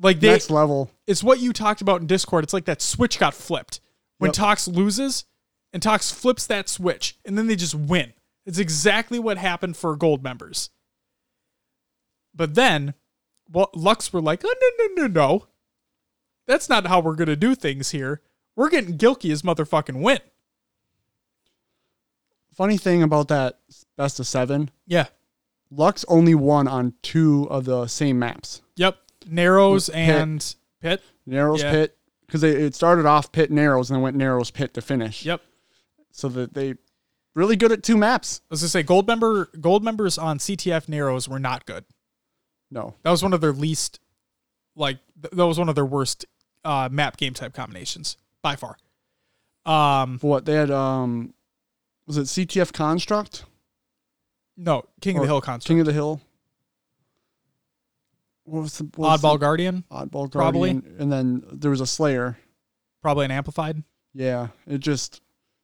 Like 0.01 0.21
they 0.21 0.33
Next 0.33 0.51
level. 0.51 0.91
it's 1.07 1.23
what 1.23 1.39
you 1.41 1.53
talked 1.53 1.83
about 1.83 2.01
in 2.01 2.07
Discord. 2.07 2.45
It's 2.45 2.55
like 2.55 2.65
that 2.65 2.81
switch 2.81 3.19
got 3.19 3.35
flipped. 3.35 3.81
When 4.19 4.29
Yep. 4.29 4.35
Tox 4.35 4.69
loses 4.69 5.25
and 5.73 5.83
Tox 5.83 6.11
flips 6.11 6.47
that 6.47 6.69
switch 6.69 7.19
and 7.25 7.37
then 7.39 7.47
they 7.47 7.57
just 7.57 7.75
win. 7.75 8.13
It's 8.45 8.59
exactly 8.59 9.19
what 9.19 9.39
happened 9.39 9.77
for 9.77 9.95
gold 9.97 10.23
members. 10.23 10.71
But 12.35 12.55
then 12.55 12.95
well, 13.51 13.71
Lux 13.75 14.13
were 14.13 14.21
like, 14.23 14.43
oh, 14.45 14.55
no, 14.79 14.87
no, 14.87 15.03
no, 15.03 15.07
no. 15.09 15.47
That's 16.47 16.69
not 16.69 16.87
how 16.87 17.01
we're 17.01 17.15
going 17.15 17.29
to 17.29 17.37
do 17.37 17.55
things 17.55 17.91
here. 17.91 18.23
We're 18.57 18.71
getting 18.71 18.97
Gilkey 18.97 19.31
as 19.31 19.43
motherfucking 19.43 20.01
win. 20.03 20.19
Funny 22.55 22.77
thing 22.77 23.03
about 23.03 23.29
that 23.29 23.59
best 23.97 24.21
of 24.21 24.27
seven, 24.27 24.71
Yeah. 24.87 25.07
Lux 25.71 26.05
only 26.07 26.35
won 26.35 26.69
on 26.69 26.93
two 27.01 27.47
of 27.51 27.65
the 27.65 27.87
same 27.87 28.19
maps. 28.19 28.61
Yep. 28.77 28.99
Narrows 29.27 29.89
Pit. 29.89 29.97
and 29.97 30.55
Pit. 30.83 31.03
Narrows 31.25 31.63
Yeah. 31.63 31.71
pit. 31.71 31.99
Because 32.27 32.43
it 32.43 32.75
started 32.75 33.07
off 33.07 33.33
pit 33.33 33.51
narrows 33.51 33.89
and 33.91 33.97
then 33.97 34.03
went 34.03 34.17
narrows 34.17 34.51
pit 34.51 34.75
to 34.75 34.83
finish. 34.83 35.25
Yep. 35.25 35.41
So 36.13 36.29
that 36.29 36.55
they 36.55 36.75
really 37.35 37.57
good 37.57 37.73
at 37.73 37.83
two 37.83 37.97
maps. 37.97 38.41
I 38.51 38.55
was 38.55 38.71
say, 38.71 38.83
gold 38.83 39.07
member, 39.07 39.47
gold 39.61 39.83
members 39.83 40.19
on 40.19 40.39
CTF 40.39 40.89
Narrows 40.89 41.29
were 41.29 41.39
not 41.39 41.67
good. 41.67 41.85
No. 42.71 42.95
That 43.03 43.11
was 43.11 43.23
one 43.23 43.33
of 43.33 43.41
their 43.41 43.53
least, 43.53 44.01
like 44.77 44.99
th- 45.21 45.33
that 45.33 45.47
was 45.47 45.59
one 45.59 45.69
of 45.69 45.75
their 45.75 45.85
worst 45.87 46.25
uh, 46.65 46.89
map 46.93 47.17
game 47.17 47.35
type 47.35 47.53
combinations 47.55 48.17
by 48.43 48.57
far. 48.57 48.77
Um, 49.65 50.19
what 50.21 50.45
they 50.45 50.55
had 50.55 50.71
um 50.71 51.35
was 52.07 52.17
it 52.17 52.23
CTF 52.23 52.73
construct? 52.73 53.45
no, 54.57 54.85
King 55.01 55.17
of 55.17 55.23
the 55.23 55.29
Hill 55.29 55.41
construct, 55.41 55.69
King 55.69 55.81
of 55.81 55.87
the 55.87 55.93
Hill. 55.93 56.21
What 58.45 58.63
was 58.63 58.79
the 58.79 58.85
what 58.97 59.11
was 59.11 59.21
Oddball 59.23 59.35
the- 59.35 59.39
Guardian, 59.39 59.85
Oddball 59.91 60.31
probably. 60.31 60.71
And 60.71 61.13
then 61.13 61.45
there 61.53 61.71
was 61.71 61.81
a 61.81 61.87
Slayer. 61.87 62.39
probably 63.01 63.25
an 63.25 63.31
amplified, 63.31 63.83
Yeah, 64.15 64.49
it 64.67 64.79
just 64.79 65.21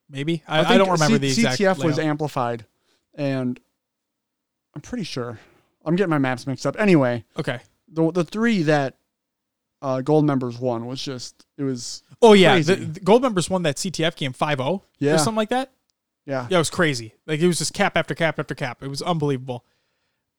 maybe. 0.08 0.42
I, 0.46 0.60
I, 0.60 0.64
think 0.64 0.78
don't 0.78 0.90
remember 0.90 1.16
C- 1.16 1.18
the 1.18 1.28
exact. 1.28 1.60
CTF 1.60 1.84
was 1.84 1.98
amplified, 1.98 2.64
and 3.14 3.58
I'm 4.74 4.80
pretty 4.80 5.04
sure 5.04 5.38
I'm 5.84 5.96
getting 5.96 6.10
my 6.10 6.18
maps 6.18 6.46
mixed 6.46 6.66
up. 6.66 6.76
Anyway, 6.78 7.24
okay. 7.38 7.60
the 7.90 8.10
the 8.12 8.24
three 8.24 8.62
that 8.64 8.96
uh, 9.82 10.00
gold 10.00 10.24
members 10.24 10.58
won 10.58 10.86
was 10.86 11.02
just 11.02 11.46
it 11.56 11.62
was 11.62 12.02
Oh 12.20 12.32
yeah, 12.32 12.58
the, 12.58 12.74
the 12.74 13.00
gold 13.00 13.22
members 13.22 13.48
won 13.48 13.62
that 13.62 13.76
CTF 13.76 14.16
game 14.16 14.32
5-0 14.32 14.82
Yeah. 14.98 15.14
or 15.14 15.18
something 15.18 15.36
like 15.36 15.50
that. 15.50 15.72
yeah 16.26 16.46
Yeah, 16.50 16.56
it 16.56 16.60
was 16.60 16.70
crazy. 16.70 17.14
Like 17.26 17.40
it 17.40 17.46
was 17.46 17.58
just 17.58 17.74
cap 17.74 17.96
after 17.96 18.14
cap 18.14 18.38
after 18.38 18.54
cap. 18.54 18.82
It 18.82 18.88
was 18.88 19.02
unbelievable. 19.02 19.64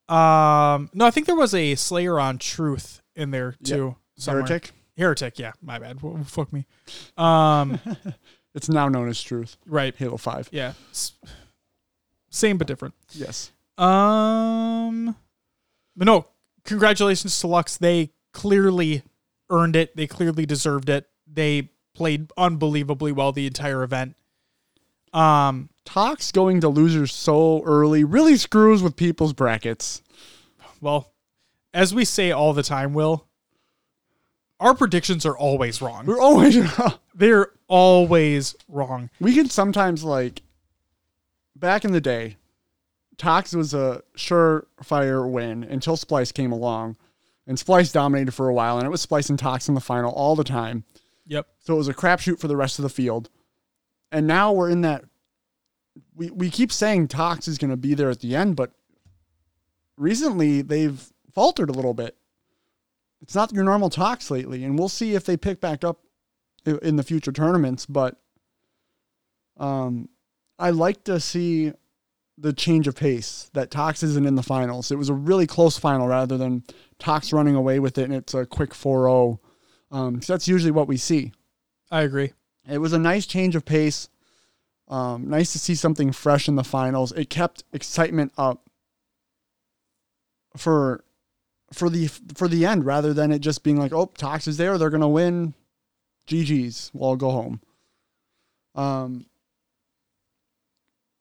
Um, 0.09 0.89
no, 0.93 1.05
I 1.05 1.11
think 1.11 1.27
there 1.27 1.35
was 1.35 1.53
a 1.53 1.75
Slayer 1.75 2.19
on 2.19 2.37
Truth 2.37 3.01
in 3.15 3.31
there 3.31 3.55
too. 3.63 3.95
somewhere. 4.17 4.41
Heretic. 4.43 4.71
Heretic, 4.97 5.39
yeah, 5.39 5.53
my 5.61 5.79
bad. 5.79 5.99
Fuck 6.25 6.51
me. 6.51 6.65
Um, 7.15 7.79
It's 8.55 8.69
now 8.69 8.89
known 8.89 9.07
as 9.09 9.21
Truth. 9.21 9.57
right, 9.65 9.95
Halo 9.95 10.17
Five. 10.17 10.49
yeah, 10.51 10.73
S- 10.91 11.13
same 12.30 12.57
but 12.57 12.67
different. 12.67 12.93
Yes. 13.11 13.51
Um, 13.77 15.15
but 15.95 16.05
no, 16.05 16.27
congratulations 16.65 17.39
to 17.39 17.47
Lux. 17.47 17.77
They 17.77 18.11
clearly 18.34 19.03
earned 19.49 19.76
it. 19.76 19.95
They 19.95 20.07
clearly 20.07 20.45
deserved 20.45 20.89
it. 20.89 21.07
They 21.31 21.69
played 21.95 22.31
unbelievably 22.38 23.11
well 23.13 23.31
the 23.31 23.47
entire 23.47 23.84
event. 23.84 24.15
Um, 25.13 25.69
Tox 25.85 26.31
going 26.31 26.61
to 26.61 26.69
losers 26.69 27.13
so 27.13 27.63
early 27.63 28.03
really 28.03 28.35
screws 28.38 28.84
with 28.84 28.95
people's 28.95 29.34
brackets. 29.34 30.01
well, 30.81 31.13
as 31.73 31.93
we 31.93 32.05
say 32.05 32.31
all 32.31 32.53
the 32.53 32.63
time, 32.63 32.93
Will, 32.93 33.26
our 34.60 34.73
predictions 34.73 35.26
are 35.26 35.38
always 35.38 35.81
wrong. 35.81 36.06
We're 36.06 36.22
always 36.22 36.57
They're 37.15 37.52
always 37.68 38.56
wrong. 38.68 39.10
we 39.19 39.36
can 39.36 39.49
sometimes 39.49 40.03
like 40.03 40.41
back 41.56 41.86
in 41.86 41.91
the 41.91 42.02
day, 42.02 42.38
Tox 43.18 43.53
was 43.53 43.73
a 43.73 44.02
surefire 44.15 45.30
win 45.30 45.64
until 45.64 45.98
Splyce 45.98 46.34
came 46.34 46.52
along. 46.52 46.98
And 47.45 47.57
Splyce 47.57 47.91
dominated 47.91 48.31
for 48.34 48.48
a 48.48 48.53
while, 48.53 48.77
and 48.77 48.86
it 48.86 48.91
was 48.91 49.03
Splyce 49.06 49.30
and 49.30 49.40
Tox 49.40 49.68
in 49.68 49.73
the 49.73 49.81
final 49.81 50.11
all 50.14 50.36
the 50.36 50.44
time. 50.44 50.84
Yep. 51.26 51.48
So 51.60 51.73
it 51.73 51.77
was 51.77 51.88
a 51.88 51.95
crapshoot 51.95 52.40
for 52.40 52.48
the 52.48 52.56
rest 52.56 52.77
of 52.77 52.84
the 52.84 52.90
field. 52.90 53.30
And 54.11 54.27
now 54.27 54.52
we're 54.53 54.69
in 54.69 54.81
that. 54.81 55.03
We, 56.15 56.30
we 56.30 56.49
keep 56.49 56.72
saying 56.72 57.07
Tox 57.07 57.48
is 57.48 57.57
going 57.57 57.72
to 57.72 57.77
be 57.77 57.95
there 57.95 58.10
at 58.10 58.19
the 58.19 58.36
end, 58.36 58.56
but 58.56 58.72
recently 59.98 60.61
they've 60.61 61.11
faltered 61.34 61.69
a 61.69 61.73
little 61.73 61.94
bit. 61.94 62.15
It's 63.21 63.35
not 63.35 63.51
your 63.53 63.63
normal 63.63 63.89
talks 63.89 64.31
lately, 64.31 64.63
and 64.63 64.77
we'll 64.77 64.89
see 64.89 65.15
if 65.15 65.25
they 65.25 65.37
pick 65.37 65.59
back 65.59 65.83
up 65.83 65.99
in 66.65 66.95
the 66.95 67.03
future 67.03 67.31
tournaments. 67.31 67.85
But 67.85 68.15
um, 69.57 70.09
I 70.57 70.69
like 70.71 71.03
to 71.05 71.19
see 71.19 71.73
the 72.37 72.53
change 72.53 72.87
of 72.87 72.95
pace 72.95 73.49
that 73.53 73.69
Tox 73.69 74.01
isn't 74.01 74.25
in 74.25 74.35
the 74.35 74.43
finals. 74.43 74.91
It 74.91 74.97
was 74.97 75.09
a 75.09 75.13
really 75.13 75.45
close 75.45 75.77
final 75.77 76.07
rather 76.07 76.37
than 76.37 76.63
Tox 76.97 77.33
running 77.33 77.55
away 77.55 77.79
with 77.79 77.97
it 77.97 78.05
and 78.05 78.13
it's 78.13 78.33
a 78.33 78.45
quick 78.45 78.73
4 78.73 79.03
0. 79.03 79.41
Um, 79.91 80.21
so 80.21 80.33
that's 80.33 80.47
usually 80.47 80.71
what 80.71 80.87
we 80.87 80.97
see. 80.97 81.33
I 81.91 82.01
agree. 82.01 82.33
It 82.69 82.77
was 82.77 82.93
a 82.93 82.99
nice 82.99 83.25
change 83.25 83.55
of 83.55 83.65
pace. 83.65 84.09
Um, 84.87 85.29
nice 85.29 85.51
to 85.51 85.59
see 85.59 85.75
something 85.75 86.11
fresh 86.11 86.47
in 86.47 86.55
the 86.55 86.63
finals. 86.63 87.11
It 87.11 87.29
kept 87.29 87.63
excitement 87.73 88.31
up 88.37 88.69
for 90.55 91.03
for 91.73 91.89
the 91.89 92.07
for 92.35 92.47
the 92.47 92.65
end 92.65 92.85
rather 92.85 93.13
than 93.13 93.31
it 93.31 93.39
just 93.39 93.63
being 93.63 93.77
like, 93.77 93.93
oh, 93.93 94.11
Tox 94.17 94.47
is 94.47 94.57
there, 94.57 94.77
they're 94.77 94.89
gonna 94.89 95.07
win. 95.09 95.53
GG's. 96.27 96.91
Well, 96.93 97.11
I'll 97.11 97.15
go 97.15 97.31
home. 97.31 97.61
Um, 98.75 99.25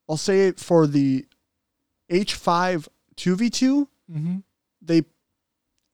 I'll 0.07 0.17
say 0.17 0.47
it 0.47 0.59
for 0.59 0.85
the 0.87 1.25
H5 2.11 2.87
2v2, 3.15 3.87
Mm-hmm. 4.11 4.37
they 4.81 5.03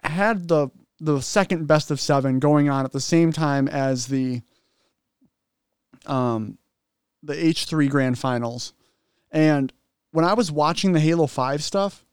had 0.04 0.48
the 0.48 0.70
the 1.02 1.20
second 1.22 1.68
best 1.68 1.92
of 1.92 2.00
seven 2.00 2.40
going 2.40 2.70
on 2.70 2.86
at 2.86 2.94
the 2.94 3.02
same 3.02 3.34
time 3.34 3.68
as 3.68 4.08
the 4.08 4.42
um 6.06 6.58
the 7.24 7.34
H3 7.34 7.90
grand 7.90 8.18
finals. 8.20 8.74
And 9.32 9.74
when 10.12 10.24
I 10.24 10.34
was 10.34 10.52
watching 10.52 10.94
the 10.94 11.00
Halo 11.00 11.28
5 11.28 11.64
stuff, 11.64 12.06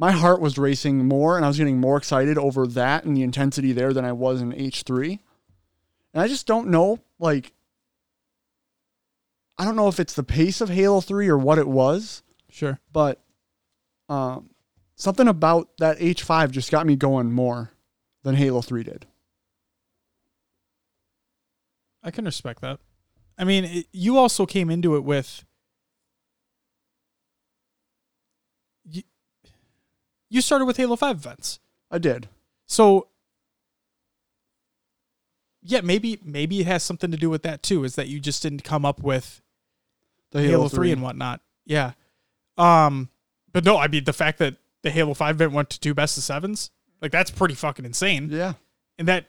my 0.00 0.12
heart 0.12 0.40
was 0.40 0.56
racing 0.56 1.06
more 1.06 1.36
and 1.36 1.44
I 1.44 1.48
was 1.48 1.58
getting 1.58 1.78
more 1.78 1.98
excited 1.98 2.38
over 2.38 2.66
that 2.68 3.04
and 3.04 3.14
the 3.14 3.22
intensity 3.22 3.72
there 3.72 3.92
than 3.92 4.02
I 4.02 4.12
was 4.12 4.40
in 4.40 4.50
H3. 4.50 5.18
And 6.14 6.22
I 6.22 6.26
just 6.26 6.46
don't 6.46 6.68
know 6.68 7.00
like 7.18 7.52
I 9.58 9.66
don't 9.66 9.76
know 9.76 9.88
if 9.88 10.00
it's 10.00 10.14
the 10.14 10.22
pace 10.22 10.62
of 10.62 10.70
Halo 10.70 11.02
3 11.02 11.28
or 11.28 11.36
what 11.36 11.58
it 11.58 11.68
was, 11.68 12.22
Sure. 12.48 12.80
but 12.90 13.20
um, 14.08 14.48
something 14.96 15.28
about 15.28 15.68
that 15.76 15.98
H5 15.98 16.50
just 16.50 16.70
got 16.70 16.86
me 16.86 16.96
going 16.96 17.30
more 17.30 17.70
than 18.22 18.36
Halo 18.36 18.62
3 18.62 18.84
did. 18.84 19.04
I 22.02 22.10
can 22.10 22.24
respect 22.24 22.62
that. 22.62 22.80
I 23.36 23.44
mean, 23.44 23.64
it, 23.66 23.86
you 23.92 24.16
also 24.16 24.46
came 24.46 24.70
into 24.70 24.96
it 24.96 25.04
with 25.04 25.44
you, 28.88 29.02
you 30.30 30.40
started 30.40 30.64
with 30.64 30.76
Halo 30.78 30.96
5 30.96 31.16
events. 31.16 31.58
I 31.90 31.98
did. 31.98 32.28
So 32.66 33.08
yeah, 35.62 35.80
maybe 35.82 36.18
maybe 36.24 36.60
it 36.60 36.66
has 36.66 36.82
something 36.82 37.10
to 37.10 37.16
do 37.16 37.28
with 37.28 37.42
that 37.42 37.62
too, 37.62 37.84
is 37.84 37.96
that 37.96 38.08
you 38.08 38.18
just 38.20 38.42
didn't 38.42 38.64
come 38.64 38.84
up 38.86 39.02
with 39.02 39.42
The 40.30 40.40
Halo, 40.40 40.68
3 40.68 40.92
and 40.92 41.02
whatnot. 41.02 41.40
Yeah. 41.66 41.92
Um 42.56 43.10
but 43.52 43.64
no, 43.64 43.76
I 43.76 43.88
mean 43.88 44.04
the 44.04 44.12
fact 44.12 44.38
that 44.38 44.56
the 44.82 44.90
Halo 44.90 45.12
5 45.14 45.34
event 45.36 45.52
went 45.52 45.70
to 45.70 45.80
two 45.80 45.92
best 45.94 46.16
of 46.16 46.22
sevens, 46.24 46.70
like 47.02 47.12
that's 47.12 47.30
pretty 47.30 47.54
fucking 47.54 47.84
insane. 47.84 48.28
Yeah. 48.30 48.54
And 48.98 49.08
that 49.08 49.26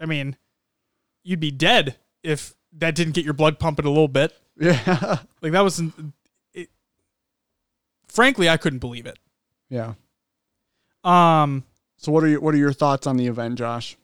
I 0.00 0.06
mean, 0.06 0.36
you'd 1.22 1.40
be 1.40 1.50
dead 1.50 1.96
if 2.22 2.54
that 2.76 2.94
didn't 2.94 3.14
get 3.14 3.24
your 3.24 3.34
blood 3.34 3.58
pumping 3.58 3.84
a 3.86 3.90
little 3.90 4.08
bit. 4.08 4.32
Yeah. 4.58 5.18
Like 5.42 5.52
that 5.52 5.60
was 5.62 5.82
it, 6.54 6.68
frankly, 8.08 8.48
I 8.48 8.56
couldn't 8.56 8.78
believe 8.78 9.06
it. 9.06 9.18
yeah. 9.68 9.94
Um 11.04 11.64
So 11.96 12.10
what 12.12 12.24
are 12.24 12.28
your 12.28 12.40
what 12.40 12.54
are 12.54 12.58
your 12.58 12.72
thoughts 12.72 13.06
on 13.06 13.16
the 13.16 13.26
event, 13.26 13.58
Josh? 13.58 13.96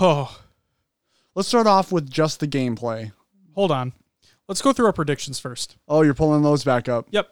oh, 0.00 0.38
Let's 1.34 1.48
start 1.48 1.66
off 1.66 1.90
with 1.92 2.10
just 2.10 2.40
the 2.40 2.46
gameplay. 2.48 3.12
hold 3.54 3.70
on. 3.70 3.92
Let's 4.48 4.60
go 4.60 4.72
through 4.72 4.86
our 4.86 4.92
predictions 4.92 5.38
first. 5.40 5.76
Oh, 5.88 6.02
you're 6.02 6.12
pulling 6.14 6.42
those 6.42 6.62
back 6.64 6.88
up. 6.88 7.06
Yep. 7.10 7.28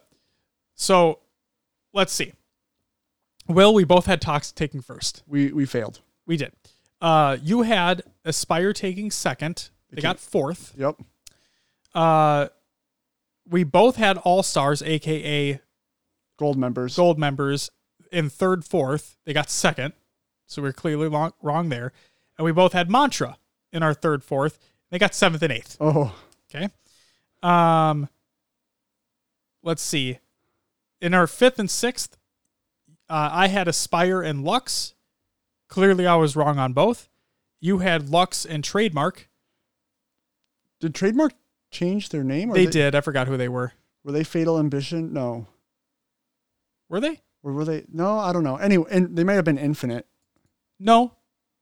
So 0.75 1.19
let's 1.93 2.11
see. 2.13 2.33
Will, 3.47 3.73
we 3.73 3.83
both 3.83 4.05
had 4.07 4.21
Tox 4.21 4.51
taking 4.51 4.81
first. 4.81 5.21
We 5.27 5.51
we 5.51 5.65
failed. 5.65 5.99
We 6.25 6.37
did. 6.37 6.53
Uh, 6.99 7.37
you 7.43 7.63
had 7.63 8.03
Aspire 8.25 8.73
taking 8.73 9.11
second. 9.11 9.69
They 9.91 10.01
got 10.01 10.19
fourth. 10.19 10.73
Yep. 10.77 10.95
Uh, 11.93 12.47
we 13.47 13.63
both 13.63 13.97
had 13.97 14.17
All 14.19 14.41
Stars, 14.43 14.81
aka 14.81 15.59
Gold 16.41 16.57
members. 16.57 16.95
Gold 16.95 17.19
members, 17.19 17.69
in 18.11 18.27
third, 18.27 18.65
fourth. 18.65 19.15
They 19.25 19.31
got 19.33 19.51
second. 19.51 19.93
So 20.47 20.63
we 20.63 20.69
are 20.69 20.73
clearly 20.73 21.07
long, 21.07 21.33
wrong 21.39 21.69
there. 21.69 21.93
And 22.35 22.43
we 22.45 22.51
both 22.51 22.73
had 22.73 22.89
Mantra 22.89 23.37
in 23.71 23.83
our 23.83 23.93
third, 23.93 24.23
fourth. 24.23 24.57
They 24.89 24.97
got 24.97 25.13
seventh 25.13 25.43
and 25.43 25.53
eighth. 25.53 25.77
Oh, 25.79 26.15
Okay. 26.53 26.69
Um, 27.43 28.09
let's 29.61 29.83
see. 29.83 30.17
In 30.99 31.13
our 31.13 31.27
fifth 31.27 31.59
and 31.59 31.69
sixth, 31.69 32.17
uh, 33.07 33.29
I 33.31 33.47
had 33.47 33.67
Aspire 33.67 34.23
and 34.23 34.43
Lux. 34.43 34.95
Clearly, 35.69 36.07
I 36.07 36.15
was 36.15 36.35
wrong 36.35 36.57
on 36.57 36.73
both. 36.73 37.07
You 37.59 37.77
had 37.79 38.09
Lux 38.09 38.45
and 38.45 38.63
Trademark. 38.63 39.29
did 40.79 40.95
trademark 40.95 41.33
change 41.69 42.09
their 42.09 42.23
name? 42.23 42.49
Or 42.49 42.55
They 42.55 42.65
did. 42.65 42.95
I 42.95 43.01
forgot 43.01 43.27
who 43.27 43.37
they 43.37 43.47
were. 43.47 43.73
Were 44.03 44.11
they 44.11 44.23
Fatal 44.23 44.57
Ambition? 44.57 45.13
No. 45.13 45.45
Were 46.91 46.99
they? 46.99 47.21
Or 47.41 47.53
were 47.53 47.63
they? 47.63 47.85
No, 47.91 48.19
I 48.19 48.33
don't 48.33 48.43
know. 48.43 48.57
Anyway, 48.57 48.85
and 48.91 49.15
they 49.15 49.23
might 49.23 49.35
have 49.35 49.45
been 49.45 49.57
Infinite. 49.57 50.05
No. 50.77 51.13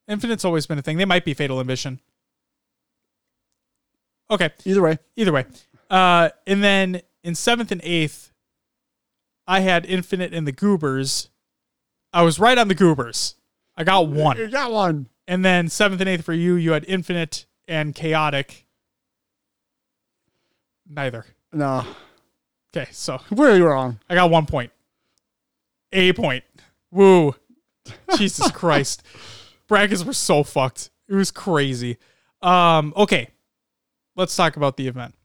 Infinite's 0.08 0.44
always 0.44 0.66
been 0.66 0.80
a 0.80 0.82
thing. 0.82 0.98
They 0.98 1.06
might 1.06 1.24
be 1.24 1.36
Fatal 1.36 1.60
Ambition. 1.60 2.00
Okay. 4.32 4.50
Either 4.66 4.82
way, 4.82 4.98
Either 5.16 5.32
way. 5.32 5.46
Uh, 5.88 6.30
and 6.48 6.64
then 6.64 7.02
in 7.24 7.36
seventh 7.36 7.72
and 7.72 7.80
eighth, 7.84 8.32
I 9.46 9.60
had 9.60 9.86
Infinite 9.86 10.34
and 10.34 10.48
the 10.48 10.52
Goobers. 10.52 11.30
I 12.12 12.24
was 12.24 12.40
right 12.40 12.58
on 12.58 12.68
the 12.68 12.76
Goobers. 12.76 13.36
I 13.78 13.84
got 13.84 14.08
one. 14.08 14.36
You 14.38 14.50
got 14.50 14.72
one. 14.72 15.10
And 15.28 15.46
then 15.46 15.70
seventh 15.70 16.02
and 16.02 16.10
eighth 16.10 16.26
for 16.26 16.34
you, 16.34 16.56
you 16.56 16.72
had 16.72 16.86
Infinite 16.88 17.46
and 17.68 17.94
Chaotic. 17.94 18.66
Neither. 20.88 21.26
No, 21.54 21.86
Okay, 22.76 22.90
so 22.92 23.20
where 23.30 23.52
are 23.52 23.58
you 23.58 23.66
wrong? 23.66 24.00
I 24.10 24.16
got 24.16 24.30
one 24.30 24.46
point. 24.46 24.72
A 25.92 26.14
point. 26.14 26.44
Woo. 26.92 27.36
Jesus 28.18 28.52
Christ. 28.54 29.04
Brackets 29.68 30.04
were 30.04 30.14
so 30.14 30.44
fucked. 30.44 30.90
It 31.08 31.16
was 31.16 31.32
crazy. 31.32 31.98
Um, 32.42 32.94
okay. 32.96 33.30
Let's 34.16 34.36
talk 34.36 34.56
about 34.58 34.78
the 34.78 34.88
event. 34.88 35.16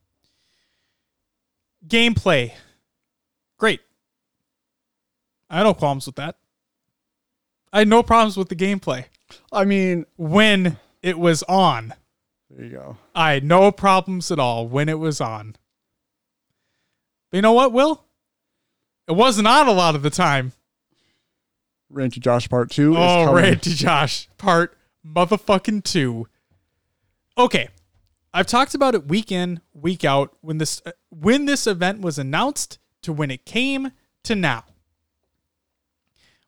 Gameplay. 1.86 2.53
Great. 3.59 3.81
I 5.51 5.57
had 5.59 5.65
no 5.65 5.74
problems 5.74 6.07
with 6.07 6.16
that. 6.16 6.36
I 7.73 7.81
had 7.81 7.89
no 7.89 8.03
problems 8.03 8.36
with 8.36 8.49
the 8.49 8.57
gameplay. 8.57 9.05
I 9.53 9.65
mean, 9.65 10.07
When 10.16 10.78
it 11.03 11.19
was 11.19 11.43
on. 11.45 11.93
there 12.51 12.65
you 12.65 12.70
go. 12.73 12.97
I 13.15 13.32
had 13.32 13.45
no 13.45 13.70
problems 13.73 14.31
at 14.31 14.39
all 14.39 14.66
when 14.69 14.89
it 14.89 14.99
was 14.99 15.20
on. 15.20 15.57
But 17.31 17.39
you 17.39 17.43
know 17.43 17.53
what, 17.53 17.73
Will? 17.73 18.04
It 19.09 19.13
wasn't 19.13 19.47
on 19.49 19.69
a 19.69 19.73
lot 19.73 19.95
of 19.95 20.03
the 20.03 20.11
time. 20.11 20.53
Ranty 21.93 22.21
Josh 22.21 22.49
Part 22.49 22.71
Two. 22.71 22.93
is 22.93 22.99
Oh, 22.99 23.25
coming. 23.27 23.35
right 23.35 23.61
Josh. 23.63 24.29
Part 24.39 24.77
motherfucking 25.07 25.85
two. 25.85 26.27
Okay, 27.37 27.69
I've 28.33 28.47
talked 28.47 28.75
about 28.75 28.95
it 28.95 29.07
week 29.07 29.31
in, 29.31 29.61
week 29.73 30.05
out 30.05 30.37
when 30.41 30.59
this 30.59 30.81
uh, 30.87 30.93
when 31.11 31.45
this 31.47 31.67
event 31.67 32.01
was 32.01 32.19
announced 32.19 32.79
to 33.03 33.13
when 33.13 33.31
it 33.31 33.45
came 33.45 33.93
to 34.25 34.35
now. 34.35 34.65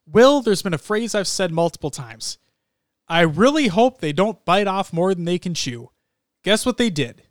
Will, 0.07 0.41
there's 0.41 0.63
been 0.63 0.75
a 0.75 0.79
phrase 0.79 1.15
I've 1.15 1.29
said 1.29 1.53
multiple 1.53 1.91
times. 1.91 2.39
I 3.09 3.21
really 3.23 3.67
hope 3.69 4.01
they 4.01 4.13
don't 4.13 4.45
bite 4.45 4.67
off 4.67 4.93
more 4.93 5.15
than 5.15 5.25
they 5.25 5.39
can 5.39 5.55
chew. 5.55 5.91
Guess 6.45 6.65
what 6.65 6.77
they 6.77 6.91
did? 6.91 7.23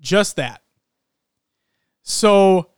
Just 0.00 0.36
that. 0.36 0.62
So 2.02 2.70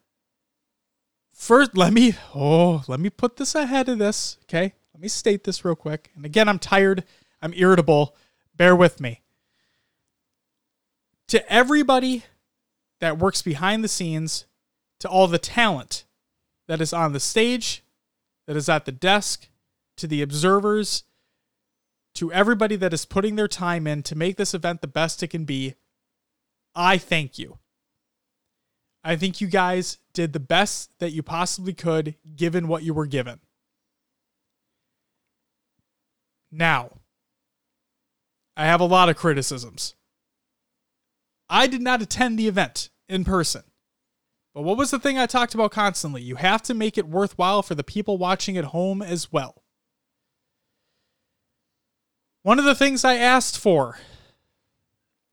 first 1.37 1.77
let 1.77 1.93
me 1.93 2.15
oh, 2.35 2.83
let 2.89 2.99
me 2.99 3.11
put 3.11 3.37
this 3.37 3.55
ahead 3.55 3.89
of 3.89 3.99
this, 3.99 4.39
okay? 4.45 4.75
Let 4.95 5.01
me 5.01 5.09
state 5.09 5.45
this 5.45 5.65
real 5.65 5.77
quick. 5.77 6.11
And 6.17 6.25
again, 6.25 6.49
I'm 6.49 6.59
tired, 6.59 7.05
I'm 7.43 7.53
irritable. 7.55 8.17
Bear 8.57 8.75
with 8.75 9.01
me. 9.01 9.21
To 11.29 11.53
everybody 11.53 12.25
that 13.01 13.19
works 13.19 13.43
behind 13.43 13.85
the 13.85 13.89
scenes, 13.89 14.47
to 15.01 15.09
all 15.09 15.27
the 15.27 15.39
talent 15.39 16.05
that 16.67 16.81
is 16.81 16.93
on 16.93 17.13
the 17.13 17.21
stage, 17.21 17.85
that 18.47 18.57
is 18.57 18.69
at 18.69 18.87
the 18.87 18.93
desk, 18.93 19.49
to 19.99 20.07
the 20.07 20.23
observers, 20.23 21.05
to 22.15 22.33
everybody 22.33 22.77
that 22.77 22.95
is 22.95 23.05
putting 23.05 23.37
their 23.37 23.49
time 23.49 23.87
in 23.87 24.03
to 24.05 24.15
make 24.15 24.37
this 24.37 24.55
event 24.55 24.81
the 24.81 24.87
best 24.87 25.23
it 25.23 25.29
can 25.29 25.45
be, 25.45 25.75
I 26.75 26.97
thank 26.97 27.39
you. 27.39 27.59
I 29.07 29.15
think 29.15 29.41
you 29.41 29.47
guys 29.47 29.99
did 30.13 30.33
the 30.33 30.41
best 30.41 30.91
that 30.99 31.13
you 31.13 31.23
possibly 31.23 31.73
could 31.73 32.17
given 32.35 32.67
what 32.67 32.83
you 32.83 32.93
were 32.93 33.07
given. 33.07 33.39
Now, 36.51 36.91
I 38.57 38.65
have 38.67 38.81
a 38.81 38.85
lot 38.85 39.09
of 39.09 39.17
criticisms. 39.17 39.95
I 41.49 41.69
did 41.69 41.83
not 41.83 42.03
attend 42.03 42.37
the 42.37 42.49
event 42.49 42.91
in 43.09 43.25
person. 43.25 43.63
But 44.53 44.63
what 44.63 44.77
was 44.77 44.91
the 44.91 44.99
thing 44.99 45.17
I 45.17 45.27
talked 45.27 45.55
about 45.55 45.71
constantly? 45.71 46.23
You 46.23 46.35
have 46.35 46.63
to 46.63 46.75
make 46.75 46.99
it 46.99 47.07
worthwhile 47.07 47.63
for 47.63 47.77
the 47.77 47.85
people 47.85 48.19
watching 48.19 48.57
at 48.57 48.65
home 48.65 49.03
as 49.03 49.31
well. 49.31 49.63
One 52.43 52.59
of 52.59 52.65
the 52.65 52.75
things 52.75 53.05
I 53.05 53.15
asked 53.15 53.57
for 53.57 54.01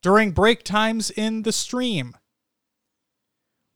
during 0.03 0.31
break 0.31 0.61
times 0.61 1.09
in 1.09 1.41
the 1.41 1.51
stream 1.51 2.15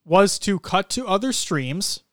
was 0.07 0.39
to 0.39 0.57
cut 0.59 0.89
to 0.89 1.05
other 1.05 1.33
streams 1.33 2.03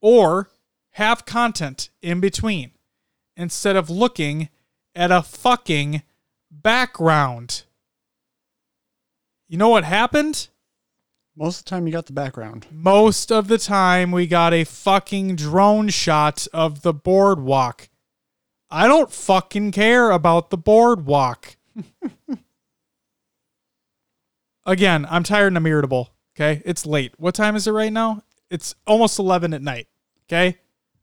or 0.00 0.50
have 0.90 1.24
content 1.24 1.90
in 2.02 2.20
between 2.20 2.72
instead 3.36 3.76
of 3.76 3.88
looking 3.88 4.48
at 4.94 5.12
a 5.12 5.22
fucking 5.22 6.02
background. 6.50 7.62
You 9.48 9.58
know 9.58 9.68
what 9.68 9.84
happened? 9.84 10.48
Most 11.36 11.60
of 11.60 11.64
the 11.64 11.70
time, 11.70 11.86
you 11.86 11.92
got 11.92 12.06
the 12.06 12.12
background. 12.12 12.66
Most 12.70 13.32
of 13.32 13.48
the 13.48 13.56
time, 13.56 14.12
we 14.12 14.26
got 14.26 14.52
a 14.52 14.64
fucking 14.64 15.36
drone 15.36 15.88
shot 15.88 16.46
of 16.52 16.82
the 16.82 16.92
boardwalk. 16.92 17.88
I 18.70 18.86
don't 18.86 19.10
fucking 19.10 19.72
care 19.72 20.10
about 20.10 20.50
the 20.50 20.58
boardwalk. 20.58 21.56
Again, 24.66 25.06
I'm 25.08 25.22
tired 25.22 25.48
and 25.48 25.56
I'm 25.56 25.66
irritable. 25.66 26.11
Okay. 26.34 26.62
It's 26.64 26.86
late. 26.86 27.14
What 27.18 27.34
time 27.34 27.56
is 27.56 27.66
it 27.66 27.72
right 27.72 27.92
now? 27.92 28.22
It's 28.50 28.74
almost 28.86 29.18
11 29.18 29.54
at 29.54 29.62
night. 29.62 29.88
Okay. 30.26 30.58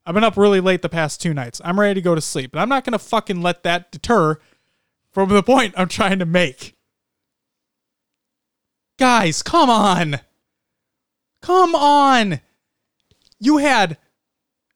I've 0.06 0.14
been 0.15 0.23
up 0.23 0.38
really 0.38 0.60
late 0.60 0.81
the 0.81 0.89
past 0.89 1.22
two 1.22 1.34
nights. 1.34 1.61
I'm 1.64 1.80
ready 1.80 1.95
to 1.95 2.01
go 2.01 2.15
to 2.15 2.22
sleep, 2.22 2.51
but 2.53 2.60
I'm 2.60 2.69
not 2.69 2.84
going 2.84 2.93
to 2.93 2.99
fucking 2.99 3.41
let 3.41 3.64
that 3.64 3.91
deter 3.91 4.39
from 5.11 5.30
the 5.30 5.43
point 5.43 5.76
I'm 5.77 5.88
trying 5.88 6.19
to 6.19 6.26
make. 6.26 6.76
Guys, 8.97 9.43
come 9.43 9.69
on. 9.69 10.19
Come 11.41 11.76
on. 11.76 12.41
You 13.39 13.57
had 13.57 13.97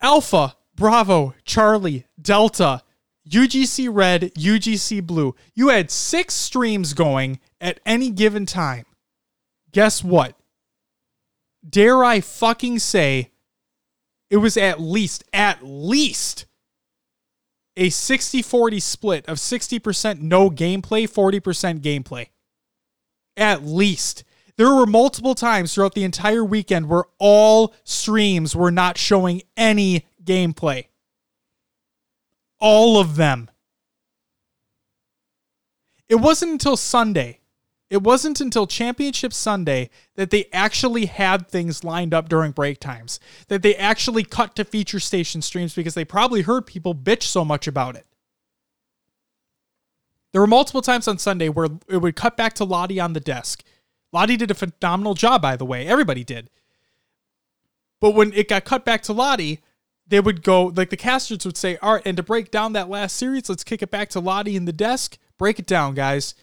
Alpha, 0.02 0.56
Bravo, 0.76 1.34
Charlie, 1.44 2.06
Delta, 2.22 2.84
UGC 3.30 3.90
Red, 3.92 4.34
UGC 4.36 5.06
Blue. 5.06 5.36
You 5.54 5.70
had 5.70 5.92
six 5.92 6.34
streams 6.36 6.94
going 6.94 7.40
at 7.60 7.80
any 7.86 8.10
given 8.12 8.46
time. 8.46 8.86
Guess 9.72 10.04
what? 10.04 10.38
Dare 11.68 12.04
I 12.04 12.20
fucking 12.20 12.80
say 12.80 13.32
it 14.30 14.38
was 14.38 14.58
at 14.58 14.82
least, 14.82 15.24
at 15.32 15.60
least 15.64 16.46
a 17.78 17.90
60 17.90 18.42
40 18.42 18.80
split 18.80 19.26
of 19.28 19.38
60% 19.38 20.22
no 20.22 20.50
gameplay, 20.50 21.10
40% 21.10 21.82
gameplay. 21.82 22.28
At 23.36 23.64
least. 23.64 24.24
There 24.58 24.74
were 24.74 24.86
multiple 24.86 25.34
times 25.34 25.74
throughout 25.74 25.96
the 25.96 26.04
entire 26.04 26.44
weekend 26.44 26.88
where 26.88 27.06
all 27.18 27.74
streams 27.84 28.56
were 28.56 28.72
not 28.72 28.98
showing 28.98 29.42
any 29.58 30.06
gameplay. 30.24 30.88
All 32.60 33.00
of 33.00 33.16
them. 33.16 33.50
It 36.08 36.16
wasn't 36.16 36.52
until 36.52 36.78
Sunday 36.78 37.40
it 37.94 38.02
wasn't 38.02 38.42
until 38.42 38.66
Championship 38.66 39.34
Sunday 39.34 39.92
that 40.16 40.32
they 40.32 40.46
actually 40.52 41.06
had 41.06 41.48
things 41.48 41.84
lined 41.84 42.12
up 42.12 42.28
during 42.28 42.50
break 42.50 42.80
times, 42.80 43.20
that 43.50 43.62
they 43.62 43.76
actually 43.76 44.24
cut 44.24 44.56
to 44.56 44.66
feature 44.66 45.00
station 45.00 45.44
streams 45.44 45.76
because 45.76 45.94
they 45.94 46.04
probably 46.04 46.42
heard 46.42 46.66
people 46.66 46.96
bitch 46.96 47.22
so 47.22 47.46
much 47.46 47.68
about 47.68 47.96
it. 47.96 48.08
There 50.32 50.42
were 50.42 50.48
multiple 50.48 50.82
times 50.82 51.08
on 51.08 51.20
Sunday 51.20 51.50
where 51.50 51.68
it 51.88 51.98
would 51.98 52.16
cut 52.16 52.36
back 52.36 52.54
to 52.54 52.64
Lottie 52.64 53.00
on 53.00 53.14
the 53.14 53.20
desk. 53.20 53.64
Lottie 54.12 54.38
did 54.38 54.50
a 54.50 54.56
phenomenal 54.56 55.14
job, 55.14 55.44
by 55.44 55.56
the 55.56 55.66
way. 55.66 55.86
Everybody 55.86 56.24
did. 56.24 56.50
But 58.02 58.16
when 58.16 58.34
it 58.34 58.50
got 58.50 58.66
cut 58.66 58.86
back 58.86 59.04
to 59.04 59.14
Lottie, 59.14 59.60
they 60.08 60.20
would 60.20 60.42
go, 60.42 60.66
like 60.76 60.90
the 60.90 60.98
casters 60.98 61.46
would 61.46 61.58
say, 61.58 61.78
All 61.78 61.94
right, 61.94 62.02
and 62.08 62.18
to 62.18 62.24
break 62.24 62.50
down 62.50 62.74
that 62.74 62.90
last 62.90 63.16
series, 63.18 63.50
let's 63.50 63.64
kick 63.64 63.84
it 63.84 63.92
back 63.92 64.10
to 64.10 64.20
Lottie 64.20 64.56
in 64.56 64.66
the 64.66 64.74
desk. 64.74 65.20
Break 65.38 65.60
it 65.60 65.68
down, 65.68 65.94
guys. 65.94 66.34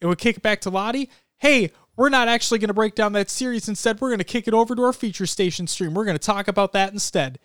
It 0.00 0.06
would 0.06 0.18
kick 0.18 0.36
it 0.36 0.42
back 0.42 0.60
to 0.62 0.70
Lottie. 0.70 1.10
Hey, 1.38 1.70
we're 1.96 2.08
not 2.08 2.28
actually 2.28 2.58
going 2.58 2.68
to 2.68 2.74
break 2.74 2.94
down 2.94 3.12
that 3.12 3.30
series. 3.30 3.68
Instead, 3.68 4.00
we're 4.00 4.08
going 4.08 4.18
to 4.18 4.24
kick 4.24 4.48
it 4.48 4.54
over 4.54 4.74
to 4.74 4.82
our 4.82 4.92
feature 4.92 5.26
station 5.26 5.66
stream. 5.66 5.94
We're 5.94 6.04
going 6.04 6.18
to 6.18 6.26
talk 6.26 6.48
about 6.48 6.72
that 6.72 6.92
instead. 6.92 7.38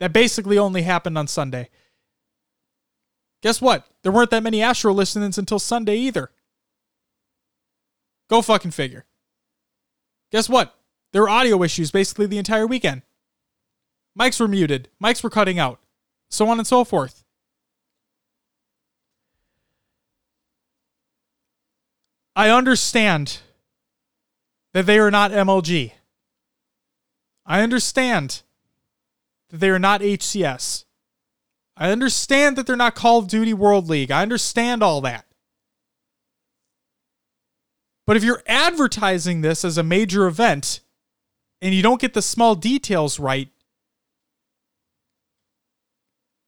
That 0.00 0.12
basically 0.12 0.58
only 0.58 0.82
happened 0.82 1.18
on 1.18 1.26
Sunday. 1.26 1.70
Guess 3.42 3.60
what? 3.60 3.86
There 4.02 4.12
weren't 4.12 4.30
that 4.30 4.42
many 4.42 4.62
Astro 4.62 4.92
listenings 4.92 5.38
until 5.38 5.58
Sunday 5.58 5.96
either. 5.96 6.30
Go 8.30 8.42
fucking 8.42 8.72
figure. 8.72 9.06
Guess 10.30 10.48
what? 10.48 10.74
There 11.12 11.22
were 11.22 11.28
audio 11.28 11.62
issues 11.62 11.90
basically 11.90 12.26
the 12.26 12.38
entire 12.38 12.66
weekend. 12.66 13.02
Mics 14.18 14.40
were 14.40 14.48
muted, 14.48 14.88
mics 15.02 15.22
were 15.22 15.30
cutting 15.30 15.58
out, 15.58 15.80
so 16.28 16.48
on 16.48 16.58
and 16.58 16.66
so 16.66 16.84
forth. 16.84 17.24
I 22.38 22.50
understand 22.50 23.40
that 24.72 24.86
they 24.86 25.00
are 25.00 25.10
not 25.10 25.32
MLG. 25.32 25.90
I 27.44 27.62
understand 27.62 28.42
that 29.50 29.56
they 29.56 29.70
are 29.70 29.78
not 29.80 30.02
HCS. 30.02 30.84
I 31.76 31.90
understand 31.90 32.54
that 32.54 32.64
they're 32.68 32.76
not 32.76 32.94
Call 32.94 33.18
of 33.18 33.26
Duty 33.26 33.52
World 33.52 33.88
League. 33.88 34.12
I 34.12 34.22
understand 34.22 34.84
all 34.84 35.00
that. 35.00 35.26
But 38.06 38.16
if 38.16 38.22
you're 38.22 38.44
advertising 38.46 39.40
this 39.40 39.64
as 39.64 39.76
a 39.76 39.82
major 39.82 40.28
event 40.28 40.78
and 41.60 41.74
you 41.74 41.82
don't 41.82 42.00
get 42.00 42.14
the 42.14 42.22
small 42.22 42.54
details 42.54 43.18
right, 43.18 43.48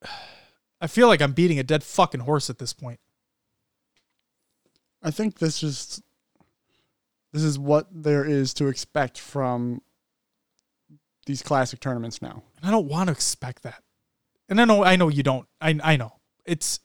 I 0.80 0.86
feel 0.86 1.08
like 1.08 1.20
I'm 1.20 1.32
beating 1.32 1.58
a 1.58 1.64
dead 1.64 1.82
fucking 1.82 2.20
horse 2.20 2.48
at 2.48 2.58
this 2.60 2.72
point. 2.72 3.00
I 5.02 5.10
think 5.10 5.39
this 5.39 5.62
is 5.62 6.02
this 7.32 7.43
is 7.43 7.59
what 7.59 7.86
there 7.90 8.24
is 8.24 8.52
to 8.55 8.66
expect 8.66 9.18
from 9.18 9.82
these 11.27 11.43
classic 11.43 11.81
tournaments 11.81 12.20
now. 12.20 12.43
And 12.59 12.66
I 12.68 12.70
don't 12.70 12.89
want 12.89 13.09
to 13.09 13.12
expect 13.12 13.62
that. 13.62 13.82
And 14.48 14.60
I 14.60 14.64
know 14.64 14.85
I 14.85 14.97
know 14.97 15.09
you 15.09 15.22
don't. 15.22 15.47
I 15.60 15.78
I 15.82 15.97
know. 15.97 16.16
It's 16.44 16.81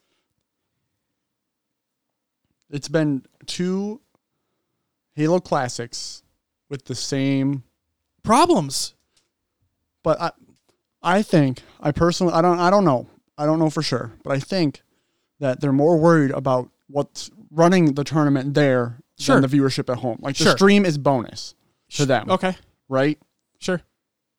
it's 2.70 2.88
been 2.88 3.26
two 3.46 4.02
Halo 5.16 5.40
classics 5.40 6.24
with 6.70 6.86
the 6.86 6.96
same 6.96 7.64
problems. 8.24 8.94
But 10.04 10.22
I 10.22 10.32
I 11.02 11.22
think 11.22 11.62
I 11.82 11.92
personally 11.92 12.34
I 12.34 12.42
don't 12.42 12.60
I 12.60 12.70
don't 12.70 12.86
know. 12.86 13.08
I 13.38 13.46
don't 13.46 13.60
know 13.60 13.70
for 13.70 13.82
sure, 13.82 14.14
but 14.24 14.32
I 14.32 14.40
think 14.40 14.84
that 15.40 15.60
they're 15.60 15.74
more 15.74 15.98
worried 15.98 16.32
about 16.32 16.70
what's 16.88 17.30
running 17.52 17.94
the 17.94 18.04
tournament 18.04 18.54
there 18.54 19.00
sure. 19.18 19.40
than 19.40 19.50
the 19.50 19.58
viewership 19.58 19.92
at 19.92 20.00
home. 20.00 20.20
Like 20.22 20.38
the 20.38 20.52
stream 20.52 20.86
is 20.86 20.98
bonus 20.98 21.56
to 21.92 22.06
them. 22.06 22.30
Okay. 22.30 22.56
Right? 22.90 23.20
Sure. 23.60 23.82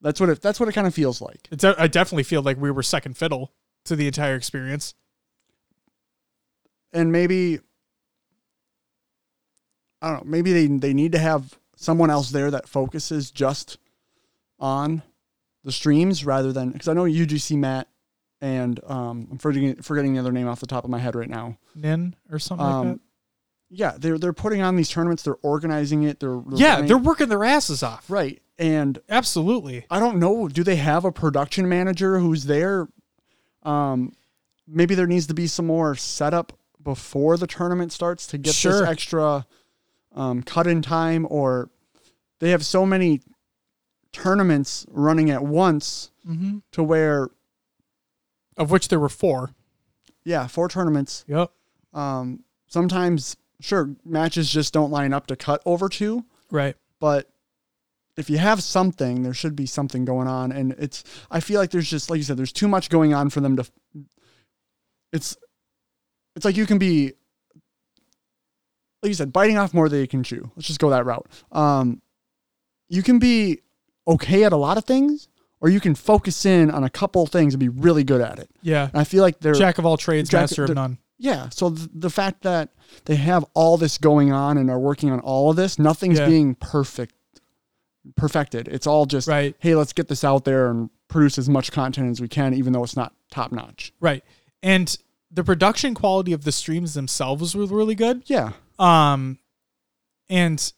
That's 0.01 0.21
what 0.21 0.29
it 0.29 0.43
that's 0.43 0.61
what 0.61 0.69
it 0.69 0.73
kind 0.73 0.87
of 0.87 0.95
feels 0.95 1.21
like. 1.21 1.49
I 1.79 1.87
definitely 1.87 2.23
feel 2.25 2.43
like 2.43 2.59
we 2.59 2.71
were 2.71 2.83
second 2.83 3.17
fiddle 3.17 3.53
to 3.85 3.97
the 3.97 4.07
entire 4.07 4.35
experience. 4.35 4.95
and 6.93 7.13
maybe 7.13 7.61
I 10.03 10.11
don't 10.11 10.25
know. 10.25 10.31
Maybe 10.31 10.53
they 10.53 10.67
they 10.67 10.95
need 10.95 11.13
to 11.13 11.19
have 11.19 11.59
someone 11.77 12.11
else 12.11 12.31
there 12.31 12.51
that 12.51 12.69
focuses 12.69 13.31
just 13.31 13.79
on 14.59 15.03
the 15.65 15.73
streams 15.73 16.25
rather 16.25 16.53
than 16.53 16.71
because 16.71 16.89
I 16.89 16.93
know 16.93 17.05
UGC 17.05 17.57
Matt 17.57 17.89
and 18.41 18.79
um, 18.85 19.29
I'm 19.33 19.39
forgetting 19.39 19.77
forgetting 19.83 20.15
the 20.15 20.21
other 20.21 20.33
name 20.33 20.47
off 20.49 20.61
the 20.61 20.67
top 20.67 20.85
of 20.85 20.91
my 20.91 20.99
head 20.99 21.15
right 21.15 21.29
now. 21.31 21.57
Nin 21.75 22.15
or 22.31 22.39
something 22.39 22.65
like 22.67 22.75
Um, 22.75 22.89
that. 22.89 23.01
yeah, 23.71 23.97
they're 23.99 24.19
they're 24.19 24.33
putting 24.33 24.61
on 24.63 24.77
these 24.77 24.89
tournaments. 24.89 25.23
They're 25.23 25.39
organizing 25.43 26.03
it. 26.05 26.21
They're, 26.21 26.41
they're 26.47 26.59
Yeah, 26.59 26.75
running- 26.75 26.89
they're 26.89 26.99
working 26.99 27.29
their 27.29 27.45
asses 27.45 27.83
off. 27.83 28.11
right. 28.11 28.41
And 28.59 28.99
Absolutely. 29.11 29.85
I 29.91 30.01
don't 30.01 30.19
know. 30.19 30.49
Do 30.49 30.65
they 30.65 30.77
have 30.77 31.05
a 31.05 31.13
production 31.13 31.69
manager 31.69 32.19
who's 32.19 32.45
there? 32.45 32.89
Um, 33.65 34.13
maybe 34.67 34.95
there 34.95 35.07
needs 35.07 35.27
to 35.27 35.35
be 35.35 35.47
some 35.47 35.67
more 35.67 35.95
setup 35.95 36.55
before 36.83 37.37
the 37.37 37.47
tournament 37.47 37.93
starts 37.93 38.27
to 38.29 38.39
get 38.39 38.55
Sure. 38.55 38.81
this 38.81 38.89
extra 38.89 39.47
um, 40.15 40.43
cut 40.43 40.67
in 40.67 40.81
time, 40.81 41.27
or 41.29 41.69
they 42.39 42.51
have 42.51 42.65
so 42.65 42.87
many 42.87 43.21
tournaments 44.13 44.87
running 44.89 45.31
at 45.31 45.43
once 45.45 46.11
Mm-hmm. 46.27 46.59
to 46.73 46.83
where, 46.83 47.29
Of 48.57 48.71
which 48.71 48.89
there 48.89 49.01
were 49.01 49.09
four. 49.09 49.51
yeah, 50.25 50.47
four 50.47 50.69
tournaments. 50.69 51.25
Yep. 51.29 51.51
Um, 51.95 52.43
sometimes, 52.67 53.37
sure, 53.61 53.95
matches 54.05 54.51
just 54.51 54.73
don't 54.73 54.91
line 54.91 55.13
up 55.13 55.27
to 55.29 55.37
cut 55.37 55.63
over 55.67 55.89
two, 55.89 56.25
Right. 56.51 56.75
but 57.01 57.31
if 58.17 58.29
you 58.31 58.39
have 58.39 58.63
something, 58.63 59.23
there 59.23 59.35
should 59.35 59.55
be 59.55 59.67
something 59.67 60.05
going 60.05 60.27
on. 60.27 60.51
And 60.53 60.73
it's, 60.79 61.05
I 61.31 61.41
feel 61.41 61.61
like 61.61 61.71
there's 61.71 61.89
just, 61.89 62.09
like 62.11 62.17
you 62.17 62.23
said, 62.25 62.37
there's 62.39 62.53
too 62.53 62.67
much 62.69 62.89
going 62.89 63.13
on 63.15 63.29
for 63.31 63.41
them 63.41 63.57
to, 63.57 63.65
it's, 65.13 65.37
it's 66.35 66.45
like 66.45 66.57
you 66.57 66.67
can 66.67 66.79
be, 66.79 67.13
like 69.03 69.09
you 69.11 69.15
said, 69.15 69.33
biting 69.33 69.59
off 69.59 69.75
more 69.75 69.89
than 69.89 70.01
you 70.01 70.09
can 70.09 70.23
chew. 70.23 70.51
Let's 70.57 70.67
just 70.67 70.81
go 70.81 70.91
that 70.91 71.05
route. 71.07 71.27
Um, 71.53 72.01
you 72.89 73.03
can 73.03 73.19
be 73.19 73.61
okay 74.09 74.45
at 74.45 74.53
a 74.53 74.57
lot 74.57 74.79
of 74.79 74.85
things, 74.85 75.29
or 75.61 75.69
you 75.69 75.81
can 75.81 75.95
focus 75.95 76.45
in 76.45 76.71
on 76.71 76.85
a 76.85 76.91
couple 76.91 77.27
things 77.27 77.55
and 77.55 77.61
be 77.61 77.69
really 77.69 78.05
good 78.05 78.21
at 78.21 78.39
it. 78.39 78.51
Yeah. 78.63 78.89
And 78.93 78.97
I 79.01 79.05
feel 79.05 79.23
like 79.23 79.41
they're, 79.41 79.55
Jack 79.55 79.79
of 79.79 79.87
all 79.87 79.97
trades, 79.97 80.29
Jack- 80.29 80.43
master 80.43 80.65
of 80.65 80.75
none. 80.75 80.99
yeah. 81.19 81.49
So 81.49 81.71
th- 81.71 81.89
the 81.95 82.11
fact 82.11 82.43
that 82.43 82.71
they 83.07 83.17
have 83.17 83.45
all 83.55 83.77
this 83.77 83.99
going 83.99 84.33
on 84.33 84.59
and 84.59 84.71
are 84.71 84.79
working 84.79 85.11
on 85.11 85.21
all 85.21 85.51
of 85.51 85.57
this, 85.57 85.79
nothing's 85.79 86.19
Yeah. 86.19 86.27
being 86.29 86.55
perfect, 86.57 87.15
perfected. 88.17 88.69
It's 88.69 88.87
all 88.87 89.07
just, 89.07 89.29
Right. 89.29 89.55
hey, 89.59 89.75
let's 89.75 89.93
get 89.93 90.09
this 90.09 90.25
out 90.25 90.45
there 90.45 90.71
and 90.71 90.91
produce 91.09 91.39
as 91.39 91.49
much 91.49 91.73
content 91.73 92.11
as 92.11 92.21
we 92.21 92.29
can, 92.29 92.55
even 92.55 92.73
though 92.73 92.85
it's 92.85 92.97
not 92.97 93.15
top 93.31 93.53
notch. 93.53 93.93
Right. 94.01 94.23
And 94.63 94.97
the 95.31 95.43
production 95.45 95.95
quality 95.95 96.33
of 96.33 96.45
the 96.45 96.53
streams 96.53 96.95
themselves 96.95 97.55
was 97.57 97.71
really 97.71 97.95
good. 97.95 98.23
Yeah. 98.27 98.53
Um, 98.79 99.39
and 100.29 100.73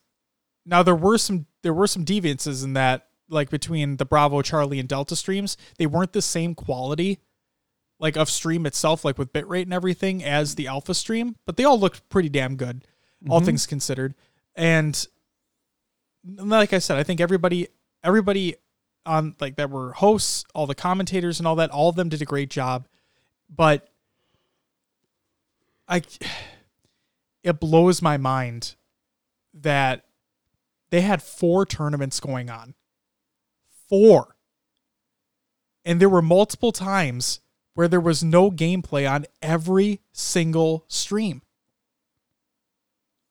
now 0.64 0.82
there 0.82 0.94
were 0.94 1.18
some 1.18 1.46
there 1.62 1.74
were 1.74 1.86
some 1.88 2.04
deviances 2.04 2.62
in 2.62 2.74
that, 2.74 3.07
like 3.28 3.50
between 3.50 3.96
the 3.96 4.04
Bravo, 4.04 4.42
Charlie, 4.42 4.78
and 4.78 4.88
Delta 4.88 5.14
streams. 5.16 5.56
They 5.76 5.86
weren't 5.86 6.12
the 6.12 6.22
same 6.22 6.54
quality, 6.54 7.18
like 7.98 8.16
of 8.16 8.30
stream 8.30 8.64
itself, 8.66 9.04
like 9.04 9.18
with 9.18 9.32
bitrate 9.32 9.62
and 9.62 9.72
everything, 9.74 10.24
as 10.24 10.54
the 10.54 10.66
Alpha 10.66 10.94
stream. 10.94 11.36
But 11.46 11.56
they 11.56 11.64
all 11.64 11.78
looked 11.78 12.08
pretty 12.08 12.28
damn 12.28 12.56
good, 12.56 12.84
all 13.28 13.40
Mhm. 13.40 13.44
things 13.46 13.66
considered. 13.66 14.14
And 14.54 15.06
like 16.24 16.72
I 16.72 16.78
said, 16.78 16.96
I 16.98 17.02
think 17.02 17.20
everybody 17.20 17.68
everybody 18.04 18.54
on 19.04 19.34
like 19.40 19.56
that 19.56 19.70
were 19.70 19.92
hosts, 19.94 20.44
all 20.54 20.66
the 20.66 20.74
commentators 20.74 21.40
and 21.40 21.46
all 21.46 21.56
that, 21.56 21.70
all 21.70 21.88
of 21.88 21.96
them 21.96 22.08
did 22.08 22.22
a 22.22 22.26
great 22.26 22.50
job. 22.50 22.86
But 23.48 23.88
I 25.88 26.02
it 27.42 27.60
blows 27.60 28.02
my 28.02 28.16
mind 28.16 28.74
that 29.54 30.04
they 30.90 31.00
had 31.02 31.22
four 31.22 31.66
tournaments 31.66 32.20
going 32.20 32.50
on. 32.50 32.74
Four. 33.88 34.36
And 35.84 36.00
there 36.00 36.08
were 36.08 36.22
multiple 36.22 36.72
times 36.72 37.40
where 37.74 37.88
there 37.88 38.00
was 38.00 38.24
no 38.24 38.50
gameplay 38.50 39.10
on 39.10 39.26
every 39.40 40.00
single 40.12 40.84
stream. 40.88 41.42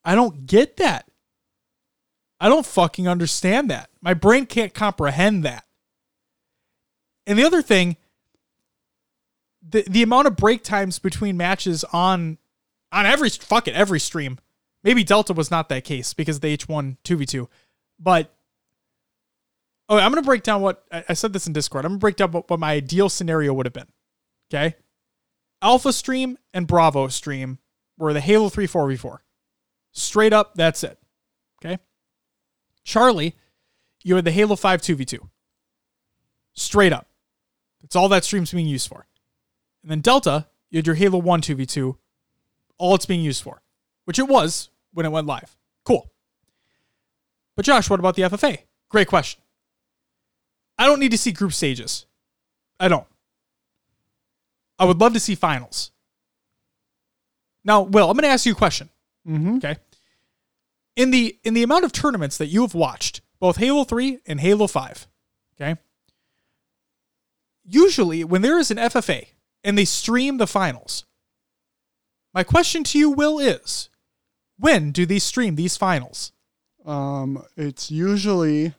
I 0.04 0.16
don't 0.16 0.46
get 0.46 0.78
that. 0.78 1.10
I 2.40 2.50
don't 2.50 2.66
fucking 2.66 3.08
understand 3.08 3.70
that. 3.72 3.90
My 4.02 4.14
brain 4.14 4.46
can't 4.46 4.74
comprehend 4.74 5.44
that. 5.44 5.66
And 7.26 7.38
the 7.38 7.44
other 7.44 7.62
thing, 7.62 7.98
the 9.68 9.84
the 9.88 10.04
amount 10.04 10.28
of 10.28 10.38
break 10.38 10.64
times 10.64 10.98
between 10.98 11.36
matches 11.36 11.84
on 11.92 12.38
on 12.92 13.06
every 13.06 13.30
fuck 13.30 13.68
it 13.68 13.76
every 13.76 14.00
stream. 14.00 14.40
Maybe 14.84 15.04
Delta 15.04 15.34
was 15.34 15.52
not 15.52 15.68
that 15.70 15.84
case 15.84 16.14
because 16.14 16.40
two 16.40 17.18
v 17.18 17.26
two, 17.26 17.50
but 18.00 18.34
oh, 19.90 19.98
I'm 19.98 20.12
gonna 20.12 20.22
break 20.22 20.44
down 20.44 20.62
what 20.62 20.84
I 20.92 21.14
said 21.14 21.34
this 21.34 21.48
in 21.48 21.54
Discord. 21.54 21.86
I'm 21.86 21.92
gonna 21.92 22.00
break 22.00 22.16
down 22.16 22.32
what, 22.32 22.50
what 22.50 22.60
my 22.60 22.74
ideal 22.74 23.10
scenario 23.10 23.54
would 23.54 23.66
have 23.66 23.74
been. 23.74 23.88
Okay, 24.50 24.76
Alpha 25.62 25.92
stream 25.94 26.38
and 26.54 26.68
Bravo 26.68 27.08
stream 27.08 27.60
were 27.98 28.14
the 28.14 28.22
Halo 28.22 28.50
three 28.50 28.68
four 28.68 28.88
v 28.88 28.96
four. 28.96 29.24
Straight 29.92 30.34
up, 30.34 30.56
that's 30.56 30.84
it. 30.84 30.98
Okay, 31.60 31.80
Charlie, 32.84 33.36
you 34.04 34.16
had 34.16 34.26
the 34.26 34.32
Halo 34.32 34.56
five 34.56 34.82
two 34.82 34.96
v 34.96 35.06
two. 35.06 35.30
Straight 36.54 36.94
up, 36.94 37.08
that's 37.82 37.96
all 37.96 38.10
that 38.10 38.24
stream's 38.24 38.52
being 38.52 38.68
used 38.68 38.88
for. 38.88 39.08
And 39.88 39.92
then 39.92 40.02
Delta, 40.02 40.48
you 40.70 40.80
had 40.80 40.86
your 40.86 40.96
Halo 40.96 41.18
1 41.20 41.42
2v2, 41.42 41.96
all 42.78 42.96
it's 42.96 43.06
being 43.06 43.22
used 43.22 43.42
for, 43.42 43.62
which 44.04 44.20
it 44.20 44.28
was 44.28 44.70
when 44.94 45.06
it 45.06 45.14
went 45.14 45.28
live. 45.28 45.56
Cool. 45.86 46.12
But 47.56 47.64
Josh, 47.64 47.90
what 47.90 48.00
about 48.00 48.16
the 48.16 48.24
FFA? 48.24 48.60
Great 48.90 49.08
question. 49.08 49.42
I 50.78 50.86
don't 50.86 51.00
need 51.00 51.12
to 51.12 51.18
see 51.18 51.32
group 51.32 51.54
stages. 51.54 52.06
I 52.80 52.88
don't. 52.88 53.08
I 54.80 54.86
would 54.86 55.00
love 55.00 55.14
to 55.14 55.20
see 55.20 55.36
finals. 55.36 55.92
Now, 57.64 57.82
Will, 57.82 58.10
I'm 58.10 58.16
going 58.16 58.24
to 58.24 58.30
ask 58.30 58.46
you 58.46 58.52
a 58.52 58.56
question. 58.56 58.90
Mm-hmm. 59.28 59.58
Okay. 59.58 59.76
In 60.96 61.12
the 61.12 61.38
in 61.44 61.54
the 61.54 61.64
amount 61.64 61.86
of 61.86 61.92
tournaments 61.92 62.38
that 62.38 62.48
you 62.48 62.62
have 62.62 62.74
watched, 62.74 63.22
both 63.40 63.58
Halo 63.58 63.84
3 63.84 64.20
and 64.26 64.40
Halo 64.40 64.68
5, 64.68 65.08
okay? 65.56 65.80
Usually 67.64 68.24
when 68.24 68.42
there 68.42 68.58
is 68.58 68.72
an 68.72 68.78
FFA 68.78 69.28
and 69.64 69.78
they 69.78 69.86
stream 69.86 70.38
the 70.38 70.48
finals, 70.48 71.06
my 72.34 72.44
question 72.44 72.84
to 72.86 72.98
you, 72.98 73.12
Will, 73.12 73.38
is 73.38 73.90
when 74.58 74.92
do 74.92 75.06
they 75.06 75.20
stream 75.20 75.56
these 75.56 75.78
finals? 75.78 76.32
Um, 76.86 77.44
it's 77.56 77.92
usually 77.92 78.74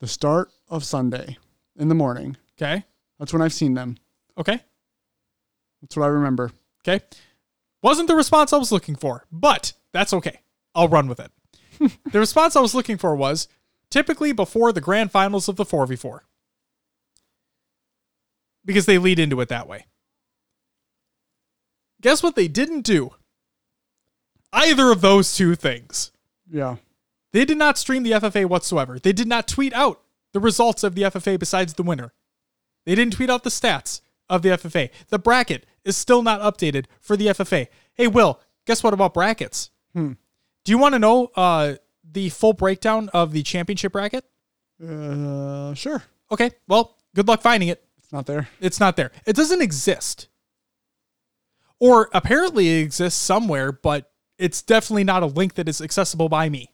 the 0.00 0.06
start 0.06 0.50
of 0.68 0.84
Sunday 0.84 1.38
in 1.76 1.88
the 1.88 1.94
morning. 1.94 2.36
Okay. 2.56 2.84
That's 3.18 3.32
when 3.32 3.42
I've 3.42 3.52
seen 3.52 3.74
them. 3.74 3.96
Okay. 4.38 4.60
That's 5.80 5.96
what 5.96 6.04
I 6.04 6.08
remember. 6.08 6.50
Okay. 6.86 7.04
Wasn't 7.82 8.08
the 8.08 8.14
response 8.14 8.52
I 8.52 8.58
was 8.58 8.72
looking 8.72 8.96
for, 8.96 9.26
but 9.30 9.72
that's 9.92 10.12
okay. 10.12 10.40
I'll 10.74 10.88
run 10.88 11.08
with 11.08 11.20
it. 11.20 11.30
the 12.12 12.18
response 12.18 12.56
I 12.56 12.60
was 12.60 12.74
looking 12.74 12.98
for 12.98 13.14
was 13.14 13.48
typically 13.90 14.32
before 14.32 14.72
the 14.72 14.80
grand 14.80 15.10
finals 15.10 15.48
of 15.48 15.56
the 15.56 15.64
4v4. 15.64 16.20
Because 18.64 18.86
they 18.86 18.98
lead 18.98 19.18
into 19.18 19.40
it 19.40 19.48
that 19.48 19.68
way. 19.68 19.86
Guess 22.00 22.22
what 22.22 22.34
they 22.34 22.48
didn't 22.48 22.82
do? 22.82 23.14
Either 24.52 24.90
of 24.90 25.00
those 25.00 25.34
two 25.34 25.54
things. 25.54 26.10
Yeah. 26.50 26.76
They 27.32 27.44
did 27.44 27.58
not 27.58 27.78
stream 27.78 28.02
the 28.02 28.12
FFA 28.12 28.46
whatsoever. 28.46 28.98
They 28.98 29.12
did 29.12 29.28
not 29.28 29.48
tweet 29.48 29.72
out 29.74 30.00
the 30.32 30.40
results 30.40 30.82
of 30.84 30.94
the 30.94 31.02
FFA 31.02 31.38
besides 31.38 31.74
the 31.74 31.82
winner. 31.82 32.12
They 32.84 32.94
didn't 32.94 33.14
tweet 33.14 33.30
out 33.30 33.42
the 33.42 33.50
stats 33.50 34.00
of 34.28 34.42
the 34.42 34.50
FFA. 34.50 34.90
The 35.08 35.18
bracket 35.18 35.66
is 35.84 35.96
still 35.96 36.22
not 36.22 36.40
updated 36.40 36.86
for 37.00 37.16
the 37.16 37.26
FFA. 37.26 37.68
Hey, 37.94 38.06
Will, 38.06 38.40
guess 38.66 38.82
what 38.82 38.94
about 38.94 39.14
brackets? 39.14 39.70
Hmm. 39.92 40.12
Do 40.64 40.72
you 40.72 40.78
want 40.78 40.94
to 40.94 40.98
know 40.98 41.30
uh, 41.36 41.74
the 42.10 42.28
full 42.30 42.52
breakdown 42.52 43.08
of 43.10 43.32
the 43.32 43.42
championship 43.42 43.92
bracket? 43.92 44.24
Uh, 44.82 45.74
sure. 45.74 46.02
Okay, 46.30 46.50
well, 46.68 46.96
good 47.14 47.28
luck 47.28 47.40
finding 47.40 47.68
it. 47.68 47.82
It's 47.98 48.12
not 48.12 48.26
there. 48.26 48.48
It's 48.60 48.80
not 48.80 48.96
there. 48.96 49.10
It 49.24 49.36
doesn't 49.36 49.62
exist. 49.62 50.28
Or 51.78 52.08
apparently 52.12 52.68
it 52.68 52.82
exists 52.82 53.20
somewhere, 53.20 53.72
but 53.72 54.10
it's 54.38 54.62
definitely 54.62 55.04
not 55.04 55.22
a 55.22 55.26
link 55.26 55.54
that 55.54 55.68
is 55.68 55.80
accessible 55.80 56.28
by 56.28 56.48
me. 56.48 56.70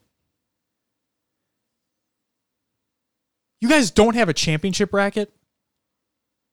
You 3.63 3.69
guys 3.69 3.93
don't 3.93 4.17
have 4.17 4.29
a 4.29 4.35
championship 4.35 4.91
bracket. 4.91 5.33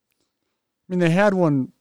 I 0.07 0.93
mean, 0.93 0.99
they 0.99 1.09
had 1.09 1.33
one 1.33 1.71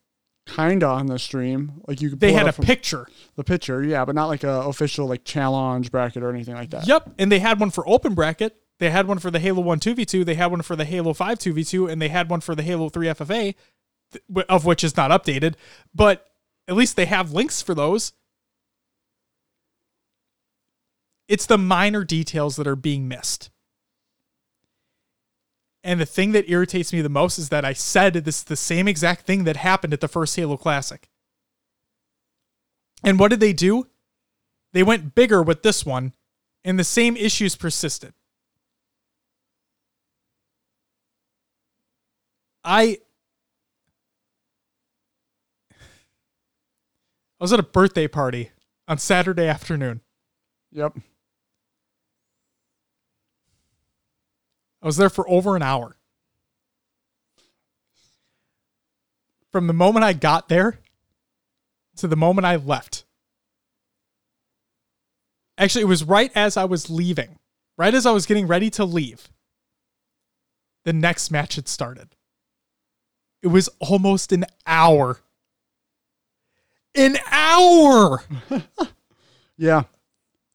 kind 0.47 0.83
of 0.83 0.91
on 0.91 1.05
the 1.05 1.19
stream. 1.19 1.83
Like 1.87 2.01
you 2.01 2.09
could 2.09 2.21
They 2.21 2.33
had 2.33 2.49
a 2.49 2.53
picture. 2.55 3.07
The 3.37 3.45
picture, 3.45 3.85
yeah, 3.85 4.07
but 4.07 4.15
not 4.15 4.29
like 4.29 4.43
a 4.43 4.63
official 4.63 5.07
like 5.07 5.25
challenge 5.25 5.93
bracket 5.93 6.23
or 6.23 6.31
anything 6.31 6.55
like 6.55 6.71
that. 6.71 6.89
Yep, 6.89 7.11
and 7.19 7.31
they 7.31 7.41
had 7.41 7.61
one 7.61 7.69
for 7.69 7.87
open 7.87 8.15
bracket. 8.15 8.57
They 8.79 8.89
had 8.89 9.07
one 9.07 9.19
for 9.19 9.31
the 9.31 9.39
Halo 9.39 9.61
1 9.61 9.81
2v2, 9.81 10.25
they 10.25 10.35
had 10.35 10.51
one 10.51 10.63
for 10.63 10.77
the 10.77 10.87
Halo 10.87 11.13
5 11.13 11.39
2v2, 11.39 11.93
and 11.93 12.01
they 12.01 12.09
had 12.09 12.31
one 12.31 12.41
for 12.41 12.55
the 12.55 12.63
Halo 12.63 12.89
3 12.89 13.09
FFA, 13.09 13.55
of 14.49 14.65
which 14.65 14.83
is 14.83 14.97
not 14.97 15.11
updated, 15.11 15.57
but 15.95 16.27
at 16.67 16.75
least 16.75 16.97
they 16.97 17.05
have 17.05 17.33
links 17.33 17.61
for 17.61 17.75
those. 17.75 18.15
It's 21.29 21.45
the 21.45 21.59
minor 21.59 22.03
details 22.03 22.57
that 22.57 22.67
are 22.67 22.77
being 22.77 23.09
missed. 23.09 23.51
And 25.89 25.99
the 25.99 26.05
thing 26.05 26.33
that 26.33 26.51
irritates 26.51 26.93
me 26.93 27.01
the 27.01 27.09
most 27.09 27.39
is 27.39 27.49
that 27.49 27.65
I 27.65 27.73
said 27.73 28.13
this 28.13 28.41
is 28.41 28.45
the 28.45 28.57
same 28.57 28.87
exact 28.87 29.25
thing 29.25 29.45
that 29.45 29.57
happened 29.57 29.95
at 29.95 30.03
the 30.03 30.07
first 30.07 30.37
Halo 30.37 30.59
Classic. 30.59 31.09
And 33.03 33.19
what 33.19 33.31
did 33.31 33.41
they 33.41 33.55
do? 33.55 33.87
They 34.75 34.83
went 34.83 35.15
bigger 35.15 35.43
with 35.43 35.63
this 35.63 35.87
one, 35.87 36.13
and 36.63 36.79
the 36.79 36.85
same 36.85 37.17
issues 37.17 37.57
persisted. 37.57 38.13
I 42.63 42.99
I 45.71 45.75
was 47.41 47.55
at 47.55 47.61
a 47.61 47.63
birthday 47.63 48.09
party 48.09 48.51
on 48.87 48.99
Saturday 48.99 49.47
afternoon. 49.47 50.03
Yep. 50.71 50.99
I 54.83 54.87
was 54.87 54.97
there 54.97 55.11
for 55.11 55.29
over 55.29 55.57
an 55.57 55.63
hour. 55.63 55.97
From 59.51 59.67
the 59.67 59.73
moment 59.73 60.05
I 60.05 60.13
got 60.13 60.49
there 60.49 60.79
to 61.97 62.07
the 62.07 62.17
moment 62.17 62.47
I 62.47 62.57
left. 62.57 63.05
Actually, 65.57 65.83
it 65.83 65.89
was 65.89 66.05
right 66.05 66.31
as 66.35 66.57
I 66.57 66.65
was 66.65 66.89
leaving, 66.89 67.39
right 67.77 67.93
as 67.93 68.07
I 68.07 68.13
was 68.13 68.27
getting 68.27 68.47
ready 68.47 68.71
to 68.71 68.85
leave. 68.85 69.29
The 70.85 70.93
next 70.93 71.31
match 71.31 71.57
had 71.57 71.67
started. 71.67 72.15
It 73.43 73.49
was 73.49 73.69
almost 73.81 74.33
an 74.33 74.45
hour. 74.67 75.19
An 76.95 77.17
hour! 77.31 78.23
Yeah. 79.59 79.83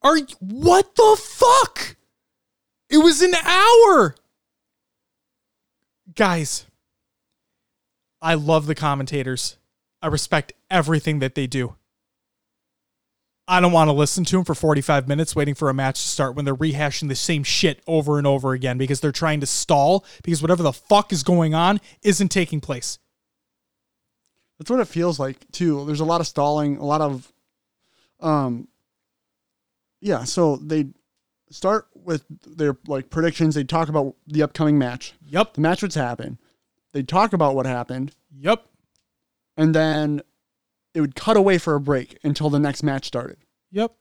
Are 0.02 0.18
what 0.40 0.96
the 0.96 1.18
fuck? 1.22 1.98
It 2.94 3.00
was 3.00 3.24
an 3.24 3.34
hour. 3.34 4.14
Guys, 6.14 6.68
I 8.22 8.36
love 8.36 8.68
the 8.68 8.76
commentators. 8.76 9.58
I 10.00 10.08
respect 10.08 10.54
everything 10.70 11.18
that 11.18 11.34
they 11.34 11.48
do. 11.48 11.76
I 13.48 13.60
don't 13.60 13.72
want 13.72 13.88
to 13.88 13.94
listen 13.94 14.26
to 14.26 14.36
them 14.36 14.46
for 14.46 14.54
45 14.54 15.08
minutes 15.08 15.36
waiting 15.36 15.56
for 15.56 15.72
a 15.72 15.74
match 15.74 16.04
to 16.04 16.08
start 16.08 16.36
when 16.36 16.46
they're 16.46 16.56
rehashing 16.56 17.10
the 17.10 17.16
same 17.16 17.44
shit 17.44 17.82
over 17.88 18.20
and 18.20 18.28
over 18.28 18.54
again 18.54 18.78
because 18.78 19.00
they're 19.00 19.12
trying 19.12 19.40
to 19.40 19.48
stall 19.48 20.06
because 20.22 20.44
whatever 20.44 20.62
the 20.62 20.72
fuck 20.72 21.12
is 21.12 21.24
going 21.24 21.56
on 21.56 21.82
isn't 22.04 22.30
taking 22.30 22.62
place. 22.62 23.00
That's 24.60 24.70
what 24.70 24.82
it 24.82 24.88
feels 24.88 25.20
like 25.20 25.52
too. 25.52 25.84
There's 25.86 26.00
a 26.00 26.06
lot 26.06 26.22
of 26.22 26.28
stalling, 26.28 26.78
a 26.78 26.86
lot 26.86 27.02
of 27.02 27.34
um 28.20 28.68
yeah, 30.00 30.26
so 30.26 30.58
they 30.58 30.90
start 31.54 31.88
with 31.94 32.26
their 32.46 32.78
like 32.88 33.10
predictions, 33.10 33.56
they 33.56 33.64
talk 33.64 33.90
about 33.90 34.16
the 34.28 34.42
upcoming 34.44 34.78
match. 34.78 35.14
Yep. 35.26 35.54
The 35.54 35.62
match 35.62 35.82
would 35.82 35.94
happen. 35.94 36.40
They'd 36.92 37.08
talk 37.08 37.34
about 37.34 37.56
what 37.56 37.66
happened, 37.66 38.14
Yep. 38.38 38.66
and 39.58 39.74
then 39.74 40.22
it 40.94 41.02
would 41.02 41.16
cut 41.16 41.38
away 41.38 41.58
for 41.58 41.74
a 41.74 41.80
break 41.80 42.20
until 42.24 42.50
the 42.50 42.60
next 42.60 42.84
match 42.84 43.06
started. 43.06 43.38
Yep. 43.72 43.96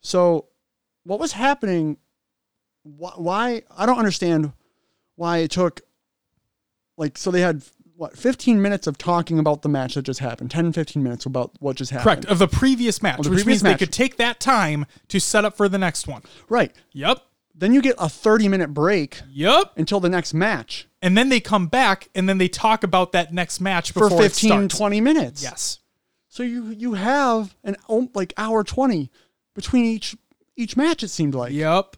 So, 0.00 0.48
what 1.04 1.20
was 1.20 1.32
happening? 1.32 1.98
Why, 2.82 3.12
why? 3.16 3.62
I 3.76 3.84
don't 3.86 3.98
understand 3.98 4.52
why 5.16 5.38
it 5.38 5.50
took. 5.50 5.82
Like, 6.96 7.18
so 7.18 7.30
they 7.30 7.40
had 7.40 7.62
what 7.96 8.16
15 8.16 8.60
minutes 8.60 8.86
of 8.86 8.98
talking 8.98 9.38
about 9.38 9.62
the 9.62 9.68
match 9.68 9.94
that 9.94 10.02
just 10.02 10.20
happened. 10.20 10.50
10, 10.50 10.72
15 10.72 11.02
minutes 11.02 11.26
about 11.26 11.52
what 11.60 11.76
just 11.76 11.90
happened. 11.90 12.04
Correct. 12.04 12.24
Of 12.26 12.38
the 12.38 12.48
previous 12.48 13.02
match, 13.02 13.16
the 13.22 13.30
which 13.30 13.38
previous 13.38 13.46
means 13.46 13.62
match. 13.62 13.78
they 13.78 13.86
could 13.86 13.92
take 13.92 14.16
that 14.16 14.40
time 14.40 14.86
to 15.08 15.20
set 15.20 15.44
up 15.44 15.56
for 15.56 15.68
the 15.68 15.78
next 15.78 16.08
one. 16.08 16.22
Right. 16.48 16.72
Yep. 16.92 17.18
Then 17.54 17.72
you 17.72 17.80
get 17.80 17.94
a 17.98 18.08
30 18.08 18.48
minute 18.48 18.74
break 18.74 19.20
Yep. 19.30 19.72
until 19.76 20.00
the 20.00 20.08
next 20.08 20.34
match 20.34 20.88
And 21.00 21.16
then 21.16 21.28
they 21.28 21.38
come 21.38 21.68
back 21.68 22.08
and 22.14 22.28
then 22.28 22.38
they 22.38 22.48
talk 22.48 22.82
about 22.82 23.12
that 23.12 23.32
next 23.32 23.60
match 23.60 23.92
for 23.92 24.08
before 24.08 24.22
15, 24.22 24.62
it 24.64 24.68
20 24.70 25.00
minutes. 25.00 25.42
Yes. 25.42 25.78
So 26.28 26.42
you 26.42 26.70
you 26.70 26.94
have 26.94 27.54
an 27.62 27.76
oh, 27.88 28.10
like 28.12 28.32
hour 28.36 28.64
20 28.64 29.08
between 29.54 29.84
each 29.84 30.16
each 30.56 30.76
match. 30.76 31.04
It 31.04 31.08
seemed 31.08 31.34
like. 31.36 31.52
Yep. 31.52 31.96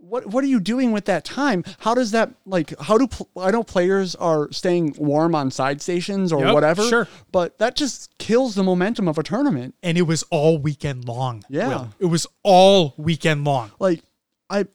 What 0.00 0.26
what 0.26 0.42
are 0.44 0.46
you 0.46 0.60
doing 0.60 0.92
with 0.92 1.04
that 1.06 1.24
time? 1.24 1.64
How 1.80 1.92
does 1.94 2.12
that 2.12 2.30
like? 2.46 2.72
How 2.80 2.96
do 2.98 3.06
pl- 3.08 3.28
I 3.36 3.50
know 3.50 3.62
players 3.62 4.14
are 4.14 4.50
staying 4.52 4.94
warm 4.98 5.34
on 5.34 5.50
side 5.50 5.82
stations 5.82 6.32
or 6.32 6.44
Yep, 6.44 6.54
whatever? 6.54 6.82
sure. 6.88 7.08
but 7.32 7.58
that 7.58 7.74
just 7.76 8.16
kills 8.18 8.54
the 8.54 8.62
momentum 8.62 9.08
of 9.08 9.18
a 9.18 9.22
tournament. 9.22 9.74
And 9.82 9.98
it 9.98 10.02
was 10.02 10.22
all 10.30 10.56
weekend 10.58 11.06
long. 11.06 11.44
Yeah. 11.50 11.68
Will. 11.68 11.88
It 11.98 12.06
was 12.06 12.26
all 12.42 12.94
weekend 12.96 13.44
long. 13.44 13.72
Like 13.80 14.02
I, 14.48 14.66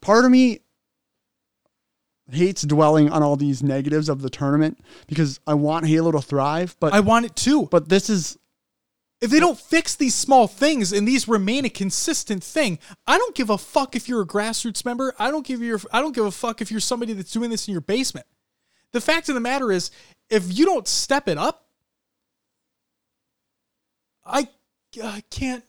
part 0.00 0.24
of 0.24 0.30
me 0.30 0.60
hates 2.30 2.62
dwelling 2.62 3.10
on 3.10 3.22
all 3.22 3.36
these 3.36 3.62
negatives 3.62 4.08
of 4.08 4.22
the 4.22 4.30
tournament 4.30 4.78
because 5.06 5.40
I 5.46 5.54
want 5.54 5.86
Halo 5.86 6.10
to 6.12 6.22
thrive, 6.22 6.74
but 6.80 6.92
I 6.92 7.00
want 7.00 7.26
it 7.26 7.36
too. 7.36 7.68
but 7.70 7.88
this 7.88 8.08
is 8.08 8.38
If 9.24 9.30
they 9.30 9.40
don't 9.40 9.58
fix 9.58 9.94
these 9.94 10.14
small 10.14 10.46
things 10.46 10.92
and 10.92 11.08
these 11.08 11.26
remain 11.26 11.64
a 11.64 11.70
consistent 11.70 12.44
thing, 12.44 12.78
I 13.06 13.16
don't 13.16 13.34
give 13.34 13.48
a 13.48 13.56
fuck 13.56 13.96
if 13.96 14.06
you're 14.06 14.20
a 14.20 14.26
grassroots 14.26 14.84
member. 14.84 15.14
I 15.18 15.30
don't 15.30 15.46
give 15.46 15.62
you 15.62 15.80
I 15.90 16.02
don't 16.02 16.14
give 16.14 16.26
a 16.26 16.30
fuck 16.30 16.60
if 16.60 16.70
you're 16.70 16.78
somebody 16.78 17.14
that's 17.14 17.32
doing 17.32 17.48
this 17.48 17.66
in 17.66 17.72
your 17.72 17.80
basement. 17.80 18.26
The 18.92 19.00
fact 19.00 19.30
of 19.30 19.34
the 19.34 19.40
matter 19.40 19.72
is, 19.72 19.90
if 20.28 20.58
you 20.58 20.66
don't 20.66 20.86
step 20.86 21.26
it 21.26 21.38
up, 21.38 21.66
I, 24.26 24.46
I 25.02 25.22
can't. 25.30 25.64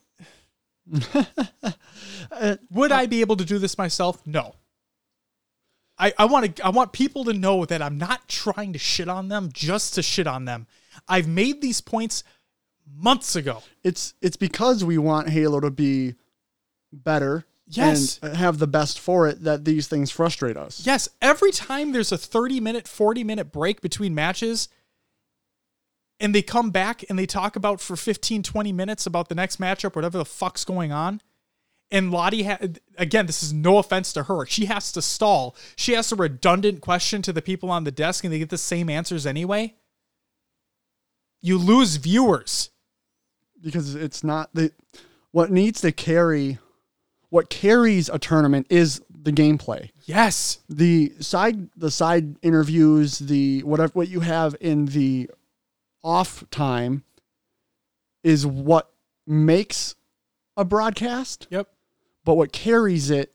Would 2.72 2.91
I 2.91 3.06
be 3.06 3.22
able 3.22 3.38
to 3.38 3.45
do 3.45 3.57
this 3.57 3.77
myself? 3.77 4.22
No. 4.27 4.56
I, 5.98 6.11
I 6.19 6.26
want 6.26 6.57
to 6.57 6.65
I 6.65 6.72
want 6.72 6.91
people 6.91 7.23
to 7.23 7.34
know 7.34 7.64
that 7.64 7.82
I'm 7.82 7.98
not 7.98 8.27
trying 8.27 8.73
to 8.73 8.80
shit 8.80 9.07
on 9.07 9.30
them 9.30 9.49
just 9.53 9.94
to 9.94 10.03
shit 10.03 10.27
on 10.27 10.44
them. 10.44 10.68
I've 11.07 11.30
made 11.30 11.61
these 11.61 11.80
points 11.80 12.26
months 12.94 13.36
ago. 13.36 13.62
it's 13.84 14.14
it's 14.22 14.38
because 14.38 14.84
we 14.84 14.98
want 14.98 15.30
Halo 15.30 15.60
to 15.60 15.72
be 15.72 16.16
better 16.94 17.45
Yes. 17.68 18.20
and 18.22 18.38
have 18.38 18.60
the 18.60 18.68
best 18.68 18.99
for 18.99 19.28
it 19.28 19.44
that 19.44 19.66
these 19.66 19.88
things 19.88 20.12
frustrate 20.12 20.56
us. 20.56 20.86
Yes, 20.86 21.10
every 21.22 21.52
time 21.52 21.91
there's 21.94 22.12
a 22.12 22.18
30 22.18 22.60
minute, 22.60 22.88
40 22.88 23.24
minute 23.24 23.52
break 23.52 23.82
between 23.82 24.14
matches 24.14 24.70
and 26.20 26.34
they 26.34 26.44
come 26.44 26.70
back 26.70 27.03
and 27.10 27.18
they 27.18 27.26
talk 27.26 27.56
about 27.56 27.82
for 27.82 27.95
15, 27.95 28.44
20 28.44 28.72
minutes 28.72 29.06
about 29.07 29.30
the 29.30 29.36
next 29.36 29.60
matchup, 29.60 29.95
whatever 29.95 30.18
the 30.18 30.26
fuck's 30.26 30.64
going 30.64 30.91
on. 30.91 31.22
And 31.91 32.12
Lottie 32.12 32.44
had, 32.44 32.80
again, 32.98 33.26
this 33.26 33.44
is 33.44 33.52
no 33.52 33.78
offense 33.80 34.14
to 34.14 34.24
her. 34.24 34.45
She 34.45 34.66
has 34.66 34.91
to 34.94 35.02
stall. 35.02 35.56
She 35.76 35.95
asks 35.95 36.12
a 36.12 36.16
redundant 36.16 36.82
question 36.82 37.22
to 37.24 37.34
the 37.34 37.41
people 37.41 37.70
on 37.72 37.84
the 37.84 37.91
desk 37.91 38.24
and 38.24 38.32
they 38.32 38.40
get 38.40 38.49
the 38.49 38.57
same 38.57 38.90
answers 38.90 39.26
anyway. 39.26 39.74
You 41.41 41.57
lose 41.57 41.98
viewers. 41.98 42.70
Because 43.66 43.96
it's 43.96 44.24
not 44.24 44.50
the 44.54 44.72
what 45.32 45.52
needs 45.52 45.82
to 45.82 45.92
carry 45.92 46.60
what 47.30 47.50
carries 47.50 48.08
a 48.08 48.20
tournament 48.20 48.68
is 48.70 49.02
the 49.10 49.32
gameplay 49.32 49.90
Yes. 50.06 50.60
the 50.70 51.12
side 51.20 51.70
the 51.76 51.90
side 51.92 52.38
interviews 52.44 53.20
the 53.20 53.64
whatever 53.64 53.92
what 53.94 54.08
you 54.08 54.20
have 54.22 54.56
in 54.62 54.86
the 54.86 55.30
off 56.04 56.44
time 56.52 57.04
is 58.24 58.46
what 58.46 58.92
makes 59.28 59.96
a 60.56 60.64
broadcast 60.64 61.48
Yep. 61.50 61.68
but 62.24 62.36
what 62.36 62.52
carries 62.54 63.10
it 63.10 63.34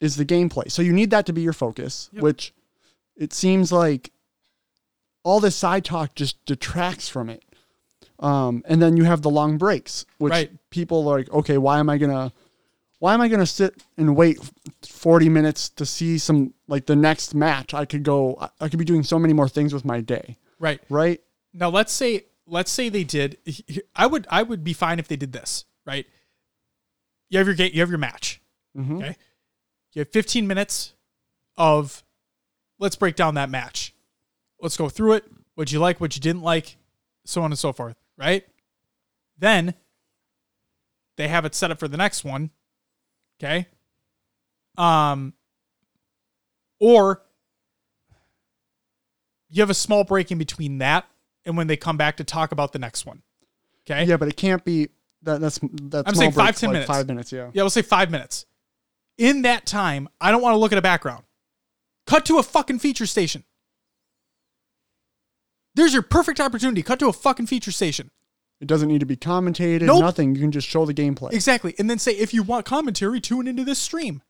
is 0.00 0.16
the 0.16 0.24
gameplay 0.26 0.70
so 0.70 0.82
you 0.82 0.92
need 0.92 1.10
that 1.10 1.24
to 1.26 1.32
be 1.32 1.40
your 1.42 1.52
focus 1.52 2.10
Yep. 2.12 2.22
which 2.22 2.52
it 3.16 3.32
seems 3.32 3.70
like 3.70 4.10
all 5.22 5.38
this 5.38 5.54
side 5.54 5.84
talk 5.84 6.16
just 6.16 6.44
detracts 6.44 7.08
from 7.08 7.30
it 7.30 7.44
um, 8.22 8.62
and 8.66 8.80
then 8.80 8.96
you 8.96 9.04
have 9.04 9.20
the 9.22 9.30
long 9.30 9.58
breaks 9.58 10.06
which 10.18 10.30
Right. 10.30 10.50
people 10.70 11.06
are 11.08 11.18
like 11.18 11.30
okay 11.30 11.58
why 11.58 11.78
am 11.78 11.90
i 11.90 11.98
gonna 11.98 12.32
why 13.00 13.12
am 13.14 13.20
i 13.20 13.28
gonna 13.28 13.44
sit 13.46 13.82
and 13.98 14.14
wait 14.16 14.38
40 14.82 15.28
minutes 15.28 15.68
to 15.70 15.84
see 15.84 16.18
some 16.18 16.54
like 16.68 16.86
the 16.86 16.96
next 16.96 17.34
match 17.34 17.74
i 17.74 17.84
could 17.84 18.02
go 18.04 18.38
I- 18.60 18.68
could 18.68 18.78
be 18.78 18.84
doing 18.84 19.02
so 19.02 19.18
many 19.18 19.34
more 19.34 19.48
things 19.48 19.74
with 19.74 19.84
my 19.84 20.00
day 20.00 20.36
Right. 20.58 20.80
right 20.88 21.20
Now 21.52 21.68
let's 21.70 21.92
say 21.92 22.26
let's 22.46 22.70
say 22.70 22.88
they 22.88 23.04
did. 23.04 23.38
I 23.96 24.06
would 24.06 24.26
I 24.30 24.42
would 24.42 24.62
be 24.64 24.72
fine 24.72 24.98
if 24.98 25.06
they 25.08 25.16
did 25.16 25.32
this. 25.32 25.64
Right. 25.86 26.06
You 27.30 27.38
have 27.38 27.46
your 27.46 27.56
gate. 27.56 27.72
You 27.74 27.80
have 27.80 27.88
your 27.88 27.98
match. 27.98 28.40
Mhm. 28.76 28.98
Okay. 28.98 29.16
You 29.92 30.00
have 30.00 30.08
15 30.12 30.46
minutes 30.46 30.92
of 31.56 32.02
let's 32.78 32.96
break 32.96 33.16
down 33.16 33.34
that 33.34 33.48
match. 33.50 33.94
Let's 34.60 34.76
go 34.76 34.88
through 34.88 35.14
it. 35.14 35.24
What 35.54 35.72
you 35.72 35.78
like, 35.80 36.00
what 36.00 36.14
you 36.16 36.20
didn't 36.20 36.42
like, 36.42 36.76
so 37.24 37.42
on 37.42 37.50
and 37.52 37.58
so 37.58 37.72
forth. 37.72 37.96
Right. 38.22 38.44
Then 39.36 39.74
they 41.16 41.26
have 41.26 41.44
it 41.44 41.54
set 41.54 41.72
up 41.72 41.80
for 41.80 41.88
the 41.88 41.96
next 41.96 42.24
one. 42.24 42.50
Okay. 43.42 43.66
Um. 44.78 45.34
Or 46.78 47.22
you 49.50 49.60
have 49.62 49.70
a 49.70 49.74
small 49.74 50.04
break 50.04 50.30
in 50.30 50.38
between 50.38 50.78
that 50.78 51.04
and 51.44 51.56
when 51.56 51.66
they 51.66 51.76
come 51.76 51.96
back 51.96 52.16
to 52.16 52.24
talk 52.24 52.52
about 52.52 52.72
the 52.72 52.78
next 52.78 53.04
one. 53.04 53.22
Okay. 53.84 54.04
yeah 54.04 54.16
but 54.16 54.28
it 54.28 54.36
can't 54.36 54.64
be 54.64 54.88
That, 55.22 55.40
that's 55.40 55.58
that's 55.82 56.08
I'm 56.08 56.14
saying 56.14 56.32
five, 56.32 56.56
10 56.56 56.68
like 56.68 56.72
minutes. 56.74 56.88
Five 56.88 57.08
minutes, 57.08 57.32
yeah. 57.32 57.50
Yeah, 57.52 57.62
we'll 57.62 57.70
say 57.70 57.82
five 57.82 58.10
minutes. 58.10 58.46
In 59.18 59.42
that 59.42 59.66
time, 59.66 60.08
I 60.20 60.30
don't 60.30 60.40
want 60.42 60.54
to 60.54 60.58
look 60.58 60.72
at 60.72 60.78
a 60.78 60.82
background. 60.82 61.24
Cut 62.06 62.24
to 62.26 62.38
a 62.38 62.42
fucking 62.42 62.78
feature 62.78 63.06
station. 63.06 63.44
There's 65.74 65.92
your 65.92 66.02
perfect 66.02 66.40
opportunity. 66.40 66.82
Cut 66.82 66.98
to 66.98 67.08
a 67.08 67.12
fucking 67.12 67.46
feature 67.46 67.72
station. 67.72 68.10
It 68.60 68.68
doesn't 68.68 68.88
need 68.88 69.00
to 69.00 69.06
be 69.06 69.16
commentated. 69.16 69.82
Nope. 69.82 70.00
Nothing. 70.00 70.34
You 70.34 70.40
can 70.40 70.52
just 70.52 70.68
show 70.68 70.86
the 70.86 70.94
gameplay. 70.94 71.32
Exactly. 71.32 71.74
And 71.78 71.90
then 71.90 71.98
say, 71.98 72.12
if 72.12 72.32
you 72.32 72.42
want 72.42 72.64
commentary, 72.64 73.20
tune 73.20 73.48
into 73.48 73.64
this 73.64 73.78
stream. 73.78 74.22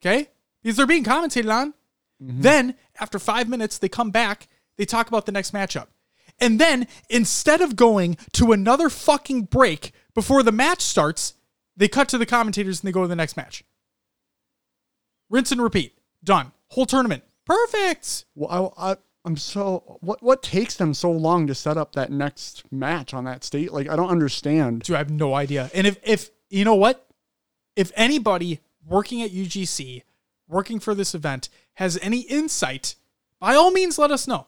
Okay? 0.00 0.28
Because 0.62 0.76
they're 0.76 0.86
being 0.86 1.04
commentated 1.04 1.52
on. 1.52 1.74
Mm-hmm. 2.22 2.42
Then, 2.42 2.74
after 3.00 3.18
five 3.18 3.48
minutes, 3.48 3.78
they 3.78 3.88
come 3.88 4.10
back, 4.10 4.48
they 4.76 4.84
talk 4.84 5.08
about 5.08 5.26
the 5.26 5.32
next 5.32 5.52
matchup. 5.52 5.86
And 6.40 6.60
then, 6.60 6.86
instead 7.08 7.60
of 7.60 7.74
going 7.74 8.16
to 8.34 8.52
another 8.52 8.90
fucking 8.90 9.44
break 9.44 9.92
before 10.14 10.42
the 10.42 10.52
match 10.52 10.82
starts, 10.82 11.34
they 11.76 11.88
cut 11.88 12.08
to 12.10 12.18
the 12.18 12.26
commentators 12.26 12.80
and 12.80 12.88
they 12.88 12.92
go 12.92 13.02
to 13.02 13.08
the 13.08 13.16
next 13.16 13.36
match. 13.36 13.64
Rinse 15.30 15.52
and 15.52 15.62
repeat. 15.62 15.98
Done. 16.22 16.52
Whole 16.68 16.86
tournament. 16.86 17.24
Perfect. 17.44 18.24
Well, 18.34 18.74
I, 18.76 18.92
I, 18.92 18.96
I'm 19.24 19.36
so 19.36 19.98
what 20.00 20.22
what 20.22 20.42
takes 20.42 20.76
them 20.76 20.94
so 20.94 21.10
long 21.10 21.46
to 21.48 21.54
set 21.54 21.76
up 21.76 21.92
that 21.92 22.10
next 22.10 22.64
match 22.72 23.12
on 23.12 23.24
that 23.24 23.44
state? 23.44 23.72
Like 23.72 23.88
I 23.88 23.96
don't 23.96 24.10
understand. 24.10 24.82
Dude, 24.82 24.96
I 24.96 24.98
have 24.98 25.10
no 25.10 25.34
idea. 25.34 25.70
And 25.74 25.86
if 25.86 25.98
if 26.02 26.30
you 26.48 26.64
know 26.64 26.76
what, 26.76 27.06
if 27.76 27.92
anybody 27.94 28.60
working 28.86 29.22
at 29.22 29.30
UGC, 29.30 30.02
working 30.48 30.80
for 30.80 30.94
this 30.94 31.14
event, 31.14 31.48
has 31.74 31.98
any 32.00 32.20
insight, 32.20 32.94
by 33.38 33.54
all 33.54 33.70
means, 33.70 33.98
let 33.98 34.10
us 34.10 34.26
know. 34.26 34.46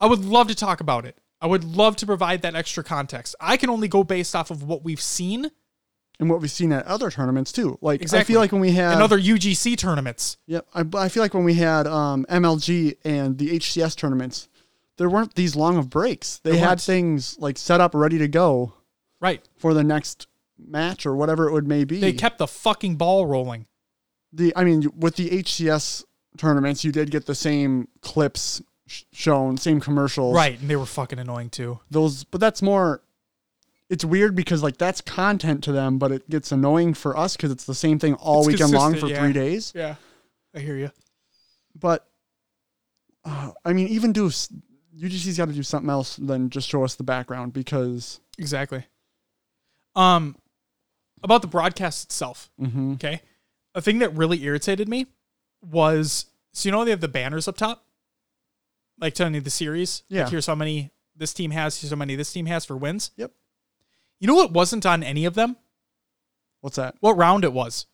I 0.00 0.06
would 0.06 0.24
love 0.24 0.48
to 0.48 0.54
talk 0.54 0.80
about 0.80 1.04
it. 1.04 1.16
I 1.40 1.46
would 1.46 1.64
love 1.64 1.96
to 1.96 2.06
provide 2.06 2.42
that 2.42 2.56
extra 2.56 2.82
context. 2.82 3.36
I 3.40 3.56
can 3.56 3.70
only 3.70 3.88
go 3.88 4.02
based 4.02 4.34
off 4.34 4.50
of 4.50 4.62
what 4.64 4.84
we've 4.84 5.00
seen 5.00 5.50
And 6.20 6.28
what 6.28 6.40
we've 6.40 6.50
seen 6.50 6.72
at 6.72 6.84
other 6.86 7.10
tournaments 7.12 7.52
too. 7.52 7.78
Like 7.80 8.12
I 8.12 8.24
feel 8.24 8.40
like 8.40 8.50
when 8.50 8.60
we 8.60 8.72
had 8.72 8.94
in 8.94 9.02
other 9.02 9.18
UGC 9.20 9.76
tournaments. 9.78 10.36
Yep. 10.48 10.66
I, 10.74 10.84
I 10.96 11.08
feel 11.08 11.22
like 11.22 11.32
when 11.34 11.44
we 11.44 11.54
had 11.54 11.86
um, 11.86 12.26
MLG 12.28 12.96
and 13.04 13.38
the 13.38 13.50
HCS 13.58 13.94
tournaments, 13.96 14.48
there 14.96 15.08
weren't 15.08 15.34
these 15.36 15.54
long 15.54 15.76
of 15.76 15.88
breaks. 15.90 16.38
They 16.42 16.50
There 16.50 16.58
had 16.60 16.68
weren't. 16.70 16.80
things 16.80 17.36
like 17.38 17.56
set 17.56 17.80
up 17.80 17.94
ready 17.94 18.18
to 18.18 18.26
go 18.26 18.72
Right. 19.20 19.44
for 19.58 19.74
the 19.74 19.84
next 19.84 20.26
match 20.58 21.06
or 21.06 21.14
whatever 21.14 21.48
it 21.48 21.52
would 21.52 21.68
may 21.68 21.84
be. 21.84 22.00
They 22.00 22.12
kept 22.12 22.38
the 22.38 22.48
fucking 22.48 22.96
ball 22.96 23.26
rolling. 23.26 23.66
the 24.32 24.52
I 24.56 24.64
mean 24.64 24.90
with 24.96 25.14
the 25.14 25.30
HCS 25.30 26.02
tournaments, 26.36 26.82
you 26.82 26.90
did 26.90 27.12
get 27.12 27.26
the 27.26 27.34
same 27.36 27.86
clips 28.00 28.60
shown, 29.12 29.56
same 29.56 29.80
commercials. 29.80 30.34
Right. 30.34 30.58
And 30.60 30.68
they 30.68 30.74
were 30.76 30.84
fucking 30.86 31.18
annoying 31.20 31.50
too. 31.50 31.78
Those, 31.90 32.24
but 32.24 32.40
that's 32.40 32.60
more. 32.60 33.02
It's 33.90 34.04
weird 34.04 34.34
because 34.34 34.62
like 34.62 34.76
that's 34.76 35.00
content 35.00 35.64
to 35.64 35.72
them, 35.72 35.98
but 35.98 36.12
it 36.12 36.28
gets 36.28 36.52
annoying 36.52 36.92
for 36.94 37.16
us 37.16 37.36
because 37.36 37.50
it's 37.50 37.64
the 37.64 37.74
same 37.74 37.98
thing 37.98 38.14
all 38.14 38.40
It's 38.40 38.48
weekend 38.48 38.72
long 38.72 38.94
for 38.96 39.06
yeah. 39.06 39.20
three 39.20 39.32
days. 39.32 39.72
Yeah. 39.74 39.94
I 40.54 40.58
hear 40.60 40.76
you. 40.76 40.90
But 41.74 42.06
uh, 43.24 43.52
I 43.64 43.72
mean, 43.72 43.88
even 43.88 44.12
do 44.12 44.28
UGC's 44.28 45.38
got 45.38 45.48
to 45.48 45.54
do 45.54 45.62
something 45.62 45.88
else 45.90 46.16
than 46.16 46.50
just 46.50 46.68
show 46.68 46.84
us 46.84 46.96
the 46.96 47.02
background 47.02 47.52
because 47.52 48.20
Exactly. 48.38 48.84
Um 49.96 50.36
about 51.22 51.42
the 51.42 51.48
broadcast 51.48 52.04
itself. 52.04 52.50
Mhm. 52.60 52.94
Okay. 52.94 53.22
A 53.74 53.80
thing 53.80 53.98
that 54.00 54.14
really 54.14 54.42
irritated 54.44 54.88
me 54.88 55.06
was 55.62 56.26
so 56.52 56.68
you 56.68 56.72
know 56.72 56.84
they 56.84 56.90
have 56.90 57.00
the 57.00 57.08
banners 57.08 57.48
up 57.48 57.56
top? 57.56 57.84
Like 59.00 59.14
telling 59.14 59.34
you 59.34 59.40
the 59.40 59.50
series. 59.50 60.02
Yeah. 60.08 60.22
Like 60.24 60.30
here's 60.30 60.46
how 60.46 60.54
many 60.54 60.90
this 61.16 61.32
team 61.32 61.50
has, 61.52 61.80
here's 61.80 61.90
how 61.90 61.96
many 61.96 62.16
this 62.16 62.32
team 62.32 62.46
has 62.46 62.64
for 62.64 62.76
wins. 62.76 63.10
Yep. 63.16 63.32
You 64.20 64.26
know 64.26 64.34
what 64.34 64.52
wasn't 64.52 64.84
on 64.86 65.02
any 65.02 65.24
of 65.24 65.34
them? 65.34 65.56
what's 66.60 66.76
that? 66.76 66.96
What 67.00 67.16
round 67.16 67.44
it 67.44 67.52
was. 67.52 67.86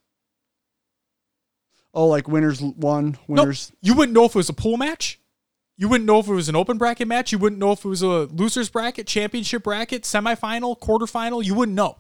Oh, 1.92 2.06
like 2.09 2.26
winners 2.26 2.60
Nope. 2.60 3.16
winners. 3.28 3.72
You 3.82 3.94
wouldn't 3.94 4.14
know 4.14 4.24
if 4.24 4.34
it 4.34 4.38
was 4.38 4.48
a 4.48 4.52
pool 4.55 4.76
match. 4.76 5.20
You 5.76 5.88
wouldn't 5.88 6.06
know 6.06 6.18
if 6.20 6.28
it 6.28 6.32
was 6.32 6.48
an 6.48 6.56
open 6.56 6.78
bracket 6.78 7.06
match. 7.09 7.30
You 7.32 7.38
wouldn't 7.38 7.59
know 7.60 7.72
if 7.72 7.84
it 7.84 7.88
was 7.88 8.02
a 8.02 8.06
losers 8.26 8.68
bracket, 8.68 9.06
championship 9.06 9.64
bracket, 9.64 10.02
semifinal, 10.02 10.78
quarterfinal. 10.78 11.44
You 11.44 11.55
wouldn't 11.55 11.76
know. 11.76 11.98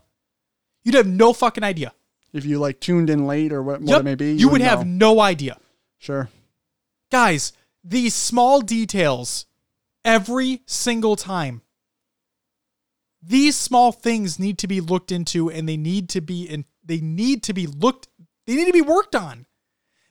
You'd 0.84 0.94
have 0.94 1.06
no 1.06 1.32
fucking 1.32 1.64
idea. 1.64 1.92
If 2.32 2.44
you 2.44 2.58
like 2.58 2.80
tuned 2.80 3.10
in 3.10 3.26
late 3.26 3.52
or 3.52 3.62
what, 3.62 3.80
what 3.80 3.88
Yep. 3.88 4.00
it 4.00 4.04
may 4.04 4.14
be, 4.14 4.32
you, 4.32 4.46
would 4.48 4.52
wouldn't 4.54 4.70
have 4.70 4.86
know. 4.86 5.14
no 5.14 5.20
idea. 5.20 5.58
sure. 5.98 6.28
Guys, 7.12 7.52
these 7.84 8.14
small 8.14 8.60
details 8.60 9.46
every 10.04 10.62
single 10.66 11.14
time. 11.14 11.62
These 13.26 13.56
small 13.56 13.90
things 13.90 14.38
need 14.38 14.58
to 14.58 14.66
be 14.66 14.80
looked 14.80 15.10
into 15.10 15.50
and 15.50 15.68
they 15.68 15.78
need 15.78 16.08
to 16.10 16.20
be 16.20 16.44
in 16.44 16.66
they 16.84 17.00
need 17.00 17.42
to 17.44 17.54
be 17.54 17.66
looked 17.66 18.08
they 18.46 18.54
need 18.54 18.66
to 18.66 18.72
be 18.72 18.82
worked 18.82 19.14
on. 19.14 19.46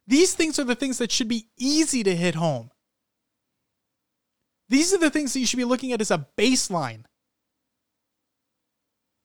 These 0.07 0.33
things 0.33 0.57
are 0.57 0.63
the 0.63 0.75
things 0.75 0.97
that 0.97 1.11
should 1.11 1.27
be 1.27 1.47
easy 1.57 2.03
to 2.03 2.15
hit 2.15 2.35
home. 2.35 2.71
These 4.67 4.93
are 4.93 4.97
the 4.97 5.11
things 5.11 5.33
that 5.33 5.39
you 5.39 5.45
should 5.45 5.57
be 5.57 5.63
looking 5.63 5.91
at 5.91 6.01
as 6.01 6.09
a 6.09 6.25
baseline. 6.37 7.03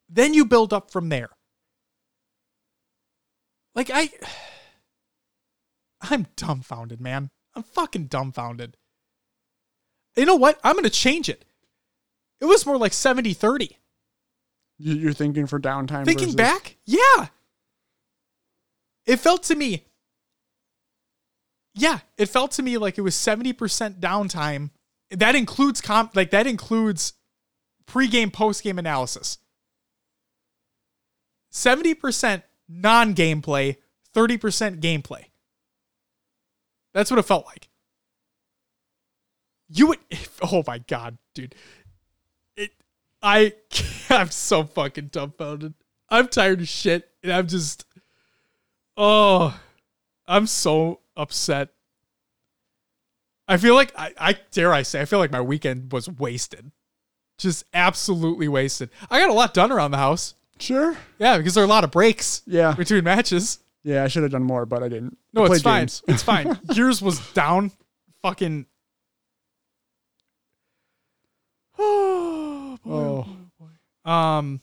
Then 0.08 0.34
you 0.34 0.44
build 0.44 0.72
up 0.72 0.90
from 0.90 1.08
there. 1.08 1.30
Like 3.74 3.90
I 3.92 4.10
I'm 6.02 6.26
dumbfounded, 6.36 7.00
man. 7.00 7.30
I'm 7.54 7.62
fucking 7.62 8.06
dumbfounded. 8.06 8.76
You 10.14 10.26
know 10.26 10.36
what? 10.36 10.60
I'm 10.62 10.82
to 10.82 10.90
change 10.90 11.28
it. 11.28 11.44
It 12.40 12.44
was 12.46 12.64
more 12.66 12.76
like 12.78 12.92
70 12.92 13.32
30. 13.34 13.76
You- 14.78 14.94
You're 14.94 15.12
thinking 15.12 15.46
for 15.46 15.58
downtime. 15.58 16.04
Thinking 16.04 16.26
versus- 16.28 16.34
back, 16.36 16.76
yeah. 16.84 17.28
It 19.06 19.16
felt 19.18 19.42
to 19.44 19.54
me, 19.54 19.86
yeah, 21.74 22.00
it 22.16 22.26
felt 22.26 22.52
to 22.52 22.62
me 22.62 22.76
like 22.78 22.98
it 22.98 23.02
was 23.02 23.14
70% 23.14 24.00
downtime. 24.00 24.70
That 25.10 25.34
includes 25.34 25.80
comp, 25.80 26.14
like 26.14 26.30
that 26.30 26.46
includes 26.46 27.14
pregame, 27.86 28.30
postgame 28.30 28.78
analysis. 28.78 29.38
70% 31.52 32.42
non 32.68 33.14
gameplay, 33.14 33.76
30% 34.14 34.80
gameplay. 34.80 35.24
That's 36.92 37.10
what 37.10 37.18
it 37.18 37.22
felt 37.24 37.46
like. 37.46 37.68
You 39.70 39.88
would, 39.88 39.98
oh 40.42 40.62
my 40.66 40.78
God, 40.78 41.16
dude. 41.34 41.54
I, 43.22 43.54
I'm 44.10 44.30
so 44.30 44.64
fucking 44.64 45.08
dumbfounded. 45.08 45.74
I'm 46.08 46.28
tired 46.28 46.60
of 46.60 46.68
shit, 46.68 47.08
and 47.22 47.32
I'm 47.32 47.46
just, 47.46 47.84
oh, 48.96 49.58
I'm 50.26 50.46
so 50.46 51.00
upset. 51.16 51.70
I 53.46 53.56
feel 53.56 53.74
like 53.74 53.92
I, 53.96 54.12
I 54.18 54.36
dare 54.52 54.72
I 54.72 54.82
say, 54.82 55.00
I 55.00 55.04
feel 55.04 55.18
like 55.18 55.32
my 55.32 55.40
weekend 55.40 55.92
was 55.92 56.08
wasted, 56.08 56.70
just 57.38 57.64
absolutely 57.72 58.48
wasted. 58.48 58.90
I 59.10 59.20
got 59.20 59.30
a 59.30 59.34
lot 59.34 59.54
done 59.54 59.72
around 59.72 59.90
the 59.90 59.96
house. 59.98 60.34
Sure. 60.60 60.96
Yeah, 61.18 61.38
because 61.38 61.54
there 61.54 61.62
are 61.62 61.66
a 61.66 61.70
lot 61.70 61.84
of 61.84 61.90
breaks 61.90 62.42
Yeah. 62.46 62.72
between 62.72 63.04
matches. 63.04 63.58
Yeah. 63.84 64.04
I 64.04 64.08
should 64.08 64.22
have 64.22 64.32
done 64.32 64.42
more, 64.42 64.66
but 64.66 64.82
I 64.82 64.88
didn't. 64.88 65.16
No, 65.32 65.44
I 65.44 65.52
it's 65.52 65.62
fine. 65.62 65.82
games. 65.82 66.02
It's 66.08 66.22
fine. 66.22 66.58
Yours 66.74 67.00
was 67.00 67.20
down. 67.32 67.70
Fucking. 68.22 68.66
Oh, 72.86 73.26
boy. 73.58 73.66
Oh. 74.04 74.10
Um, 74.10 74.60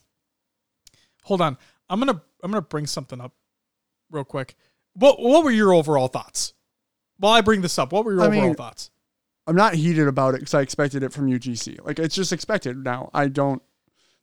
hold 1.23 1.41
on. 1.41 1.57
I'm 1.89 1.99
gonna 1.99 2.21
I'm 2.43 2.51
gonna 2.51 2.61
bring 2.61 2.87
something 2.87 3.21
up 3.21 3.33
real 4.11 4.23
quick. 4.23 4.55
What 4.93 5.19
what 5.21 5.43
were 5.43 5.51
your 5.51 5.73
overall 5.73 6.07
thoughts? 6.07 6.53
While 7.17 7.33
I 7.33 7.41
bring 7.41 7.61
this 7.61 7.77
up, 7.79 7.91
what 7.93 8.05
were 8.05 8.13
your 8.13 8.21
I 8.23 8.27
overall 8.27 8.41
mean- 8.43 8.55
thoughts? 8.55 8.89
I'm 9.47 9.55
not 9.55 9.75
heated 9.75 10.07
about 10.07 10.33
it 10.33 10.39
because 10.39 10.55
I 10.55 10.61
expected 10.61 11.03
it 11.03 11.13
from 11.13 11.27
UGC. 11.29 11.85
Like 11.85 11.99
it's 11.99 12.15
just 12.15 12.33
expected 12.33 12.83
now. 12.83 13.11
I 13.13 13.27
don't. 13.27 13.61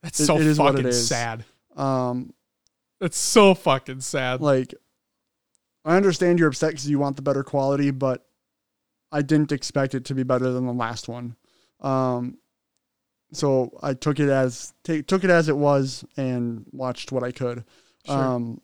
That's 0.01 0.19
it- 0.19 0.25
so 0.25 0.35
it 0.35 0.41
is 0.45 0.59
what 0.59 0.75
fucking 0.75 0.91
sad. 0.91 1.45
Um. 1.77 2.33
That's 2.99 3.17
so 3.17 3.53
fucking 3.53 3.99
sad. 4.01 4.39
Like, 4.41 4.73
I 5.83 5.97
understand 5.97 6.39
you're 6.39 6.47
upset 6.47 6.69
because 6.71 6.89
you 6.89 6.99
want 6.99 7.15
the 7.17 7.21
better 7.21 7.43
quality, 7.43 7.91
but 7.91 8.25
I 9.11 9.21
didn't 9.21 9.51
expect 9.51 9.93
it 9.93 10.05
to 10.05 10.15
be 10.15 10.23
better 10.23 10.51
than 10.51 10.65
the 10.65 10.73
last 10.73 11.07
one. 11.07 11.35
Um. 11.79 12.37
So 13.33 13.77
I 13.81 13.93
took 13.93 14.19
it 14.19 14.29
as 14.29 14.73
took 14.83 15.23
it 15.23 15.29
as 15.29 15.49
it 15.49 15.57
was 15.57 16.05
and 16.17 16.65
watched 16.71 17.11
what 17.11 17.23
I 17.23 17.31
could. 17.31 17.63
Sure. 18.05 18.15
Um, 18.15 18.61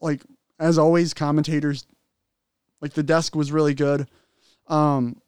like 0.00 0.22
as 0.58 0.78
always, 0.78 1.14
commentators, 1.14 1.86
like 2.80 2.92
the 2.92 3.02
desk 3.02 3.34
was 3.34 3.50
really 3.50 3.74
good. 3.74 4.06
Um, 4.68 5.20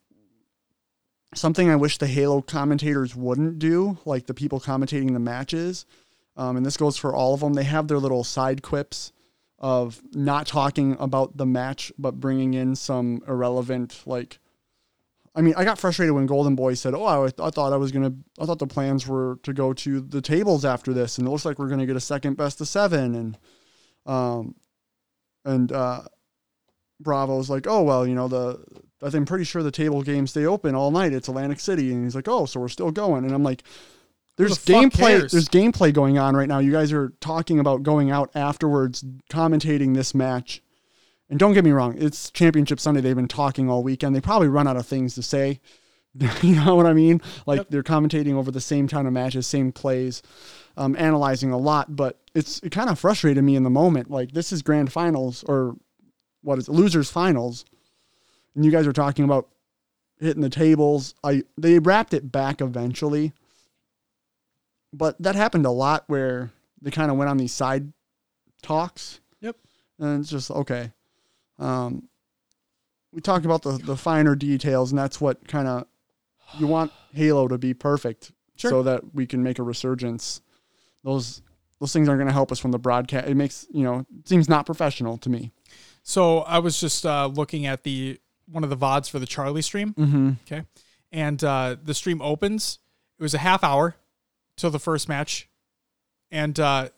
something 1.33 1.69
I 1.69 1.75
wish 1.75 1.97
the 1.97 2.07
Halo 2.07 2.41
commentators 2.41 3.15
wouldn't 3.15 3.59
do, 3.59 3.97
like 4.05 4.27
the 4.27 4.33
people 4.33 4.59
commentating 4.59 5.13
the 5.13 5.19
matches, 5.19 5.85
um, 6.35 6.55
and 6.55 6.65
this 6.65 6.77
goes 6.77 6.97
for 6.97 7.15
all 7.15 7.33
of 7.33 7.39
them. 7.39 7.53
They 7.53 7.63
have 7.63 7.87
their 7.87 7.99
little 7.99 8.23
side 8.23 8.61
quips 8.61 9.11
of 9.59 10.01
not 10.13 10.45
talking 10.45 10.95
about 10.99 11.37
the 11.37 11.45
match, 11.45 11.91
but 11.97 12.19
bringing 12.19 12.53
in 12.53 12.75
some 12.75 13.23
irrelevant, 13.27 14.03
like 14.05 14.39
I 15.37 15.41
mean, 15.41 15.53
I 15.55 15.63
got 15.63 15.77
frustrated 15.77 16.15
when 16.15 16.25
Golden 16.25 16.55
Boy 16.55 16.73
said, 16.73 16.95
"Oh, 16.95 17.05
I, 17.05 17.25
I 17.25 17.51
thought 17.51 17.71
I 17.71 17.77
was 17.77 17.91
gonna, 17.91 18.11
I 18.39 18.45
thought 18.45 18.57
the 18.57 18.65
plans 18.65 19.07
were 19.07 19.37
to 19.43 19.53
go 19.53 19.71
to 19.71 20.01
the 20.01 20.19
tables 20.19 20.65
after 20.65 20.93
this, 20.93 21.19
and 21.19 21.27
it 21.27 21.29
looks 21.29 21.45
like 21.45 21.59
we're 21.59 21.69
gonna 21.69 21.85
get 21.85 21.95
a 21.95 22.01
second 22.01 22.37
best 22.37 22.59
of 22.59 22.67
seven, 22.67 23.13
and, 23.13 23.37
um, 24.07 24.55
and 25.45 25.71
uh, 25.71 26.01
Bravo's 26.99 27.51
like, 27.51 27.67
"Oh 27.67 27.83
well, 27.83 28.07
you 28.07 28.15
know 28.15 28.27
the, 28.27 28.65
I'm 29.03 29.25
pretty 29.25 29.43
sure 29.43 29.61
the 29.61 29.69
table 29.69 30.01
games 30.01 30.31
stay 30.31 30.47
open 30.47 30.73
all 30.73 30.89
night. 30.89 31.13
It's 31.13 31.27
Atlantic 31.27 31.59
City," 31.59 31.93
and 31.93 32.03
he's 32.03 32.15
like, 32.15 32.27
"Oh, 32.27 32.47
so 32.47 32.59
we're 32.59 32.67
still 32.67 32.91
going," 32.91 33.23
and 33.23 33.33
I'm 33.33 33.43
like. 33.43 33.63
There's 34.37 34.59
the 34.59 34.73
gameplay 34.73 35.31
there's 35.31 35.49
gameplay 35.49 35.91
going 35.91 36.19
on 36.19 36.35
right 36.35 36.47
now. 36.47 36.59
You 36.59 36.71
guys 36.71 36.93
are 36.93 37.11
talking 37.21 37.57
about 37.57 37.81
going 37.81 38.11
out 38.11 38.29
afterwards, 38.35 39.03
commentating 39.31 39.95
this 39.95 40.13
match. 40.13 40.61
And 41.29 41.37
don't 41.37 41.53
get 41.53 41.65
me 41.65 41.71
wrong, 41.71 41.95
it's 41.97 42.31
Championship 42.31 42.79
Sunday. 42.79 43.01
They've 43.01 43.15
been 43.15 43.27
talking 43.27 43.69
all 43.69 43.83
weekend. 43.83 44.15
They 44.15 44.21
probably 44.21 44.47
run 44.47 44.67
out 44.67 44.77
of 44.77 44.85
things 44.87 45.13
to 45.15 45.21
say. 45.21 45.59
you 46.41 46.55
know 46.55 46.75
what 46.75 46.85
I 46.85 46.93
mean? 46.93 47.21
Like 47.45 47.57
Yep. 47.57 47.67
they're 47.69 47.83
commentating 47.83 48.33
over 48.33 48.49
the 48.49 48.61
same 48.61 48.87
kind 48.87 49.05
of 49.07 49.13
matches, 49.13 49.45
same 49.45 49.71
plays, 49.71 50.21
um, 50.75 50.95
analyzing 50.97 51.51
a 51.51 51.57
lot. 51.57 51.95
But 51.95 52.19
it's 52.33 52.59
it 52.59 52.71
kind 52.71 52.89
of 52.89 52.97
frustrated 52.97 53.43
me 53.43 53.55
in 53.55 53.63
the 53.63 53.69
moment. 53.69 54.09
Like 54.09 54.31
this 54.31 54.51
is 54.51 54.61
grand 54.61 54.91
finals 54.91 55.43
or 55.47 55.75
what 56.41 56.57
is 56.57 56.67
it, 56.67 56.71
losers 56.71 57.11
finals, 57.11 57.65
and 58.55 58.65
you 58.65 58.71
guys 58.71 58.87
are 58.87 58.93
talking 58.93 59.25
about 59.25 59.49
hitting 60.19 60.41
the 60.41 60.49
tables. 60.49 61.13
I 61.23 61.43
they 61.57 61.77
wrapped 61.77 62.13
it 62.13 62.31
back 62.31 62.61
eventually, 62.61 63.33
but 64.93 65.21
that 65.21 65.35
happened 65.35 65.65
a 65.65 65.71
lot 65.71 66.05
where 66.07 66.51
they 66.81 66.89
kind 66.89 67.11
of 67.11 67.17
went 67.17 67.29
on 67.29 67.37
these 67.37 67.53
side 67.53 67.91
talks. 68.63 69.19
Yep. 69.41 69.57
And 69.99 70.21
it's 70.21 70.29
just 70.31 70.49
okay. 70.49 70.93
Um, 71.59 72.07
we 73.11 73.21
talked 73.21 73.45
about 73.45 73.61
the 73.63 73.71
the 73.71 73.97
finer 73.97 74.35
details, 74.35 74.91
and 74.91 74.99
that's 74.99 75.19
what 75.21 75.47
kind 75.47 75.67
of 75.67 75.85
you 76.59 76.67
want 76.67 76.91
Halo 77.13 77.47
to 77.47 77.57
be 77.57 77.73
perfect, 77.73 78.31
Sure. 78.55 78.69
so 78.71 78.83
that 78.83 79.13
we 79.15 79.25
can 79.25 79.43
make 79.43 79.59
a 79.59 79.63
resurgence. 79.63 80.41
Those 81.03 81.41
those 81.79 81.93
things 81.93 82.07
aren't 82.09 82.19
going 82.19 82.27
to 82.27 82.33
help 82.33 82.51
us 82.51 82.59
from 82.59 82.71
the 82.71 82.79
broadcast. 82.79 83.27
It 83.27 83.35
makes 83.35 83.65
you 83.71 83.83
know 83.83 84.05
seems 84.25 84.47
not 84.49 84.65
professional 84.65 85.17
to 85.19 85.29
me. 85.29 85.51
So 86.03 86.39
I 86.39 86.59
was 86.59 86.79
just 86.79 87.05
uh, 87.05 87.27
looking 87.27 87.65
at 87.65 87.83
the 87.83 88.19
one 88.49 88.63
of 88.63 88.69
the 88.69 88.77
vods 88.77 89.09
for 89.09 89.19
the 89.19 89.25
Charlie 89.25 89.61
stream. 89.61 89.93
Mm-hmm. 89.93 90.31
Okay. 90.45 90.63
And 91.11 91.43
uh, 91.43 91.75
the 91.81 91.93
stream 91.93 92.21
opens. 92.21 92.79
It 93.19 93.23
was 93.23 93.33
a 93.33 93.39
half 93.39 93.63
hour 93.63 93.95
till 94.57 94.69
the 94.69 94.79
first 94.79 95.09
match. 95.09 95.49
And 96.31 96.59
uh, 96.59 96.89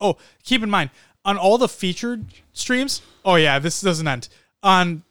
oh, 0.00 0.16
keep 0.42 0.62
in 0.62 0.70
mind, 0.70 0.90
on 1.24 1.38
all 1.38 1.58
the 1.58 1.68
featured 1.68 2.26
streams, 2.52 3.02
oh 3.24 3.36
yeah, 3.36 3.58
this 3.58 3.80
doesn't 3.80 4.06
end. 4.06 4.28
On 4.62 5.02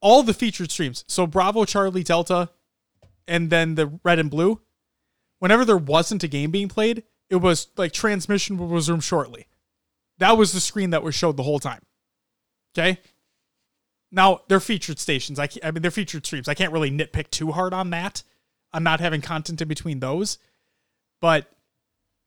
all 0.00 0.22
the 0.22 0.34
featured 0.34 0.70
streams, 0.70 1.04
so 1.08 1.26
Bravo, 1.26 1.64
Charlie, 1.64 2.02
Delta, 2.02 2.50
and 3.26 3.50
then 3.50 3.74
the 3.74 3.98
red 4.04 4.18
and 4.18 4.30
blue, 4.30 4.60
whenever 5.38 5.64
there 5.64 5.76
wasn't 5.76 6.22
a 6.22 6.28
game 6.28 6.50
being 6.50 6.68
played, 6.68 7.02
it 7.30 7.36
was 7.36 7.68
like 7.76 7.92
transmission 7.92 8.58
will 8.58 8.68
resume 8.68 9.00
shortly. 9.00 9.46
That 10.18 10.36
was 10.36 10.52
the 10.52 10.60
screen 10.60 10.90
that 10.90 11.02
was 11.02 11.14
showed 11.14 11.36
the 11.36 11.42
whole 11.42 11.58
time. 11.58 11.82
Okay. 12.76 13.00
Now 14.12 14.42
they're 14.48 14.60
featured 14.60 14.98
stations. 14.98 15.38
I, 15.38 15.48
I 15.62 15.70
mean, 15.70 15.82
they're 15.82 15.90
featured 15.90 16.26
streams. 16.26 16.48
I 16.48 16.54
can't 16.54 16.72
really 16.72 16.90
nitpick 16.90 17.30
too 17.30 17.52
hard 17.52 17.72
on 17.72 17.90
that. 17.90 18.22
I'm 18.72 18.84
not 18.84 19.00
having 19.00 19.20
content 19.20 19.62
in 19.62 19.68
between 19.68 20.00
those, 20.00 20.38
but 21.20 21.50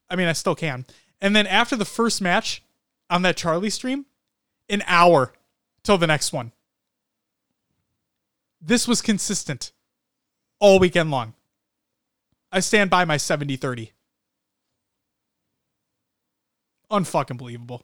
I 0.09 0.15
mean, 0.15 0.27
I 0.27 0.33
still 0.33 0.55
can. 0.55 0.85
And 1.21 1.35
then 1.35 1.47
after 1.47 1.75
the 1.75 1.85
first 1.85 2.21
match 2.21 2.63
on 3.09 3.21
that 3.23 3.37
Charlie 3.37 3.69
stream, 3.69 4.05
an 4.69 4.83
hour 4.87 5.33
till 5.83 5.97
the 5.97 6.07
next 6.07 6.33
one. 6.33 6.51
This 8.61 8.87
was 8.87 9.01
consistent 9.01 9.71
all 10.59 10.79
weekend 10.79 11.11
long. 11.11 11.33
I 12.51 12.59
stand 12.59 12.89
by 12.89 13.05
my 13.05 13.17
70 13.17 13.55
30. 13.55 13.91
Unfucking 16.89 17.37
believable. 17.37 17.83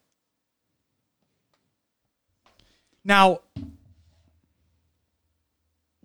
Now, 3.03 3.41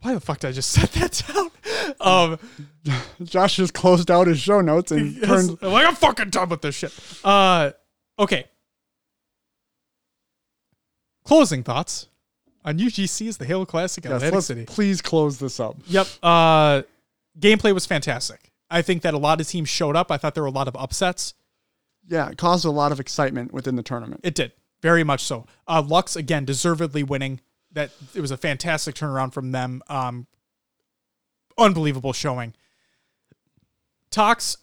why 0.01 0.15
the 0.15 0.21
fuck 0.21 0.41
did 0.41 0.49
I 0.49 0.53
just 0.53 0.71
set 0.73 0.93
that 0.93 1.23
down? 1.27 1.51
Um, 2.01 2.39
Josh 3.23 3.57
just 3.57 3.75
closed 3.75 4.11
out 4.11 4.27
his 4.27 4.39
show 4.41 4.61
notes 4.61 4.93
and 4.93 5.13
yes, 5.17 5.27
turned. 5.27 5.63
Like 5.63 5.87
I'm 5.87 5.95
fucking 5.95 6.31
done 6.31 6.49
with 6.49 6.63
this 6.63 6.75
shit. 6.75 6.93
Uh, 7.25 7.71
okay. 8.19 8.47
Closing 11.29 11.63
thoughts 11.63 12.07
on 12.65 12.79
UGC's 12.79 13.37
the 13.37 13.45
Halo 13.45 13.67
Classic 13.67 14.03
Yes, 14.03 14.15
Atlantic 14.15 14.41
City. 14.43 14.65
please 14.65 15.03
close 15.03 15.39
this 15.39 15.61
up. 15.61 15.77
Yep. 15.87 16.07
Uh, 16.23 16.83
gameplay 17.39 17.75
was 17.75 17.85
fantastic. 17.85 18.51
I 18.71 18.81
think 18.81 19.03
that 19.03 19.13
a 19.13 19.19
lot 19.19 19.39
of 19.39 19.47
teams 19.47 19.69
showed 19.69 19.95
up. 19.95 20.11
I 20.11 20.17
thought 20.17 20.33
there 20.35 20.43
were 20.43 20.49
a 20.49 20.53
lot 20.53 20.69
of 20.69 20.75
upsets. 20.77 21.35
Yeah, 22.09 22.31
it 22.31 22.39
caused 22.39 22.65
a 22.65 22.71
lot 22.71 22.93
of 22.93 22.99
excitement 22.99 23.53
within 23.53 23.77
the 23.77 23.83
tournament. 23.83 24.23
It 24.25 24.35
did 24.35 24.53
very 24.81 25.05
much 25.05 25.23
so. 25.23 25.45
Uh, 25.67 25.83
Lux 25.87 26.17
again 26.17 26.47
deservedly 26.47 27.03
winning. 27.03 27.41
That 27.73 27.91
it 28.15 28.23
was 28.23 28.31
a 28.31 28.39
fantastic 28.39 28.95
turnaround 28.95 29.35
from 29.35 29.53
them. 29.53 29.83
Um, 29.89 30.27
unbelievable 31.59 32.15
showing. 32.15 32.55
Tox 34.11 34.57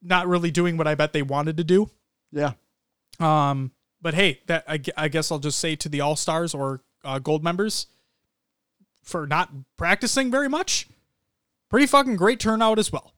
not 0.00 0.28
really 0.28 0.52
doing 0.52 0.76
what 0.76 0.86
I 0.86 0.94
bet 0.94 1.12
they 1.12 1.22
wanted 1.22 1.56
to 1.56 1.64
do. 1.64 1.90
Yeah, 2.30 2.52
Um, 3.18 3.72
but 4.00 4.14
hey, 4.14 4.40
that 4.46 4.64
I, 4.68 4.80
I 4.96 5.08
guess 5.08 5.30
I'll 5.32 5.38
just 5.38 5.58
say 5.58 5.76
to 5.76 5.88
the 5.88 6.00
All 6.00 6.16
Stars 6.16 6.54
or 6.54 6.82
uh, 7.04 7.18
Gold 7.18 7.42
members 7.44 7.86
for 9.02 9.26
not 9.26 9.50
practicing 9.76 10.30
very 10.30 10.48
much. 10.48 10.88
Pretty 11.68 11.86
fucking 11.86 12.16
great 12.16 12.40
turnout 12.40 12.78
as 12.78 12.92
well. 12.92 13.12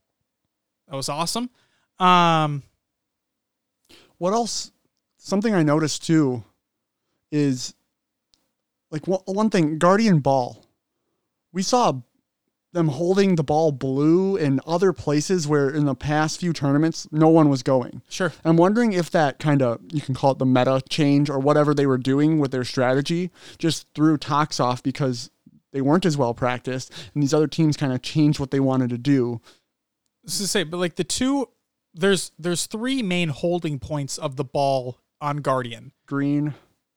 That 0.88 0.96
was 0.96 1.08
awesome. 1.08 1.50
Um, 1.98 2.62
What 4.18 4.32
else? 4.32 4.72
Something 5.18 5.54
I 5.54 5.62
noticed 5.62 6.04
too 6.06 6.44
is 7.30 7.74
like 8.90 9.06
one, 9.06 9.20
one 9.26 9.50
thing 9.50 9.78
Guardian 9.78 10.20
Ball. 10.20 10.64
We 11.52 11.62
saw 11.62 12.00
them 12.72 12.88
holding 12.88 13.34
the 13.34 13.42
ball 13.42 13.72
blue 13.72 14.36
in 14.36 14.60
other 14.66 14.92
places 14.92 15.48
where 15.48 15.68
in 15.68 15.86
the 15.86 15.94
past 15.94 16.38
few 16.40 16.52
tournaments 16.52 17.08
no 17.10 17.28
one 17.28 17.48
was 17.48 17.62
going. 17.62 18.02
sure. 18.08 18.32
I'm 18.44 18.56
wondering 18.56 18.92
if 18.92 19.10
that 19.10 19.38
kind 19.38 19.60
of 19.60 19.80
you 19.92 20.00
can 20.00 20.14
call 20.14 20.32
it 20.32 20.38
the 20.38 20.46
meta 20.46 20.82
change 20.88 21.28
or 21.28 21.38
whatever 21.38 21.74
they 21.74 21.86
were 21.86 21.98
doing 21.98 22.38
with 22.38 22.52
their 22.52 22.64
strategy 22.64 23.30
just 23.58 23.86
threw 23.94 24.16
Tox 24.16 24.60
off 24.60 24.82
because 24.82 25.30
they 25.72 25.80
weren't 25.80 26.06
as 26.06 26.16
well 26.16 26.34
practiced 26.34 26.92
and 27.14 27.22
these 27.22 27.34
other 27.34 27.48
teams 27.48 27.76
kind 27.76 27.92
of 27.92 28.02
changed 28.02 28.38
what 28.38 28.50
they 28.50 28.60
wanted 28.60 28.90
to 28.90 28.98
do. 28.98 29.40
This 30.22 30.34
is 30.34 30.40
to 30.40 30.48
say, 30.48 30.64
but 30.64 30.76
like 30.76 30.96
the 30.96 31.04
two, 31.04 31.48
there's 31.92 32.30
there's 32.38 32.66
three 32.66 33.02
main 33.02 33.30
holding 33.30 33.78
points 33.78 34.16
of 34.18 34.36
the 34.36 34.44
ball 34.44 34.98
on 35.20 35.38
Guardian. 35.38 35.92
Green. 36.06 36.54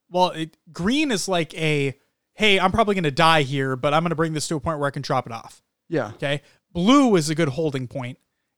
Well, 0.09 0.29
it, 0.29 0.57
green 0.71 1.11
is 1.11 1.27
like 1.27 1.53
a 1.55 1.95
hey, 2.34 2.60
I'm 2.60 2.72
probably 2.72 2.95
going 2.95 3.03
to 3.03 3.11
die 3.11 3.43
here, 3.43 3.76
but 3.76 3.93
I'm 3.93 4.03
going 4.03 4.10
to 4.10 4.15
bring 4.15 4.34
this 4.34 4.47
to 4.47 4.55
a 4.55 4.60
point 4.60 4.80
where 4.80 4.88
I 4.88 4.91
can 4.91 5.01
drop 5.01 5.26
it 5.26 5.31
off. 5.31 5.61
Yeah. 5.89 6.10
Okay. 6.15 6.41
Blue 6.72 7.15
is 7.15 7.30
a 7.30 7.35
good 7.35 7.49
holding 7.49 7.88
point, 7.88 8.18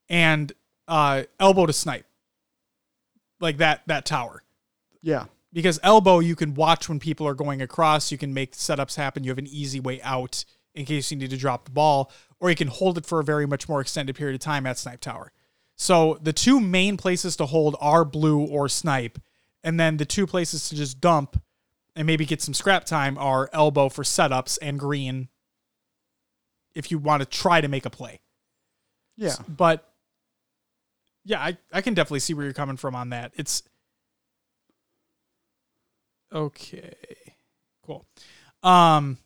and 0.09 0.51
uh, 0.87 1.23
elbow 1.39 1.65
to 1.65 1.73
snipe, 1.73 2.05
like 3.39 3.57
that 3.57 3.81
that 3.87 4.05
tower. 4.05 4.43
Yeah. 5.01 5.25
Because 5.51 5.79
elbow, 5.83 6.19
you 6.19 6.35
can 6.35 6.53
watch 6.53 6.89
when 6.89 6.99
people 6.99 7.27
are 7.27 7.33
going 7.33 7.61
across. 7.61 8.11
You 8.11 8.17
can 8.17 8.33
make 8.33 8.53
setups 8.53 8.95
happen. 8.95 9.23
You 9.23 9.31
have 9.31 9.37
an 9.37 9.47
easy 9.47 9.79
way 9.79 10.01
out 10.01 10.43
in 10.73 10.85
case 10.85 11.11
you 11.11 11.17
need 11.17 11.29
to 11.29 11.37
drop 11.37 11.65
the 11.65 11.71
ball, 11.71 12.11
or 12.39 12.49
you 12.49 12.55
can 12.55 12.67
hold 12.67 12.97
it 12.97 13.05
for 13.05 13.19
a 13.19 13.23
very 13.23 13.45
much 13.45 13.69
more 13.69 13.79
extended 13.81 14.15
period 14.15 14.35
of 14.35 14.41
time 14.41 14.65
at 14.65 14.77
snipe 14.77 14.99
tower. 14.99 15.31
So 15.77 16.19
the 16.21 16.33
two 16.33 16.59
main 16.59 16.97
places 16.97 17.35
to 17.37 17.45
hold 17.45 17.75
are 17.79 18.05
blue 18.05 18.39
or 18.39 18.69
snipe, 18.69 19.19
and 19.63 19.79
then 19.79 19.97
the 19.97 20.05
two 20.05 20.27
places 20.27 20.69
to 20.69 20.75
just 20.75 20.99
dump 21.01 21.41
and 21.95 22.05
maybe 22.05 22.25
get 22.25 22.41
some 22.41 22.53
scrap 22.53 22.85
time 22.85 23.17
are 23.17 23.49
elbow 23.53 23.89
for 23.89 24.03
setups 24.03 24.57
and 24.61 24.79
green 24.79 25.29
if 26.73 26.91
you 26.91 26.99
want 26.99 27.21
to 27.21 27.25
try 27.25 27.61
to 27.61 27.67
make 27.67 27.85
a 27.85 27.89
play. 27.89 28.19
Yeah. 29.15 29.35
But 29.47 29.89
yeah, 31.23 31.39
I, 31.39 31.57
I 31.71 31.81
can 31.81 31.93
definitely 31.93 32.19
see 32.19 32.33
where 32.33 32.43
you're 32.43 32.53
coming 32.53 32.77
from 32.77 32.95
on 32.95 33.09
that. 33.09 33.31
It's 33.35 33.63
okay. 36.33 36.93
Cool. 37.85 38.05
Um 38.61 39.17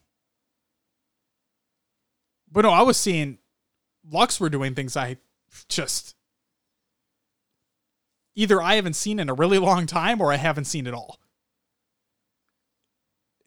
but 2.52 2.62
no, 2.62 2.70
I 2.70 2.82
was 2.82 2.96
seeing 2.96 3.38
Lux 4.08 4.40
were 4.40 4.48
doing 4.48 4.74
things 4.74 4.96
I 4.96 5.16
just 5.68 6.14
either 8.36 8.62
I 8.62 8.76
haven't 8.76 8.94
seen 8.94 9.18
in 9.18 9.28
a 9.28 9.34
really 9.34 9.58
long 9.58 9.86
time 9.86 10.20
or 10.20 10.32
I 10.32 10.36
haven't 10.36 10.64
seen 10.64 10.86
at 10.86 10.94
all. 10.94 11.18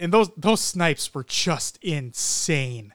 And 0.04 0.12
those 0.12 0.30
those 0.36 0.60
snipes 0.60 1.14
were 1.14 1.24
just 1.24 1.78
insane. 1.82 2.94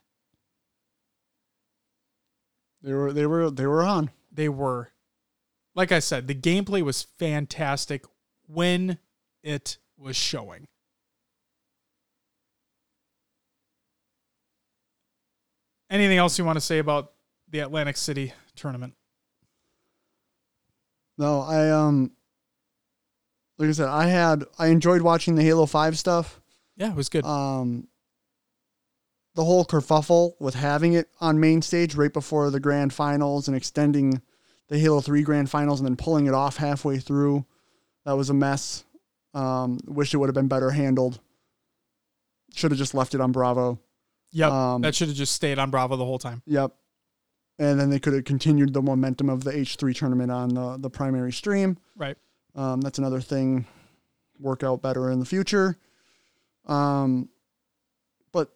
They 2.82 2.93
were 2.93 3.14
they 3.14 3.24
were 3.24 3.51
they 3.51 3.64
were 3.64 3.82
on. 3.82 4.10
they 4.30 4.51
were 4.51 4.90
like 5.74 5.90
I 5.90 6.01
said, 6.01 6.28
the 6.28 6.35
gameplay 6.35 6.82
was 6.82 7.06
fantastic 7.18 8.05
when 8.47 8.98
it 9.43 9.78
was 9.97 10.16
showing. 10.16 10.68
Anything 15.89 16.18
else 16.18 16.39
you 16.39 16.44
want 16.44 16.56
to 16.56 16.60
say 16.60 16.78
about 16.78 17.12
the 17.48 17.60
Atlantic 17.60 17.97
City 17.97 18.35
tournament? 18.55 18.93
No, 21.16 21.40
I 21.40 21.70
um 21.70 22.10
like 23.56 23.70
I 23.70 23.72
said, 23.72 23.89
I 23.89 24.09
had 24.09 24.44
I 24.59 24.66
enjoyed 24.66 25.01
watching 25.01 25.36
the 25.36 25.43
Halo 25.43 25.64
5 25.64 25.98
stuff. 25.98 26.43
Yeah, 26.78 26.90
it 26.90 26.96
was 26.96 27.10
good. 27.10 27.26
Um 27.26 27.88
the 29.34 29.44
whole 29.44 29.64
kerfuffle 29.64 30.32
with 30.40 30.55
having 30.55 30.94
it 30.94 31.09
on 31.20 31.38
main 31.38 31.60
stage 31.62 31.94
right 31.94 32.12
before 32.12 32.50
the 32.50 32.59
grand 32.59 32.92
finals 32.92 33.46
and 33.46 33.56
extending 33.56 34.20
the 34.68 34.78
Halo 34.78 35.00
3 35.00 35.22
grand 35.22 35.48
finals 35.48 35.80
and 35.80 35.86
then 35.88 35.96
pulling 35.96 36.26
it 36.26 36.34
off 36.34 36.56
halfway 36.56 36.98
through. 36.98 37.44
That 38.05 38.16
was 38.16 38.30
a 38.30 38.34
mess. 38.34 38.84
Um 39.34 39.78
wish 39.86 40.14
it 40.14 40.16
would 40.16 40.28
have 40.28 40.34
been 40.34 40.48
better 40.48 40.70
handled. 40.70 41.20
Should 42.55 42.70
have 42.70 42.78
just 42.78 42.94
left 42.94 43.14
it 43.14 43.20
on 43.20 43.32
Bravo. 43.32 43.78
yep. 44.32 44.50
um, 44.50 44.80
that 44.82 44.94
should 44.94 45.09
have 45.09 45.16
just 45.16 45.34
stayed 45.34 45.59
on 45.59 45.70
Bravo 45.70 45.96
the 45.96 46.05
whole 46.05 46.18
time. 46.18 46.42
Yep. 46.46 46.72
And 47.59 47.78
then 47.78 47.90
they 47.90 47.98
could 47.98 48.14
have 48.14 48.24
continued 48.24 48.72
the 48.72 48.80
momentum 48.80 49.28
of 49.28 49.42
the 49.42 49.50
H3 49.50 49.94
tournament 49.94 50.30
on 50.30 50.50
the, 50.50 50.76
the 50.78 50.88
primary 50.88 51.32
stream. 51.32 51.76
Right. 51.96 52.16
Um, 52.55 52.80
that's 52.80 52.98
another 52.98 53.20
thing. 53.20 53.66
Work 54.38 54.62
out 54.62 54.80
better 54.80 55.10
in 55.10 55.18
the 55.18 55.24
future. 55.26 55.76
Um, 56.69 57.28
but 58.32 58.51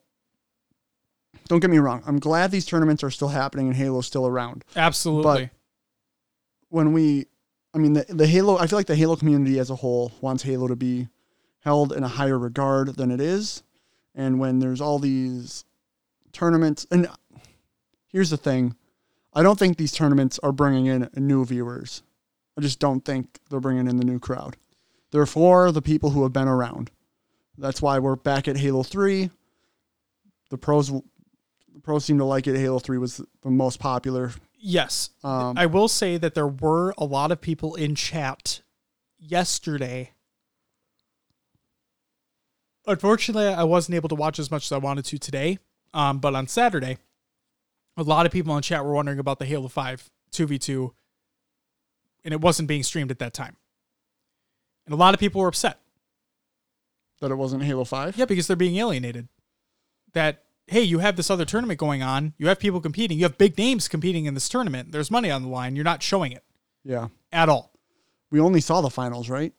don't 1.49 1.61
get 1.61 1.71
me 1.71 1.79
wrong. 1.79 2.03
I'm 2.07 2.19
glad 2.19 2.51
these 2.51 2.67
tournaments 2.67 3.03
are 3.03 3.11
still 3.11 3.29
happening 3.29 3.69
and 3.69 3.77
Halo's 3.77 4.07
still 4.07 4.27
around. 4.27 4.65
Absolutely. 4.77 5.45
But 5.45 5.51
When 6.69 6.93
we, 6.93 7.27
I 7.75 7.79
mean, 7.79 7.95
the, 7.95 8.05
the 8.09 8.27
Halo, 8.27 8.59
I 8.59 8.67
feel 8.67 8.79
like 8.79 8.87
the 8.87 8.97
Halo 8.97 9.17
community 9.17 9.59
as 9.59 9.71
a 9.71 9.77
whole 9.77 10.13
wants 10.21 10.43
Halo 10.43 10.69
to 10.69 10.77
be 10.77 11.09
held 11.61 11.93
in 11.93 12.03
a 12.05 12.09
higher 12.09 12.39
regard 12.39 12.97
than 12.97 13.11
it 13.11 13.21
is. 13.21 13.63
And 14.15 14.39
when 14.39 14.59
there's 14.59 14.81
all 14.81 14.99
these 14.99 15.65
tournaments, 16.33 16.87
and 16.91 17.09
here's 18.09 18.31
the 18.31 18.37
thing 18.37 18.77
I 19.35 19.43
don't 19.43 19.59
think 19.59 19.79
these 19.79 19.93
tournaments 19.93 20.39
are 20.43 20.53
bringing 20.53 20.87
in 20.87 21.09
new 21.17 21.45
viewers. 21.47 22.03
I 22.59 22.61
just 22.61 22.79
don't 22.79 23.03
think 23.03 23.39
they're 23.49 23.61
bringing 23.61 23.89
in 23.89 23.97
the 23.97 24.05
new 24.05 24.19
crowd. 24.19 24.59
They're 25.11 25.25
for 25.25 25.73
the 25.73 25.81
people 25.81 26.11
who 26.11 26.23
have 26.23 26.33
been 26.33 26.49
around. 26.49 26.91
That's 27.63 27.81
why 27.81 28.01
we're 28.01 28.17
back 28.17 28.49
at 28.49 28.57
Halo 28.57 28.83
3. 28.83 29.31
The 30.51 30.59
pros, 30.59 30.91
the 30.91 31.81
pros 31.81 32.05
seem 32.05 32.19
to 32.19 32.25
like 32.25 32.49
it. 32.49 32.59
Halo 32.59 32.81
3 32.81 32.99
was 32.99 33.23
the 33.43 33.51
most 33.51 33.79
popular. 33.79 34.33
yes. 34.59 35.11
Um, 35.23 35.57
I 35.57 35.67
will 35.67 35.87
say 35.87 36.17
that 36.17 36.35
there 36.35 36.49
were 36.49 36.93
a 36.99 37.05
lot 37.05 37.31
of 37.31 37.41
people 37.41 37.77
in 37.77 37.95
chat 37.95 38.63
yesterday. 39.17 40.11
Unfortunately, 42.85 43.47
I 43.47 43.63
wasn't 43.63 43.95
able 43.95 44.09
to 44.09 44.17
watch 44.17 44.41
as 44.41 44.51
much 44.51 44.65
as 44.65 44.73
I 44.73 44.79
wanted 44.79 45.05
to 45.05 45.19
today. 45.19 45.61
Um, 45.95 46.19
but 46.19 46.35
on 46.35 46.49
Saturday, 46.49 46.99
a 47.97 48.03
lot 48.03 48.27
of 48.27 48.33
people 48.33 48.57
in 48.57 48.63
chat 48.63 48.85
were 48.85 48.95
wondering 48.95 49.21
about 49.21 49.39
the 49.39 49.45
Halo 49.45 49.69
5 49.69 50.11
2v2, 50.33 50.91
and 52.25 52.35
it 52.35 52.41
wasn't 52.41 52.67
being 52.67 52.83
streamed 52.83 53.13
at 53.13 53.21
that 53.21 53.35
time. 53.35 53.57
And 54.85 54.93
a 54.93 54.97
lot 54.97 55.15
of 55.15 55.21
people 55.21 55.41
were 55.41 55.49
upset. 55.49 55.79
That 57.23 57.31
it 57.31 57.37
wasn't 57.37 57.63
Halo 57.63 57.85
5. 57.85 58.19
Yeah, 58.19 58.27
because 58.27 58.47
they're 58.47 58.57
being 58.57 58.77
alienated. 58.77 59.29
That, 60.13 60.43
hey, 60.67 60.83
you 60.83 60.99
have 60.99 61.17
this 61.17 61.31
other 61.31 61.45
tournament 61.47 61.79
going 61.81 62.03
on, 62.03 62.35
you 62.37 62.49
have 62.49 62.59
people 62.59 62.81
competing, 62.81 63.17
you 63.19 63.25
have 63.25 63.39
big 63.39 63.57
names 63.57 63.89
competing 63.89 64.27
in 64.27 64.35
this 64.35 64.49
tournament, 64.49 64.93
there's 64.93 65.11
money 65.11 65.31
on 65.31 65.43
the 65.43 65.49
line, 65.49 65.75
you're 65.77 65.85
not 65.85 66.03
showing 66.03 66.33
it 66.33 66.45
Yeah. 66.85 67.09
at 67.33 67.49
all. 67.49 67.73
We 68.31 68.41
only 68.41 68.61
saw 68.61 68.81
the 68.83 68.91
finals, 68.91 69.31
right? 69.31 69.55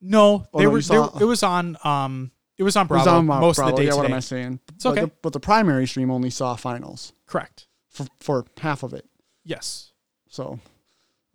No, 0.00 0.46
Oh, 0.52 0.58
they 0.58 0.64
no, 0.64 0.70
were. 0.70 0.82
saw- 0.82 1.08
they 1.08 1.24
it 1.24 1.28
was 1.28 1.42
on. 1.42 1.76
Um, 1.82 2.30
it 2.58 2.62
was 2.62 2.76
on 2.76 2.86
It 2.86 2.90
was 2.90 3.04
Bravo 3.04 3.18
on, 3.18 3.30
uh, 3.30 3.40
most 3.40 3.56
Bravo. 3.56 3.70
of 3.70 3.76
the 3.76 3.82
day 3.82 3.88
Yeah, 3.88 3.94
what 3.96 4.04
am. 4.06 4.12
I 4.14 4.20
saying? 4.20 4.60
It's 4.74 4.84
But 4.84 4.90
okay. 4.92 5.00
the, 5.02 5.10
but 5.22 5.32
the 5.32 5.40
primary 5.40 5.86
stream 5.86 6.10
only 6.10 6.30
saw 6.30 6.54
finals 6.56 7.12
Correct. 7.26 7.66
for, 7.90 8.06
for 8.20 8.44
half 8.58 8.82
of 8.82 8.92
it. 8.94 9.06
Yes. 9.44 9.92
So, 10.28 10.58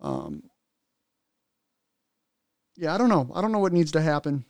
um, 0.00 0.44
yeah, 2.76 2.94
I 2.94 2.98
don't 2.98 3.08
know. 3.08 3.30
I 3.34 3.40
don't 3.40 3.52
know 3.52 3.58
what 3.58 3.72
needs 3.72 3.92
to 3.92 4.00
happen. 4.00 4.44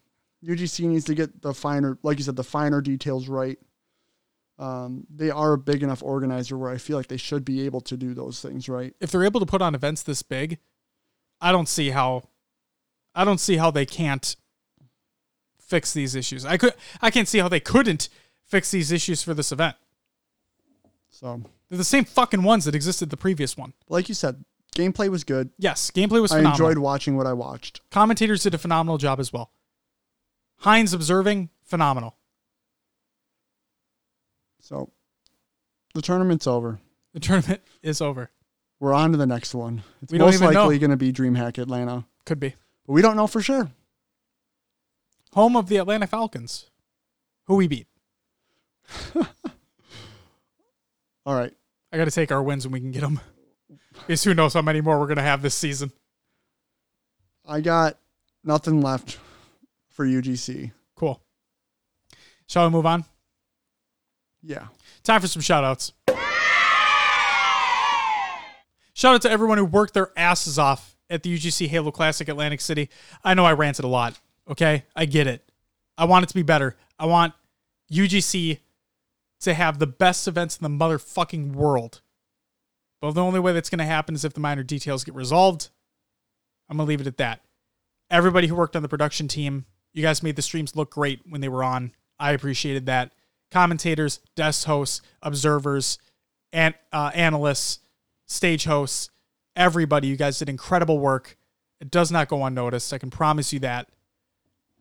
UGC 0.44 0.86
needs 0.86 1.05
to 1.06 1.14
get 1.14 1.43
the 1.43 1.55
finer, 1.55 1.98
like 2.02 2.19
you 2.19 2.24
said, 2.24 2.36
the 2.36 2.44
finer 2.44 2.81
details 2.81 3.28
right. 3.28 3.59
Um, 4.59 5.06
they 5.12 5.31
are 5.31 5.55
a 5.55 5.59
big 5.59 5.82
enough 5.82 6.02
organizer 6.02 6.56
where 6.59 6.70
I 6.70 6.78
feel 6.78 6.97
like 6.97 7.09
they 7.09 7.16
should 7.16 7.44
be 7.44 7.64
able 7.64 7.81
to 7.82 7.97
do 7.97 8.14
those 8.14 8.40
things 8.40 8.69
right. 8.69 8.94
If 9.01 9.10
they're 9.10 9.24
able 9.24 9.40
to 9.40 9.47
put 9.47 9.62
on 9.62 9.74
events 9.74 10.02
this 10.02 10.23
big, 10.23 10.59
I 11.40 11.52
don't 11.52 11.69
see 11.69 11.90
how. 11.90 12.24
I 13.14 13.24
don't 13.24 13.39
see 13.39 13.56
how 13.56 13.70
they 13.70 13.85
can't 13.85 14.36
fix 15.60 15.93
these 15.93 16.14
issues. 16.14 16.44
I 16.44 16.56
could. 16.56 16.74
I 17.01 17.10
can't 17.10 17.28
see 17.28 17.39
how 17.39 17.48
they 17.48 17.60
couldn't 17.60 18.09
fix 18.44 18.70
these 18.70 18.93
issues 18.93 19.23
for 19.23 19.35
this 19.35 19.52
event. 19.52 19.77
So, 21.10 21.43
They're 21.69 21.78
the 21.78 21.85
same 21.85 22.05
fucking 22.05 22.43
ones 22.43 22.64
that 22.64 22.74
existed 22.74 23.10
the 23.10 23.16
previous 23.16 23.56
one. 23.56 23.74
like 23.89 24.09
you 24.09 24.14
said, 24.14 24.44
gameplay 24.74 25.09
was 25.09 25.24
good. 25.24 25.51
Yes, 25.59 25.90
gameplay 25.90 26.20
was 26.20 26.32
I 26.32 26.40
enjoyed 26.40 26.78
watching 26.78 27.16
what 27.16 27.27
I 27.27 27.32
watched. 27.32 27.81
Commentators 27.90 28.43
did 28.43 28.55
a 28.55 28.59
phenomenal 28.59 28.98
job 28.98 29.20
as 29.20 29.32
well. 29.32 29.51
Heinz 30.62 30.93
observing, 30.94 31.51
phenomenal. 31.64 32.16
So, 34.60 34.90
the 35.94 36.02
tournament's 36.02 36.47
over. 36.47 36.78
The 37.14 37.20
tournament 37.20 37.62
is 37.82 38.01
over. 38.01 38.30
We're 38.80 38.94
on 38.94 39.10
to 39.12 39.18
the 39.18 39.26
next 39.26 39.55
one. 39.55 39.82
It's 40.02 40.12
We 40.12 40.18
don't 40.18 40.28
most 40.28 40.36
even 40.36 40.52
know. 40.55 40.60
likely 40.62 40.78
going 40.78 40.90
to 40.93 40.97
be 40.97 41.12
DreamHack 41.12 41.59
Atlanta, 41.59 42.05
Could 42.26 42.40
be. 42.40 42.55
but 42.86 42.93
we 42.93 43.02
don't 43.02 43.16
know 43.16 43.26
for 43.26 43.40
sure. 43.43 43.70
Home 45.34 45.56
of 45.56 45.68
the 45.68 45.78
Atlanta 45.78 46.06
Falcons, 46.06 46.70
who 47.47 47.56
we 47.56 47.66
beat. 47.66 47.86
All 51.24 51.34
right. 51.34 51.52
I 51.93 51.97
got 51.97 52.05
to 52.06 52.10
take 52.10 52.32
our 52.32 52.43
wins 52.43 52.66
when 52.66 52.72
we 52.72 52.80
can 52.80 52.90
get 52.93 53.02
them. 53.02 53.20
Because 54.06 54.24
who 54.24 54.34
knows 54.34 54.55
how 54.55 54.62
many 54.62 54.80
more 54.80 54.98
we're 54.98 55.06
going 55.06 55.16
to 55.16 55.22
have 55.22 55.43
this 55.43 55.55
season. 55.55 55.93
I 57.47 57.60
got 57.60 57.98
nothing 58.44 58.80
left 58.80 59.18
for 60.02 60.06
UGC. 60.08 60.72
Cool. 60.96 61.22
Shall 62.48 62.64
we 62.64 62.72
move 62.72 62.86
on? 62.86 63.04
Yeah. 64.42 64.66
Time 65.04 65.20
for 65.20 65.28
some 65.28 65.42
shout 65.42 65.62
outs. 65.62 65.92
Shout 68.94 69.14
out 69.14 69.22
to 69.22 69.30
everyone 69.30 69.58
who 69.58 69.64
worked 69.64 69.94
their 69.94 70.10
asses 70.16 70.58
off 70.58 70.96
at 71.08 71.22
the 71.22 71.32
UGC 71.36 71.68
Halo 71.68 71.92
Classic 71.92 72.28
Atlantic 72.28 72.60
City. 72.60 72.88
I 73.22 73.34
know 73.34 73.44
I 73.44 73.52
ranted 73.52 73.84
a 73.84 73.88
lot. 73.88 74.18
Okay. 74.50 74.84
I 74.96 75.04
get 75.04 75.28
it. 75.28 75.48
I 75.96 76.04
want 76.04 76.24
it 76.24 76.28
to 76.30 76.34
be 76.34 76.42
better. 76.42 76.76
I 76.98 77.06
want 77.06 77.32
UGC 77.92 78.58
to 79.42 79.54
have 79.54 79.78
the 79.78 79.86
best 79.86 80.26
events 80.26 80.56
in 80.56 80.64
the 80.64 80.84
motherfucking 80.84 81.52
world. 81.52 82.00
But 83.00 83.12
the 83.12 83.22
only 83.22 83.38
way 83.38 83.52
that's 83.52 83.70
going 83.70 83.78
to 83.78 83.84
happen 83.84 84.16
is 84.16 84.24
if 84.24 84.34
the 84.34 84.40
minor 84.40 84.64
details 84.64 85.04
get 85.04 85.14
resolved. 85.14 85.68
I'm 86.68 86.76
going 86.76 86.86
to 86.86 86.88
leave 86.88 87.00
it 87.00 87.06
at 87.06 87.18
that. 87.18 87.40
Everybody 88.10 88.48
who 88.48 88.56
worked 88.56 88.74
on 88.74 88.82
the 88.82 88.88
production 88.88 89.28
team, 89.28 89.66
you 89.93 90.02
guys 90.02 90.23
made 90.23 90.36
the 90.36 90.43
streams 90.43 90.77
look 90.77 90.90
great 90.90 91.20
when 91.28 91.40
they 91.40 91.48
were 91.48 91.64
on. 91.64 91.93
I 92.19 92.32
appreciated 92.32 92.86
that. 92.86 93.12
Commentators, 93.51 94.20
desk 94.35 94.66
hosts, 94.66 95.02
observers, 95.23 95.98
and 96.52 96.74
uh, 96.93 97.10
analysts, 97.14 97.81
stage 98.27 98.64
hosts, 98.64 99.10
everybody, 99.56 100.09
you 100.09 100.16
guys 100.16 100.39
did 100.39 100.48
incredible 100.48 100.98
work. 100.98 101.36
It 101.81 101.90
does 101.90 102.10
not 102.10 102.28
go 102.28 102.44
unnoticed. 102.44 102.93
I 102.93 102.98
can 102.98 103.10
promise 103.10 103.52
you 103.52 103.59
that. 103.60 103.89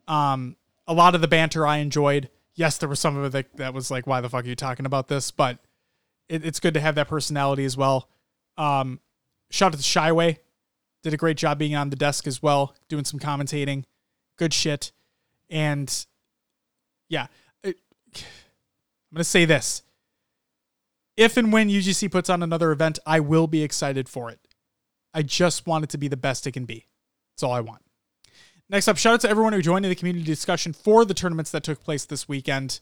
Um, 0.07 0.55
a 0.87 0.93
lot 0.93 1.15
of 1.15 1.21
the 1.21 1.27
banter 1.27 1.65
I 1.65 1.77
enjoyed. 1.77 2.29
Yes, 2.53 2.77
there 2.77 2.89
was 2.89 2.99
some 2.99 3.17
of 3.17 3.25
it 3.25 3.31
that, 3.31 3.57
that 3.57 3.73
was 3.73 3.91
like, 3.91 4.07
why 4.07 4.21
the 4.21 4.29
fuck 4.29 4.45
are 4.45 4.47
you 4.47 4.55
talking 4.55 4.85
about 4.85 5.07
this? 5.07 5.31
But 5.31 5.59
it, 6.29 6.45
it's 6.45 6.59
good 6.59 6.73
to 6.75 6.79
have 6.79 6.95
that 6.95 7.07
personality 7.07 7.65
as 7.65 7.75
well. 7.75 8.09
Um, 8.57 8.99
shout 9.49 9.73
out 9.73 9.79
to 9.79 9.83
Shyway. 9.83 10.37
Did 11.03 11.13
a 11.13 11.17
great 11.17 11.37
job 11.37 11.57
being 11.57 11.75
on 11.75 11.89
the 11.89 11.95
desk 11.95 12.27
as 12.27 12.43
well, 12.43 12.75
doing 12.87 13.05
some 13.05 13.19
commentating. 13.19 13.85
Good 14.37 14.53
shit. 14.53 14.91
And 15.51 16.05
yeah, 17.09 17.27
it, 17.63 17.77
I'm 18.15 19.15
going 19.15 19.19
to 19.19 19.23
say 19.23 19.45
this. 19.45 19.83
If 21.17 21.37
and 21.37 21.51
when 21.51 21.69
UGC 21.69 22.09
puts 22.09 22.29
on 22.29 22.41
another 22.41 22.71
event, 22.71 22.97
I 23.05 23.19
will 23.19 23.45
be 23.45 23.61
excited 23.61 24.09
for 24.09 24.31
it. 24.31 24.39
I 25.13 25.21
just 25.21 25.67
want 25.67 25.83
it 25.83 25.89
to 25.91 25.97
be 25.97 26.07
the 26.07 26.17
best 26.17 26.47
it 26.47 26.53
can 26.53 26.65
be. 26.65 26.87
That's 27.33 27.43
all 27.43 27.51
I 27.51 27.59
want. 27.59 27.81
Next 28.69 28.87
up, 28.87 28.97
shout 28.97 29.15
out 29.15 29.21
to 29.21 29.29
everyone 29.29 29.51
who 29.51 29.61
joined 29.61 29.85
in 29.85 29.89
the 29.89 29.95
community 29.95 30.23
discussion 30.23 30.71
for 30.71 31.03
the 31.03 31.13
tournaments 31.13 31.51
that 31.51 31.63
took 31.63 31.83
place 31.83 32.05
this 32.05 32.29
weekend. 32.29 32.79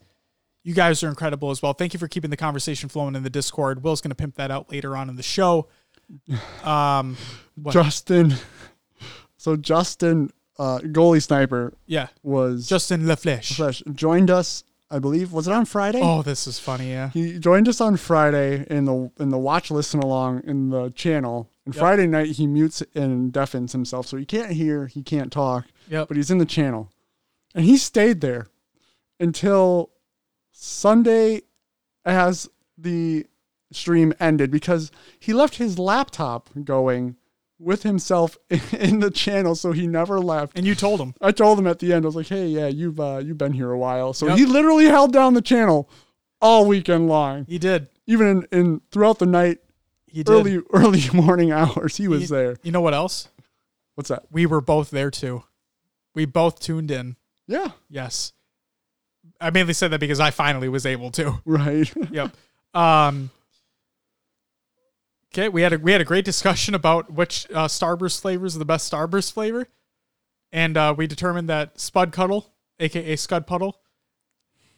You 0.63 0.75
guys 0.75 1.01
are 1.03 1.09
incredible 1.09 1.49
as 1.49 1.63
well. 1.63 1.73
Thank 1.73 1.93
you 1.93 1.99
for 1.99 2.07
keeping 2.07 2.29
the 2.29 2.37
conversation 2.37 2.89
flowing 2.89 3.15
in 3.15 3.23
the 3.23 3.29
Discord. 3.31 3.81
Will's 3.83 3.99
going 3.99 4.11
to 4.11 4.15
pimp 4.15 4.35
that 4.35 4.51
out 4.51 4.71
later 4.71 4.95
on 4.95 5.09
in 5.09 5.15
the 5.15 5.23
show. 5.23 5.67
Um, 6.63 7.17
what? 7.55 7.71
Justin. 7.71 8.33
So 9.37 9.55
Justin, 9.55 10.31
uh, 10.60 10.80
goalie 10.80 11.23
sniper, 11.23 11.73
yeah, 11.88 12.10
was 12.22 12.68
Justin 12.68 13.03
LaFleche. 13.03 13.56
Flesh 13.56 13.81
joined 13.94 14.30
us. 14.30 14.64
I 14.91 14.98
believe 14.99 15.31
was 15.31 15.48
it 15.48 15.53
on 15.53 15.65
Friday? 15.65 15.99
Oh, 16.02 16.22
this 16.23 16.48
is 16.48 16.57
funny. 16.60 16.90
Yeah. 16.91 17.10
He 17.10 17.38
joined 17.40 17.68
us 17.69 17.80
on 17.80 17.95
Friday 17.95 18.65
in 18.69 18.86
the 18.86 19.11
in 19.19 19.30
the 19.30 19.38
watch 19.38 19.69
listen 19.72 19.99
along 19.99 20.41
in 20.45 20.69
the 20.69 20.90
channel. 20.91 21.49
And 21.65 21.76
Yep. 21.76 21.80
Friday 21.80 22.07
night 22.07 22.31
he 22.31 22.48
mutes 22.48 22.81
and 22.95 23.31
deafens 23.31 23.72
himself, 23.72 24.07
so 24.07 24.18
he 24.18 24.26
can't 24.26 24.52
hear, 24.53 24.88
he 24.88 25.03
can't 25.03 25.31
talk, 25.31 25.65
Yep. 25.90 26.07
but 26.07 26.18
he's 26.18 26.31
in 26.31 26.40
the 26.40 26.45
channel, 26.45 26.91
and 27.53 27.64
he 27.65 27.77
stayed 27.77 28.22
there 28.22 28.48
until 29.19 29.91
Sunday, 30.52 31.44
as 32.06 32.49
the 32.77 33.26
stream 33.72 34.14
ended 34.19 34.49
because 34.49 34.91
he 35.19 35.31
left 35.34 35.56
his 35.57 35.77
laptop 35.77 36.49
going 36.64 37.15
with 37.60 37.84
himself 37.84 38.38
in 38.73 38.99
the 38.99 39.11
channel, 39.11 39.53
so 39.56 39.72
he 39.73 39.86
never 39.86 40.19
left. 40.19 40.57
And 40.57 40.65
you 40.65 40.76
told 40.76 40.99
him. 41.02 41.14
I 41.22 41.31
told 41.31 41.60
him 41.60 41.68
at 41.68 41.80
the 41.80 41.91
end, 41.94 42.06
I 42.06 42.07
was 42.07 42.15
like, 42.15 42.27
"Hey, 42.27 42.48
yeah, 42.48 42.68
you've 42.68 42.99
uh, 42.99 43.22
you've 43.23 43.38
been 43.38 43.53
here 43.53 43.72
a 43.72 43.77
while." 43.77 44.14
So 44.14 44.27
Yep. 44.27 44.38
he 44.38 44.45
literally 44.45 44.86
held 44.86 45.11
down 45.14 45.34
the 45.34 45.41
channel 45.41 45.90
all 46.41 46.65
weekend 46.65 47.07
long, 47.10 47.45
He 47.49 47.57
did. 47.60 47.88
even 48.07 48.27
in, 48.27 48.48
in 48.60 48.81
throughout 48.91 49.19
the 49.19 49.26
night, 49.26 49.57
He 50.07 50.23
did. 50.23 50.30
early 50.31 50.61
early 50.73 51.02
morning 51.14 51.52
hours. 51.52 51.98
He 51.98 52.07
was 52.07 52.22
You- 52.22 52.27
there. 52.27 52.57
You 52.64 52.72
know 52.72 52.81
what 52.81 52.94
else? 52.94 53.27
What's 53.95 54.07
that? 54.10 54.23
We 54.31 54.45
were 54.45 54.61
both 54.61 54.90
there 54.90 55.11
too. 55.11 55.44
We 56.15 56.26
both 56.26 56.60
tuned 56.61 56.91
in. 56.91 57.18
Yeah, 57.48 57.72
Yes. 57.90 58.31
I 59.41 59.49
mainly 59.52 59.73
said 59.73 59.91
that 59.91 59.99
because 59.99 60.19
I 60.19 60.31
finally 60.31 60.69
was 60.69 60.86
able 60.86 61.11
to. 61.11 61.40
right. 61.45 61.91
Yep. 62.11 62.36
Um 62.73 63.31
Okay, 65.34 65.47
we 65.47 65.61
had 65.61 65.73
a 65.73 65.77
we 65.77 65.91
had 65.91 66.01
a 66.01 66.06
great 66.06 66.26
discussion 66.26 66.73
about 66.73 67.11
which 67.11 67.45
uh, 67.51 67.68
Starburst 67.68 68.22
flavors 68.22 68.56
are 68.56 68.60
the 68.60 68.65
best 68.65 68.91
Starburst 68.91 69.31
flavor, 69.31 69.68
and 70.51 70.76
uh, 70.76 70.93
we 70.97 71.06
determined 71.06 71.47
that 71.49 71.80
Spud 71.80 72.11
Cuddle, 72.11 72.51
aka 72.80 73.15
Scud 73.15 73.45
Puddle, 73.45 73.80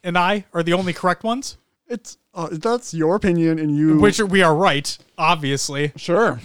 and 0.04 0.18
I 0.18 0.46
are 0.54 0.62
the 0.62 0.74
only 0.74 0.92
correct 0.94 1.24
ones. 1.24 1.58
it's 1.88 2.18
uh, 2.34 2.50
that's 2.52 2.94
your 2.94 3.16
opinion, 3.16 3.60
and 3.60 3.76
you 3.76 3.98
Which 4.00 4.20
we 4.20 4.42
are 4.42 4.56
right, 4.56 4.98
obviously. 5.18 5.94
sure. 5.96 6.42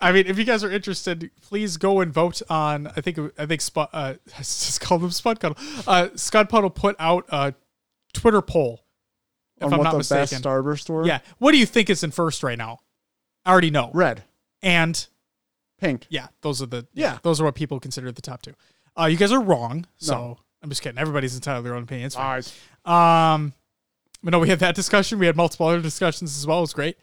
I 0.00 0.12
mean, 0.12 0.26
if 0.26 0.38
you 0.38 0.44
guys 0.44 0.62
are 0.62 0.70
interested, 0.70 1.30
please 1.42 1.76
go 1.76 2.00
and 2.00 2.12
vote 2.12 2.42
on. 2.48 2.88
I 2.88 3.00
think 3.00 3.18
I 3.38 3.46
think 3.46 3.60
Spud. 3.60 3.88
Uh, 3.92 4.14
I 4.34 4.38
just 4.38 4.80
called 4.80 5.02
them 5.02 5.10
Spud 5.12 5.38
Cuddle. 5.38 5.58
Uh, 5.86 6.08
Scud 6.16 6.48
Puddle 6.48 6.70
put 6.70 6.96
out 6.98 7.24
a 7.28 7.54
Twitter 8.12 8.42
poll. 8.42 8.83
If 9.58 9.64
I'm 9.72 9.78
what 9.78 9.84
not 9.84 9.92
the 9.92 9.98
mistaken. 9.98 10.22
best 10.22 10.44
Starburst 10.44 10.88
were. 10.90 11.06
yeah. 11.06 11.20
What 11.38 11.52
do 11.52 11.58
you 11.58 11.66
think 11.66 11.88
is 11.90 12.02
in 12.02 12.10
first 12.10 12.42
right 12.42 12.58
now? 12.58 12.80
I 13.44 13.50
already 13.52 13.70
know. 13.70 13.90
red, 13.94 14.24
And 14.62 15.06
pink. 15.78 16.06
yeah, 16.08 16.28
those 16.40 16.60
are 16.62 16.66
the 16.66 16.86
Yeah. 16.94 17.18
those 17.22 17.40
are 17.40 17.44
what 17.44 17.54
people 17.54 17.78
consider 17.78 18.10
the 18.10 18.22
top 18.22 18.42
two. 18.42 18.54
Uh, 18.98 19.06
you 19.06 19.16
guys 19.16 19.32
are 19.32 19.40
wrong. 19.42 19.86
So 19.96 20.38
I'm 20.62 20.68
just 20.70 20.82
kidding. 20.82 20.98
Everybody's 20.98 21.34
entitled 21.34 21.64
to 21.64 21.68
their 21.68 21.76
own 21.76 21.82
opinions. 21.84 22.16
Eyes. 22.16 22.54
Um, 22.84 23.52
but 24.22 24.30
no, 24.30 24.38
we 24.38 24.48
had 24.48 24.60
that 24.60 24.74
discussion. 24.76 25.18
We 25.18 25.26
had 25.26 25.36
multiple 25.36 25.66
other 25.66 25.80
discussions 25.82 26.36
as 26.36 26.46
well. 26.46 26.58
It 26.58 26.62
was 26.62 26.72
great. 26.72 26.96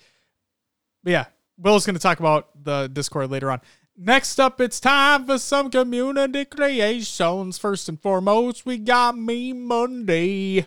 But 1.03 1.11
yeah, 1.11 1.26
Will's 1.57 1.86
going 1.86 1.95
to 1.95 2.02
talk 2.02 2.19
about 2.19 2.49
the 2.64 2.88
Discord 2.91 3.30
later 3.30 3.52
on. 3.52 3.61
Next 3.98 4.40
up, 4.40 4.60
it's 4.61 4.80
time 4.80 5.26
for 5.26 5.38
some 5.38 5.69
community 5.69 6.45
creations. 6.45 7.57
First 7.60 7.88
and 7.90 8.02
foremost, 8.02 8.65
we 8.65 8.78
got 8.78 9.15
Meme 9.18 9.64
Monday. 9.65 10.65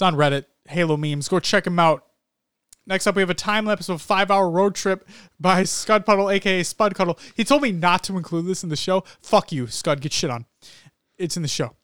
It's 0.00 0.02
on 0.02 0.16
Reddit, 0.16 0.46
Halo 0.66 0.96
memes. 0.96 1.28
Go 1.28 1.40
check 1.40 1.64
them 1.64 1.78
out. 1.78 2.06
Next 2.86 3.06
up, 3.06 3.16
we 3.16 3.20
have 3.20 3.28
a 3.28 3.34
time 3.34 3.66
lapse 3.66 3.90
of 3.90 3.96
a 3.96 3.98
five 3.98 4.30
hour 4.30 4.48
road 4.48 4.74
trip 4.74 5.06
by 5.38 5.62
Scud 5.64 6.06
Puddle, 6.06 6.30
aka 6.30 6.62
Spud 6.62 6.94
Cuddle. 6.94 7.18
He 7.34 7.44
told 7.44 7.60
me 7.60 7.70
not 7.70 8.02
to 8.04 8.16
include 8.16 8.46
this 8.46 8.62
in 8.62 8.70
the 8.70 8.76
show. 8.76 9.04
Fuck 9.20 9.52
you, 9.52 9.66
Scud. 9.66 10.00
Get 10.00 10.14
shit 10.14 10.30
on. 10.30 10.46
It's 11.18 11.36
in 11.36 11.42
the 11.42 11.48
show. 11.48 11.76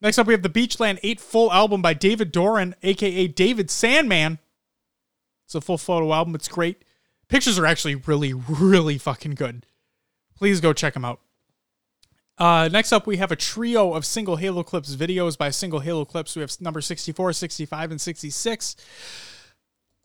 Next 0.00 0.18
up, 0.18 0.26
we 0.26 0.32
have 0.32 0.42
the 0.42 0.48
Beachland 0.48 1.00
8 1.02 1.20
full 1.20 1.52
album 1.52 1.82
by 1.82 1.92
David 1.92 2.32
Doran, 2.32 2.74
aka 2.82 3.28
David 3.28 3.70
Sandman. 3.70 4.38
It's 5.44 5.54
a 5.54 5.60
full 5.60 5.76
photo 5.76 6.14
album. 6.14 6.34
It's 6.34 6.48
great. 6.48 6.82
Pictures 7.28 7.58
are 7.58 7.66
actually 7.66 7.96
really, 7.96 8.32
really 8.32 8.96
fucking 8.96 9.32
good. 9.32 9.66
Please 10.34 10.62
go 10.62 10.72
check 10.72 10.94
them 10.94 11.04
out. 11.04 11.20
Uh, 12.40 12.70
next 12.72 12.90
up, 12.90 13.06
we 13.06 13.18
have 13.18 13.30
a 13.30 13.36
trio 13.36 13.92
of 13.92 14.06
single 14.06 14.36
Halo 14.36 14.62
Clips 14.62 14.96
videos 14.96 15.36
by 15.36 15.50
single 15.50 15.80
Halo 15.80 16.06
Clips. 16.06 16.34
We 16.34 16.40
have 16.40 16.58
number 16.58 16.80
64, 16.80 17.34
65, 17.34 17.90
and 17.90 18.00
66. 18.00 18.76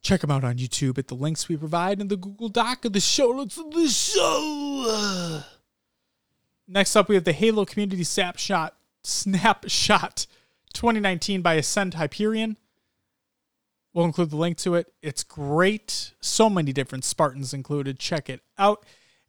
Check 0.02 0.20
them 0.20 0.30
out 0.30 0.44
on 0.44 0.57
YouTube 0.57 0.98
at 0.98 1.07
the 1.07 1.16
links 1.16 1.48
we 1.48 1.56
provide 1.56 2.02
in 2.02 2.10
the 2.10 2.18
Google 2.18 2.49
Doc 2.49 2.84
of 2.84 2.91
the 2.91 2.99
show 2.99 3.32
notes 3.32 3.57
of 3.57 3.72
the 3.72 3.88
show. 3.88 5.44
Next 6.68 6.95
up, 6.98 7.07
we 7.07 7.16
have 7.16 7.24
the 7.24 7.32
Halo 7.32 7.64
Community 7.64 8.03
Snapshot 8.03 8.76
Snapshot 9.03 10.28
2019 10.74 11.41
by 11.41 11.53
Ascend 11.53 11.94
Hyperion. 11.94 12.57
We'll 13.94 14.06
include 14.06 14.32
the 14.32 14.36
link 14.36 14.57
to 14.57 14.76
it. 14.76 14.91
It's 15.02 15.24
great. 15.24 16.12
So 16.20 16.49
many 16.49 16.74
different 16.74 17.06
Spartans 17.06 17.53
included. 17.53 17.98
Check 17.98 18.30
it 18.30 18.41
out. 18.57 18.86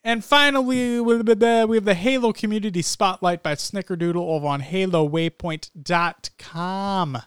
And 0.07 0.25
finally, 0.25 0.99
we 1.01 1.17
have 1.17 1.85
the 1.85 1.97
Halo 1.99 2.33
Community 2.33 2.81
Spotlight 2.81 3.43
by 3.43 3.57
Snickerdoodle 3.57 4.15
over 4.15 4.47
on 4.47 4.63
HaloWaypoint.com. 4.63 7.19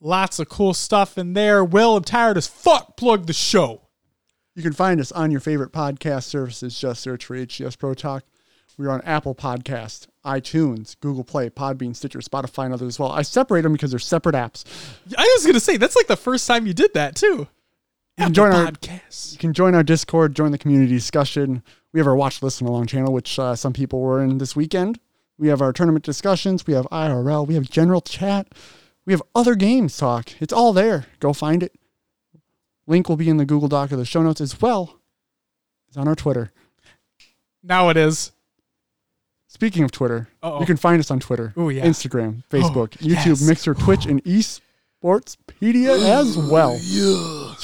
Lots 0.00 0.38
of 0.38 0.48
cool 0.48 0.72
stuff 0.72 1.18
in 1.18 1.32
there. 1.32 1.64
Will, 1.64 1.96
I'm 1.96 2.04
tired 2.04 2.36
as 2.36 2.46
fuck. 2.46 2.96
Plug 2.96 3.26
the 3.26 3.32
show. 3.32 3.88
You 4.54 4.62
can 4.62 4.72
find 4.72 5.00
us 5.00 5.10
on 5.10 5.32
your 5.32 5.40
favorite 5.40 5.72
podcast 5.72 6.26
services. 6.26 6.78
Just 6.78 7.02
search 7.02 7.24
for 7.24 7.36
HCS 7.36 7.76
Pro 7.76 7.94
Talk. 7.94 8.22
We're 8.78 8.90
on 8.90 9.00
Apple 9.00 9.34
Podcast, 9.34 10.06
iTunes, 10.24 10.94
Google 11.00 11.24
Play, 11.24 11.50
Podbean, 11.50 11.96
Stitcher, 11.96 12.20
Spotify, 12.20 12.66
and 12.66 12.74
others 12.74 12.86
as 12.86 13.00
well. 13.00 13.10
I 13.10 13.22
separate 13.22 13.62
them 13.62 13.72
because 13.72 13.90
they're 13.90 13.98
separate 13.98 14.36
apps. 14.36 14.64
I 15.18 15.28
was 15.36 15.42
going 15.42 15.54
to 15.54 15.60
say, 15.60 15.76
that's 15.76 15.96
like 15.96 16.06
the 16.06 16.14
first 16.14 16.46
time 16.46 16.68
you 16.68 16.74
did 16.74 16.94
that, 16.94 17.16
too. 17.16 17.48
You 18.18 18.24
can 18.26 18.34
join 18.34 18.52
our 18.52 18.66
podcast. 18.70 19.32
you 19.32 19.38
can 19.38 19.52
join 19.52 19.74
our 19.74 19.82
Discord, 19.82 20.36
join 20.36 20.52
the 20.52 20.58
community 20.58 20.92
discussion. 20.92 21.62
We 21.92 22.00
have 22.00 22.06
our 22.06 22.14
watch 22.16 22.42
listen 22.42 22.66
along 22.66 22.86
channel, 22.86 23.12
which 23.12 23.38
uh, 23.38 23.56
some 23.56 23.72
people 23.72 24.00
were 24.00 24.22
in 24.22 24.38
this 24.38 24.54
weekend. 24.54 25.00
We 25.36 25.48
have 25.48 25.60
our 25.60 25.72
tournament 25.72 26.04
discussions. 26.04 26.64
We 26.66 26.74
have 26.74 26.86
IRL. 26.92 27.46
We 27.46 27.54
have 27.54 27.68
general 27.68 28.00
chat. 28.00 28.48
We 29.04 29.12
have 29.12 29.22
other 29.34 29.54
games 29.56 29.96
talk. 29.96 30.30
It's 30.40 30.52
all 30.52 30.72
there. 30.72 31.06
Go 31.18 31.32
find 31.32 31.62
it. 31.62 31.74
Link 32.86 33.08
will 33.08 33.16
be 33.16 33.28
in 33.28 33.36
the 33.38 33.44
Google 33.44 33.68
Doc 33.68 33.90
of 33.92 33.98
the 33.98 34.04
show 34.04 34.22
notes 34.22 34.40
as 34.40 34.60
well 34.60 35.00
It's 35.88 35.96
on 35.96 36.06
our 36.06 36.14
Twitter. 36.14 36.52
Now 37.62 37.88
it 37.88 37.96
is. 37.96 38.30
Speaking 39.48 39.82
of 39.84 39.90
Twitter, 39.90 40.28
Uh-oh. 40.42 40.60
you 40.60 40.66
can 40.66 40.76
find 40.76 41.00
us 41.00 41.10
on 41.10 41.20
Twitter, 41.20 41.54
Ooh, 41.56 41.70
yeah. 41.70 41.84
Instagram, 41.84 42.42
Facebook, 42.50 42.90
YouTube, 42.98 43.26
yes. 43.26 43.42
Mixer, 43.46 43.72
Twitch, 43.74 44.04
and 44.04 44.22
eSportspedia 44.24 45.96
as 46.20 46.36
well. 46.36 46.76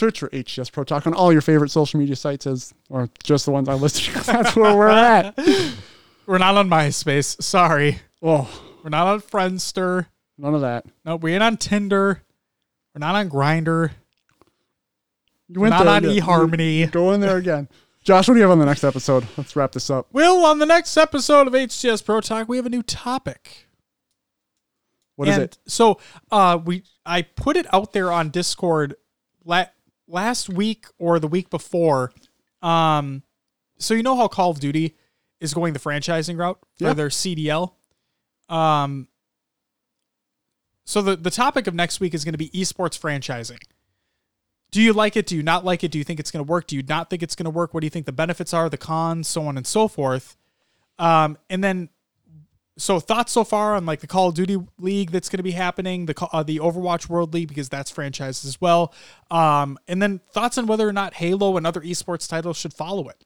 Search 0.01 0.21
for 0.21 0.31
HCS 0.31 0.73
Pro 0.73 0.83
Talk 0.83 1.07
on 1.07 1.13
all 1.13 1.31
your 1.31 1.43
favorite 1.43 1.71
social 1.71 2.01
media 2.01 2.17
sites, 2.17 2.47
as 2.47 2.73
or 2.89 3.11
just 3.23 3.45
the 3.45 3.51
ones 3.53 3.69
I 3.69 3.75
listed. 3.75 4.15
'cause 4.15 4.25
That's 4.33 4.57
where 4.57 4.75
we're 4.75 4.89
at. 4.89 5.39
We're 6.27 6.39
not 6.39 6.57
on 6.57 6.71
MySpace. 6.71 7.43
Sorry. 7.43 7.99
Oh, 8.23 8.49
We're 8.83 8.89
not 8.91 9.07
on 9.09 9.21
Friendster. 9.21 10.07
none 10.39 10.55
of 10.55 10.61
that. 10.63 10.87
No, 11.05 11.17
we 11.17 11.35
ain't 11.35 11.43
on 11.43 11.57
Tinder. 11.59 12.23
We're 12.95 13.01
not 13.01 13.15
on 13.15 13.29
Grindr. 13.29 13.91
You 15.49 15.61
We're 15.61 15.69
not 15.69 15.87
on 15.87 16.05
again. 16.05 16.23
eHarmony. 16.23 16.91
Go 16.91 17.13
in 17.13 17.21
there 17.21 17.37
again. 17.37 17.69
Josh, 18.05 18.27
what 18.29 18.35
do 18.35 18.39
you 18.39 18.43
have 18.45 18.53
on 18.53 18.59
the 18.61 18.65
next 18.67 18.85
episode? 18.85 19.27
Let's 19.37 19.55
wrap 19.55 19.73
this 19.73 19.91
up. 19.91 20.07
Will, 20.13 20.45
on 20.47 20.59
the 20.61 20.67
next 20.67 20.97
episode 20.97 21.47
of 21.47 21.53
HCS 21.53 22.03
Pro 22.05 22.21
Talk, 22.23 22.49
we 22.49 22.57
have 22.57 22.65
a 22.67 22.71
new 22.71 22.83
topic. 22.83 23.67
What 25.17 25.29
is 25.29 25.35
and 25.35 25.45
it? 25.45 25.59
So, 25.67 26.01
uh, 26.31 26.59
we 26.65 26.85
I 27.05 27.23
put 27.23 27.57
it 27.59 27.67
out 27.75 27.93
there 27.93 28.11
on 28.11 28.31
Discord 28.31 28.95
la- 29.45 29.67
last 30.11 30.49
week 30.49 30.87
or 30.99 31.19
the 31.19 31.29
week 31.29 31.51
before. 31.51 32.13
Um, 32.63 33.23
so 33.79 33.95
you 33.95 34.03
know 34.03 34.17
how 34.17 34.29
Call 34.29 34.51
of 34.51 34.61
Duty 34.61 34.97
is 35.41 35.55
going 35.55 35.73
the 35.73 35.79
franchising 35.79 36.37
route 36.39 36.59
for 36.79 36.85
Yeah. 36.89 36.93
their 36.93 37.09
CDL. 37.09 37.73
Um, 38.49 39.09
so 40.85 41.01
the 41.03 41.17
the 41.17 41.31
topic 41.31 41.67
of 41.67 41.75
next 41.75 42.01
week 42.01 42.15
is 42.15 42.25
going 42.25 42.33
to 42.35 42.39
be 42.39 42.51
esports 42.51 42.99
franchising. 42.99 43.61
Do 44.71 44.81
you 44.83 44.93
like 44.93 45.17
it? 45.17 45.27
Do 45.27 45.37
you 45.37 45.43
not 45.43 45.65
like 45.65 45.83
it? 45.83 45.91
Do 45.91 45.99
you 45.99 46.05
think 46.05 46.21
it's 46.21 46.31
going 46.31 46.45
to 46.45 46.49
work? 46.51 46.67
Do 46.67 46.77
you 46.77 46.83
not 46.83 47.11
think 47.11 47.23
it's 47.23 47.35
going 47.35 47.45
to 47.45 47.51
work? 47.51 47.75
What 47.75 47.81
do 47.81 47.87
you 47.87 47.91
think 47.91 48.07
the 48.07 48.13
benefits 48.13 48.55
are, 48.55 48.69
the 48.69 48.77
cons, 48.79 49.27
so 49.29 49.47
on 49.47 49.57
and 49.57 49.67
so 49.67 49.89
forth? 49.89 50.37
Um, 50.99 51.39
and 51.49 51.63
then 51.65 51.89
so 52.81 52.99
thoughts 52.99 53.33
so 53.33 53.45
far 53.45 53.75
on 53.75 53.85
like 53.85 54.01
the 54.01 54.07
Call 54.07 54.29
of 54.29 54.35
Duty 54.35 54.57
League 54.79 55.11
that's 55.11 55.29
going 55.29 55.39
to 55.39 55.43
be 55.43 55.51
happening, 55.51 56.07
the 56.07 56.29
uh, 56.33 56.43
the 56.43 56.59
Overwatch 56.59 57.09
World 57.09 57.35
League 57.35 57.49
because 57.49 57.69
that's 57.69 57.93
franchised 57.93 58.45
as 58.45 58.61
well, 58.61 58.95
um, 59.31 59.79
and 59.87 60.01
then 60.01 60.21
thoughts 60.33 60.57
on 60.57 60.67
whether 60.67 60.89
or 60.89 60.93
not 60.93 61.15
Halo 61.15 61.57
and 61.57 61.67
other 61.67 61.81
esports 61.81 62.29
titles 62.29 62.57
should 62.57 62.73
follow 62.73 63.09
it. 63.09 63.25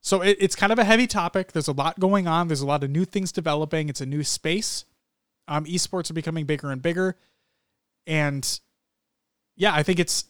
So 0.00 0.20
it, 0.20 0.36
it's 0.38 0.54
kind 0.54 0.72
of 0.72 0.78
a 0.78 0.84
heavy 0.84 1.06
topic. 1.06 1.52
There's 1.52 1.68
a 1.68 1.72
lot 1.72 1.98
going 1.98 2.28
on. 2.28 2.48
There's 2.48 2.60
a 2.60 2.66
lot 2.66 2.84
of 2.84 2.90
new 2.90 3.04
things 3.04 3.32
developing. 3.32 3.88
It's 3.88 4.00
a 4.00 4.06
new 4.06 4.22
space. 4.22 4.84
Um, 5.48 5.64
esports 5.64 6.10
are 6.10 6.14
becoming 6.14 6.46
bigger 6.46 6.70
and 6.70 6.80
bigger, 6.80 7.16
and 8.06 8.60
yeah, 9.56 9.74
I 9.74 9.82
think 9.82 9.98
it's 9.98 10.24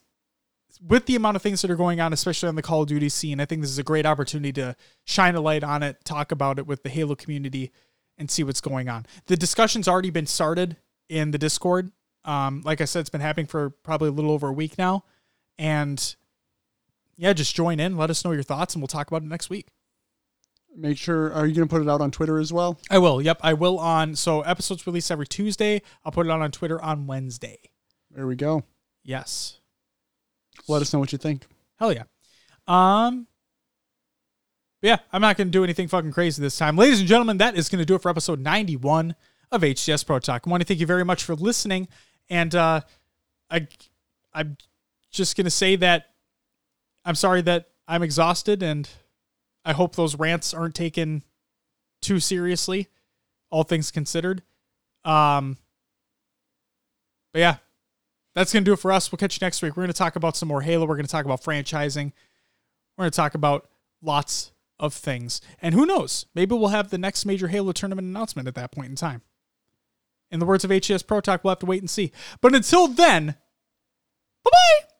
with 0.80 1.06
the 1.06 1.16
amount 1.16 1.36
of 1.36 1.42
things 1.42 1.62
that 1.62 1.70
are 1.70 1.76
going 1.76 2.00
on, 2.00 2.12
especially 2.12 2.48
on 2.48 2.54
the 2.54 2.62
Call 2.62 2.82
of 2.82 2.88
Duty 2.88 3.08
scene, 3.08 3.40
I 3.40 3.44
think 3.44 3.62
this 3.62 3.70
is 3.70 3.78
a 3.78 3.84
great 3.84 4.06
opportunity 4.06 4.52
to 4.54 4.76
shine 5.04 5.34
a 5.34 5.40
light 5.40 5.64
on 5.64 5.82
it, 5.82 6.04
talk 6.04 6.32
about 6.32 6.58
it 6.58 6.66
with 6.66 6.82
the 6.82 6.88
Halo 6.88 7.14
community, 7.14 7.72
and 8.18 8.30
see 8.30 8.42
what's 8.42 8.60
going 8.60 8.88
on. 8.88 9.06
The 9.26 9.36
discussion's 9.36 9.88
already 9.88 10.10
been 10.10 10.26
started 10.26 10.76
in 11.08 11.30
the 11.30 11.38
Discord. 11.38 11.92
Um, 12.24 12.62
like 12.64 12.80
I 12.80 12.84
said, 12.84 13.00
it's 13.00 13.10
been 13.10 13.20
happening 13.20 13.46
for 13.46 13.70
probably 13.70 14.08
a 14.08 14.12
little 14.12 14.30
over 14.30 14.48
a 14.48 14.52
week 14.52 14.78
now. 14.78 15.04
And 15.58 16.16
yeah, 17.16 17.32
just 17.32 17.54
join 17.54 17.80
in, 17.80 17.96
let 17.96 18.10
us 18.10 18.24
know 18.24 18.32
your 18.32 18.42
thoughts, 18.42 18.74
and 18.74 18.82
we'll 18.82 18.88
talk 18.88 19.08
about 19.08 19.22
it 19.22 19.28
next 19.28 19.50
week. 19.50 19.68
Make 20.76 20.98
sure. 20.98 21.32
Are 21.32 21.46
you 21.46 21.54
going 21.54 21.68
to 21.68 21.72
put 21.72 21.82
it 21.82 21.88
out 21.88 22.00
on 22.00 22.10
Twitter 22.10 22.38
as 22.38 22.52
well? 22.52 22.80
I 22.90 22.98
will. 22.98 23.22
Yep, 23.22 23.38
I 23.42 23.52
will 23.52 23.78
on. 23.78 24.16
So 24.16 24.40
episodes 24.40 24.86
released 24.86 25.10
every 25.10 25.26
Tuesday. 25.26 25.82
I'll 26.04 26.10
put 26.10 26.26
it 26.26 26.30
out 26.30 26.40
on 26.40 26.50
Twitter 26.50 26.82
on 26.82 27.06
Wednesday. 27.06 27.58
There 28.10 28.26
we 28.26 28.34
go. 28.34 28.64
Yes. 29.04 29.60
Let 30.68 30.82
us 30.82 30.92
know 30.92 30.98
what 30.98 31.12
you 31.12 31.18
think. 31.18 31.46
Hell 31.78 31.92
yeah. 31.92 32.04
Um 32.66 33.26
yeah, 34.82 34.98
I'm 35.12 35.22
not 35.22 35.38
going 35.38 35.48
to 35.48 35.50
do 35.50 35.64
anything 35.64 35.88
fucking 35.88 36.12
crazy 36.12 36.42
this 36.42 36.58
time. 36.58 36.76
Ladies 36.76 37.00
and 37.00 37.08
gentlemen, 37.08 37.38
that 37.38 37.56
is 37.56 37.70
going 37.70 37.78
to 37.78 37.86
do 37.86 37.94
it 37.94 38.02
for 38.02 38.10
episode 38.10 38.38
91 38.38 39.14
of 39.50 39.62
HCS 39.62 40.04
Pro 40.04 40.18
Talk. 40.18 40.42
I 40.46 40.50
want 40.50 40.60
to 40.60 40.66
thank 40.66 40.78
you 40.78 40.86
very 40.86 41.06
much 41.06 41.24
for 41.24 41.34
listening 41.34 41.88
and 42.28 42.54
uh 42.54 42.80
I 43.50 43.66
I'm 44.32 44.56
just 45.10 45.36
going 45.36 45.44
to 45.44 45.50
say 45.50 45.76
that 45.76 46.10
I'm 47.04 47.14
sorry 47.14 47.40
that 47.42 47.68
I'm 47.86 48.02
exhausted 48.02 48.62
and 48.62 48.88
I 49.64 49.72
hope 49.72 49.96
those 49.96 50.16
rants 50.16 50.52
aren't 50.52 50.74
taken 50.74 51.22
too 52.02 52.20
seriously, 52.20 52.88
all 53.50 53.62
things 53.62 53.90
considered. 53.90 54.42
Um 55.04 55.58
but 57.32 57.40
yeah, 57.40 57.56
that's 58.34 58.52
going 58.52 58.64
to 58.64 58.68
do 58.68 58.72
it 58.72 58.78
for 58.78 58.92
us. 58.92 59.10
We'll 59.10 59.18
catch 59.18 59.40
you 59.40 59.44
next 59.44 59.62
week. 59.62 59.76
We're 59.76 59.82
going 59.82 59.92
to 59.92 59.98
talk 59.98 60.16
about 60.16 60.36
some 60.36 60.48
more 60.48 60.62
Halo. 60.62 60.86
We're 60.86 60.96
going 60.96 61.06
to 61.06 61.12
talk 61.12 61.24
about 61.24 61.42
franchising. 61.42 62.12
We're 62.96 63.04
going 63.04 63.10
to 63.10 63.16
talk 63.16 63.34
about 63.34 63.68
lots 64.02 64.52
of 64.78 64.92
things. 64.92 65.40
And 65.62 65.74
who 65.74 65.86
knows? 65.86 66.26
Maybe 66.34 66.54
we'll 66.54 66.68
have 66.68 66.90
the 66.90 66.98
next 66.98 67.24
major 67.24 67.48
Halo 67.48 67.72
tournament 67.72 68.06
announcement 68.06 68.48
at 68.48 68.54
that 68.56 68.72
point 68.72 68.90
in 68.90 68.96
time. 68.96 69.22
In 70.30 70.40
the 70.40 70.46
words 70.46 70.64
of 70.64 70.70
HCS 70.70 71.06
Pro 71.06 71.20
Talk, 71.20 71.44
we'll 71.44 71.52
have 71.52 71.60
to 71.60 71.66
wait 71.66 71.82
and 71.82 71.90
see. 71.90 72.10
But 72.40 72.54
until 72.54 72.88
then, 72.88 73.36
bye 74.44 74.50
bye. 74.50 74.93